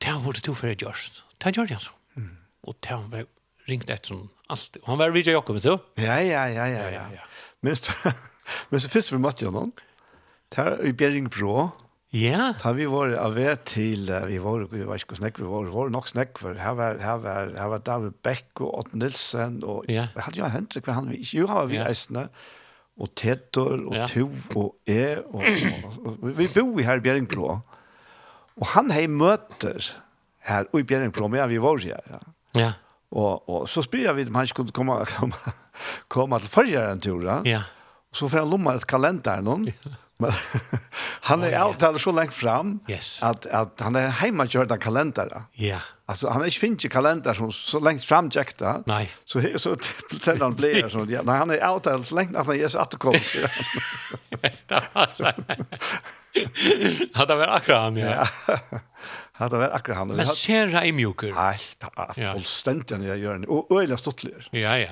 Det 0.00 0.08
har 0.08 0.20
vært 0.20 0.42
to 0.42 0.54
for 0.54 0.66
jeg 0.66 0.82
gjørst. 0.82 1.22
Det 1.38 1.54
gjør 1.54 1.66
det 1.66 1.74
altså. 1.74 1.92
Mm. 2.14 2.36
Og 2.66 2.74
det 2.80 2.90
har 2.90 3.06
vært 3.10 3.28
ringt 3.68 3.90
etter 3.90 4.14
som 4.14 4.30
alltid. 4.48 4.82
Han 4.86 4.98
var 4.98 5.10
Vidja 5.10 5.32
Jakob, 5.32 5.56
vet 5.56 5.64
du? 5.64 5.78
Ja, 6.02 6.18
ja, 6.20 6.46
ja, 6.46 6.66
ja. 6.66 6.88
ja, 6.90 7.06
ja. 7.12 7.26
Minst, 7.62 7.90
men 8.70 8.80
så 8.80 8.88
først 8.88 9.12
vi 9.12 9.18
møtte 9.18 9.44
jo 9.44 9.52
noen, 9.54 9.72
Tar 10.54 10.80
i 10.86 10.92
Bjerring 10.92 11.30
Ja. 12.14 12.52
Tar 12.60 12.76
vi 12.78 12.86
var 12.86 13.12
av 13.18 13.34
vet 13.34 13.64
til 13.66 14.06
vi 14.28 14.38
var 14.38 14.66
vi 14.70 14.84
var 14.86 14.96
ikke 14.96 15.18
snakk 15.18 15.40
vi 15.40 15.48
var 15.50 15.66
var 15.74 15.90
nok 15.90 16.06
snakk 16.08 16.38
for 16.38 16.54
her 16.54 16.76
var 16.78 17.00
her 17.02 17.18
var 17.18 17.50
her 17.56 17.68
var 17.68 17.82
David 17.84 18.14
Beck 18.22 18.60
og 18.60 18.78
Ott 18.78 18.94
Nilsen 18.94 19.62
og 19.64 19.84
ja. 19.90 20.06
hadde 20.14 20.38
jo 20.38 20.48
Hendrik 20.48 20.86
han 20.86 21.10
vi 21.10 21.20
jo 21.34 21.46
har 21.50 21.66
vi 21.66 21.82
eisne 21.82 22.28
og 22.96 23.12
Tetor 23.18 23.76
og 23.90 23.96
ja. 23.96 24.06
Tu 24.08 24.24
og 24.56 24.74
E 24.88 25.18
og, 25.20 25.42
og, 25.42 26.16
og 26.22 26.38
vi 26.38 26.48
bor 26.54 26.80
i 26.80 26.86
her 26.86 27.02
Bjerring 27.04 27.28
Brå. 27.28 27.58
Og 28.56 28.66
han 28.72 28.90
hei 28.94 29.04
møter 29.06 29.92
her 30.48 30.68
i 30.72 30.82
Bjerring 30.86 31.12
Brå 31.12 31.28
med 31.28 31.44
vi 31.50 31.60
var 31.60 31.82
her. 31.84 32.00
Ja. 32.08 32.22
ja. 32.56 32.72
Og, 33.10 33.48
og 33.48 33.68
så 33.68 33.84
spyr 33.84 34.08
jeg 34.08 34.16
vidt 34.16 34.32
om 34.32 34.40
han 34.40 34.48
skulle 34.48 34.72
komme, 34.74 34.96
komme, 35.18 35.54
komme 36.08 36.40
til 36.40 36.52
forrige 36.52 36.86
en 36.88 37.04
tur. 37.04 37.28
Ja. 37.44 37.62
Og 38.10 38.16
så 38.16 38.30
får 38.32 38.44
han 38.44 38.50
lomma 38.54 38.76
et 38.76 38.88
kalender 38.88 39.44
noen. 39.44 39.68
Ja. 39.68 39.96
Men 40.16 40.32
han 41.20 41.42
är 41.42 41.62
oh, 41.62 41.96
så 41.96 42.12
långt 42.12 42.34
fram 42.34 42.80
yes. 42.88 43.22
att 43.22 43.46
att 43.46 43.80
han 43.80 43.96
är 43.96 44.08
hemma 44.08 44.46
körda 44.46 44.76
kalendrar. 44.76 45.42
Ja. 45.52 45.78
Alltså 46.06 46.28
han 46.28 46.40
är 46.42 46.46
inte 46.46 46.58
finns 46.58 46.84
kalendrar 46.92 47.34
som 47.34 47.52
så 47.52 47.80
långt 47.80 48.04
fram 48.04 48.30
jäkta. 48.32 48.82
Nej. 48.86 49.12
Så 49.24 49.42
så 49.56 49.76
sen 50.22 50.40
han 50.40 50.54
blir 50.54 50.88
så 50.88 51.06
ja, 51.08 51.22
nej 51.22 51.38
han 51.38 51.50
är 51.50 51.70
out 51.70 52.06
så 52.06 52.14
långt 52.14 52.36
att 52.36 52.46
han 52.46 52.56
är 52.60 52.68
så 52.68 52.78
att 52.78 52.94
komma. 52.94 53.18
Hade 57.14 57.34
väl 57.34 57.48
akkurat 57.48 57.78
han 57.78 57.96
ja. 57.96 58.28
Hade 59.32 59.58
väl 59.58 59.72
akkurat 59.72 59.98
han. 59.98 60.08
Men 60.08 60.26
ser 60.26 60.68
han 60.68 60.96
mjuker. 60.96 61.32
Nej, 61.32 61.58
fullständigt 62.32 62.90
jag 62.90 63.18
gör 63.18 63.34
en 63.34 63.46
öliga 63.78 63.96
stottlig. 63.96 64.34
Ja 64.50 64.78
ja. 64.78 64.90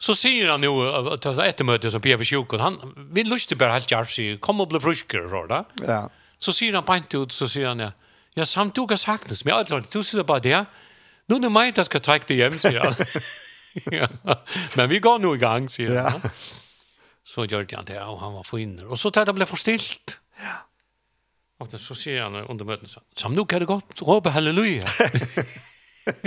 Så 0.00 0.14
sier 0.16 0.48
han 0.48 0.64
jo, 0.64 0.78
etter 1.12 1.66
møtet 1.68 1.92
som 1.92 2.00
Pia 2.00 2.16
Fisjokon, 2.20 2.62
han 2.62 2.78
vil 3.12 3.28
lyst 3.28 3.50
til 3.50 3.58
bare 3.60 3.76
helt 3.76 3.90
kjærlig 3.90 4.14
si, 4.14 4.28
kom 4.40 4.62
og 4.64 4.70
bli 4.70 4.80
frusker, 4.80 5.26
råd 5.28 5.50
da. 5.52 5.58
Ja. 5.84 5.98
Så 6.40 6.54
sier 6.56 6.78
han 6.78 6.86
pent 6.88 7.12
ut, 7.18 7.34
så 7.36 7.48
sier 7.50 7.68
han, 7.68 7.82
ja, 7.84 7.90
ja 8.38 8.46
samt 8.48 8.76
du 8.76 8.86
sagt 8.96 9.28
det. 9.28 9.36
men 9.44 9.58
jeg 9.58 9.84
du 9.92 10.00
sitter 10.00 10.24
bare 10.24 10.40
det, 10.40 10.64
nå 11.28 11.36
er 11.36 11.44
det 11.44 11.52
meg 11.52 11.76
som 11.76 11.84
skal 11.84 12.00
trekke 12.00 12.26
det 12.30 12.40
hjem, 12.40 12.56
sier 12.58 12.80
han. 12.80 12.96
ja. 14.00 14.08
Men 14.76 14.88
vi 14.88 15.02
går 15.04 15.20
nå 15.20 15.34
i 15.36 15.42
gang, 15.42 15.68
sier 15.68 15.92
ja. 15.92 16.08
han. 16.16 16.24
Så 17.22 17.44
gjør 17.44 17.68
han 17.76 17.84
det, 17.84 18.00
og 18.00 18.18
han 18.24 18.34
var 18.40 18.48
forinner. 18.48 18.88
Og 18.88 18.98
så 18.98 19.12
tar 19.12 19.28
det 19.28 19.36
ble 19.36 19.46
forstilt. 19.46 20.16
Ja. 20.40 20.62
Og 21.60 21.76
så 21.76 21.94
sier 21.94 22.24
han 22.24 22.40
under 22.48 22.64
møtet, 22.64 22.96
samt 23.20 23.36
nu 23.36 23.44
kan 23.44 23.60
det 23.60 23.68
godt, 23.68 24.00
råpe 24.00 24.32
halleluja. 24.32 24.88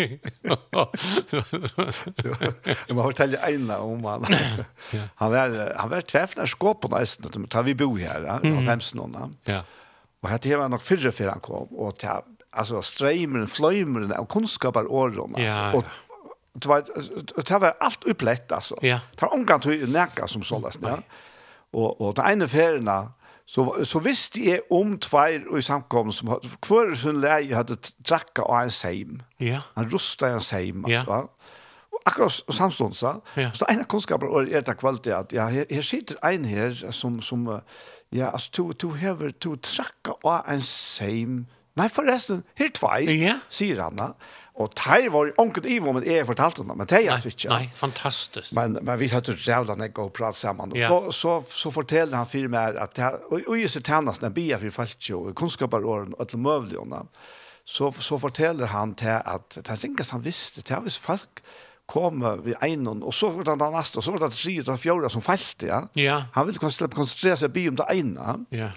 Jag 2.88 2.96
måste 2.96 3.18
tagit 3.18 3.40
ena 3.40 3.80
om 3.80 4.06
han. 4.06 4.26
Han 5.16 5.32
var 5.32 5.74
han 5.78 5.90
var 5.90 6.02
träffna 6.02 6.48
skåp 6.48 6.82
på 6.82 6.88
nästan 6.88 7.44
att 7.44 7.50
ta 7.50 7.62
vi 7.62 7.76
bo 7.76 7.98
här 7.98 8.24
av 8.24 8.66
femsnarna. 8.66 9.30
Ja. 9.44 9.64
Och 10.20 10.30
hade 10.30 10.58
var 10.58 10.70
nog 10.70 10.82
förra 10.82 11.12
för 11.12 11.28
han 11.28 11.40
kom 11.40 11.68
och 11.68 11.98
ta 11.98 12.24
alltså 12.50 12.82
strömmen 12.82 13.48
flömmen 13.48 14.12
och 14.12 14.30
kunskaper 14.30 14.92
åren 14.92 15.36
alltså 15.36 15.78
och 15.78 15.84
det 16.54 16.68
var 16.68 16.84
det 17.44 17.60
var 17.60 17.74
allt 17.80 18.04
upplätt 18.04 18.52
alltså. 18.52 18.76
Det 18.82 19.22
var 19.22 19.34
omgång 19.34 19.60
till 19.60 19.92
näka 19.92 20.28
som 20.28 20.44
sållas 20.44 20.78
ja. 20.82 20.98
Och 21.72 22.02
och 22.02 22.14
det 22.14 22.22
ena 22.22 22.48
färna 22.48 23.12
Så, 23.46 23.84
så 23.84 24.00
visste 24.00 24.40
jeg 24.46 24.62
om 24.72 24.96
tveir 25.04 25.44
og 25.52 25.58
i 25.60 25.66
samkommet 25.66 26.16
som 26.16 26.32
hver 26.32 26.94
sin 26.96 27.20
lei 27.22 27.52
hadde 27.52 27.76
drakka 28.08 28.46
av 28.48 28.70
en 28.70 28.72
seim. 28.72 29.18
Ja. 29.44 29.60
Han 29.76 29.90
rusta 29.92 30.32
en 30.32 30.42
seim. 30.42 30.86
Ja. 30.88 31.04
Og 31.04 32.00
akkurat 32.06 32.40
og 32.48 32.56
samstånd 32.56 32.96
så. 32.98 33.18
Ja. 33.38 33.52
Så 33.54 33.68
en 33.70 33.84
av 33.84 33.90
kunnskapen 33.92 34.32
og 34.32 34.48
er 34.48 34.64
det 34.64 34.78
kvalitet 34.80 35.18
at 35.18 35.36
ja, 35.36 35.50
her, 35.52 35.68
her 35.70 35.84
sitter 35.84 36.20
en 36.24 36.46
her 36.46 36.72
som, 36.92 37.20
som 37.22 37.50
ja, 38.14 38.32
altså, 38.32 38.52
to, 38.52 38.72
to 38.74 38.94
hever, 38.98 39.36
to 39.44 39.58
drakka 39.60 40.16
av 40.24 40.48
en 40.50 40.64
seim. 40.64 41.44
Nei, 41.76 41.90
forresten, 41.90 42.44
her 42.56 42.70
tveir, 42.70 43.10
ja. 43.18 43.38
sier 43.50 43.82
han 43.82 43.98
da. 43.98 44.14
Ja. 44.14 44.43
Og 44.62 44.70
teir 44.78 45.10
var 45.10 45.32
onket 45.42 45.66
ivo 45.66 45.96
men 45.96 46.04
jeg 46.06 46.28
fortalte 46.30 46.62
henne, 46.62 46.76
men 46.78 46.90
teir 46.90 47.10
altså 47.10 47.32
ikke. 47.32 47.50
Nei, 47.50 47.70
fantastisk. 47.74 48.54
Men, 48.54 48.78
men 48.86 49.00
vi 49.02 49.10
hadde 49.10 49.34
rævla 49.34 49.76
nekka 49.80 50.06
og 50.06 50.14
prate 50.14 50.38
sammen. 50.38 50.76
Ja. 50.78 50.92
Så, 50.92 51.12
så, 51.18 51.38
så 51.50 51.72
forteller 51.74 52.20
han 52.20 52.30
fyrir 52.30 52.52
meg 52.54 52.78
at 52.78 53.02
og 53.32 53.56
i 53.58 53.66
seg 53.68 53.90
når 53.90 54.36
bia 54.36 54.62
fyrir 54.62 54.76
falskjo, 54.76 55.24
og 55.30 55.36
kunnskaparåren 55.40 56.14
og 56.14 56.22
alle 56.28 56.42
møvligene, 56.46 57.02
så, 57.66 57.90
så 57.98 58.20
forteller 58.22 58.70
han 58.70 58.94
til 59.00 59.18
at 59.26 59.58
det 59.58 59.70
er 59.74 60.12
han 60.12 60.26
visste, 60.26 60.62
det 60.62 60.82
hvis 60.86 61.00
folk 61.02 61.42
kom 61.86 62.24
vi 62.44 62.54
einon, 62.62 63.04
och 63.04 63.14
så 63.14 63.30
var 63.30 63.44
det 63.44 63.56
den 63.60 63.74
nästa 63.74 64.02
så 64.02 64.12
var 64.12 64.20
det 64.20 64.36
tre 64.36 64.60
utav 64.60 64.78
fjorda 64.78 65.10
som 65.10 65.22
fallte 65.22 65.68
ja. 65.68 65.82
ja. 65.94 66.24
Han 66.34 66.48
ville 66.48 66.60
konsentrere, 66.60 66.96
konsentrere 66.96 67.38
seg 67.38 67.52
bi 67.52 67.68
om 67.70 67.76
det 67.76 67.86
ena. 67.92 68.38
Ja. 68.50 68.70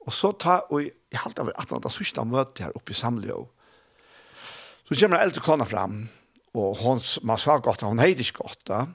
Och 0.00 0.12
så 0.12 0.32
ta 0.32 0.58
och 0.58 0.82
jeg 0.82 1.18
halte 1.18 1.40
över 1.40 1.52
att 1.56 1.70
han 1.70 1.80
där 1.80 1.88
sista 1.88 2.24
møte 2.24 2.62
här 2.62 2.72
uppe 2.74 2.90
i 2.90 2.94
Samleo. 2.94 3.48
Så 4.88 4.96
kommer 4.96 5.18
en 5.18 5.26
eldre 5.28 5.44
kona 5.44 5.66
fram, 5.68 5.98
og 6.56 6.78
hon, 6.80 7.02
man 7.28 7.40
sa 7.40 7.58
godt, 7.60 7.84
hon 7.84 8.00
heit 8.00 8.22
ikke 8.24 8.40
godt, 8.40 8.62
da. 8.70 8.86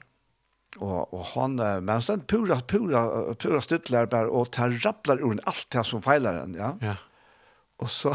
Og, 0.82 1.14
og 1.14 1.22
hon, 1.36 1.54
men 1.86 2.02
sen 2.02 2.24
pura, 2.26 2.58
pura, 2.66 3.04
pura 3.38 3.60
stytler 3.62 4.10
bare, 4.10 4.26
og 4.26 4.50
tar 4.56 4.74
rapplar 4.82 5.22
ur 5.22 5.38
alt 5.46 5.68
det 5.70 5.86
som 5.86 6.02
feiler 6.02 6.40
henne, 6.42 6.58
ja. 6.58 6.72
ja. 6.82 6.96
Og 7.78 7.90
så, 7.90 8.14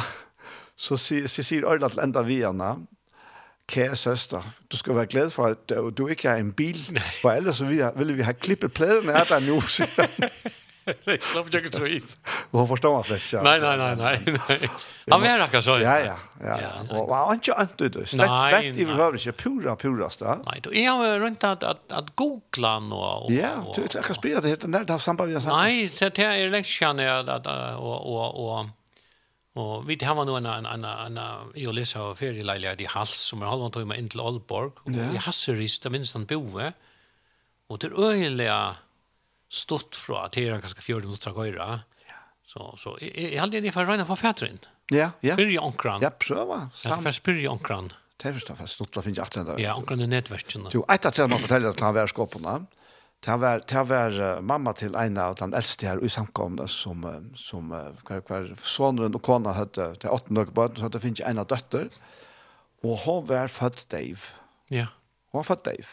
så, 0.75 0.97
så, 0.99 1.21
så 1.27 1.45
sier 1.45 1.67
Ørla 1.67 1.87
til 1.87 2.03
enda 2.03 2.25
vi 2.27 2.41
henne, 2.43 2.73
kære 3.69 3.95
søster, 3.95 4.43
du 4.67 4.75
skal 4.75 4.97
være 4.97 5.07
glad 5.07 5.29
for, 5.31 5.53
at 5.53 5.69
du, 5.69 5.89
du 5.93 6.07
ikke 6.11 6.33
har 6.33 6.41
en 6.41 6.51
bil, 6.51 6.79
for 7.21 7.31
ellers 7.31 7.61
ville 7.63 8.17
vi 8.17 8.27
ha 8.27 8.33
klippet 8.35 8.73
plæden 8.73 9.09
af 9.13 9.29
dig 9.29 9.45
nu, 9.47 9.61
sier 9.61 10.09
Love 11.35 11.49
Og 11.65 11.73
Sweet. 11.73 12.17
Och 12.51 12.67
förstår 12.67 12.93
man 12.93 13.19
ja. 13.31 13.41
Nei, 13.41 13.59
nei, 13.59 13.77
nei, 13.77 13.95
nei, 13.95 14.19
nei. 14.25 14.69
Han 15.09 15.21
var 15.21 15.37
något 15.37 15.63
så. 15.63 15.69
Ja 15.69 15.99
ja 15.99 16.17
ja. 16.43 16.97
Och 16.99 17.07
var 17.07 17.33
inte 17.33 17.55
inte 17.61 17.89
det. 17.89 18.05
Slett 18.05 18.29
slett 18.49 18.63
i 18.63 18.85
behöver 18.85 19.27
inte 19.27 19.31
pura 19.31 19.75
pura 19.75 20.09
stå. 20.09 20.43
Nej, 20.45 20.59
då 20.63 20.73
är 20.73 20.85
jag 20.85 21.21
runt 21.21 21.43
at, 21.43 21.63
att 21.63 21.91
att 21.91 22.15
googla 22.15 22.79
nu 22.79 22.95
Ja, 23.35 23.73
du 23.75 23.87
jag 23.93 24.03
kan 24.03 24.15
spela 24.15 24.41
det 24.41 24.49
heter 24.49 24.67
när 24.67 24.83
det 24.83 24.93
har 24.93 24.99
samband 24.99 25.33
med 25.33 25.45
Nej, 25.45 25.89
Nei, 26.01 26.09
det 26.09 26.19
er 26.19 26.49
lengst 26.49 26.77
sedan 26.79 26.99
jag 26.99 27.29
att 27.29 27.47
og, 27.47 28.15
og, 28.15 28.35
og, 28.35 28.69
og, 29.55 29.87
vi 29.87 29.95
det 29.95 30.07
har 30.07 30.25
nu 30.25 30.37
en 30.37 30.45
en 30.45 30.65
en 30.65 30.85
en 30.85 31.19
jag 31.55 31.73
läser 31.73 31.99
av 31.99 32.15
ferielejliga 32.15 32.75
i 32.79 32.85
Hals 32.85 33.09
som 33.09 33.41
er 33.41 33.45
halvan 33.45 33.71
timme 33.71 33.97
inn 33.97 34.09
til 34.09 34.19
Aalborg 34.19 34.71
og 34.85 34.91
i 35.13 35.17
Hasserist 35.17 35.89
minst 35.91 36.13
han 36.13 36.25
boe. 36.25 36.73
og 37.69 37.79
det 37.81 37.87
är 37.87 38.75
stått 39.49 39.97
fra 39.97 40.27
at 40.27 40.37
her 40.39 40.55
er 40.55 40.63
kanskje 40.63 40.85
40 40.85 41.09
minutter 41.09 41.61
av. 41.63 41.79
Ja. 42.07 42.19
Så, 42.47 42.73
så 42.81 42.95
jeg, 43.01 43.13
jeg 43.33 43.39
hadde 43.41 43.61
en 43.61 43.71
for 43.73 43.85
å 43.85 43.91
regne 43.91 44.05
for 44.09 44.19
fæteren. 44.19 44.61
Ja, 44.93 45.11
ja. 45.25 45.35
Spyr 45.37 45.59
onkran. 45.61 46.01
Ja, 46.05 46.09
prøva. 46.13 46.63
Ja, 46.83 46.97
for 46.97 47.13
spyr 47.13 47.43
i 47.43 47.49
onkran. 47.49 47.91
Det 48.19 48.29
er 48.29 48.35
først 48.35 48.51
og 48.51 48.59
fremst 48.59 48.79
snuttla 48.79 49.03
finnes 49.05 49.21
jeg 49.21 49.29
atter. 49.29 49.59
Ja, 49.61 49.77
onkran 49.79 50.01
er 50.03 50.09
nedverkjende. 50.11 50.73
Jo, 50.75 50.83
et 50.91 51.05
av 51.07 51.15
tredje 51.15 51.31
man 51.31 51.41
forteller 51.43 51.71
at 51.71 51.83
han 51.85 51.95
var 51.95 52.09
skåpene. 52.11 52.55
Det 53.19 53.35
var, 53.35 53.61
det 53.67 53.81
var 53.87 54.17
mamma 54.47 54.71
til 54.79 54.95
en 54.95 55.17
av 55.19 55.35
den 55.39 55.53
eldste 55.57 55.89
her 55.89 55.99
i 56.03 56.11
samkomne 56.11 56.67
som, 56.71 57.03
som 57.35 57.71
hver, 58.07 58.21
hver 58.27 58.53
sonren 58.63 59.15
og 59.17 59.23
kona 59.27 59.51
hadde 59.57 59.89
til 59.99 60.13
åtte 60.15 60.35
nøkker 60.35 60.55
barn, 60.55 60.77
så 60.79 60.87
det 60.91 61.01
finnes 61.03 61.23
en 61.27 61.41
av 61.41 61.49
døtter. 61.51 61.89
Og 62.87 63.01
hun 63.03 63.25
var 63.27 63.51
født 63.51 63.85
Dave. 63.91 64.31
Ja. 64.71 64.87
Hun 65.31 65.41
var 65.41 65.49
født 65.51 65.65
Dave. 65.67 65.91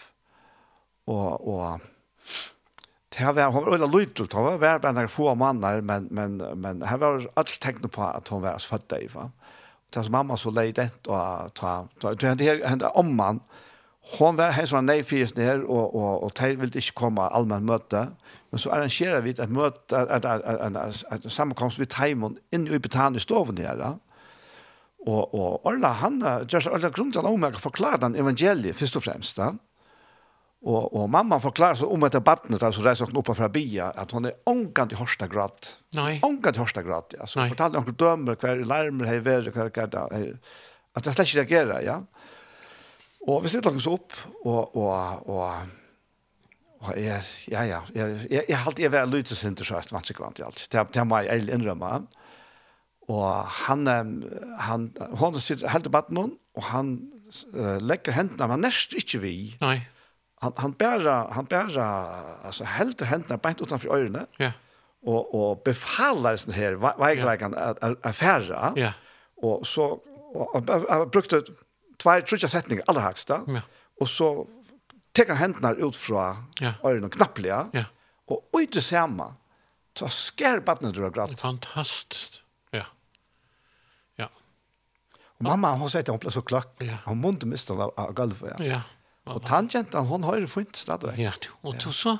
Og, 1.10 1.48
og 1.50 1.82
Det 3.18 3.32
var 3.32 3.50
hon 3.50 3.64
var 3.64 3.98
lite 3.98 4.22
då 4.24 4.42
var 4.42 4.58
var 4.58 4.78
bara 4.78 5.08
få 5.08 5.34
mannar 5.34 5.80
men 5.80 6.08
men 6.10 6.36
men 6.36 6.82
här 6.82 6.98
var 6.98 7.30
allt 7.34 7.60
tecken 7.60 7.88
på 7.88 8.02
att 8.02 8.28
hon 8.28 8.42
var 8.42 8.58
född 8.58 8.92
i 9.02 9.06
va. 9.06 9.30
Och 9.88 9.96
hans 9.96 10.08
mamma 10.08 10.36
så 10.36 10.50
lejde 10.50 10.90
och 11.06 11.54
ta 11.54 11.88
ta 12.00 12.14
det 12.14 12.40
här 12.40 12.64
hände 12.64 12.86
om 12.86 13.16
man 13.16 13.40
hon 14.18 14.36
var 14.36 14.50
här 14.50 14.66
så 14.66 14.80
nej 14.80 15.02
fyrs 15.02 15.34
ner 15.34 15.62
och 15.62 15.94
och 15.94 16.22
och 16.22 16.34
tej 16.34 16.56
vill 16.56 16.76
inte 16.76 16.92
komma 16.92 17.28
allmän 17.28 17.64
möte 17.64 18.06
men 18.50 18.58
så 18.58 18.70
arrangerar 18.70 19.20
vi 19.20 19.30
ett 19.30 19.50
möte 19.50 20.00
att 20.00 20.24
en 21.24 21.30
sammankomst 21.30 21.78
vid 21.78 21.88
Timon 21.88 22.38
in 22.50 22.66
i 22.66 22.78
Betanistoven 22.78 23.54
där. 23.54 23.76
då. 23.76 23.98
og 25.06 25.34
og 25.34 25.60
alla 25.64 25.92
han 25.92 26.46
just 26.52 26.66
alla 26.66 26.90
grunnar 26.90 27.26
om 27.26 27.40
meg 27.40 27.60
forklarar 27.60 27.96
den 27.96 28.16
evangeliet 28.16 28.76
først 28.76 28.96
og 28.96 29.02
fremst 29.02 29.36
da. 29.36 29.52
Og, 30.64 30.94
og 30.96 31.10
mamma 31.12 31.36
forklarer 31.38 31.76
så 31.78 31.88
om 31.92 32.04
etter 32.06 32.18
det 32.18 32.26
barnet 32.26 32.62
alltså 32.62 32.82
reser 32.82 33.06
hon 33.06 33.16
upp 33.20 33.36
från 33.36 33.52
bia 33.52 33.90
at 33.92 34.12
hun 34.12 34.24
er 34.24 34.32
ångant 34.48 34.92
i 34.92 34.96
högsta 34.96 35.26
grad. 35.28 35.68
Nei. 35.94 36.20
Ångant 36.22 36.56
i 36.56 36.58
högsta 36.58 36.82
grad. 36.82 37.04
ja. 37.12 37.20
Alltså 37.20 37.40
Nej. 37.40 37.48
fortalde 37.48 37.78
hon 37.78 37.94
dömer 37.94 38.34
kvar 38.34 38.56
larmer 38.56 39.04
hej 39.04 39.20
väl 39.20 39.52
kvar 39.52 39.70
at 40.96 41.06
jeg 41.06 41.14
slett 41.14 41.28
ikke 41.28 41.42
reagerer, 41.42 41.80
ja. 41.84 41.98
Og 43.26 43.42
vi 43.44 43.48
sitter 43.48 43.74
också 43.74 43.92
opp, 43.92 44.12
og, 44.44 44.76
og, 44.76 45.28
og, 45.28 45.66
og 46.80 46.92
jeg, 46.96 47.22
ja, 47.50 47.64
ja, 47.66 47.80
jeg, 47.94 48.20
jeg, 48.30 48.44
jeg, 48.48 48.58
har 48.58 48.70
alltid 48.70 48.90
varit 48.90 49.08
lite 49.08 49.36
sint 49.36 49.60
och 49.60 49.66
så 49.66 49.74
att 49.74 49.92
man 49.92 50.00
inte 50.00 50.14
kvant 50.14 50.38
i 50.38 50.42
alt. 50.42 50.68
Det 50.72 50.86
det 50.94 51.04
må 51.04 51.18
jeg 51.18 51.40
ju 51.40 51.52
innrømme. 51.52 52.06
Og 53.08 53.44
han, 53.46 53.86
han, 54.58 54.92
hun 55.18 55.40
sitter 55.40 55.68
helt 55.68 55.86
i 55.86 55.90
baden 55.90 56.38
og 56.54 56.62
han 56.62 57.10
uh, 57.54 57.78
legger 57.78 58.12
hendene, 58.12 58.48
men 58.48 58.60
näst 58.60 58.94
ikke 58.94 59.18
vi. 59.18 59.56
Nei 59.60 59.80
han 60.40 60.52
han 60.56 60.72
bära 60.72 61.28
han 61.32 61.44
bära 61.44 61.84
alltså 62.44 62.64
helt 62.64 63.00
händerna 63.00 63.36
bänt 63.36 63.60
utanför 63.60 63.88
öronen. 63.88 64.26
Ja. 64.36 64.52
Och 65.02 65.34
och 65.34 65.62
befaller 65.64 66.36
sån 66.36 66.52
här 66.52 66.98
vägläkan 66.98 67.54
att 68.02 68.16
färra. 68.16 68.72
Ja. 68.76 68.92
Och 69.36 69.66
så 69.66 70.00
och 70.34 71.10
brukte 71.10 71.42
två 71.96 72.20
trutja 72.20 72.48
sättningar 72.48 72.84
allra 72.86 73.00
högsta. 73.00 73.42
Ja. 73.46 73.60
Och 74.00 74.08
så 74.08 74.46
tar 75.12 75.26
han 75.26 75.36
händerna 75.36 75.72
ut 75.72 75.96
från 75.96 76.44
ja. 76.60 76.72
öronen 76.82 77.10
knappliga. 77.10 77.68
Ja. 77.72 77.84
Och 78.26 78.50
ut 78.58 78.72
det 78.72 78.80
samma. 78.80 79.34
Så 79.94 80.08
skär 80.08 80.60
barnet 80.60 80.94
drar 80.94 81.10
gråt. 81.10 81.40
Fantastiskt. 81.40 82.40
Ja. 82.70 82.86
Ja. 84.16 84.30
Och 85.24 85.42
mamma 85.42 85.72
hon 85.72 85.90
säger 85.90 86.02
att 86.02 86.08
hon 86.08 86.18
blev 86.18 86.30
så 86.30 86.42
klack. 86.42 86.74
Ja. 86.78 86.96
Hon 87.04 87.20
munte 87.20 87.46
miste 87.46 87.72
av 87.72 88.12
golvet. 88.12 88.54
Ja. 88.58 88.64
ja. 88.64 88.80
Og 89.26 89.42
tangentan, 89.46 90.06
hon 90.06 90.24
har 90.26 90.38
det 90.40 90.50
fint 90.50 90.78
stadig. 90.78 91.16
Ja, 91.18 91.32
og 91.66 91.78
du 91.82 91.90
så, 91.94 92.16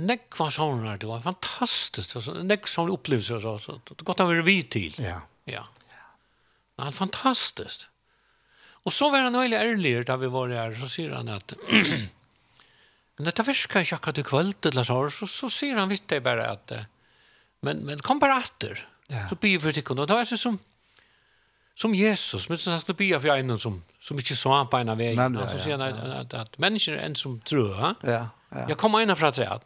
nekk 0.00 0.36
var 0.38 0.52
sånne, 0.54 0.94
det 1.00 1.08
var 1.10 1.24
fantastisk, 1.24 2.14
nekk 2.46 2.70
sånne 2.70 2.94
opplevelser, 2.94 3.42
så, 3.42 3.78
det 3.90 4.06
godt 4.06 4.22
å 4.22 4.28
være 4.30 4.46
vid 4.46 4.70
til. 4.76 5.00
Ja. 5.02 5.18
Ja. 5.50 5.64
Det 5.82 6.86
var 6.86 6.94
fantastisk. 6.96 7.88
Og 8.86 8.94
så 8.96 9.10
var 9.12 9.26
han 9.26 9.36
veldig 9.36 9.58
ærlig 9.58 9.92
da 10.08 10.16
vi 10.20 10.30
var 10.32 10.54
her, 10.54 10.76
så 10.78 10.88
sier 10.88 11.12
han 11.18 11.28
at 11.34 11.56
Men 13.20 13.26
dette 13.28 13.44
virker 13.44 13.82
ikke 13.84 13.98
akkurat 13.98 14.18
i 14.22 14.22
kveld, 14.24 14.66
eller 14.70 14.86
så, 14.88 15.02
så, 15.12 15.26
så 15.28 15.50
sier 15.52 15.76
han 15.76 15.90
vitt 15.90 16.06
det 16.08 16.22
bare 16.24 16.46
at 16.54 16.72
men, 17.66 17.82
men 17.84 18.00
kom 18.00 18.22
bare 18.22 18.38
atter, 18.40 18.86
Ja. 19.10 19.24
Så 19.26 19.34
byr 19.42 19.58
vi 19.58 19.72
til 19.74 19.82
kunde. 19.82 20.04
Og 20.04 20.06
det 20.06 20.14
var 20.14 20.28
sånn 20.30 20.38
som 20.38 20.56
som 21.80 21.94
Jesus, 21.94 22.48
men 22.48 22.58
han 22.66 22.80
skulle 22.80 22.96
bya 22.96 23.20
for 23.20 23.28
en 23.32 23.58
som 23.58 23.82
som 24.00 24.18
inte 24.18 24.36
så 24.36 24.64
på 24.70 24.78
ena 24.78 24.92
av 24.92 24.98
Men, 24.98 25.34
ja, 25.34 25.48
så 25.48 25.58
sier 25.58 25.78
han 25.78 25.82
at 25.82 26.10
at 26.10 26.34
att 26.34 26.58
människor 26.58 26.92
är 26.92 27.06
en 27.06 27.14
som 27.16 27.40
tror. 27.40 27.76
Ja, 27.76 27.94
ja. 28.48 28.68
Jag 28.68 28.78
kommer 28.78 29.00
in 29.00 29.16
från 29.16 29.32
träd. 29.32 29.60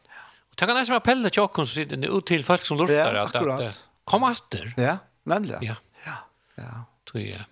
Och 0.51 0.57
tänk 0.57 0.71
nästan 0.71 0.97
appella 0.97 1.31
til 1.31 1.43
oss 1.43 1.55
som 1.55 1.67
sitter 1.67 2.19
ut 2.19 2.27
til 2.27 2.45
folk 2.45 2.67
som 2.67 2.79
lustar 2.79 3.15
ja, 3.15 3.25
at 3.25 3.35
att 3.35 3.85
kom 4.05 4.23
atter. 4.23 4.75
Ja, 4.77 4.99
nemlig. 5.25 5.59
Ja. 5.63 5.75
Ja. 6.07 6.17
Ja. 6.57 6.85
Tror 7.07 7.21
jeg. 7.21 7.45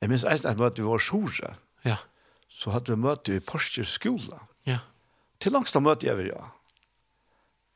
Jeg 0.00 0.08
minns 0.08 0.24
eisen 0.24 0.50
at 0.50 0.58
møte 0.58 0.82
vi 0.82 0.88
var 0.88 0.98
sjura. 0.98 1.54
Ja. 1.84 1.96
Så 2.48 2.70
hadde 2.70 2.92
vi 2.92 2.96
møte 2.96 3.34
i 3.34 3.40
Porsche 3.40 3.84
skola. 3.84 4.38
Ja. 4.66 4.78
Till 5.40 5.52
långt 5.52 5.74
møte 5.74 6.06
jeg 6.06 6.16
vill 6.16 6.30
ja. 6.30 6.44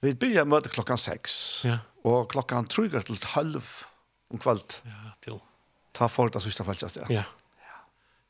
Vi 0.02 0.14
började 0.14 0.44
møte 0.44 0.68
klockan 0.68 0.98
seks. 0.98 1.64
Ja. 1.64 1.78
Och 2.02 2.30
klockan 2.30 2.66
3 2.66 2.88
til 3.01 3.18
halv 3.22 3.84
om 4.30 4.38
kvällt. 4.38 4.82
Ja, 4.84 5.10
till 5.20 5.40
ta 5.94 6.08
folk 6.08 6.32
det 6.32 6.40
sista 6.40 6.64
falskast. 6.64 6.96
Ja. 6.96 7.06
ja. 7.08 7.22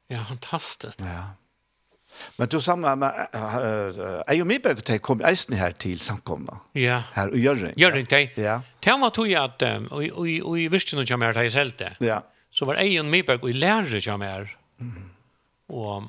Ja, 0.07 0.25
fantastiskt. 0.25 1.01
Ja. 1.01 1.31
Men 2.37 2.49
du 2.49 2.61
samma 2.61 2.97
med 2.97 3.29
är 4.27 4.35
ju 4.35 4.45
mycket 4.45 4.79
att 4.79 5.03
kom 5.03 5.21
eisen 5.21 5.57
här 5.57 5.71
till 5.73 6.01
samkomna. 6.01 6.61
Ja. 6.73 7.03
Här 7.13 7.29
och 7.29 7.39
gör 7.39 7.55
det. 7.55 7.73
Gör 7.77 7.93
det 7.93 8.01
inte. 8.01 8.41
Ja. 8.41 8.63
Tänk 8.81 9.01
vad 9.01 9.15
tog 9.15 9.29
jag 9.29 9.45
att 9.45 9.63
och 9.91 10.03
och 10.43 10.59
i 10.59 10.69
visste 10.69 10.97
nog 10.97 11.11
jag 11.11 11.19
mer 11.19 11.35
här 11.35 11.73
det. 11.79 11.97
Ja. 11.99 12.25
Så 12.51 12.65
var 12.65 12.75
Ejon 12.75 13.11
Miberg 13.11 13.39
och 13.39 13.49
lärde 13.49 13.99
jag 13.99 14.19
mer. 14.19 14.57
Mm. 14.81 15.11
Och 15.67 16.03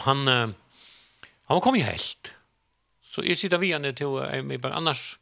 han 0.00 0.26
han 0.26 0.54
var 1.54 1.60
kom 1.60 1.76
ju 1.76 1.82
helt. 1.82 2.32
Så 3.02 3.22
är 3.22 3.34
sitter 3.34 3.58
vi 3.58 3.72
ända 3.72 3.92
till 3.92 4.06
Ejon 4.06 4.46
Miberg 4.46 4.72
annars. 4.72 5.18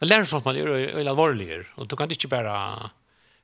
Jag 0.00 0.08
lärde 0.08 0.26
sånt 0.26 0.44
man 0.44 0.56
är 0.56 1.08
allvarligare 1.08 1.66
och 1.74 1.86
du 1.86 1.96
kan 1.96 2.10
inte 2.10 2.28
bara 2.28 2.90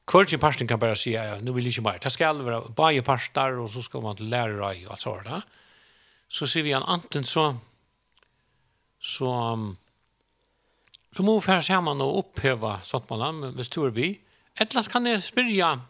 Kvargen 0.07 0.41
parsten 0.41 0.69
kan 0.69 0.79
bara 0.79 0.97
säga, 0.97 1.25
ja, 1.25 1.41
nu 1.41 1.53
vill 1.53 1.65
jag 1.65 1.71
inte 1.71 1.81
mer. 1.81 1.99
Det 2.03 2.11
ska 2.11 2.33
vara 2.33 2.61
bara 2.69 3.03
parstar 3.03 3.53
och 3.53 3.71
så 3.71 3.83
ska 3.83 4.01
man 4.01 4.17
lära 4.17 4.75
i 4.75 4.87
och 4.87 4.91
allt 4.91 5.01
sådär. 5.01 5.43
Så 6.29 6.49
ser 6.49 6.63
vi 6.63 6.73
en 6.73 6.83
anten 6.83 7.25
så 7.25 7.57
så 9.01 9.29
så 11.17 11.23
må 11.23 11.35
vi 11.35 11.41
färsa 11.41 11.73
hemma 11.73 11.93
och 11.93 12.19
upphäva 12.19 12.81
sånt 12.83 13.11
man 13.11 13.41
med 13.41 13.67
Storby. 13.67 14.21
Ettlas 14.55 14.89
kan 14.89 15.07
jag 15.07 15.23
spyrja 15.23 15.81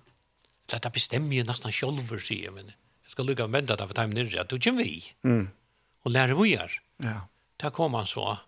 Så 0.70 0.78
det 0.78 0.90
bestämmer 0.90 1.36
ju 1.36 1.44
nästan 1.44 1.72
själv 1.72 2.18
sig, 2.18 2.50
men 2.50 2.72
jag 3.02 3.10
ska 3.10 3.22
lugga 3.22 3.44
och 3.44 3.54
vänta 3.54 3.76
där 3.76 3.86
för 3.86 3.94
tajmen 3.94 4.24
nere, 4.24 4.40
att 4.40 4.48
då 4.48 4.58
kommer 4.58 4.84
vi. 4.84 5.04
Mm. 5.24 5.48
Och 6.02 6.10
lära 6.10 6.34
vi 6.34 6.52
er. 6.52 6.80
Ja. 6.96 7.28
Där 7.56 7.70
kom 7.70 7.94
han 7.94 8.06
så. 8.06 8.38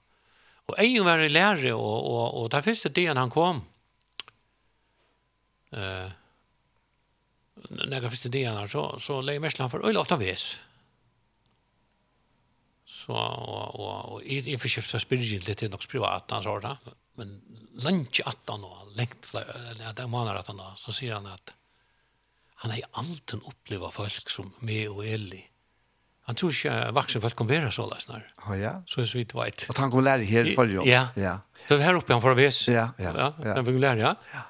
Och 0.67 0.79
en 0.79 1.05
var 1.05 1.29
lärare 1.29 1.73
och, 1.73 1.99
och, 2.13 2.43
och 2.43 2.51
där 2.51 2.63
finns 2.63 2.83
det 2.83 2.89
det 2.89 3.07
han 3.07 3.31
kom 3.31 3.61
eh 5.73 6.11
när 7.69 8.03
jag 8.03 8.11
förstod 8.11 8.33
det 8.33 8.47
annars 8.47 8.73
så 8.73 9.01
så 9.01 9.21
lägger 9.21 9.41
mest 9.41 9.59
han 9.59 9.71
för 9.71 9.89
öl 9.89 9.97
åt 9.97 10.13
av 10.13 10.19
vis. 10.19 10.61
Så 12.85 13.13
och 13.13 13.75
och 13.75 14.13
och 14.13 14.23
i 14.23 14.53
i 14.53 14.59
förskiftar 14.59 14.99
spirituellt 14.99 15.59
till 15.59 15.71
något 15.71 15.89
privat 15.89 16.25
han 16.31 16.43
sa 16.43 16.61
det 16.61 16.77
men 17.15 17.41
lunch 17.73 18.21
att 18.25 18.39
han 18.45 18.63
har 18.63 18.97
längt 18.97 19.35
eller 19.35 19.93
det 19.93 20.03
han 20.03 20.11
menar 20.11 20.35
att 20.35 20.49
han 20.49 20.61
så 20.77 20.93
säger 20.93 21.15
han 21.15 21.27
att 21.27 21.55
han 22.55 22.71
har 22.71 22.81
alltid 22.91 23.41
upplevt 23.47 23.95
folk 23.95 24.31
som 24.31 24.53
med 24.59 24.89
och 24.89 25.07
Eli. 25.07 25.45
Han 26.27 26.35
tror 26.35 26.51
ikke 26.51 26.73
vaksen 26.91 27.23
folk 27.23 27.37
kommer 27.39 27.55
være 27.55 27.69
så 27.71 27.85
løs 27.87 28.09
når. 28.09 28.23
Å 28.51 28.57
ja? 28.59 28.73
Så 28.91 29.05
er 29.05 29.07
så 29.07 29.19
vidt 29.21 29.35
veit. 29.37 29.67
At 29.71 29.79
han 29.79 29.93
kom 29.93 30.03
lære 30.03 30.27
her 30.27 30.49
for 30.57 30.67
jo. 30.67 30.83
Ja. 30.83 31.05
ja. 31.15 31.37
Så 31.69 31.77
det 31.79 31.87
her 31.87 31.99
oppe 32.01 32.17
han 32.17 32.23
får 32.25 32.35
å 32.35 32.39
vise. 32.39 32.73
Ja, 32.73 32.89
ja. 32.99 33.13
ja. 33.15 33.53
Den 33.55 33.69
fikk 33.69 33.79
lære, 33.85 34.03
ja. 34.03 34.15
ja. 34.33 34.43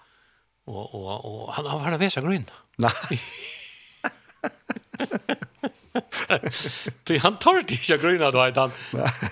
Och 0.66 0.94
og, 0.94 1.24
og 1.24 1.55
han 1.55 1.66
har 1.66 1.78
varit 1.78 2.01
vesa 2.01 2.20
grunn. 2.20 2.48
Nej. 2.78 3.20
Ty 7.05 7.18
han 7.18 7.36
tar 7.38 7.55
det 7.55 7.72
inte 7.72 7.97
gröna 7.97 8.30
då 8.30 8.48
utan. 8.48 8.70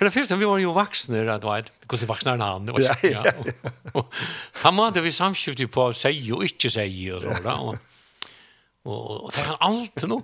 Men 0.01 0.13
först 0.13 0.31
vi 0.31 0.45
var 0.45 0.59
ju 0.59 0.75
vuxna 0.75 1.17
du 1.17 1.25
vet. 1.25 1.43
Hvordan 1.43 1.67
det 1.87 2.07
vuxna 2.07 2.37
han. 2.45 2.75
Ja. 2.79 2.95
ja. 3.03 3.25
Han 4.63 4.75
måtte 4.75 5.01
vi 5.01 5.13
samskifte 5.13 5.67
på 5.67 5.83
å 5.83 5.93
säga 5.93 6.35
och 6.35 6.43
inte 6.43 6.71
säga 6.71 7.17
og 7.17 7.23
så 7.23 7.29
där. 7.29 7.61
Och 7.61 7.77
og 8.87 9.33
det 9.35 9.43
kan 9.43 9.57
allt 9.61 10.03
nu. 10.03 10.23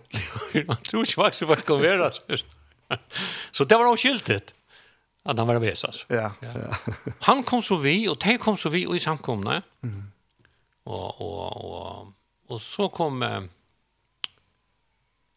Man 0.66 0.76
tror 0.76 1.06
ju 1.06 1.14
faktiskt 1.14 1.42
vad 1.42 1.64
kan 1.64 1.80
vara. 1.80 2.12
Så 3.52 3.64
det 3.64 3.76
var 3.78 3.86
også 3.86 4.08
skiltet 4.08 4.54
att 5.24 5.38
han 5.38 5.46
var 5.46 5.58
väsas. 5.58 6.06
Ja. 6.08 6.32
ja. 6.40 6.76
Han 7.20 7.42
kom 7.42 7.62
så 7.62 7.76
vi 7.76 8.08
och 8.08 8.18
de 8.18 8.38
kom 8.38 8.56
så 8.56 8.68
vi 8.68 8.86
och 8.86 8.96
i 8.96 8.98
samkomna. 8.98 9.62
Mm. 9.82 10.12
Og, 10.84 11.20
og, 11.20 11.64
og, 11.64 12.12
och 12.46 12.60
så 12.60 12.88
kom 12.88 13.48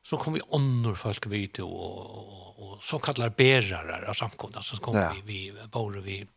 så 0.04 0.18
kom 0.18 0.34
vi 0.34 0.42
annor 0.52 0.96
folk 0.96 1.26
vid 1.26 1.60
och 1.60 1.70
och, 1.70 2.72
og 2.72 2.84
så 2.84 3.00
kallar 3.00 3.30
bärare 3.30 4.10
av 4.10 4.14
samkomna 4.14 4.62
så 4.62 4.78
kom 4.78 4.96
ja. 4.96 5.14
vi 5.26 5.52
vi 5.52 5.68
bor 5.68 5.92
vi 5.92 6.28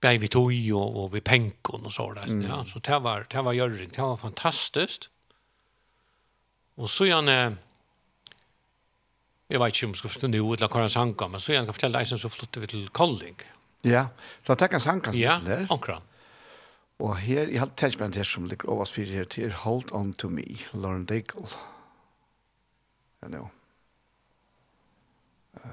bei 0.00 0.18
vi 0.18 0.28
tog 0.28 0.52
og, 0.72 0.96
och 0.96 1.14
vi 1.14 1.20
penkon 1.20 1.86
och 1.86 1.92
så 1.92 2.12
där 2.12 2.26
mm. 2.26 2.50
ja 2.50 2.64
så 2.64 2.78
det 2.78 2.98
var 2.98 3.26
det 3.30 3.42
var 3.42 3.52
gjøring 3.52 3.90
det 3.90 4.02
var 4.02 4.16
fantastiskt 4.16 5.08
och 6.74 6.90
så 6.90 7.06
jag 7.06 7.56
Jeg 9.50 9.58
vet 9.60 9.74
ikke 9.74 9.86
om 9.86 9.90
jeg 9.90 9.96
skal 9.96 10.10
forstå 10.10 10.28
noe 10.30 10.54
eller 10.54 10.68
hva 10.68 10.86
han 10.86 11.30
men 11.30 11.40
så 11.40 11.52
jeg 11.52 11.64
kan 11.64 11.74
fortelle 11.74 11.98
deg, 11.98 12.06
så 12.06 12.28
flott 12.28 12.56
vi 12.56 12.66
til 12.66 12.88
kolding 12.88 13.36
Ja, 13.84 14.08
så 14.46 14.54
takk 14.54 14.72
han 14.72 14.80
sanker. 14.80 15.14
Ja, 15.16 15.40
omkring. 15.68 16.02
Og 17.00 17.16
her, 17.16 17.48
jeg 17.48 17.60
har 17.62 17.70
tenkt 17.80 18.00
meg 18.00 18.10
en 18.10 18.18
her 18.20 18.28
som 18.28 18.48
ligger 18.48 18.68
overast 18.68 18.96
fire 18.96 19.22
her 19.22 19.28
til 19.32 19.54
Hold 19.62 19.92
On 19.96 20.12
To 20.20 20.28
Me, 20.28 20.44
Lauren 20.76 21.06
Daigle. 21.08 21.48
Ja, 23.22 23.30
nå. 23.32 23.46
Uh, 25.60 25.64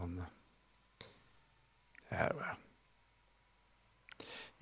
han, 0.00 0.18
her 2.12 2.36
var 2.36 2.52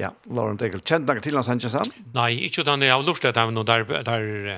Ja, 0.00 0.08
Lauren 0.30 0.56
Daigle. 0.58 0.80
Kjent 0.86 1.06
dere 1.10 1.22
til 1.22 1.36
hans 1.38 1.50
han, 1.50 1.60
ikke 1.60 1.74
sant? 1.74 1.98
Nei, 2.14 2.30
ikke 2.46 2.64
den 2.66 2.86
jeg 2.86 2.94
har 2.94 3.02
lurt 3.06 3.26
etter, 3.26 3.50
men 3.50 3.66
der, 3.66 3.84
der 4.06 4.28
uh, 4.46 4.54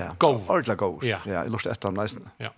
ja. 0.00 0.08
go. 0.18 0.32
Ordentlig 0.48 0.78
go. 0.80 0.94
Ja. 1.04 1.20
ja, 1.28 1.42
jeg 1.44 1.52
lurt 1.52 1.68
etter 1.68 1.92
ham 1.92 2.00
nesten. 2.00 2.24
Ja. 2.40 2.54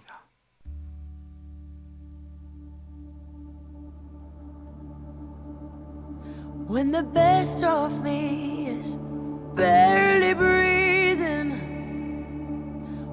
When 6.71 6.93
the 6.93 7.03
best 7.03 7.65
of 7.65 8.01
me 8.05 8.69
is 8.69 8.95
barely 9.57 10.35
breathing 10.35 11.51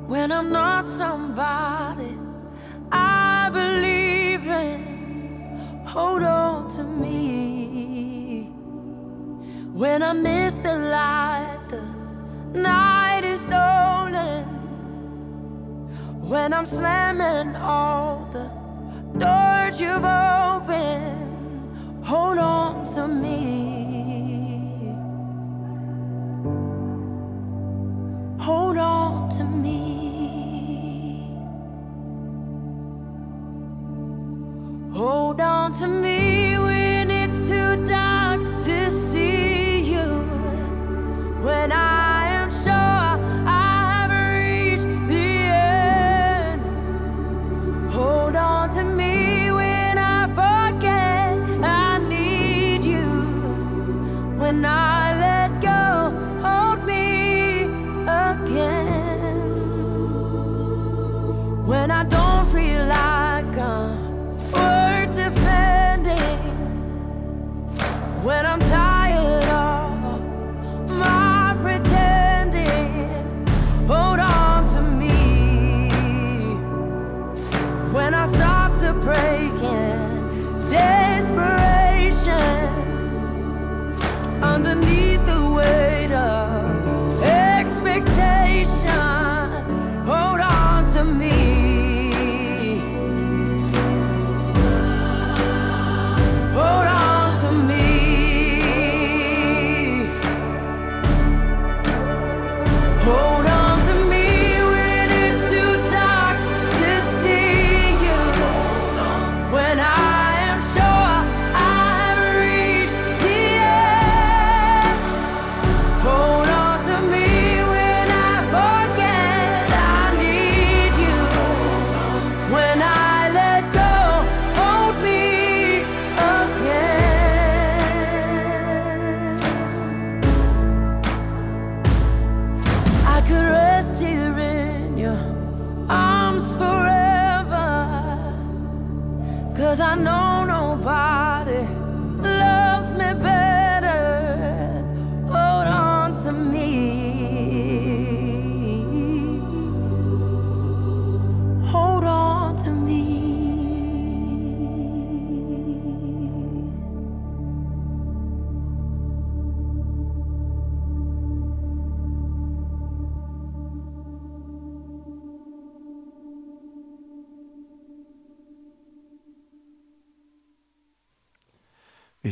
When 0.07 0.31
I'm 0.31 0.51
not 0.51 0.85
somebody 0.85 2.15
I 2.91 3.49
believe 3.51 4.47
in 4.47 5.81
Hold 5.87 6.21
on 6.21 6.69
to 6.75 6.83
me. 6.83 8.51
When 9.73 10.03
I 10.03 10.13
miss 10.13 10.53
the 10.53 10.75
light 10.75 11.67
The 11.69 11.81
night 12.59 13.23
is 13.23 13.41
stolen. 13.41 14.45
When 16.29 16.53
I'm 16.53 16.67
slamming 16.67 17.55
all 17.55 18.29
the 18.31 18.51
doors 19.17 19.81
you've 19.81 20.05
opened 20.05 21.33
Hold 22.05 22.37
on 22.37 22.66
to 22.95 23.07
me 23.07 23.67
Hold 28.47 28.77
on 28.77 29.29
to 29.31 29.43
me. 29.43 29.77
Hold 34.93 35.41
on 35.41 35.73
to 35.73 35.87
me. 35.87 36.16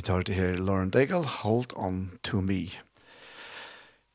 tar 0.06 0.26
det 0.28 0.38
her 0.38 0.58
Lauren 0.62 0.92
Daigle, 0.94 1.26
Hold 1.42 1.74
On 1.76 2.12
To 2.28 2.42
Me. 2.42 2.68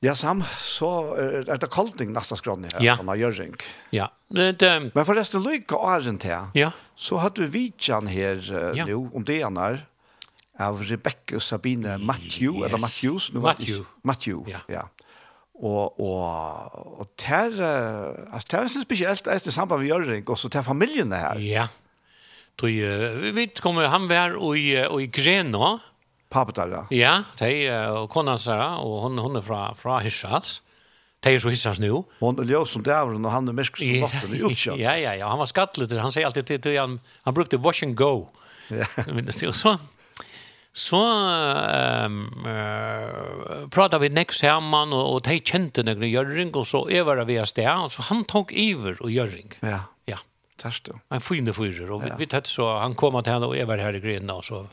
Ja, 0.01 0.15
Sam, 0.17 0.41
så 0.65 0.89
er 1.21 1.59
det 1.61 1.69
kaldning 1.75 2.15
neste 2.15 2.39
skrann 2.41 2.65
her, 2.65 2.79
ja. 2.81 2.95
han 2.97 3.11
har 3.13 3.19
gjøring. 3.21 3.59
Ja. 3.93 4.09
Det, 4.33 4.55
det, 4.63 4.71
Men 4.95 5.05
forresten, 5.05 5.43
Løyke 5.45 5.77
og 5.77 5.91
Arent 5.93 6.25
her, 6.25 6.49
ja. 6.57 6.71
så 6.97 7.19
hadde 7.21 7.45
vi 7.45 7.51
vidtjen 7.59 8.09
her 8.09 8.41
uh, 8.41 8.71
ja. 8.79 8.87
nå, 8.89 9.03
om 9.13 9.27
det 9.29 9.43
han 9.43 9.61
er, 9.61 9.83
av 10.61 10.81
Rebecca 10.85 11.37
og 11.37 11.45
Sabine 11.45 11.99
Matthew, 12.01 12.61
yes. 12.61 12.65
eller 12.69 12.81
Matthews? 12.81 13.29
Nu, 13.35 13.43
Matthew. 13.45 13.85
Matthew, 14.05 14.41
ja. 14.49 14.63
ja. 14.73 14.87
Og, 15.61 16.01
og, 16.01 17.01
og 17.03 17.11
ter, 17.21 17.53
altså, 17.61 18.47
ter 18.49 18.65
er 18.65 18.73
spesielt, 18.73 19.25
det 19.27 19.37
er 19.37 19.53
samband 19.53 19.83
med 19.83 19.91
gjøring, 19.91 20.25
og 20.33 20.41
så 20.41 20.49
ter 20.49 20.65
familiene 20.65 21.21
her. 21.21 21.41
Ja, 21.45 21.67
ja 21.67 21.69
uh, 22.69 23.31
vi 23.35 23.47
kommer, 23.61 23.89
han 23.89 24.09
var 24.09 24.37
i, 24.57 24.77
i 24.77 25.07
Greno. 25.07 25.79
Pappa 26.31 26.53
där. 26.53 26.69
ja. 26.69 26.87
Ja, 26.91 27.23
de, 27.39 27.71
og 27.91 28.11
kona 28.11 28.37
Sara, 28.39 28.77
og 28.79 29.01
hon 29.03 29.19
hon 29.19 29.37
er 29.37 29.43
fra, 29.43 29.73
fra 29.75 29.99
Hissas. 29.99 30.61
De 31.25 31.35
er 31.35 31.41
så 31.43 31.51
Hissas 31.51 31.79
nu. 31.79 32.05
Hon 32.21 32.39
är 32.39 32.45
ljus 32.45 32.71
som 32.71 32.83
dævren, 32.83 33.25
och 33.25 33.31
han 33.31 33.49
är 33.49 33.53
mørk 33.53 33.77
som 33.77 33.87
natten 34.01 34.35
i 34.35 34.43
utkjøtt. 34.43 34.79
Ja, 34.79 34.95
ja, 34.97 35.15
ja, 35.15 35.29
han 35.29 35.39
var 35.39 35.47
skattelig, 35.51 35.91
han 35.99 36.13
sier 36.13 36.27
alltid 36.27 36.63
til, 36.63 36.79
han, 36.79 37.01
han 37.25 37.35
brukte 37.35 37.59
wash 37.59 37.83
and 37.83 37.97
go. 37.97 38.29
Ja. 38.71 38.87
Minnes 39.15 39.37
det, 39.37 39.49
og 39.49 39.55
så, 39.59 39.75
så 40.73 41.03
um, 42.07 42.23
uh, 42.47 43.67
pratade 43.75 44.01
vi 44.01 44.15
nekst 44.15 44.41
sammen, 44.47 44.95
og, 44.95 45.17
og 45.17 45.25
de 45.27 45.41
kjente 45.41 45.83
noen 45.83 46.07
gjøring, 46.07 46.55
og 46.55 46.67
så 46.67 46.87
øverde 46.87 47.27
vi 47.27 47.41
av 47.43 47.51
sted, 47.51 47.67
og 47.67 47.91
så 47.91 48.07
han 48.13 48.23
tok 48.25 48.55
iver 48.55 49.03
og 49.03 49.11
gjøring. 49.11 49.51
Ja. 49.67 49.83
Tärstå. 50.61 50.99
En 51.11 51.21
fin 51.21 51.49
fyrer. 51.55 51.91
og 51.91 52.03
vi, 52.03 52.09
ja. 52.09 52.17
vi 52.17 52.29
så, 52.45 52.79
han 52.79 52.95
kom 52.95 53.17
til 53.23 53.33
henne 53.33 53.47
og 53.47 53.57
jag 53.57 53.67
var 53.67 53.79
här 53.79 53.95
i 53.97 54.01
Gryna 54.01 54.35
og 54.35 54.45
så. 54.45 54.67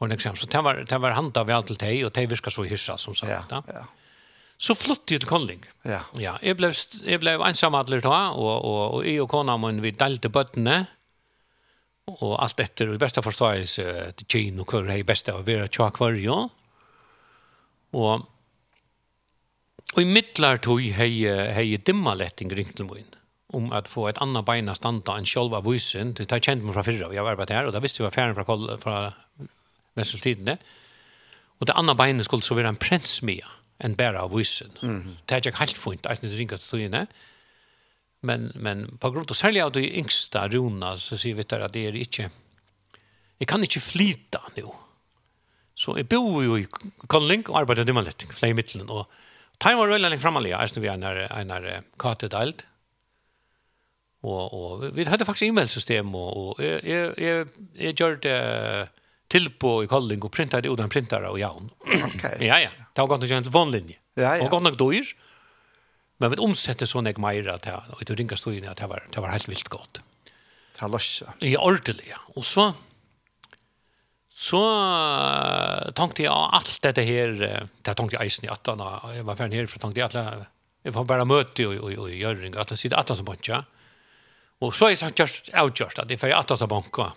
og 0.00 0.08
en 0.08 0.16
exempel. 0.16 0.40
Så 0.40 0.48
det 0.48 0.62
var, 0.64 0.84
det 0.88 1.00
var 1.00 1.16
handa 1.16 1.42
vi 1.44 1.52
alt 1.52 1.66
til 1.68 1.80
deg, 1.80 2.04
og 2.06 2.14
det 2.16 2.28
viskar 2.30 2.54
så 2.54 2.64
hyssa 2.64 2.96
som 2.98 3.14
sagt. 3.14 3.52
Ja, 3.52 3.60
ja. 3.68 3.84
Så 4.60 4.74
flyttade 4.74 5.14
jag 5.14 5.20
till 5.20 5.28
Kolling. 5.28 5.64
Ja. 5.82 6.00
ja. 6.18 6.38
jeg 6.42 6.56
blev, 6.56 6.74
jeg 7.04 7.20
blev 7.20 7.40
ensam 7.40 7.74
alle 7.74 8.00
da, 8.00 8.30
og, 8.32 8.64
og, 8.64 8.80
og 8.94 9.06
jeg 9.06 9.20
og 9.20 9.28
kona 9.28 9.56
min, 9.56 9.82
vi 9.84 9.92
delte 9.96 10.28
bøttene, 10.28 10.82
og 12.10 12.34
alt 12.42 12.60
etter, 12.60 12.88
og 12.88 12.94
i 12.94 12.98
bästa 12.98 13.22
förståelse 13.22 14.12
till 14.28 14.60
og 14.60 14.74
och 14.74 14.98
i 14.98 15.02
beste 15.02 15.32
av 15.32 15.40
å 15.40 15.46
være 15.46 15.68
tja 15.68 15.84
tjock 15.84 16.00
varje 16.00 16.48
Og, 17.92 18.26
og 19.94 20.00
i 20.00 20.04
mittlar 20.04 20.56
tog 20.56 20.80
hei 20.80 21.26
hej 21.52 21.76
dimma 21.76 22.14
lätting 22.14 22.50
ringt 22.50 22.76
till 22.76 23.19
om 23.52 23.72
att 23.72 23.88
få 23.88 24.08
ett 24.08 24.18
annat 24.18 24.44
bein 24.44 24.68
att 24.68 24.76
standa 24.76 25.16
enn 25.18 25.26
själva 25.26 25.60
vysen. 25.60 26.14
Det 26.14 26.30
har 26.30 26.38
känt 26.38 26.64
mig 26.64 26.72
från 26.72 26.84
förra. 26.84 27.08
vi 27.08 27.16
har 27.16 27.30
arbetat 27.30 27.56
her, 27.56 27.66
och 27.66 27.72
där 27.72 27.80
visste 27.80 28.02
jag 28.02 28.06
var 28.06 28.10
färden 28.10 28.34
från, 28.34 28.44
kol, 28.44 28.78
fra 28.78 29.12
Vesseltidene. 29.94 30.58
Och 31.58 31.66
det 31.66 31.72
andra 31.72 31.94
beinet 31.94 32.24
skulle 32.24 32.42
så 32.42 32.54
være 32.54 32.68
en 32.68 32.76
prins 32.76 33.22
med 33.22 33.44
en 33.78 33.94
bära 33.94 34.22
av 34.22 34.36
vysen. 34.36 34.70
Mm. 34.82 35.16
Det 35.26 35.34
er 35.34 35.46
ikke 35.46 35.58
helt 35.58 35.76
fint 35.76 36.06
att 36.06 36.20
det 36.20 36.38
ringat 36.38 36.60
til 36.60 36.70
togene. 36.70 37.06
Men, 38.22 38.52
men 38.54 38.98
på 39.00 39.10
grund 39.10 39.30
av 39.30 39.34
særlig 39.34 39.62
av 39.62 39.72
de 39.72 39.80
yngste 39.80 40.48
rona 40.48 40.98
så 40.98 41.16
ser 41.16 41.34
vi 41.34 41.42
där 41.42 41.60
att 41.60 41.72
det 41.72 41.86
är 41.86 41.96
inte... 41.96 42.30
Jag 43.38 43.48
kan 43.48 43.60
inte 43.60 43.80
flyta 43.80 44.40
nu. 44.56 44.62
Så 45.74 45.96
jeg 45.96 46.08
bor 46.08 46.42
jo 46.44 46.56
i 46.56 46.66
Konling 47.08 47.48
og 47.48 47.60
arbeider 47.60 47.88
i 47.88 48.26
flere 48.32 48.50
i 48.50 48.52
mittlen. 48.52 48.90
Och 48.90 49.06
Time 49.58 49.76
var 49.76 49.88
väldigt 49.88 50.10
länge 50.10 50.20
framalliga, 50.20 50.56
alltså 50.56 50.80
vi 50.80 50.88
en 50.88 51.00
när, 51.00 51.44
när 51.44 51.82
Kate 51.98 52.28
Dalt 52.28 52.64
Och 54.20 54.72
och 54.72 54.98
vi 54.98 55.04
hade 55.04 55.24
faktiskt 55.24 55.48
e-mailsystem 55.48 56.14
och 56.14 56.36
och 56.36 56.60
jeg 56.60 56.80
jeg 57.16 57.46
jeg 57.74 57.94
gjør 57.94 58.14
det 58.20 58.88
till 59.28 59.50
på 59.50 59.84
i 59.84 59.86
kalling 59.86 60.22
och 60.22 60.36
det 60.36 60.66
ut 60.66 60.80
en 60.80 60.88
printare 60.88 61.28
och 61.28 61.38
jaun. 61.38 61.70
Okej. 61.80 62.36
Ja 62.48 62.58
ja. 62.58 62.70
Det 62.94 63.00
har 63.00 63.06
gått 63.06 63.20
till 63.20 63.32
en 63.32 63.42
vanlinje. 63.42 63.96
Ja 64.14 64.36
ja. 64.36 64.44
Och 64.44 64.50
gått 64.50 64.62
nog 64.62 64.76
dyr. 64.76 65.04
Men 66.18 66.30
vi 66.30 66.36
omsetter 66.36 66.86
sånn 66.86 67.06
jeg 67.06 67.18
mera 67.18 67.54
att 67.54 67.64
här 67.64 67.82
och 67.92 68.04
det 68.04 68.14
ringa 68.14 68.36
stod 68.36 68.54
inn 68.54 68.68
at 68.68 68.76
det 68.76 68.86
var 68.86 69.06
det 69.10 69.20
var 69.20 69.28
helt 69.28 69.48
vilt 69.48 69.68
gott. 69.68 70.00
Det 70.74 70.80
har 70.80 70.88
löst. 70.88 71.22
Ja 71.38 71.60
ordentligt. 71.60 72.12
Och 72.36 72.44
så 72.44 72.74
så 74.30 74.60
tänkte 75.94 76.22
jag 76.22 76.50
allt 76.52 76.82
det 76.82 77.02
här 77.02 77.68
det 77.82 77.94
tänkte 77.94 78.16
jag 78.16 78.24
eisen 78.24 78.44
i 78.44 78.48
attan 78.48 78.80
jeg 79.14 79.24
var 79.24 79.36
färdig 79.36 79.56
här 79.56 79.66
för 79.66 79.78
tänkte 79.78 80.00
jag 80.00 80.16
alla 80.16 80.46
jag 80.82 80.94
får 80.94 81.04
bara 81.04 81.24
möte 81.24 81.66
och 81.66 81.74
och 81.74 81.92
och 81.92 82.10
göra 82.10 82.60
at 82.60 82.72
att 82.72 82.78
sitta 82.78 82.96
attan 82.96 83.16
som 83.16 83.24
buncha. 83.24 83.54
Mm 83.54 83.79
Og 84.60 84.74
så 84.76 84.90
er 84.90 85.00
han 85.00 85.16
just 85.16 85.48
avgjørst 85.56 86.02
at 86.02 86.10
jeg 86.10 86.18
er 86.18 86.20
for 86.20 86.36
at 86.36 86.52
det 86.52 86.64
er 86.66 86.70
banka. 86.70 87.10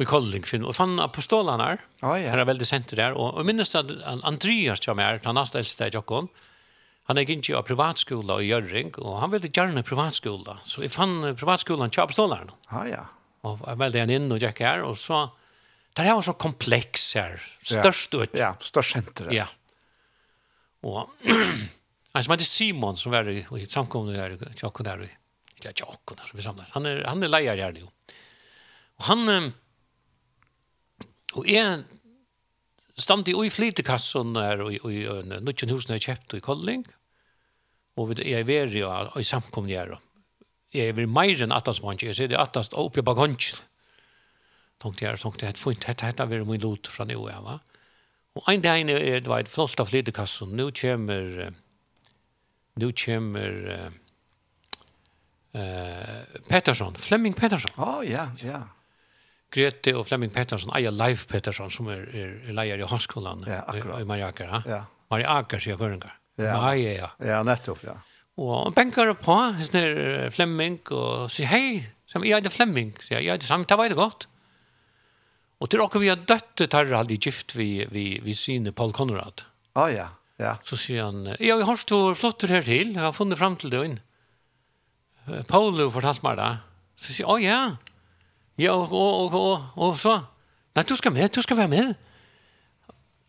Vi 0.00 0.06
kolling 0.10 0.42
finn, 0.46 0.64
og 0.66 0.74
fann 0.74 0.98
apostolene 0.98 1.68
her, 1.68 1.84
oh, 2.02 2.16
ja. 2.18 2.32
her 2.32 2.42
er 2.42 2.48
veldig 2.48 2.66
senter 2.66 2.98
der, 2.98 3.14
og, 3.14 3.38
jeg 3.38 3.46
minnes 3.46 3.70
at 3.78 3.92
Andreas 4.26 4.82
som 4.82 4.98
er, 4.98 5.20
han 5.22 5.38
er 5.38 5.60
eldste 5.60 5.86
i 5.86 5.94
Jokkon, 5.94 6.26
han 7.06 7.20
er 7.20 7.30
ikke 7.30 7.54
av 7.54 7.66
privatskola 7.68 8.40
i 8.42 8.48
Gjøring, 8.48 8.90
og 8.98 9.20
han 9.22 9.30
ville 9.30 9.52
gjerne 9.54 9.84
privatskola, 9.86 10.58
så 10.66 10.82
jeg 10.82 10.92
fann 10.92 11.20
privatskolen 11.38 11.94
til 11.94 12.02
apostolene. 12.02 12.56
Ah, 12.72 12.88
ja. 12.90 13.04
Og 13.46 13.62
jeg 13.62 13.80
meldte 13.84 14.02
han 14.02 14.14
inn 14.16 14.30
og 14.34 14.42
gikk 14.42 14.64
her, 14.64 14.82
og 14.88 14.98
så, 14.98 15.28
det 15.94 16.08
her 16.08 16.18
var 16.18 16.26
så 16.26 16.34
kompleks 16.42 17.10
her, 17.14 17.38
størst 17.62 18.16
ut. 18.16 18.34
Ja, 18.34 18.48
ja 18.48 18.52
størst 18.66 18.96
senter. 18.96 19.30
Ja. 19.36 19.46
Og, 20.82 21.12
han 21.28 22.24
som 22.24 22.34
heter 22.34 22.48
Simon, 22.48 22.98
som 22.98 23.14
var 23.14 23.30
i, 23.30 23.44
i 23.44 23.68
samkomne 23.70 24.16
i 24.16 24.56
Jokkon 24.58 24.90
der, 24.90 25.06
og 25.06 25.20
virkelig 25.64 25.84
ikke 25.84 25.92
akkurat 25.92 26.28
som 26.28 26.38
vi 26.38 26.42
samlet. 26.42 26.72
Han 26.74 26.86
er, 26.86 27.04
han 27.08 27.22
er 27.22 27.28
leier 27.28 27.56
her 27.56 27.78
jo. 27.78 27.90
Og 28.98 29.04
han, 29.08 29.52
og 31.34 31.48
jeg 31.48 31.84
stand 32.98 33.28
i 33.28 33.34
ui 33.34 33.50
flytekassen 33.50 34.36
her, 34.36 34.62
og 34.62 34.72
i 34.92 35.04
nødgjøn 35.04 35.72
husen 35.74 35.94
jeg 35.94 36.04
kjøpt 36.04 36.36
i 36.36 36.40
Kolling, 36.40 36.84
og 37.96 38.18
jeg 38.18 38.40
er 38.40 38.46
veri 38.46 38.82
og 38.84 39.18
i 39.18 39.24
samkomne 39.24 39.70
her. 39.70 39.96
Jeg 40.74 40.90
er 40.90 40.96
veri 40.96 41.06
meir 41.06 41.42
enn 41.42 41.54
attast 41.54 41.82
mannsje, 41.82 42.10
jeg 42.10 42.16
sier 42.18 42.28
det 42.28 42.38
attast 42.38 42.74
oppi 42.74 43.02
bagonjen. 43.02 43.58
Tenkte 44.82 45.06
jeg, 45.06 45.18
tenkte 45.18 45.46
jeg, 45.46 45.56
fint, 45.56 45.84
hette, 45.86 46.04
hette, 46.04 46.26
veri 46.28 46.44
min 46.44 46.60
lot 46.60 46.90
fra 46.90 47.06
nu, 47.06 47.28
ja, 47.30 47.38
va? 47.40 47.60
Og 48.34 48.48
ein 48.50 48.60
dag 48.60 48.82
er 48.90 49.20
det 49.22 49.30
var 49.30 49.44
et 49.44 49.48
flott 49.48 49.78
av 49.78 49.86
flytekassen, 49.86 50.56
Nå 50.58 50.72
kommer, 50.74 51.52
nå 52.74 52.88
kommer, 52.98 53.92
eh 55.54 56.40
Pettersson, 56.48 56.94
Flemming 56.94 57.34
Pettersson. 57.34 57.70
Ja, 57.76 57.98
oh, 57.98 58.10
ja, 58.10 58.28
ja. 58.38 58.62
Grete 59.50 59.94
och 59.94 60.06
Flemming 60.06 60.30
Pettersson, 60.30 60.70
Aja 60.74 60.90
Leif 60.90 61.26
Pettersson 61.26 61.70
som 61.70 61.86
är 61.88 62.14
er, 62.14 62.48
er 62.48 62.52
lärare 62.52 62.78
i 62.78 62.86
Haskolan 62.86 63.44
ja, 63.46 63.60
akkurat. 63.66 64.00
i 64.00 64.04
Mariaker, 64.04 64.46
ha. 64.46 64.62
Ja. 64.66 64.84
Maria 65.10 65.28
Aker 65.28 65.58
sig 65.58 65.76
förringar. 65.76 66.18
Ja. 66.36 66.60
Maja, 66.60 66.92
ja. 66.92 67.10
Ja, 67.18 67.42
nettopp, 67.42 67.78
ja. 67.82 67.94
Och 68.36 68.64
han 68.64 68.72
benker 68.72 69.14
på 69.14 69.32
hans 69.32 69.72
när 69.72 70.30
Flemming 70.30 70.78
och 70.90 71.32
sier 71.32 71.46
hej, 71.46 71.90
som 72.06 72.24
jag 72.24 72.46
är 72.46 72.50
Flemming, 72.50 72.96
så 73.00 73.14
jag 73.14 73.24
är 73.24 73.38
samt 73.38 73.68
det 73.68 73.76
var 73.76 73.88
det 73.88 73.94
gott. 73.94 74.28
Och 75.58 75.70
til 75.70 75.78
dere 75.78 76.00
vi 76.00 76.08
har 76.08 76.16
dött 76.16 76.70
tar 76.70 76.92
aldri 76.92 77.16
gift 77.16 77.54
vi 77.56 77.86
vi 77.90 78.20
vi 78.24 78.34
syne 78.34 78.72
Paul 78.72 78.92
Conrad. 78.92 79.42
Ja, 79.74 79.88
ja. 79.90 80.08
Ja. 80.36 80.56
Så 80.62 80.76
sier 80.76 81.04
han, 81.04 81.36
"Ja, 81.40 81.56
vi 81.56 81.62
har 81.62 81.76
stått 81.76 82.18
flotter 82.18 82.48
her 82.48 82.62
till. 82.62 82.94
Jag 82.94 83.02
har 83.02 83.12
funnit 83.12 83.38
fram 83.38 83.56
till 83.56 83.70
det 83.70 83.84
inn. 83.86 84.00
Paolo 85.48 85.88
fortalt 85.94 86.22
meg 86.24 86.38
det. 86.40 86.50
Så 87.00 87.12
sier 87.12 87.24
jeg, 87.24 87.30
å 87.30 87.38
ja, 87.42 87.60
ja 88.60 88.74
og, 88.76 88.92
og, 88.92 89.34
og, 89.34 89.70
og, 89.76 89.94
så, 90.00 90.18
nei, 90.76 90.84
du 90.86 90.94
skal 90.98 91.14
med, 91.14 91.30
du 91.34 91.42
skal 91.44 91.58
være 91.62 91.72
med. 91.72 91.94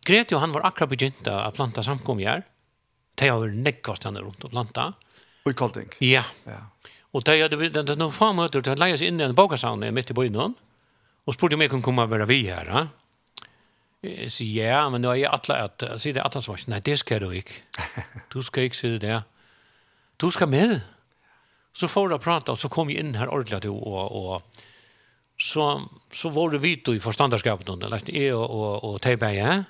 Grete 0.06 0.36
og 0.36 0.44
han 0.44 0.54
var 0.54 0.68
akkurat 0.68 0.92
begynt 0.92 1.26
å 1.30 1.40
planta 1.56 1.82
samkommer. 1.82 2.44
De 3.16 3.30
har 3.30 3.40
vært 3.42 3.58
nekkast 3.64 4.06
han 4.06 4.20
rundt 4.20 4.44
og 4.46 4.52
planta. 4.52 4.90
Og 5.46 5.54
i 5.54 5.56
Kolting? 5.56 5.88
Ja. 6.04 6.22
ja. 6.46 6.60
Og 7.16 7.24
de 7.26 7.38
hadde 7.40 7.96
noen 7.96 8.14
få 8.14 8.32
møter 8.36 8.62
til 8.62 8.74
å 8.74 8.78
leie 8.78 8.98
seg 8.98 9.10
inn 9.10 9.22
i 9.22 9.26
en 9.26 9.34
bokasaun 9.36 9.82
midt 9.94 10.12
i 10.12 10.16
byen. 10.16 10.54
Og 11.26 11.34
spurte 11.34 11.56
om 11.56 11.64
jeg 11.64 11.72
kunne 11.72 11.86
komme 11.86 12.04
og 12.06 12.12
være 12.12 12.28
vi 12.30 12.44
her. 12.46 12.70
Ja. 12.70 12.86
Jeg 14.06 14.30
sier, 14.30 14.68
ja, 14.68 14.82
men 14.92 15.02
nå 15.02 15.10
er 15.10 15.22
jeg 15.24 15.32
atle 15.32 15.56
at, 15.66 15.82
jeg 15.82 16.02
sier 16.02 16.18
det 16.18 16.22
atle 16.22 16.42
som 16.44 16.52
var, 16.52 16.62
nei, 16.70 16.82
det 16.84 16.98
skal 17.00 17.24
du 17.24 17.32
ikke. 17.34 17.56
Du 18.30 18.38
skal 18.46 18.68
ikke 18.68 18.78
sitte 18.78 19.00
der. 19.02 19.24
Du 20.20 20.28
skal 20.30 20.50
med. 20.52 20.76
Så 21.76 21.88
får 21.88 22.10
jag 22.10 22.20
prata 22.20 22.52
och 22.52 22.58
så 22.58 22.68
kom 22.68 22.90
jag 22.90 23.00
in 23.00 23.14
här 23.14 23.28
ordentligt 23.28 23.64
och, 23.64 24.34
och 24.34 24.42
så, 25.38 25.82
så 26.12 26.28
var 26.28 26.50
det 26.50 26.58
vitt 26.58 26.88
i 26.88 27.00
förståndarskapet. 27.00 27.68
Jag 27.68 27.90
läste 27.90 28.16
er 28.16 28.34
och, 28.34 28.50
och, 28.50 28.94
och 28.94 29.02
Tejberg 29.02 29.64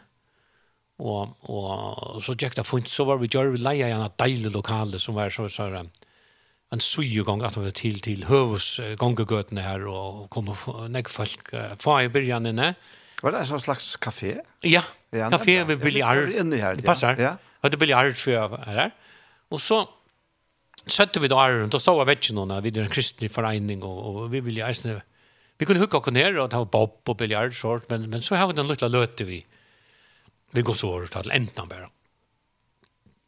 Og, 0.96 1.34
og 1.44 2.22
så 2.24 2.32
gikk 2.32 2.54
det 2.56 2.64
funnet, 2.64 2.88
så 2.88 3.04
var 3.04 3.18
vi 3.20 3.28
gjør 3.28 3.50
vi 3.52 3.60
leie 3.60 3.90
en 3.92 4.06
deilig 4.16 4.52
lokale 4.54 4.98
som 5.00 5.16
var 5.18 5.28
så, 5.28 5.44
så 5.52 5.66
en 5.76 6.80
sujegång 6.80 7.42
at 7.44 7.58
vi 7.60 7.72
til 7.76 7.98
til 8.00 8.24
høvus 8.24 8.80
gongegøtene 8.96 9.60
her 9.60 9.84
og 9.92 10.30
kom 10.32 10.48
og 10.48 10.86
nek 10.90 11.10
folk 11.12 11.52
få 11.82 11.98
i 12.06 12.08
byrjan 12.08 12.48
inne. 12.48 12.72
Var 13.20 13.34
det 13.34 13.42
en 13.42 13.50
sånn 13.50 13.64
slags 13.66 13.98
kafé? 14.00 14.38
Ja, 14.64 14.82
ja 15.12 15.28
kafé 15.32 15.62
ved 15.68 15.84
biljard. 15.84 16.32
Det 16.32 16.84
Passar. 16.84 17.20
Ja. 17.20 17.36
Det 17.62 17.76
er 17.76 17.82
biljard 17.84 18.16
for 18.16 18.32
jeg 18.32 18.64
her. 18.66 18.90
Og 19.52 19.60
så 19.60 19.84
Søtte 20.86 21.20
vi 21.20 21.28
da 21.28 21.40
är 21.48 21.58
rundt, 21.58 21.74
og 21.74 21.80
så 21.82 21.96
var 21.96 22.06
vekk 22.06 22.30
noen 22.32 22.52
av 22.54 22.62
videre 22.62 22.86
en 22.86 22.92
kristelig 22.92 23.32
forening, 23.34 23.82
og, 23.82 23.96
og 24.06 24.30
vi 24.30 24.40
ville 24.40 24.62
eisne, 24.62 25.00
vi 25.58 25.66
kunne 25.66 25.82
hukka 25.82 25.98
oss 25.98 26.12
ned, 26.14 26.38
og 26.38 26.50
det 26.50 26.60
var 26.60 26.70
bob 26.70 27.10
og 27.10 27.16
biljardshort, 27.18 27.88
men, 27.90 28.10
men 28.10 28.22
så 28.22 28.36
har 28.36 28.46
vi 28.46 28.54
den 28.54 28.68
lilla 28.70 28.88
løte 28.88 29.26
vi, 29.26 29.40
vi 30.54 30.62
går 30.62 30.78
så 30.78 30.92
året 30.94 31.10
til 31.10 31.34
enten 31.34 31.68
bare. 31.68 31.90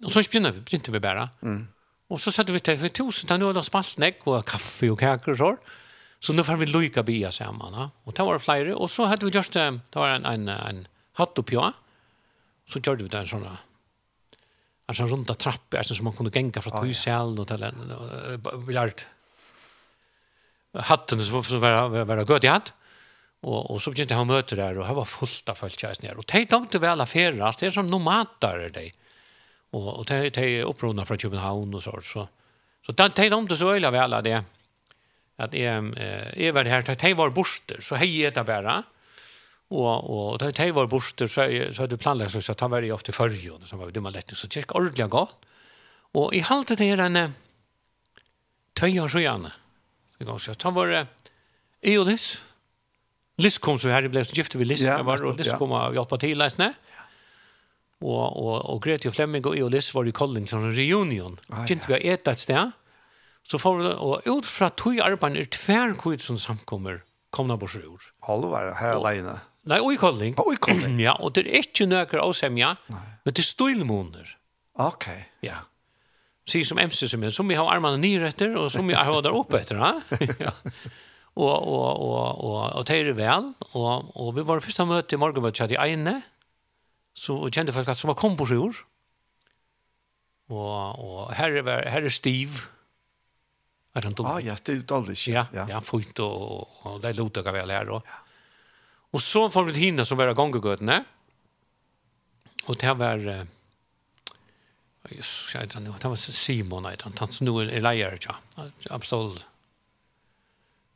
Og 0.04 0.14
så 0.14 0.22
begynte 0.22 0.54
vi, 0.54 0.60
begynte 0.60 0.94
vi 0.94 1.02
bare. 1.02 1.28
Mm. 1.42 1.66
Og 2.08 2.20
så 2.22 2.30
satte 2.32 2.54
vi 2.54 2.62
til, 2.62 2.78
for 2.78 2.94
tusen, 2.94 3.28
nå 3.40 3.50
er 3.50 3.58
det 3.58 4.14
och 4.24 4.28
og 4.28 4.44
kaffe 4.46 4.90
og 4.90 4.98
kaker 4.98 5.42
og. 5.42 5.58
Så 6.20 6.32
nu 6.32 6.42
får 6.42 6.56
vi 6.56 6.66
lycka 6.66 7.02
bia 7.02 7.30
hemma 7.30 7.70
Ja. 7.72 7.90
Och 8.04 8.14
det 8.14 8.22
var 8.22 8.38
flera. 8.38 8.76
Och 8.76 8.90
så 8.90 9.04
hade 9.04 9.26
vi 9.26 9.32
just, 9.32 9.52
det 9.52 9.80
var 9.94 10.08
en, 10.08 10.24
en, 10.24 10.48
en 10.48 10.86
hatt 11.12 11.38
och 11.38 11.52
ja. 11.52 11.72
Så 12.66 12.78
gjorde 12.78 13.02
vi 13.02 13.08
den 13.08 13.26
sådana 13.26 13.58
en 14.88 14.92
alltså 14.92 15.06
runda 15.06 15.34
trappor 15.34 15.78
alltså 15.78 15.94
som 15.94 16.04
man 16.04 16.16
kunde 16.16 16.38
gänga 16.38 16.60
från 16.62 16.86
hushåll 16.86 17.40
och 17.40 17.48
till 17.48 17.62
en 17.62 18.42
biljard 18.66 19.02
hatten 20.72 21.20
så 21.20 21.32
var 21.32 21.88
var 21.88 22.04
var 22.04 22.24
gott 22.24 22.42
jag 22.42 22.52
hade 22.52 22.72
og 23.42 23.70
och 23.70 23.82
så 23.82 23.92
begynte 23.92 24.14
jeg 24.14 24.24
å 24.24 24.26
møte 24.26 24.56
der, 24.58 24.78
og 24.78 24.86
här 24.86 24.94
var 24.98 25.04
fullt 25.04 25.48
av 25.48 25.54
folk 25.54 25.80
där 25.80 25.94
nere. 26.02 26.18
Och 26.18 26.24
de 26.26 26.46
tomte 26.46 26.78
vel 26.78 27.00
affærer, 27.00 27.38
altså, 27.38 27.60
det 27.60 27.66
er 27.66 27.70
som 27.70 27.90
nomader 27.90 28.64
er 28.66 28.70
de. 28.74 28.90
Og, 29.72 30.00
og 30.00 30.06
de 30.06 30.30
de 30.30 30.64
upprorna 30.64 31.04
fra 31.04 31.16
København 31.16 31.74
og 31.74 31.82
så 31.82 32.00
så 32.02 32.26
så 32.82 32.92
de 32.92 33.08
de 33.08 33.30
tomte 33.30 33.56
så 33.56 33.74
øyla 33.74 33.90
vel 33.90 34.12
av 34.12 34.22
det. 34.22 34.44
Att 35.38 35.54
är 35.54 36.34
jeg 36.36 36.54
var 36.54 36.64
her, 36.64 36.82
de 36.82 37.14
var 37.14 37.30
borster 37.30 37.80
så 37.80 37.94
hei 37.94 38.06
hejade 38.06 38.34
det 38.34 38.46
bara. 38.46 38.84
Och 39.70 40.10
og 40.10 40.40
det 40.40 40.56
det 40.56 40.74
var 40.74 40.86
borster 40.86 41.26
så 41.26 41.72
så 41.72 41.82
hade 41.82 41.96
planlagt 41.96 42.44
så 42.44 42.52
att 42.52 42.60
han 42.60 42.70
var 42.70 42.82
ju 42.82 42.92
ofte 42.92 43.12
förr 43.12 43.50
och 43.50 43.68
så 43.68 43.76
var 43.76 43.90
det 43.90 44.00
man 44.00 44.12
lätt 44.12 44.36
så 44.36 44.48
kyrka 44.48 44.74
ordentlig 44.74 45.08
godt. 45.08 45.34
Och 46.14 46.34
i 46.34 46.40
halte 46.40 46.74
det 46.74 46.90
är 46.90 46.98
en 46.98 47.34
två 48.74 48.86
år 48.86 49.08
så 49.08 49.20
gärna. 49.20 49.52
Det 50.18 50.24
går 50.24 50.38
så 50.38 50.54
han 50.62 50.74
var 50.74 51.06
Eolis. 51.82 52.42
Lis 53.36 53.58
kom 53.58 53.78
så 53.78 53.88
här 53.88 54.02
det 54.02 54.08
blev 54.08 54.24
så 54.24 54.34
gifte 54.34 54.58
vi 54.58 54.64
Lis 54.64 54.80
ja, 54.80 55.02
var 55.02 55.24
och 55.24 55.36
det 55.36 55.58
kom 55.58 55.72
og 55.72 55.94
hjälpa 55.94 56.16
till 56.16 56.38
läsna. 56.38 56.74
Och 58.00 58.36
och 58.36 58.74
och 58.74 58.82
Grete 58.82 59.08
och 59.08 59.14
Flemming 59.14 59.46
och 59.46 59.56
Eolis 59.56 59.94
var 59.94 60.08
i 60.08 60.12
Kolling 60.12 60.46
som 60.46 60.64
en 60.64 60.72
reunion. 60.72 61.40
Kjente 61.68 61.86
vi 61.88 62.08
ett 62.08 62.28
et 62.28 62.46
där. 62.46 62.72
Så 63.42 63.58
får 63.58 63.76
vi 63.76 63.94
och 63.98 64.38
ut 64.38 64.46
fra 64.46 64.70
tog 64.70 64.96
er 64.96 65.24
är 65.24 65.94
kvitt 65.94 66.20
som 66.20 66.38
samkommer 66.38 67.02
komna 67.30 67.58
på 67.58 67.68
sjur. 67.68 68.00
Halva 68.20 68.74
här 68.74 68.94
alene. 68.94 69.40
Nei, 69.68 69.80
og 69.84 69.92
i 69.92 69.98
Kolling. 70.00 70.36
Og 70.40 70.54
i 70.54 70.60
Kolling. 70.60 70.96
ja, 71.06 71.14
og 71.20 71.34
det 71.36 71.44
er 71.44 71.60
ikke 71.60 71.88
nøkker 71.88 72.22
avsemja, 72.22 72.74
men 72.88 73.34
det 73.34 73.42
er 73.42 73.48
stølmåner. 73.48 74.30
Ok. 74.80 75.10
Ja. 75.44 75.64
Sier 76.48 76.64
som 76.64 76.80
MC 76.80 77.04
som 77.10 77.24
jeg, 77.26 77.34
som 77.36 77.50
jeg 77.52 77.60
har 77.60 77.68
armene 77.74 78.00
nere 78.00 78.30
etter, 78.32 78.54
og 78.56 78.70
som 78.72 78.88
jeg 78.88 79.04
har 79.04 79.24
der 79.24 79.36
oppe 79.36 79.60
etter, 79.60 79.80
ja. 80.46 80.54
Og, 81.38 81.52
og, 81.52 82.00
og, 82.02 82.40
og, 82.42 82.62
og 82.80 82.86
det 82.88 82.96
er 82.98 83.12
vel, 83.14 83.52
og, 83.78 84.08
og 84.18 84.32
vi 84.34 84.42
var 84.48 84.62
første 84.64 84.86
møte 84.88 85.14
i 85.14 85.20
morgenmøtet 85.20 85.76
i 85.76 85.78
Eine, 85.78 86.16
så 87.14 87.36
kjente 87.52 87.74
folk 87.74 87.90
at 87.92 88.00
som 88.00 88.10
var 88.10 88.18
komposjord, 88.18 88.80
og, 90.48 90.72
og 91.04 91.28
her, 91.36 91.60
er, 91.60 91.84
her 91.92 92.08
er 92.08 92.14
Steve, 92.14 92.64
er 93.94 94.08
han 94.08 94.16
dum? 94.16 94.26
Ah, 94.30 94.40
ja, 94.42 94.56
Stiv 94.58 94.82
dårlig, 94.88 95.18
ja. 95.28 95.44
Ja, 95.54 95.68
ja 95.68 95.82
fint, 95.84 96.18
og, 96.24 96.80
og 96.88 96.98
det 97.04 97.12
er 97.12 97.20
lotet 97.20 97.52
vel 97.52 97.76
her, 97.76 97.92
og. 97.98 98.08
Ja. 98.08 98.24
Og 99.12 99.22
så 99.24 99.46
får 99.50 99.70
vi 99.70 99.86
hinna 99.86 100.04
som 100.04 100.18
var 100.20 100.34
gongegøtene. 100.36 101.02
Og 102.66 102.80
det 102.80 102.96
var... 102.98 103.30
Jesus, 105.08 105.54
jeg 105.54 105.64
vet 105.64 105.76
ikke, 105.78 106.00
det 106.02 106.10
var 106.12 106.18
Simon, 106.20 106.84
jeg 106.84 106.98
vet 106.98 107.20
han 107.22 107.32
som 107.32 107.46
nå 107.48 107.54
er 107.62 107.80
leier, 107.80 108.18
ja. 108.20 108.34
Absolut 108.92 109.46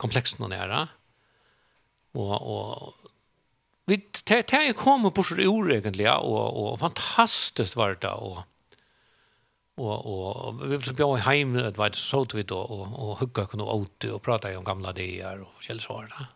kompleksen 0.02 0.44
og 0.44 0.52
nære. 0.52 0.86
Og, 2.18 2.32
og 2.36 3.10
vi, 3.88 3.98
det, 4.28 4.44
det 4.50 4.62
kommer 4.78 5.12
på 5.14 5.24
så 5.26 5.38
ord 5.48 5.72
egentlig, 5.72 6.08
og, 6.10 6.56
og 6.56 6.80
fantastisk 6.82 7.78
var 7.80 7.96
det, 8.00 8.10
og 8.10 8.42
og 9.82 10.04
og 10.06 10.58
vi 10.60 10.76
blev 10.76 10.96
bjå 10.96 11.14
heim 11.24 11.56
att 11.56 11.78
vad 11.78 11.94
så 11.94 12.20
vit 12.20 12.34
vi 12.34 12.42
då 12.42 12.58
og 12.58 12.92
och 12.92 13.18
hugga 13.18 13.46
kunde 13.46 13.64
åt 13.64 14.04
og 14.04 14.22
prata 14.22 14.58
om 14.58 14.64
gamla 14.64 14.92
dagar 14.92 15.40
og 15.40 15.62
källsvar 15.62 16.08
da. 16.10 16.26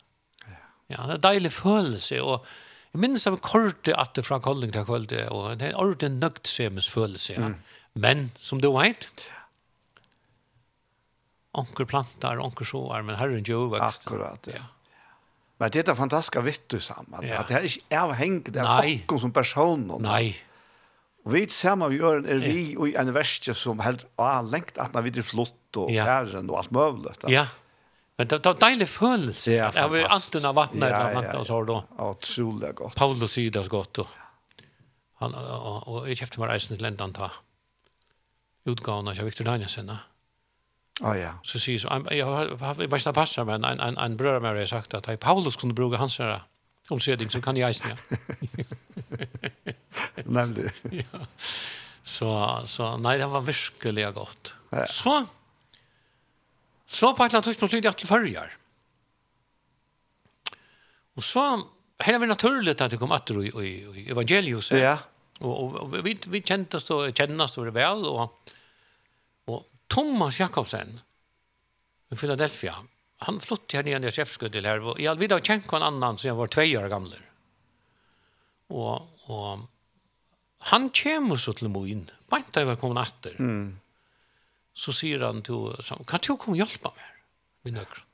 Ja, 0.92 1.06
det 1.08 1.16
er 1.18 1.24
deilig 1.24 1.52
følelse, 1.52 2.20
og 2.22 2.46
jeg 2.92 3.02
minnes 3.02 3.26
av 3.26 3.36
en 3.36 3.42
korte 3.44 3.94
atter 3.98 4.24
fra 4.24 4.38
Kolling 4.40 4.72
til 4.72 4.86
kvölde, 4.88 5.24
og 5.34 5.58
det 5.58 5.68
er 5.68 5.74
en 5.74 5.82
ordentlig 5.82 6.12
nøgtsemes 6.16 6.88
følelse, 6.88 7.32
ja. 7.34 7.48
Mm. 7.48 7.56
Men, 7.96 8.30
som 8.38 8.60
du 8.60 8.68
vet, 8.74 9.08
onker 11.56 11.88
plantar, 11.88 12.40
onker 12.44 12.68
soar, 12.68 13.02
men 13.02 13.16
herren 13.16 13.44
jo 13.48 13.66
vekst. 13.72 14.04
Akkurat, 14.04 14.50
ja. 14.52 14.60
ja. 14.60 14.72
Men 15.58 15.70
det 15.72 15.88
är 15.88 15.94
fantastiska 15.94 16.40
vittu 16.40 16.80
sammen, 16.80 17.28
Ja. 17.28 17.38
Att 17.38 17.48
det 17.48 17.54
här 17.54 17.60
är 17.60 17.64
inte 17.64 18.00
avhängigt 18.00 18.54
Nei. 18.54 19.04
någon 19.08 19.20
som 19.20 19.32
person. 19.32 20.02
Nej. 20.02 20.36
Og 21.24 21.32
vi 21.32 21.48
sammen 21.48 21.90
vi 21.90 21.96
gör 21.96 22.20
vi 22.20 22.76
och 22.76 22.88
en 22.88 23.12
verste 23.12 23.54
som 23.54 23.80
helt 23.80 24.04
ah, 24.16 24.42
lengt 24.42 24.78
att 24.78 24.94
når 24.94 25.02
vi 25.02 25.18
er 25.18 25.22
flott 25.22 25.76
och 25.76 25.90
ja. 25.90 26.04
herren 26.04 26.50
og 26.50 26.58
alt 26.58 26.70
mulig. 26.70 26.92
möjligt. 26.92 27.24
Ja. 27.28 27.46
Men 28.16 28.28
det 28.32 28.40
var 28.44 28.56
deilig 28.60 28.88
følelse. 28.88 29.51
Ja, 29.52 29.70
jeg 29.76 29.90
var 29.93 30.14
anten 30.16 30.44
av 30.48 30.55
vattnet 30.56 30.88
ja, 30.88 31.01
ja, 31.12 31.22
ja. 31.26 31.32
og 31.36 31.44
så 31.48 31.59
da. 31.68 31.82
Ja, 31.98 32.05
utrolig 32.14 32.70
godt. 32.78 32.97
Paulus 32.97 33.34
sier 33.36 33.51
det 33.52 33.66
godt. 33.68 34.01
Og, 34.01 34.09
han, 35.20 35.36
og, 35.36 35.76
og 35.84 36.09
jeg 36.09 36.16
kjøpte 36.22 36.40
meg 36.40 36.48
reisen 36.55 36.76
til 36.76 36.86
Lendan 36.86 37.12
ta 37.16 37.28
utgavene 38.66 39.12
av 39.12 39.26
Victor 39.28 39.44
Danielsen. 39.47 39.93
Ah, 41.05 41.16
ja. 41.18 41.32
Så 41.47 41.60
sier 41.62 41.84
han, 41.90 42.06
jeg, 42.10 42.18
jeg, 42.24 42.56
jeg 42.56 42.90
var 42.90 42.98
ikke 42.98 43.12
passer, 43.14 43.44
men 43.47 43.64
en, 43.68 43.80
en, 43.84 43.98
en 44.01 44.16
brød 44.18 44.40
med 44.43 44.59
har 44.62 44.70
sagt 44.70 44.94
at 44.97 45.06
Paulus 45.20 45.56
kunne 45.60 45.76
bruke 45.76 46.01
hans 46.01 46.16
her 46.22 46.40
omsedning, 46.90 47.30
så 47.32 47.40
kan 47.44 47.56
jeg 47.59 47.68
eisen, 47.68 47.88
ja. 47.93 47.97
Nemlig. 50.38 50.70
ja. 51.02 51.18
Så, 52.06 52.30
så, 52.70 52.93
nei, 53.02 53.16
det 53.18 53.26
var 53.30 53.43
virkelig 53.44 54.06
godt. 54.14 54.55
Ja. 54.72 54.86
Så, 54.86 55.26
Så 56.86 57.10
på 57.12 57.24
et 57.24 57.30
eller 57.30 57.40
annet 57.40 57.50
tidspunkt 57.50 57.74
flyttet 57.74 57.88
jeg 57.90 57.98
til 58.00 58.10
førjar. 58.10 58.54
Og 61.16 61.24
så, 61.24 61.44
her 62.04 62.16
er 62.16 62.22
vi 62.22 62.28
naturligt 62.30 62.80
at 62.80 62.92
det 62.92 63.00
kom 63.00 63.14
atter 63.16 63.40
i, 63.42 63.50
i, 63.50 63.70
i 64.02 64.04
evangeliet. 64.14 64.70
Ja. 64.76 64.96
Og, 65.42 65.52
og, 65.52 65.78
og 65.82 65.96
vi, 66.06 66.14
vi 66.30 66.42
kjentes 66.44 66.86
og 66.94 67.10
kjennes 67.16 67.56
og 67.58 67.72
vel, 67.74 68.04
og, 68.08 68.52
og 69.50 69.64
Thomas 69.92 70.38
Jakobsen 70.40 70.94
i 72.12 72.16
Philadelphia, 72.16 72.76
han 73.26 73.40
flyttet 73.42 73.80
her 73.80 73.86
nere 73.88 74.12
i 74.12 74.50
til 74.52 74.68
her, 74.68 74.84
og 74.84 75.00
jeg 75.00 75.16
hadde 75.16 75.40
kjent 75.42 75.72
en 75.72 75.88
annan 75.88 76.20
som 76.20 76.28
jeg 76.30 76.38
var 76.38 76.52
tvei 76.52 76.68
år 76.78 76.88
gamle. 76.92 77.18
Og, 78.70 79.08
og 79.32 79.66
han 80.70 80.88
kommer 80.90 81.40
så 81.40 81.54
til 81.56 81.72
Moin, 81.72 82.06
bare 82.30 82.46
da 82.52 82.62
jeg 82.62 82.70
var 82.70 82.80
kommet 82.80 83.02
atter. 83.02 83.36
Mm 83.40 83.74
så 84.77 84.93
sier 84.93 85.24
han 85.24 85.40
til 85.47 85.73
Samuel, 85.81 86.09
kan 86.09 86.23
du 86.23 86.35
komme 86.36 86.59
og 86.59 86.62
hjelpe 86.65 86.93
meg 86.93 87.15
med 87.65 87.78
nøkron? 87.81 88.07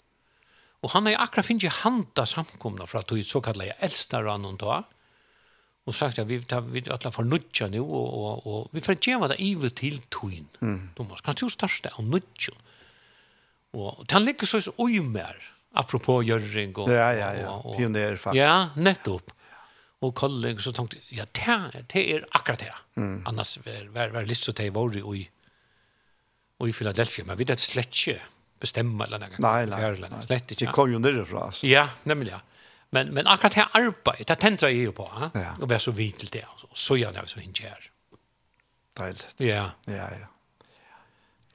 Og 0.83 0.91
han 0.97 1.07
er 1.07 1.21
akkurat 1.23 1.47
finnet 1.47 1.83
handa 1.83 2.25
samkomna 2.27 2.89
fra 2.91 3.05
tog 3.07 3.23
så 3.27 3.43
kallet 3.45 3.71
jeg 3.71 3.79
eldste 3.87 4.19
rann 4.23 4.47
og 4.49 4.59
ta, 4.63 4.81
og 5.83 5.95
sagt 5.99 6.21
at 6.23 6.29
vi, 6.29 6.39
ta, 6.47 6.61
vi 6.63 6.85
alle 6.87 7.11
for 7.15 7.27
nødja 7.27 7.69
nu, 7.73 7.81
og, 7.83 8.07
og, 8.19 8.47
og 8.47 8.75
vi 8.75 8.83
får 8.83 9.01
gjøre 9.03 9.33
det 9.33 9.39
ivet 9.43 9.75
til 9.79 9.99
togin. 10.15 10.47
Mm. 10.61 10.93
Thomas, 10.99 11.23
kan 11.27 11.39
du 11.39 11.49
største 11.51 11.91
av 11.91 12.07
nødja? 12.07 12.55
Og 13.79 14.05
han 14.13 14.27
ligger 14.27 14.47
så 14.47 14.75
ui 14.79 15.01
mer, 15.03 15.39
apropos 15.75 16.27
gjøring 16.27 16.75
og, 16.77 16.91
ja, 16.93 17.09
ja, 17.17 17.31
ja. 17.41 17.51
og, 17.51 17.67
og, 17.67 17.79
pioner 17.79 18.19
faktisk. 18.19 18.43
Ja, 18.43 18.71
nettopp. 18.77 19.35
Og 20.03 20.15
kolleg 20.19 20.59
så 20.63 20.73
tenkte, 20.75 20.99
ja, 21.15 21.25
det, 21.31 21.85
det 21.95 22.03
er 22.15 22.27
akkurat 22.35 22.63
det. 22.63 22.73
Mm. 22.99 23.23
Annars 23.31 23.55
var, 23.63 23.87
var, 23.95 24.15
var 24.15 24.27
lyst 24.27 24.47
til 24.47 24.55
å 24.55 24.59
ta 24.59 24.67
i 24.67 24.75
våre 24.75 25.03
i 25.19 25.23
og 26.63 26.71
i 26.71 26.73
Philadelphia, 26.77 27.27
men 27.27 27.39
vi 27.39 27.47
det 27.49 27.59
slett 27.61 27.91
ikke 27.91 28.21
bestemme 28.63 29.03
eller 29.05 29.19
noe. 29.19 29.41
Nei, 29.43 29.67
nei, 29.67 29.81
nei. 29.99 30.23
Slett 30.23 30.55
ikke. 30.55 30.69
Det 30.69 30.75
kom 30.77 30.93
jo 30.93 31.01
nirrefra, 31.03 31.49
altså. 31.51 31.67
Ja, 31.67 31.89
nemlig, 32.07 32.31
ja. 32.37 32.39
Men, 32.95 33.11
men 33.17 33.27
akkurat 33.27 33.57
her 33.57 33.73
arbeid, 33.75 34.27
det 34.29 34.37
tenter 34.39 34.71
jeg 34.71 34.91
jo 34.91 34.93
på, 34.95 35.07
ha? 35.09 35.31
ja. 35.35 35.55
og 35.59 35.71
være 35.71 35.81
så 35.81 35.95
vidt 35.97 36.21
til 36.23 36.31
det, 36.35 36.45
altså. 36.45 36.69
så 36.77 36.99
gjør 37.01 37.17
jeg 37.17 37.25
det 37.25 37.33
så 37.33 37.41
ikke 37.41 37.71
her. 37.73 37.89
Deilig. 39.01 39.33
Ja. 39.41 39.65
Ja, 39.89 40.07
ja. 40.13 40.29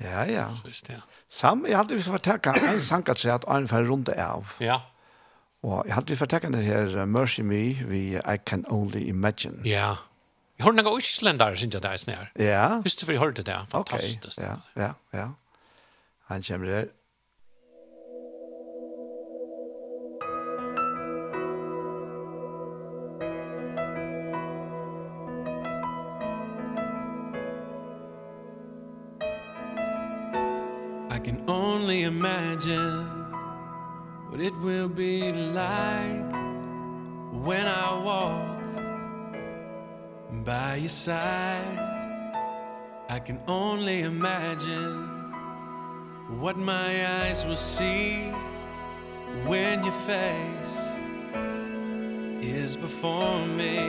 Ja, 0.01 0.25
ja. 0.29 0.47
Så 0.57 0.67
Just, 0.73 0.89
ja. 0.89 0.99
Sam, 1.29 1.63
jeg 1.69 1.77
hadde 1.77 1.95
vist 1.95 2.11
fortekka 2.11 2.57
en 2.57 2.81
sankat 2.91 3.21
seg 3.21 3.37
at 3.37 3.47
en 3.53 3.69
fer 3.69 3.87
runde 3.87 4.17
av. 4.19 4.51
Ja. 4.61 4.81
Og 5.65 5.85
jeg 5.87 5.95
hadde 5.95 6.13
vist 6.13 6.25
fortekka 6.25 6.51
det 6.53 6.65
her 6.65 7.05
Mercy 7.05 7.45
Me, 7.45 7.63
vi 7.87 8.03
I 8.17 8.37
Can 8.45 8.65
Only 8.73 9.05
Imagine. 9.07 9.61
Ja. 9.63 9.93
Yeah. 9.93 10.05
Jeg 10.57 10.65
har 10.65 10.73
noen 10.73 10.97
Øslendere, 10.97 11.57
synes 11.57 11.75
jeg 11.75 11.83
det 11.83 11.89
er 11.89 11.99
sånn 12.01 12.15
her. 12.15 12.29
Ja. 12.41 12.61
Husk 12.81 12.97
til 12.97 13.05
for 13.05 13.13
jeg 13.13 13.21
hørte 13.21 13.43
det, 13.45 13.57
fantastisk. 13.69 14.39
Okay. 14.39 14.47
Ja, 14.47 14.55
ja, 14.81 14.93
ja. 15.13 15.27
Han 16.31 16.41
kommer 16.41 16.67
der. 16.67 16.87
I 31.11 31.19
can 31.19 31.43
only 31.47 32.01
imagine 32.01 33.05
what 34.31 34.41
it 34.41 34.55
will 34.57 34.89
be 34.89 35.31
like 35.31 36.33
when 37.45 37.67
I 37.67 38.01
walk 38.03 38.56
by 40.31 40.75
your 40.75 40.89
side 40.89 41.97
I 43.09 43.19
can 43.19 43.39
only 43.47 44.01
imagine 44.01 45.07
what 46.41 46.57
my 46.57 47.21
eyes 47.21 47.45
will 47.45 47.55
see 47.55 48.29
when 49.45 49.83
your 49.85 49.93
face 49.93 50.77
is 52.41 52.75
before 52.75 53.45
me. 53.45 53.79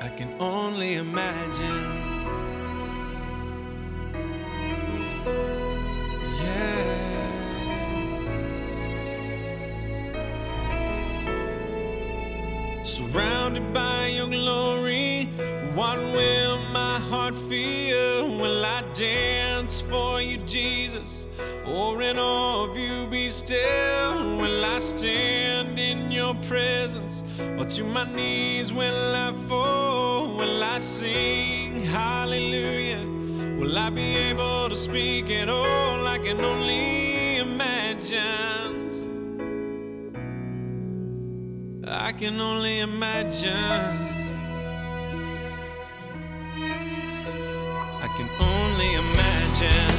I 0.00 0.08
can 0.16 0.34
only 0.40 0.94
imagine 0.94 2.19
surrounded 13.60 13.74
by 13.74 14.06
your 14.06 14.28
glory 14.28 15.26
What 15.74 15.98
will 15.98 16.58
my 16.72 16.98
heart 16.98 17.36
feel? 17.36 18.26
Will 18.38 18.64
I 18.64 18.82
dance 18.92 19.80
for 19.80 20.20
you, 20.20 20.38
Jesus? 20.38 21.26
Or 21.64 22.02
in 22.02 22.18
awe 22.18 22.64
of 22.64 22.76
you 22.76 23.06
be 23.06 23.30
still? 23.30 24.38
Will 24.38 24.64
I 24.64 24.78
stand 24.80 25.78
in 25.78 26.10
your 26.10 26.34
presence? 26.48 27.22
Or 27.58 27.64
to 27.64 27.84
my 27.84 28.04
knees 28.12 28.72
will 28.72 29.14
I 29.14 29.32
fall? 29.48 30.36
Will 30.36 30.62
I 30.62 30.78
sing 30.78 31.82
hallelujah? 31.82 33.06
Will 33.58 33.78
I 33.78 33.90
be 33.90 34.16
able 34.30 34.68
to 34.68 34.76
speak 34.76 35.30
at 35.30 35.48
all? 35.48 36.06
I 36.06 36.18
can 36.18 36.40
only 36.40 37.38
imagine 37.38 38.79
I 41.92 42.12
can 42.12 42.40
only 42.40 42.78
imagine. 42.78 43.50
I 48.00 48.08
can 48.16 48.30
only 48.38 48.94
imagine 48.94 49.96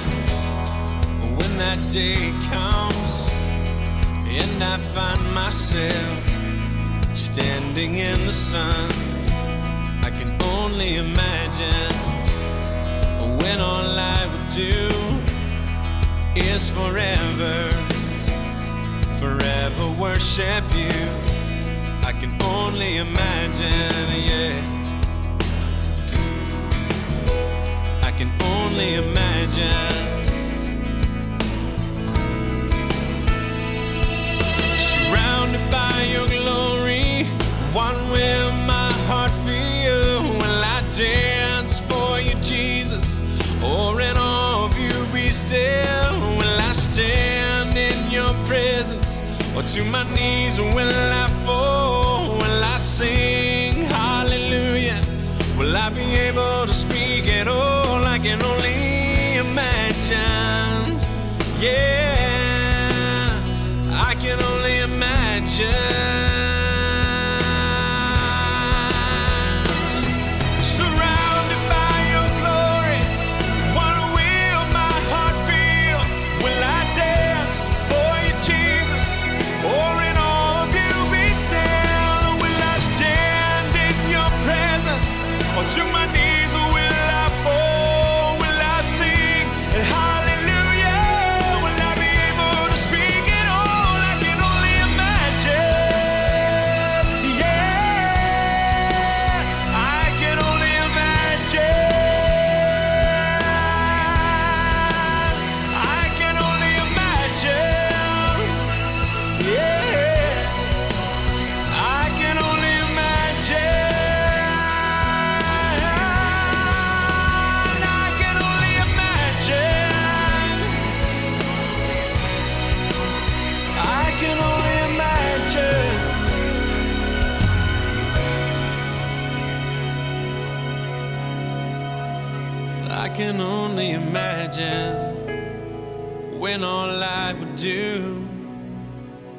When 1.35 1.57
that 1.57 1.80
day 1.91 2.31
comes 2.49 3.27
And 4.26 4.63
I 4.63 4.77
find 4.77 5.22
myself 5.34 6.23
Standing 7.13 7.97
in 7.97 8.26
the 8.26 8.31
sun. 8.31 8.89
I 10.01 10.11
can 10.18 10.31
only 10.43 10.95
imagine 10.95 11.93
When 13.41 13.59
all 13.59 13.99
I 13.99 14.30
would 14.31 14.49
do 14.55 14.88
Is 16.39 16.69
forever 16.69 17.69
Forever 19.19 20.01
worship 20.01 20.63
you. 20.73 21.30
I 22.03 22.14
can 22.14 22.32
only 22.41 22.98
imagine, 22.98 24.07
yeah. 24.30 24.82
I 28.03 28.11
can 28.11 28.32
only 28.41 28.95
imagine. 28.95 30.11
Surrounded 34.78 35.72
by 35.72 36.03
your 36.11 36.28
glory 36.28 37.26
One 37.73 37.95
will 38.11 38.52
my 38.65 38.91
heart 39.07 39.32
feel 39.45 40.22
Will 40.40 40.64
I 40.64 40.82
dance 40.98 41.80
for 41.80 42.19
you, 42.19 42.36
Jesus. 42.41 43.19
Or 43.64 44.02
in 44.02 44.18
all 44.18 44.65
of 44.65 44.78
you 44.80 45.07
be 45.14 45.30
still 45.30 46.14
Will 46.38 46.60
I 46.69 46.73
stand 46.73 47.78
in 47.78 48.11
your 48.11 48.34
presence. 48.48 49.22
Or 49.56 49.64
to 49.64 49.84
my 49.86 50.03
knees 50.15 50.60
will 50.60 50.90
I 51.23 51.28
fall 51.28 51.40
sing 53.02 53.86
hallelujah. 53.86 55.02
Will 55.57 55.76
I 55.76 55.90
be 55.90 56.07
able 56.28 56.68
to 56.68 56.73
speak 56.86 57.26
at 57.40 57.48
all? 57.48 58.06
I 58.15 58.18
can 58.26 58.40
only 58.52 58.80
imagine. 59.45 60.99
Yeah 61.60 62.11
I 64.10 64.14
can 64.23 64.38
only 64.52 64.76
imagine. 64.90 66.30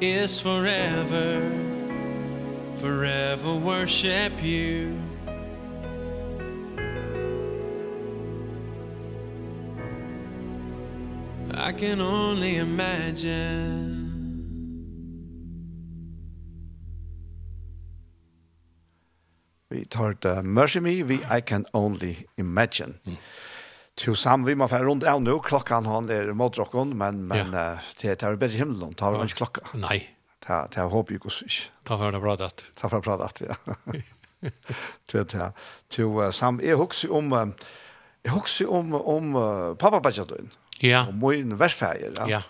is 0.03 0.39
forever 0.39 1.41
Forever 2.75 3.55
worship 3.55 4.43
you 4.43 4.99
I 11.51 11.71
can 11.71 12.01
only 12.01 12.57
imagine 12.57 14.03
Vi 19.69 19.85
tar 19.85 20.13
det 20.13 20.45
Mercy 20.45 20.79
Me, 20.79 21.03
vi 21.03 21.15
I 21.15 21.41
Can 21.41 21.65
Only 21.73 22.15
Imagine. 22.37 22.93
Mm. 23.05 23.17
Jo, 24.01 24.15
sam 24.17 24.41
vi 24.47 24.55
må 24.57 24.65
fære 24.69 24.87
rundt 24.87 25.05
av 25.05 25.21
nå. 25.21 25.35
Klokkan 25.45 25.85
han 25.85 26.09
er 26.11 26.31
mot 26.37 26.55
dere, 26.55 26.85
men, 26.97 27.21
men 27.29 27.53
ja. 27.53 27.65
uh, 27.77 27.91
det 28.01 28.15
er 28.15 28.39
bedre 28.41 28.63
himmelen. 28.63 28.95
Ta 28.97 29.11
vel 29.13 29.27
ikke 29.27 29.43
klokka. 29.43 29.67
Nei. 29.77 29.99
Ta, 30.43 30.65
ta 30.73 30.87
håper 30.91 31.15
jeg 31.15 31.23
også 31.29 31.47
ikke. 31.47 31.67
Ta 31.87 31.99
for 32.01 32.15
det 32.15 32.23
bra 32.23 32.33
det. 32.41 32.49
Ta 32.79 32.89
for 32.89 32.99
det 32.99 33.05
bra 33.05 33.19
datt, 33.21 33.43
ja. 33.45 33.55
det 35.13 35.21
er 35.21 35.29
det. 35.29 36.33
sam, 36.35 36.59
jeg 36.59 36.79
husker 36.81 37.13
om, 37.15 37.31
jeg 38.25 38.33
husker 38.33 38.73
om, 38.73 38.97
om 38.97 39.37
uh, 39.37 39.45
pappa 39.79 40.01
Bajadun. 40.03 40.51
Ja. 40.81 41.05
Og 41.07 41.15
min 41.21 41.53
verfeier. 41.61 42.17
Ja. 42.17 42.39
ja. 42.39 42.41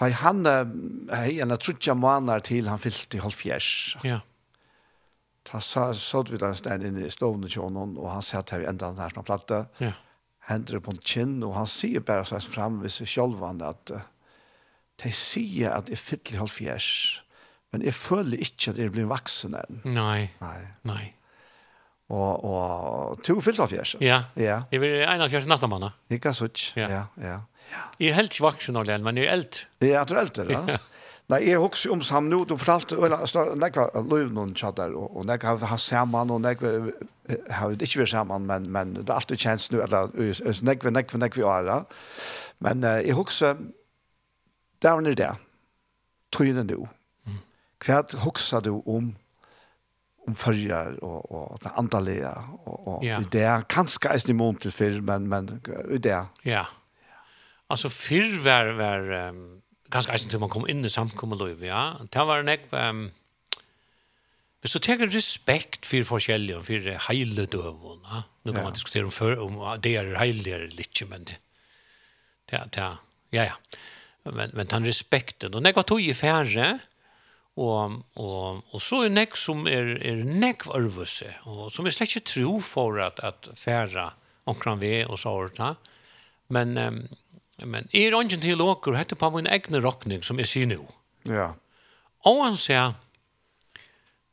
Hei, 0.00 0.12
han 0.14 0.46
hei, 0.46 1.38
en 1.42 1.52
er 1.52 1.60
trutja 1.60 1.94
måneder 1.98 2.42
til 2.46 2.68
han 2.70 2.80
fyllt 2.80 3.18
i 3.18 3.22
halvfjers. 3.22 3.70
Ja. 4.06 4.20
Ta 5.48 5.60
sa, 5.64 5.88
så 5.94 6.22
vi 6.28 6.38
den 6.40 6.56
stedet 6.56 6.86
inne 6.88 7.06
i 7.06 7.12
stovene 7.12 7.50
til 7.50 7.64
honom, 7.66 7.96
og 7.98 8.10
han 8.12 8.24
satt 8.24 8.52
her 8.54 8.64
i 8.64 8.68
enda 8.70 8.90
den 8.92 9.10
som 9.10 9.20
han 9.22 9.26
platte. 9.26 9.64
Ja 9.82 9.94
hender 10.48 10.80
på 10.84 10.94
en 10.94 11.02
kinn, 11.04 11.38
og 11.44 11.54
han 11.58 11.68
sier 11.70 12.04
bare 12.04 12.24
så 12.28 12.40
fram 12.44 12.80
ved 12.82 12.94
seg 12.94 13.10
sjølvande 13.10 13.68
at 13.68 13.92
de 14.98 15.12
sier 15.14 15.74
at 15.76 15.90
jeg 15.92 16.00
fyller 16.00 16.34
i 16.34 16.40
halvfjers, 16.40 16.88
men 17.72 17.84
jeg 17.84 17.94
føler 17.94 18.40
ikke 18.42 18.72
at 18.72 18.80
jeg 18.80 18.92
blir 18.94 19.08
vaksen 19.10 19.54
enn. 19.58 19.82
Nei, 19.84 20.30
nei. 20.40 20.58
nei. 20.88 21.04
Og, 22.08 22.44
og 22.48 23.22
to 23.26 23.36
fyller 23.44 23.66
halv 23.66 23.74
fjers. 23.74 23.94
Ja, 24.00 24.22
ja. 24.40 24.62
jeg 24.72 24.80
vil 24.80 25.02
en 25.04 25.22
av 25.22 25.28
fjers 25.32 25.46
nattamanna. 25.50 25.92
Ikke 26.12 26.32
sånn, 26.36 26.54
ja, 26.80 26.88
ja. 26.88 27.02
ja. 27.20 27.38
Jeg 28.00 28.14
er 28.14 28.16
helt 28.16 28.38
vaksen, 28.40 28.78
men 29.04 29.20
jeg 29.20 29.28
er 29.28 29.34
helt. 29.34 29.60
Ja, 29.84 30.06
du 30.08 30.16
er 30.16 30.24
helt, 30.24 30.40
ja. 30.48 30.78
Nei, 31.28 31.42
jeg 31.44 31.60
husker 31.60 31.92
om 31.92 32.00
sammen 32.00 32.32
nå, 32.32 32.38
du 32.48 32.54
fortalte, 32.56 32.96
eller, 32.96 33.50
nek 33.60 33.74
var 33.76 34.06
løyv 34.08 34.30
noen 34.32 34.54
tjatter, 34.56 34.94
og, 34.96 35.10
og 35.12 35.26
nek 35.28 35.42
har 35.44 35.60
hatt 35.68 35.82
sammen, 35.84 36.30
og 36.32 36.40
nek 36.40 36.62
har 37.52 37.74
ikke 37.76 38.00
vært 38.00 38.14
sammen, 38.14 38.46
men, 38.48 38.68
men 38.72 38.94
det 38.96 39.10
er 39.10 39.18
alltid 39.18 39.42
kjent 39.42 39.66
nå, 39.74 39.82
eller 39.84 40.08
nek 40.64 40.86
vi, 40.86 40.94
nek 40.96 41.12
vi, 41.12 41.20
nek 41.20 41.36
vi 41.36 41.44
er 41.44 41.68
Men 42.64 42.80
uh, 42.80 42.94
jeg 43.04 43.18
husker, 43.18 43.60
der 44.80 44.96
var 44.96 45.20
det, 45.20 45.28
tryne 46.32 46.64
nå. 46.64 46.80
Hva 47.84 48.00
husker 48.24 48.64
du 48.64 48.78
om, 48.80 49.12
om 50.24 50.34
fyrjar 50.34 50.96
og, 51.04 51.28
og 51.28 51.60
det 51.60 51.76
andalega, 51.76 52.32
og, 52.64 52.80
og 52.88 53.04
ja. 53.04 53.20
det 53.20 53.44
er 53.44 53.68
kanskje 53.68 54.14
eisen 54.14 54.32
i 54.32 54.40
mån 54.40 54.64
til 54.64 54.72
før, 54.72 55.00
men, 55.04 55.28
men 55.28 55.52
det 55.92 56.08
er. 56.08 56.32
Ja. 56.48 56.64
Altså, 57.68 57.92
fyrr 57.92 58.40
var, 58.48 58.72
var 58.80 59.12
um 59.28 59.58
ganske 59.92 60.12
eisen 60.14 60.32
til 60.32 60.42
man 60.42 60.52
kom 60.52 60.66
inn 60.68 60.84
i 60.84 60.92
samkommeløyve, 60.92 61.68
ja. 61.68 61.82
Det 62.12 62.26
var 62.28 62.42
en 62.42 62.52
ekv, 62.52 62.74
um, 62.76 63.04
hvis 64.58 64.74
du 64.74 64.82
tenker 64.82 65.10
respekt 65.14 65.86
for 65.86 66.06
forskjellige, 66.08 66.62
for 66.66 66.88
heile 67.08 67.46
døvån, 67.50 68.02
ja. 68.08 68.24
Nå 68.44 68.54
kan 68.54 68.62
ja. 68.62 68.66
man 68.66 68.76
diskutere 68.76 69.06
om, 69.06 69.14
for, 69.14 69.38
om 69.44 69.60
det 69.84 69.94
er 70.00 70.14
heile 70.18 70.56
eller 70.56 70.82
ikke, 70.82 71.06
men 71.10 71.26
det, 71.28 71.38
det, 72.50 72.64
det, 72.74 72.90
ja, 73.36 73.50
ja. 73.50 73.56
Men, 74.28 74.52
men 74.52 74.68
den 74.68 74.88
respekten, 74.88 75.54
og 75.56 75.64
nekva 75.64 75.86
tog 75.88 76.02
i 76.04 76.12
færre, 76.16 76.72
og, 77.58 77.98
og, 78.20 78.60
og 78.70 78.82
så 78.82 79.02
er 79.06 79.14
nek 79.14 79.34
som 79.38 79.64
er, 79.70 79.96
er 80.06 80.20
nek 80.22 80.66
varvuse, 80.68 81.30
og 81.50 81.72
som 81.74 81.86
er 81.86 81.94
slett 81.94 82.12
ikke 82.12 82.30
tro 82.34 82.58
for 82.62 83.00
at, 83.02 83.22
at 83.24 83.48
færre 83.58 84.10
omkring 84.48 84.78
vi 84.82 84.92
og 85.04 85.18
så 85.22 85.32
ordna, 85.34 85.72
men 86.54 86.76
um, 86.80 87.00
Men 87.66 87.88
er 87.96 88.14
ungen 88.14 88.40
til 88.42 88.62
åker, 88.62 88.94
hette 88.94 89.18
på 89.18 89.30
min 89.34 89.48
egne 89.50 89.80
rockning 89.82 90.22
som 90.26 90.38
jeg 90.38 90.50
sier 90.50 90.70
nå. 90.70 90.82
Ja. 91.26 91.52
Og 92.28 92.42
han 92.44 92.58
sier, 92.58 92.94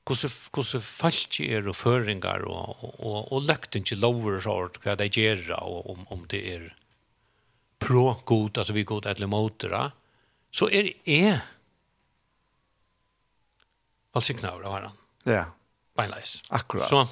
hvordan 0.05 0.83
falskje 0.85 1.47
er 1.57 1.69
og 1.69 1.77
føringer 1.79 2.45
og, 2.45 2.75
og, 2.77 2.99
og, 2.99 3.19
og 3.33 3.47
løkten 3.47 3.85
ikke 3.85 3.97
lover 3.97 4.37
sort 4.45 4.77
hva 4.83 4.93
de 4.99 5.09
gjør 5.09 5.55
og 5.57 5.89
om, 5.95 6.05
om 6.13 6.25
det 6.29 6.43
er 6.53 6.67
pro-god, 7.81 8.61
altså 8.61 8.73
vi 8.73 8.85
er 8.85 8.89
god 8.89 9.09
eller 9.09 9.29
måter, 9.29 9.75
så 10.55 10.69
er 10.71 10.93
jeg 11.09 11.41
valgsignavere 14.15 14.69
av 14.69 14.75
hverandre. 14.75 15.05
Ja. 15.27 15.45
Beinleis. 15.95 16.37
Akkurat. 16.53 16.89
Så 16.89 17.03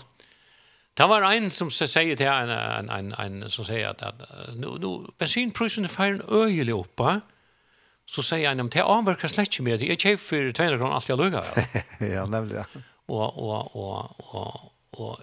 Det 0.93 1.07
var 1.07 1.33
en 1.33 1.51
som 1.51 1.71
säger 1.71 2.15
till 2.15 2.27
en, 2.27 2.49
en, 2.49 2.89
en, 2.89 3.13
en 3.13 3.49
som 3.49 3.65
säger 3.65 3.87
att, 3.87 4.01
att 4.01 4.21
nu, 4.55 4.67
nu 4.79 5.07
bensinprisen 5.17 5.89
får 5.89 6.03
en 6.03 6.21
öjel 6.29 6.69
uppe 6.69 7.19
så 8.05 8.23
säger 8.23 8.47
han, 8.47 8.69
det 8.69 8.81
avverkar 8.83 9.27
slett 9.27 9.59
med 9.59 9.79
det. 9.79 9.85
Jag 9.85 9.99
köper 9.99 10.17
för 10.17 10.51
200 10.51 10.77
kronor 10.77 10.93
allt 10.93 11.09
jag 11.09 11.19
lugar. 11.19 11.45
ja, 11.99 12.25
nemlig, 12.25 12.55
ja. 12.55 12.65
Og, 13.05 13.37
og, 13.37 13.75
og, 13.75 14.15
og, 14.35 14.71
og, 14.91 15.19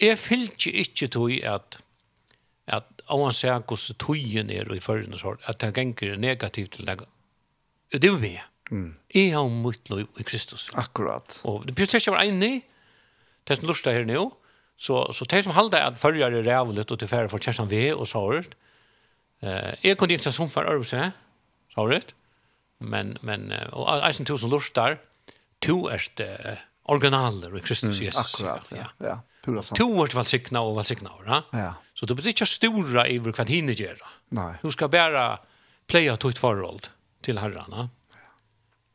jeg 0.00 0.18
fyllte 0.18 0.70
ikke 0.70 1.08
tog 1.08 1.32
at 1.44 1.78
at 2.66 2.84
om 3.06 3.20
man 3.22 3.32
ser 3.32 3.62
hvordan 3.62 3.98
tøyen 4.02 4.50
er 4.50 4.72
i 4.74 4.80
førrende 4.82 5.18
sort, 5.18 5.40
at 5.46 5.60
det 5.60 5.74
ganger 5.74 6.16
negativt 6.16 6.72
til 6.72 6.86
det. 6.86 6.98
Det 7.92 8.04
er 8.04 8.18
vi. 8.18 8.32
Mm. 8.70 8.96
Jeg 9.14 9.34
har 9.34 9.48
mitt 9.48 9.90
lov 9.90 10.00
i 10.00 10.22
Kristus. 10.22 10.70
Akkurat. 10.74 11.40
Og 11.44 11.66
det 11.66 11.74
betyr 11.74 12.00
ikke 12.00 12.10
å 12.10 12.16
være 12.16 12.32
enig, 12.32 12.64
det 13.46 13.54
er 13.54 13.60
som 13.60 13.70
lustet 13.70 13.94
her 13.94 14.08
nå, 14.08 14.24
Så, 14.76 15.06
så 15.12 15.24
det 15.24 15.42
som 15.44 15.54
halda 15.56 15.80
at 15.86 15.98
fyrjar 15.98 16.34
er 16.36 16.44
rævligt 16.44 16.92
og 16.92 16.98
til 17.00 17.08
færre 17.08 17.30
for 17.32 17.40
kjærstan 17.40 17.70
vi 17.70 17.88
og 17.92 18.06
sårst. 18.08 18.56
Eh, 19.42 19.72
jeg 19.84 19.96
kunne 19.96 20.12
ikke 20.12 20.32
som 20.32 20.50
for 20.52 20.68
øvelse, 20.68 21.12
sårst. 21.74 22.14
Men, 22.78 23.16
men, 23.22 23.52
og 23.72 24.08
eisen 24.08 24.26
tusen 24.28 24.50
lustar, 24.52 24.98
to 25.64 25.88
erst 25.88 26.20
eh, 26.20 26.60
originaler 26.84 27.56
i 27.56 27.60
Kristus 27.64 28.00
Jesus. 28.00 28.34
Akkurat, 28.34 28.68
ja. 28.72 28.90
ja. 29.00 29.16
Pura 29.42 29.62
sant. 29.62 29.78
To 29.80 29.88
erst 30.04 30.16
valsikna 30.16 30.60
og 30.60 30.76
valsikna, 30.76 31.14
ja. 31.26 31.40
ja. 31.56 31.72
Så 31.96 32.06
du 32.06 32.14
blir 32.14 32.28
ikke 32.34 32.48
stora 32.48 33.06
i 33.08 33.16
hva 33.22 33.46
hinne 33.48 33.76
göra. 33.78 34.12
Nei. 34.36 34.52
Du 34.62 34.70
skal 34.74 34.92
bare 34.92 35.38
playa 35.88 36.16
tutt 36.20 36.38
forhold 36.42 36.90
til 37.24 37.40
herrarna. 37.40 37.88
Ja. 38.12 38.28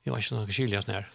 Jeg 0.06 0.14
var 0.14 0.22
ikke 0.22 0.38
noe 0.38 0.58
kylja 0.60 0.84
snær. 0.86 1.10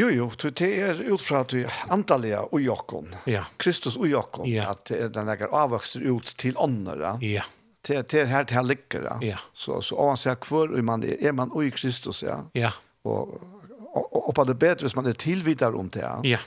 Jo, 0.00 0.08
jo, 0.08 0.26
det 0.42 0.68
er 0.80 1.00
ut 1.12 1.20
fra 1.20 1.42
at 1.44 1.52
du 1.52 1.64
antalliga 1.92 2.40
og 2.48 2.62
jokkon. 2.64 3.10
Ja. 3.28 3.44
Kristus 3.60 3.98
og 4.00 4.08
jokkon. 4.08 4.48
Ja. 4.48 4.70
Att 4.70 4.84
den 4.88 5.26
där 5.26 5.48
avväxter 5.52 6.00
ut 6.00 6.36
til 6.36 6.56
åndere. 6.56 7.18
Ja. 7.20 7.42
Det 7.88 8.10
det 8.10 8.24
här 8.24 8.44
till 8.44 8.66
ligger. 8.66 9.18
Ja. 9.20 9.38
Så 9.52 9.82
så 9.82 9.96
oavsett 9.96 10.40
kvar 10.40 10.68
man 10.82 11.02
är, 11.02 11.22
är 11.22 11.32
man 11.32 11.62
i 11.62 11.70
Kristus, 11.70 12.22
ja. 12.22 12.44
Ja. 12.52 12.72
Och 13.02 14.28
och 14.28 14.34
på 14.34 14.44
det 14.44 14.54
bättre 14.54 14.88
som 14.88 15.02
man 15.02 15.10
är 15.10 15.14
tillvidare 15.14 15.74
om 15.74 15.88
det. 15.88 16.20
Ja. 16.22 16.38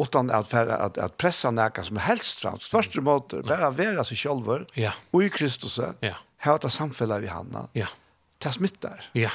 Utan 0.00 0.30
att 0.30 0.48
för 0.48 0.66
att 0.66 0.98
att 0.98 1.16
pressa 1.16 1.50
näka 1.50 1.82
som 1.84 1.96
helst 1.96 2.40
fram. 2.40 2.58
Första 2.58 3.00
motor 3.00 3.42
bara 3.42 3.70
vara 3.70 4.04
sig 4.04 4.16
själv. 4.16 4.64
Ja. 4.74 4.92
Och 5.10 5.24
i 5.24 5.30
Kristus. 5.30 5.80
Ja. 6.00 6.16
Här 6.36 6.58
det 6.62 6.70
samfälla 6.70 7.18
vi 7.18 7.26
hanna. 7.26 7.68
Ja. 7.72 7.86
Det 8.38 8.52
smittar. 8.52 9.04
Ja. 9.12 9.30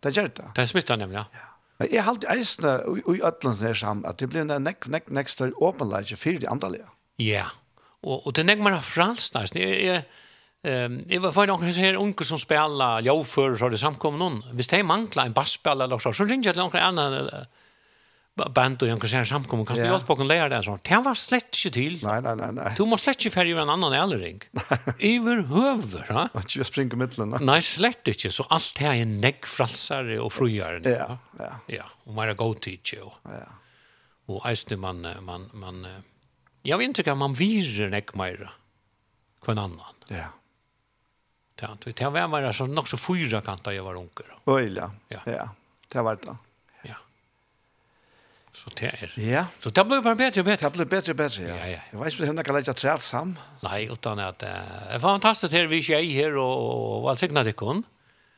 Det 0.00 0.16
gör 0.16 0.30
det. 0.34 0.50
Det 0.54 0.66
smittar 0.66 0.96
nämligen. 0.96 1.24
Ja. 1.32 1.55
Men 1.78 1.92
jeg 1.92 2.04
halte 2.06 2.28
eisene 2.32 2.78
i 3.12 3.20
Øtlands 3.20 3.64
her 3.64 3.76
sammen, 3.76 4.06
at 4.08 4.20
det 4.20 4.30
blir 4.32 4.46
en 4.46 4.54
nekk, 4.64 4.88
nekk, 4.92 5.10
nekk 5.12 5.32
større 5.32 5.56
åpenleggje 5.60 6.16
for 6.20 6.40
de 6.40 6.48
andre 6.48 6.70
leger. 6.72 6.92
Ja, 7.20 7.48
og, 8.02 8.26
og 8.26 8.36
det 8.36 8.46
nekk 8.46 8.62
man 8.64 8.76
har 8.76 8.84
fransk 8.84 9.36
nesten. 9.36 9.62
Jeg, 9.64 9.82
jeg, 9.84 10.06
Um, 10.66 10.96
jeg 11.06 11.20
var 11.22 11.30
for 11.30 11.46
noen 11.46 11.62
her 11.62 11.94
unge 12.00 12.24
som 12.26 12.40
spiller 12.42 13.04
jordfører, 13.06 13.54
så 13.54 13.66
har 13.66 13.70
det 13.70 13.78
samkommet 13.78 14.18
noen. 14.18 14.38
Hvis 14.58 14.72
de 14.72 14.80
mangler 14.82 15.28
en 15.28 15.36
bassspiller, 15.36 15.86
eller 15.86 16.00
så, 16.02 16.10
så 16.16 16.26
ringer 16.26 16.48
jeg 16.48 16.56
til 16.56 16.64
noen 16.64 16.80
annen 16.82 17.28
band 18.36 18.82
och 18.82 18.88
en 18.88 19.00
konsert 19.00 19.28
samkomma 19.28 19.64
kan 19.64 19.76
du 19.76 19.82
hjälpa 19.82 20.12
och 20.12 20.24
lära 20.24 20.48
den 20.48 20.62
sån. 20.62 20.78
Det 20.82 20.96
var 20.96 21.14
slett 21.14 21.44
inte 21.44 21.70
till. 21.70 22.04
Nej 22.04 22.22
nej 22.22 22.36
nej 22.36 22.48
nej. 22.52 22.74
Du 22.76 22.84
måste 22.84 23.04
slett 23.04 23.24
inte 23.24 23.34
för 23.34 23.46
en 23.46 23.70
annan 23.70 23.92
äldring. 23.92 24.40
Över 24.98 25.36
huvud, 25.36 26.04
va? 26.08 26.28
Att 26.32 26.56
ju 26.56 26.64
springa 26.64 26.96
mitteln. 26.96 27.38
Nej, 27.40 27.62
slett 27.62 28.08
inte. 28.08 28.30
Så 28.30 28.42
allt 28.42 28.78
här 28.78 28.94
är 28.94 29.06
näggfralsare 29.06 30.20
och 30.20 30.32
fröjare. 30.32 30.90
Ja. 30.90 31.18
Ja. 31.38 31.52
Ja, 31.66 31.84
och 32.04 32.14
mera 32.14 32.34
go 32.34 32.54
teacher. 32.54 33.12
Ja. 33.22 33.30
Och 34.26 34.50
äste 34.50 34.76
man 34.76 35.06
man 35.20 35.50
man 35.52 35.86
jag 36.62 36.78
vet 36.78 36.86
inte 36.86 37.12
om 37.12 37.18
man 37.18 37.32
virer 37.32 37.90
negg 37.90 38.16
mer 38.16 38.50
kvar 39.42 39.54
annan. 39.54 39.80
Ja. 40.08 40.24
Tant, 41.54 41.84
det 41.96 42.10
var 42.10 42.28
mer 42.28 42.52
så 42.52 42.66
nog 42.66 42.88
så 42.88 42.96
fyra 42.96 43.40
kantar 43.40 43.72
jag 43.72 43.84
var 43.84 43.96
onkel. 43.96 44.26
Oj 44.44 44.74
ja. 44.76 44.90
Ja. 45.08 45.48
Det 45.92 46.02
var 46.02 46.18
det. 46.22 46.36
Så 48.66 48.72
det 48.80 48.88
er. 48.90 49.12
Ja. 49.22 49.44
Så 49.62 49.70
det 49.70 49.84
blir 49.86 50.02
bare 50.02 50.18
bedre 50.18 50.42
og 50.42 50.48
bedre. 50.48 50.66
Det 50.66 50.72
blir 50.74 50.88
bedre 50.90 51.14
og 51.14 51.18
bedre, 51.20 51.42
ja. 51.46 51.54
ja, 51.54 51.66
ja. 51.76 51.82
Jeg 51.92 52.00
vet 52.00 52.16
ikke 52.16 52.30
om 52.32 52.40
jeg 52.40 52.46
kan 52.48 52.56
legge 52.56 52.72
træt 52.74 53.04
sammen. 53.06 53.36
Nei, 53.62 53.84
utan 53.92 54.22
at 54.24 54.40
det 54.42 54.50
er 54.50 55.02
fantastisk 55.02 55.54
her 55.54 55.70
vi 55.70 55.78
er 55.94 56.02
her 56.02 56.34
og, 56.34 56.50
og, 56.50 56.80
og 56.96 57.06
velsigna 57.06 57.44
tikkun. 57.46 57.84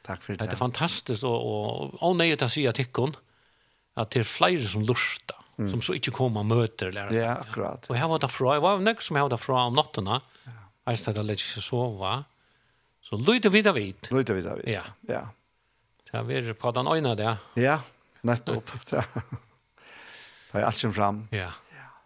Takk 0.05 0.21
for 0.25 0.35
det. 0.35 0.45
Det 0.45 0.59
er 0.59 0.61
fantastisk 0.61 1.25
og, 1.25 1.49
og, 1.49 1.97
og 2.05 2.19
nøyet 2.21 2.45
å 2.45 2.51
si 2.53 2.67
at 2.69 2.77
tikkun 2.77 3.17
at 3.99 4.13
det 4.15 4.23
er 4.23 4.29
flere 4.29 4.69
som 4.71 4.85
lusta, 4.87 5.35
mm. 5.59 5.71
som 5.73 5.83
så 5.83 5.97
ikke 5.99 6.13
kommer 6.15 6.45
og 6.45 6.53
møter 6.53 6.93
lærere. 6.95 7.17
Ja, 7.17 7.33
akkurat. 7.43 7.89
Og 7.91 7.99
jeg 7.99 8.11
var 8.13 8.23
derfra, 8.23 8.53
jeg 8.59 8.65
var 8.65 8.85
nøyre 8.85 9.05
som 9.05 9.19
jeg 9.19 9.27
var 9.27 9.35
derfra 9.35 9.65
om 9.71 9.81
nattene, 9.81 10.21
ja. 10.47 10.61
jeg 10.93 11.03
stedet 11.03 11.27
lett 11.27 11.43
ikke 11.43 11.65
sove, 11.65 12.15
så 13.09 13.19
lyder 13.19 13.55
vi 13.55 13.65
da 13.65 13.75
vidt. 13.75 14.13
Lyder 14.15 14.39
vi 14.39 14.45
da 14.47 14.55
vidt, 14.61 14.71
ja. 14.77 14.85
ja. 15.09 15.25
Så 16.07 16.21
jeg 16.21 16.29
var 16.29 16.57
på 16.63 16.75
den 16.79 16.95
øyne 16.95 17.19
der. 17.19 17.45
Ja, 17.59 17.81
nettopp. 18.29 18.77
Ja. 18.93 19.05
Det 20.49 20.61
er 20.61 20.69
allt 20.69 20.81
som 20.81 20.95
fram. 20.97 21.27
Ja. 21.35 21.51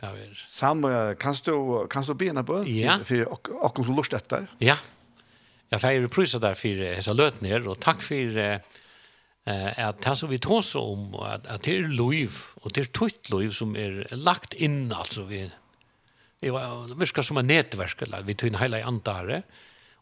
Det 0.02 0.10
er. 0.10 0.38
Sam, 0.50 0.82
kan 1.20 1.36
du, 1.46 1.86
kan 1.90 2.02
du 2.02 2.14
bena 2.18 2.42
på? 2.42 2.64
Ja. 2.66 2.98
för 3.04 3.28
och 3.28 3.48
och 3.48 3.84
som 3.86 3.96
lust 3.96 4.12
etter. 4.12 4.46
Ja. 4.58 4.76
Jeg 5.72 5.80
feirer 5.80 6.10
prøysa 6.12 6.38
der 6.42 6.56
for 6.58 6.84
hessa 6.84 7.14
løtner, 7.16 7.64
og 7.64 7.78
takk 7.80 8.02
for 8.04 8.36
eh, 8.36 8.58
at 9.46 10.02
det 10.04 10.14
som 10.20 10.28
vi 10.28 10.40
tås 10.42 10.74
om, 10.76 11.14
at, 11.24 11.46
at 11.48 11.64
det 11.64 11.78
er 11.78 11.88
liv, 11.88 12.34
og 12.60 12.74
det 12.76 12.84
er 12.84 12.90
tøyt 12.92 13.30
liv 13.32 13.54
som 13.56 13.72
er 13.80 14.02
lagt 14.12 14.52
inn, 14.52 14.92
altså 14.92 15.24
vi, 15.30 15.46
det 16.44 16.52
virker 17.00 17.24
som 17.24 17.40
en 17.40 17.48
nätverk 17.48 18.04
eller 18.04 18.26
vi 18.28 18.36
tøyner 18.36 18.60
hele 18.60 18.82
antare, 18.84 19.40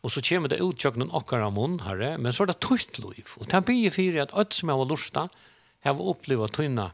og 0.03 0.11
så 0.11 0.25
kommer 0.27 0.51
det 0.51 0.59
ut 0.59 0.81
tjøkken 0.81 1.11
och 1.13 1.33
av 1.33 1.53
munn, 1.55 1.79
herre, 1.87 2.17
men 2.19 2.33
så 2.33 2.43
er 2.43 2.51
det 2.51 2.61
tøyt 2.67 2.99
liv, 2.99 3.37
og 3.39 3.47
det 3.47 3.55
er 3.55 3.69
bygge 3.71 3.95
for 3.95 4.21
at 4.25 4.35
alt 4.35 4.55
som 4.55 4.73
jeg 4.73 4.83
var 4.83 4.91
lusta, 4.91 5.29
jeg 5.85 5.97
var 5.97 6.11
opplevd 6.17 6.57
tøyna 6.57 6.91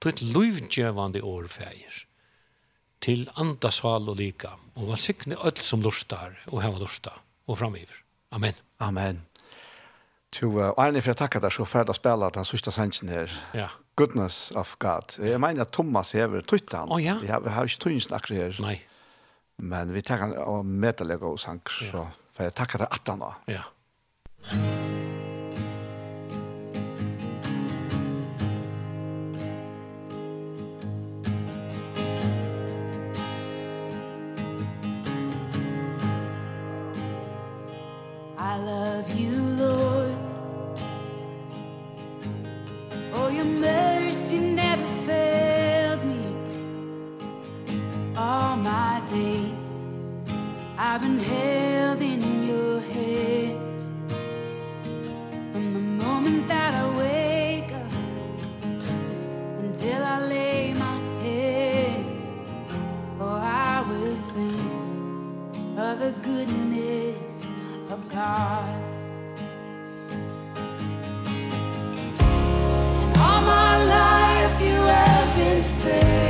Tutt 0.00 0.22
livgjevande 0.24 1.20
årfeir 1.20 2.04
til 3.04 3.26
andasal 3.40 4.08
og 4.12 4.18
lika, 4.20 4.54
og 4.76 4.90
valsikne 4.92 5.36
öll 5.40 5.60
som 5.64 5.82
lustar, 5.84 6.36
og 6.52 6.62
heva 6.64 6.80
lusta, 6.80 7.14
og 7.48 7.58
framiver. 7.60 7.96
Amen. 8.32 8.56
Amen. 8.80 9.22
Tu, 10.30 10.46
uh, 10.46 10.70
Arne, 10.78 11.00
for 11.02 11.10
jeg 11.10 11.18
tacka 11.18 11.40
deg 11.42 11.52
så 11.52 11.66
ferdig 11.66 11.94
å 11.94 11.98
spela 11.98 12.28
den 12.30 12.46
sista 12.46 12.70
sannsjen 12.72 13.10
her. 13.10 13.32
Ja. 13.56 13.70
Goodness 13.98 14.52
of 14.56 14.76
God. 14.78 15.16
Jeg 15.18 15.40
mener 15.42 15.66
at 15.66 15.72
Thomas 15.74 16.14
hever 16.16 16.44
tøytte 16.46 16.78
han. 16.78 16.92
Å 16.92 16.96
oh, 16.96 17.02
ja. 17.02 17.18
Vi 17.20 17.32
har, 17.32 17.42
vi 17.44 17.52
har 17.56 17.68
ikke 17.68 17.88
tøyne 17.88 18.04
snakker 18.04 18.38
her. 18.38 18.60
Nei. 18.62 18.76
Men 19.60 19.92
vi 19.92 20.04
tackar 20.06 20.30
han 20.30 20.36
og 20.40 20.64
meddelegger 20.64 21.34
og 21.34 21.40
sanker, 21.42 21.82
ja. 21.84 21.92
så 21.92 22.06
for 22.36 22.46
jeg 22.46 22.56
takker 22.56 22.86
deg 22.86 23.00
at 23.00 23.12
han 23.12 23.26
da. 23.26 23.34
Ja. 23.50 23.64
Ja. 24.54 25.19
I've 50.82 51.02
been 51.02 51.18
held 51.18 52.00
in 52.00 52.48
your 52.48 52.80
hand 52.80 53.84
From 55.52 55.74
the 55.74 56.04
moment 56.04 56.48
that 56.48 56.72
I 56.72 56.96
wake 56.96 57.70
up 57.70 57.92
Until 59.58 60.02
I 60.02 60.20
lay 60.26 60.72
my 60.72 60.98
head. 61.22 62.02
Oh, 63.20 63.28
I 63.28 63.84
will 63.90 64.16
sing 64.16 65.74
Of 65.76 65.98
the 66.00 66.14
goodness 66.22 67.46
of 67.90 68.08
God. 68.08 68.82
And 73.02 73.16
all 73.18 73.42
my 73.42 73.84
life 73.84 74.56
you 74.62 74.80
have 74.96 75.36
been 75.36 75.62
faithful. 75.62 76.29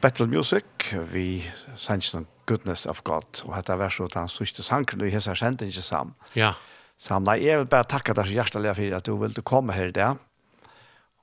Battle 0.00 0.26
Music, 0.26 0.64
vi 1.12 1.42
sannsyn 1.76 2.26
Goodness 2.48 2.86
of 2.88 3.02
God, 3.04 3.42
og 3.44 3.52
dette 3.52 3.76
vers 3.76 3.98
så 3.98 4.06
den 4.08 4.30
sørste 4.32 4.64
sangen, 4.64 5.02
og 5.04 5.12
hese 5.12 5.34
kjente 5.36 5.68
ikke 5.68 5.84
sam. 5.84 6.14
Ja. 6.34 6.54
Samla, 7.00 7.36
jeg 7.40 7.60
vil 7.60 7.68
bare 7.70 7.88
takke 7.88 8.14
deg 8.16 8.28
så 8.28 8.36
hjertelig 8.38 8.74
for 8.78 8.96
at 8.96 9.06
du 9.06 9.14
ville 9.20 9.44
komme 9.44 9.76
her 9.76 9.92
i 9.92 9.94
dag, 9.96 10.18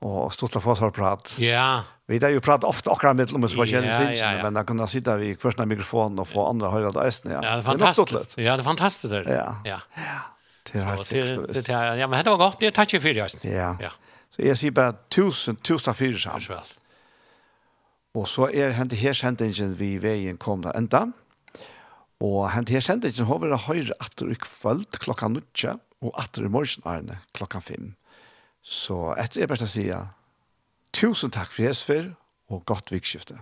og 0.06 0.30
stått 0.34 0.54
til 0.54 0.62
å 0.62 0.66
få 0.68 0.76
oss 0.76 0.94
prat. 0.94 1.34
Ja. 1.42 1.68
Vi 2.08 2.22
har 2.22 2.32
jo 2.32 2.44
pratet 2.46 2.70
ofte 2.70 2.94
akkurat 2.94 3.18
med 3.18 3.34
om 3.34 3.50
oss 3.50 3.58
forskjellige 3.58 3.92
ja, 3.92 4.00
ting, 4.00 4.16
ja, 4.16 4.32
ja. 4.38 4.46
men 4.46 4.56
da 4.56 4.64
kunne 4.68 4.86
jeg 4.86 5.00
sitte 5.00 5.18
ved 5.20 5.42
kvørst 5.42 5.60
mikrofonen 5.66 6.22
og 6.22 6.30
få 6.30 6.46
andre 6.48 6.70
høyre 6.72 6.94
av 6.94 7.02
eisen. 7.04 7.34
Ja. 7.34 7.42
ja, 7.42 7.58
det 7.58 7.66
er 7.66 7.70
fantastisk. 7.72 8.38
Ja, 8.38 8.54
det 8.54 8.62
er 8.62 8.70
fantastisk. 8.70 9.16
Det. 9.16 9.38
Ja. 9.42 9.52
ja. 9.66 9.80
Det 10.70 10.84
er 10.84 10.92
helt 10.94 11.10
sikkert. 11.10 11.74
Ja, 11.98 12.08
men 12.08 12.22
det 12.22 12.32
var 12.32 12.44
godt. 12.46 12.62
Det 12.62 12.70
er 12.70 12.78
takk 12.78 12.94
for 13.02 13.22
det. 13.22 13.30
Ja. 13.50 13.74
ja. 13.82 13.96
Så 14.38 14.46
jeg 14.46 14.62
sier 14.62 14.78
bare 14.78 15.00
tusen, 15.10 15.58
tusen 15.66 15.90
takk 15.90 15.98
sammen. 15.98 16.22
det. 16.22 16.28
Takk 16.30 16.52
for. 16.54 16.77
Og 18.18 18.26
så 18.26 18.48
er 18.50 18.74
hent 18.74 18.96
her 18.98 19.14
sendingen 19.14 19.76
vi 19.78 19.98
veien 20.02 20.40
kom 20.42 20.64
da 20.66 20.72
enda. 20.78 21.06
Og 22.24 22.48
hent 22.50 22.72
her 22.74 22.82
sendingen 22.82 23.28
har 23.30 23.42
vært 23.44 23.68
høyre 23.68 23.98
atter 24.02 24.32
i 24.34 24.38
kvöld 24.42 24.98
klokka 25.04 25.30
nutja, 25.30 25.76
og 26.02 26.16
atter 26.18 26.48
i 26.48 26.50
morgen 26.50 26.86
arne 26.90 27.20
klokka 27.38 27.62
fem. 27.62 27.94
Så 28.66 29.14
etter 29.22 29.46
er 29.46 29.52
bare 29.52 29.68
å 29.68 29.70
si 29.70 29.86
tusen 30.98 31.34
takk 31.34 31.54
for 31.54 31.68
Jesper, 31.68 32.16
og 32.50 32.66
godt 32.66 32.92
vikskifte. 32.96 33.38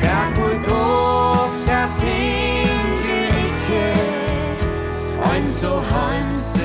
Takk 0.00 0.34
for 0.34 0.56
dog, 0.66 1.58
der 1.68 1.92
ting 2.00 2.96
til 3.04 3.38
ikke, 3.44 3.84
ein 5.30 5.46
so 5.46 5.78
hans 5.92 6.59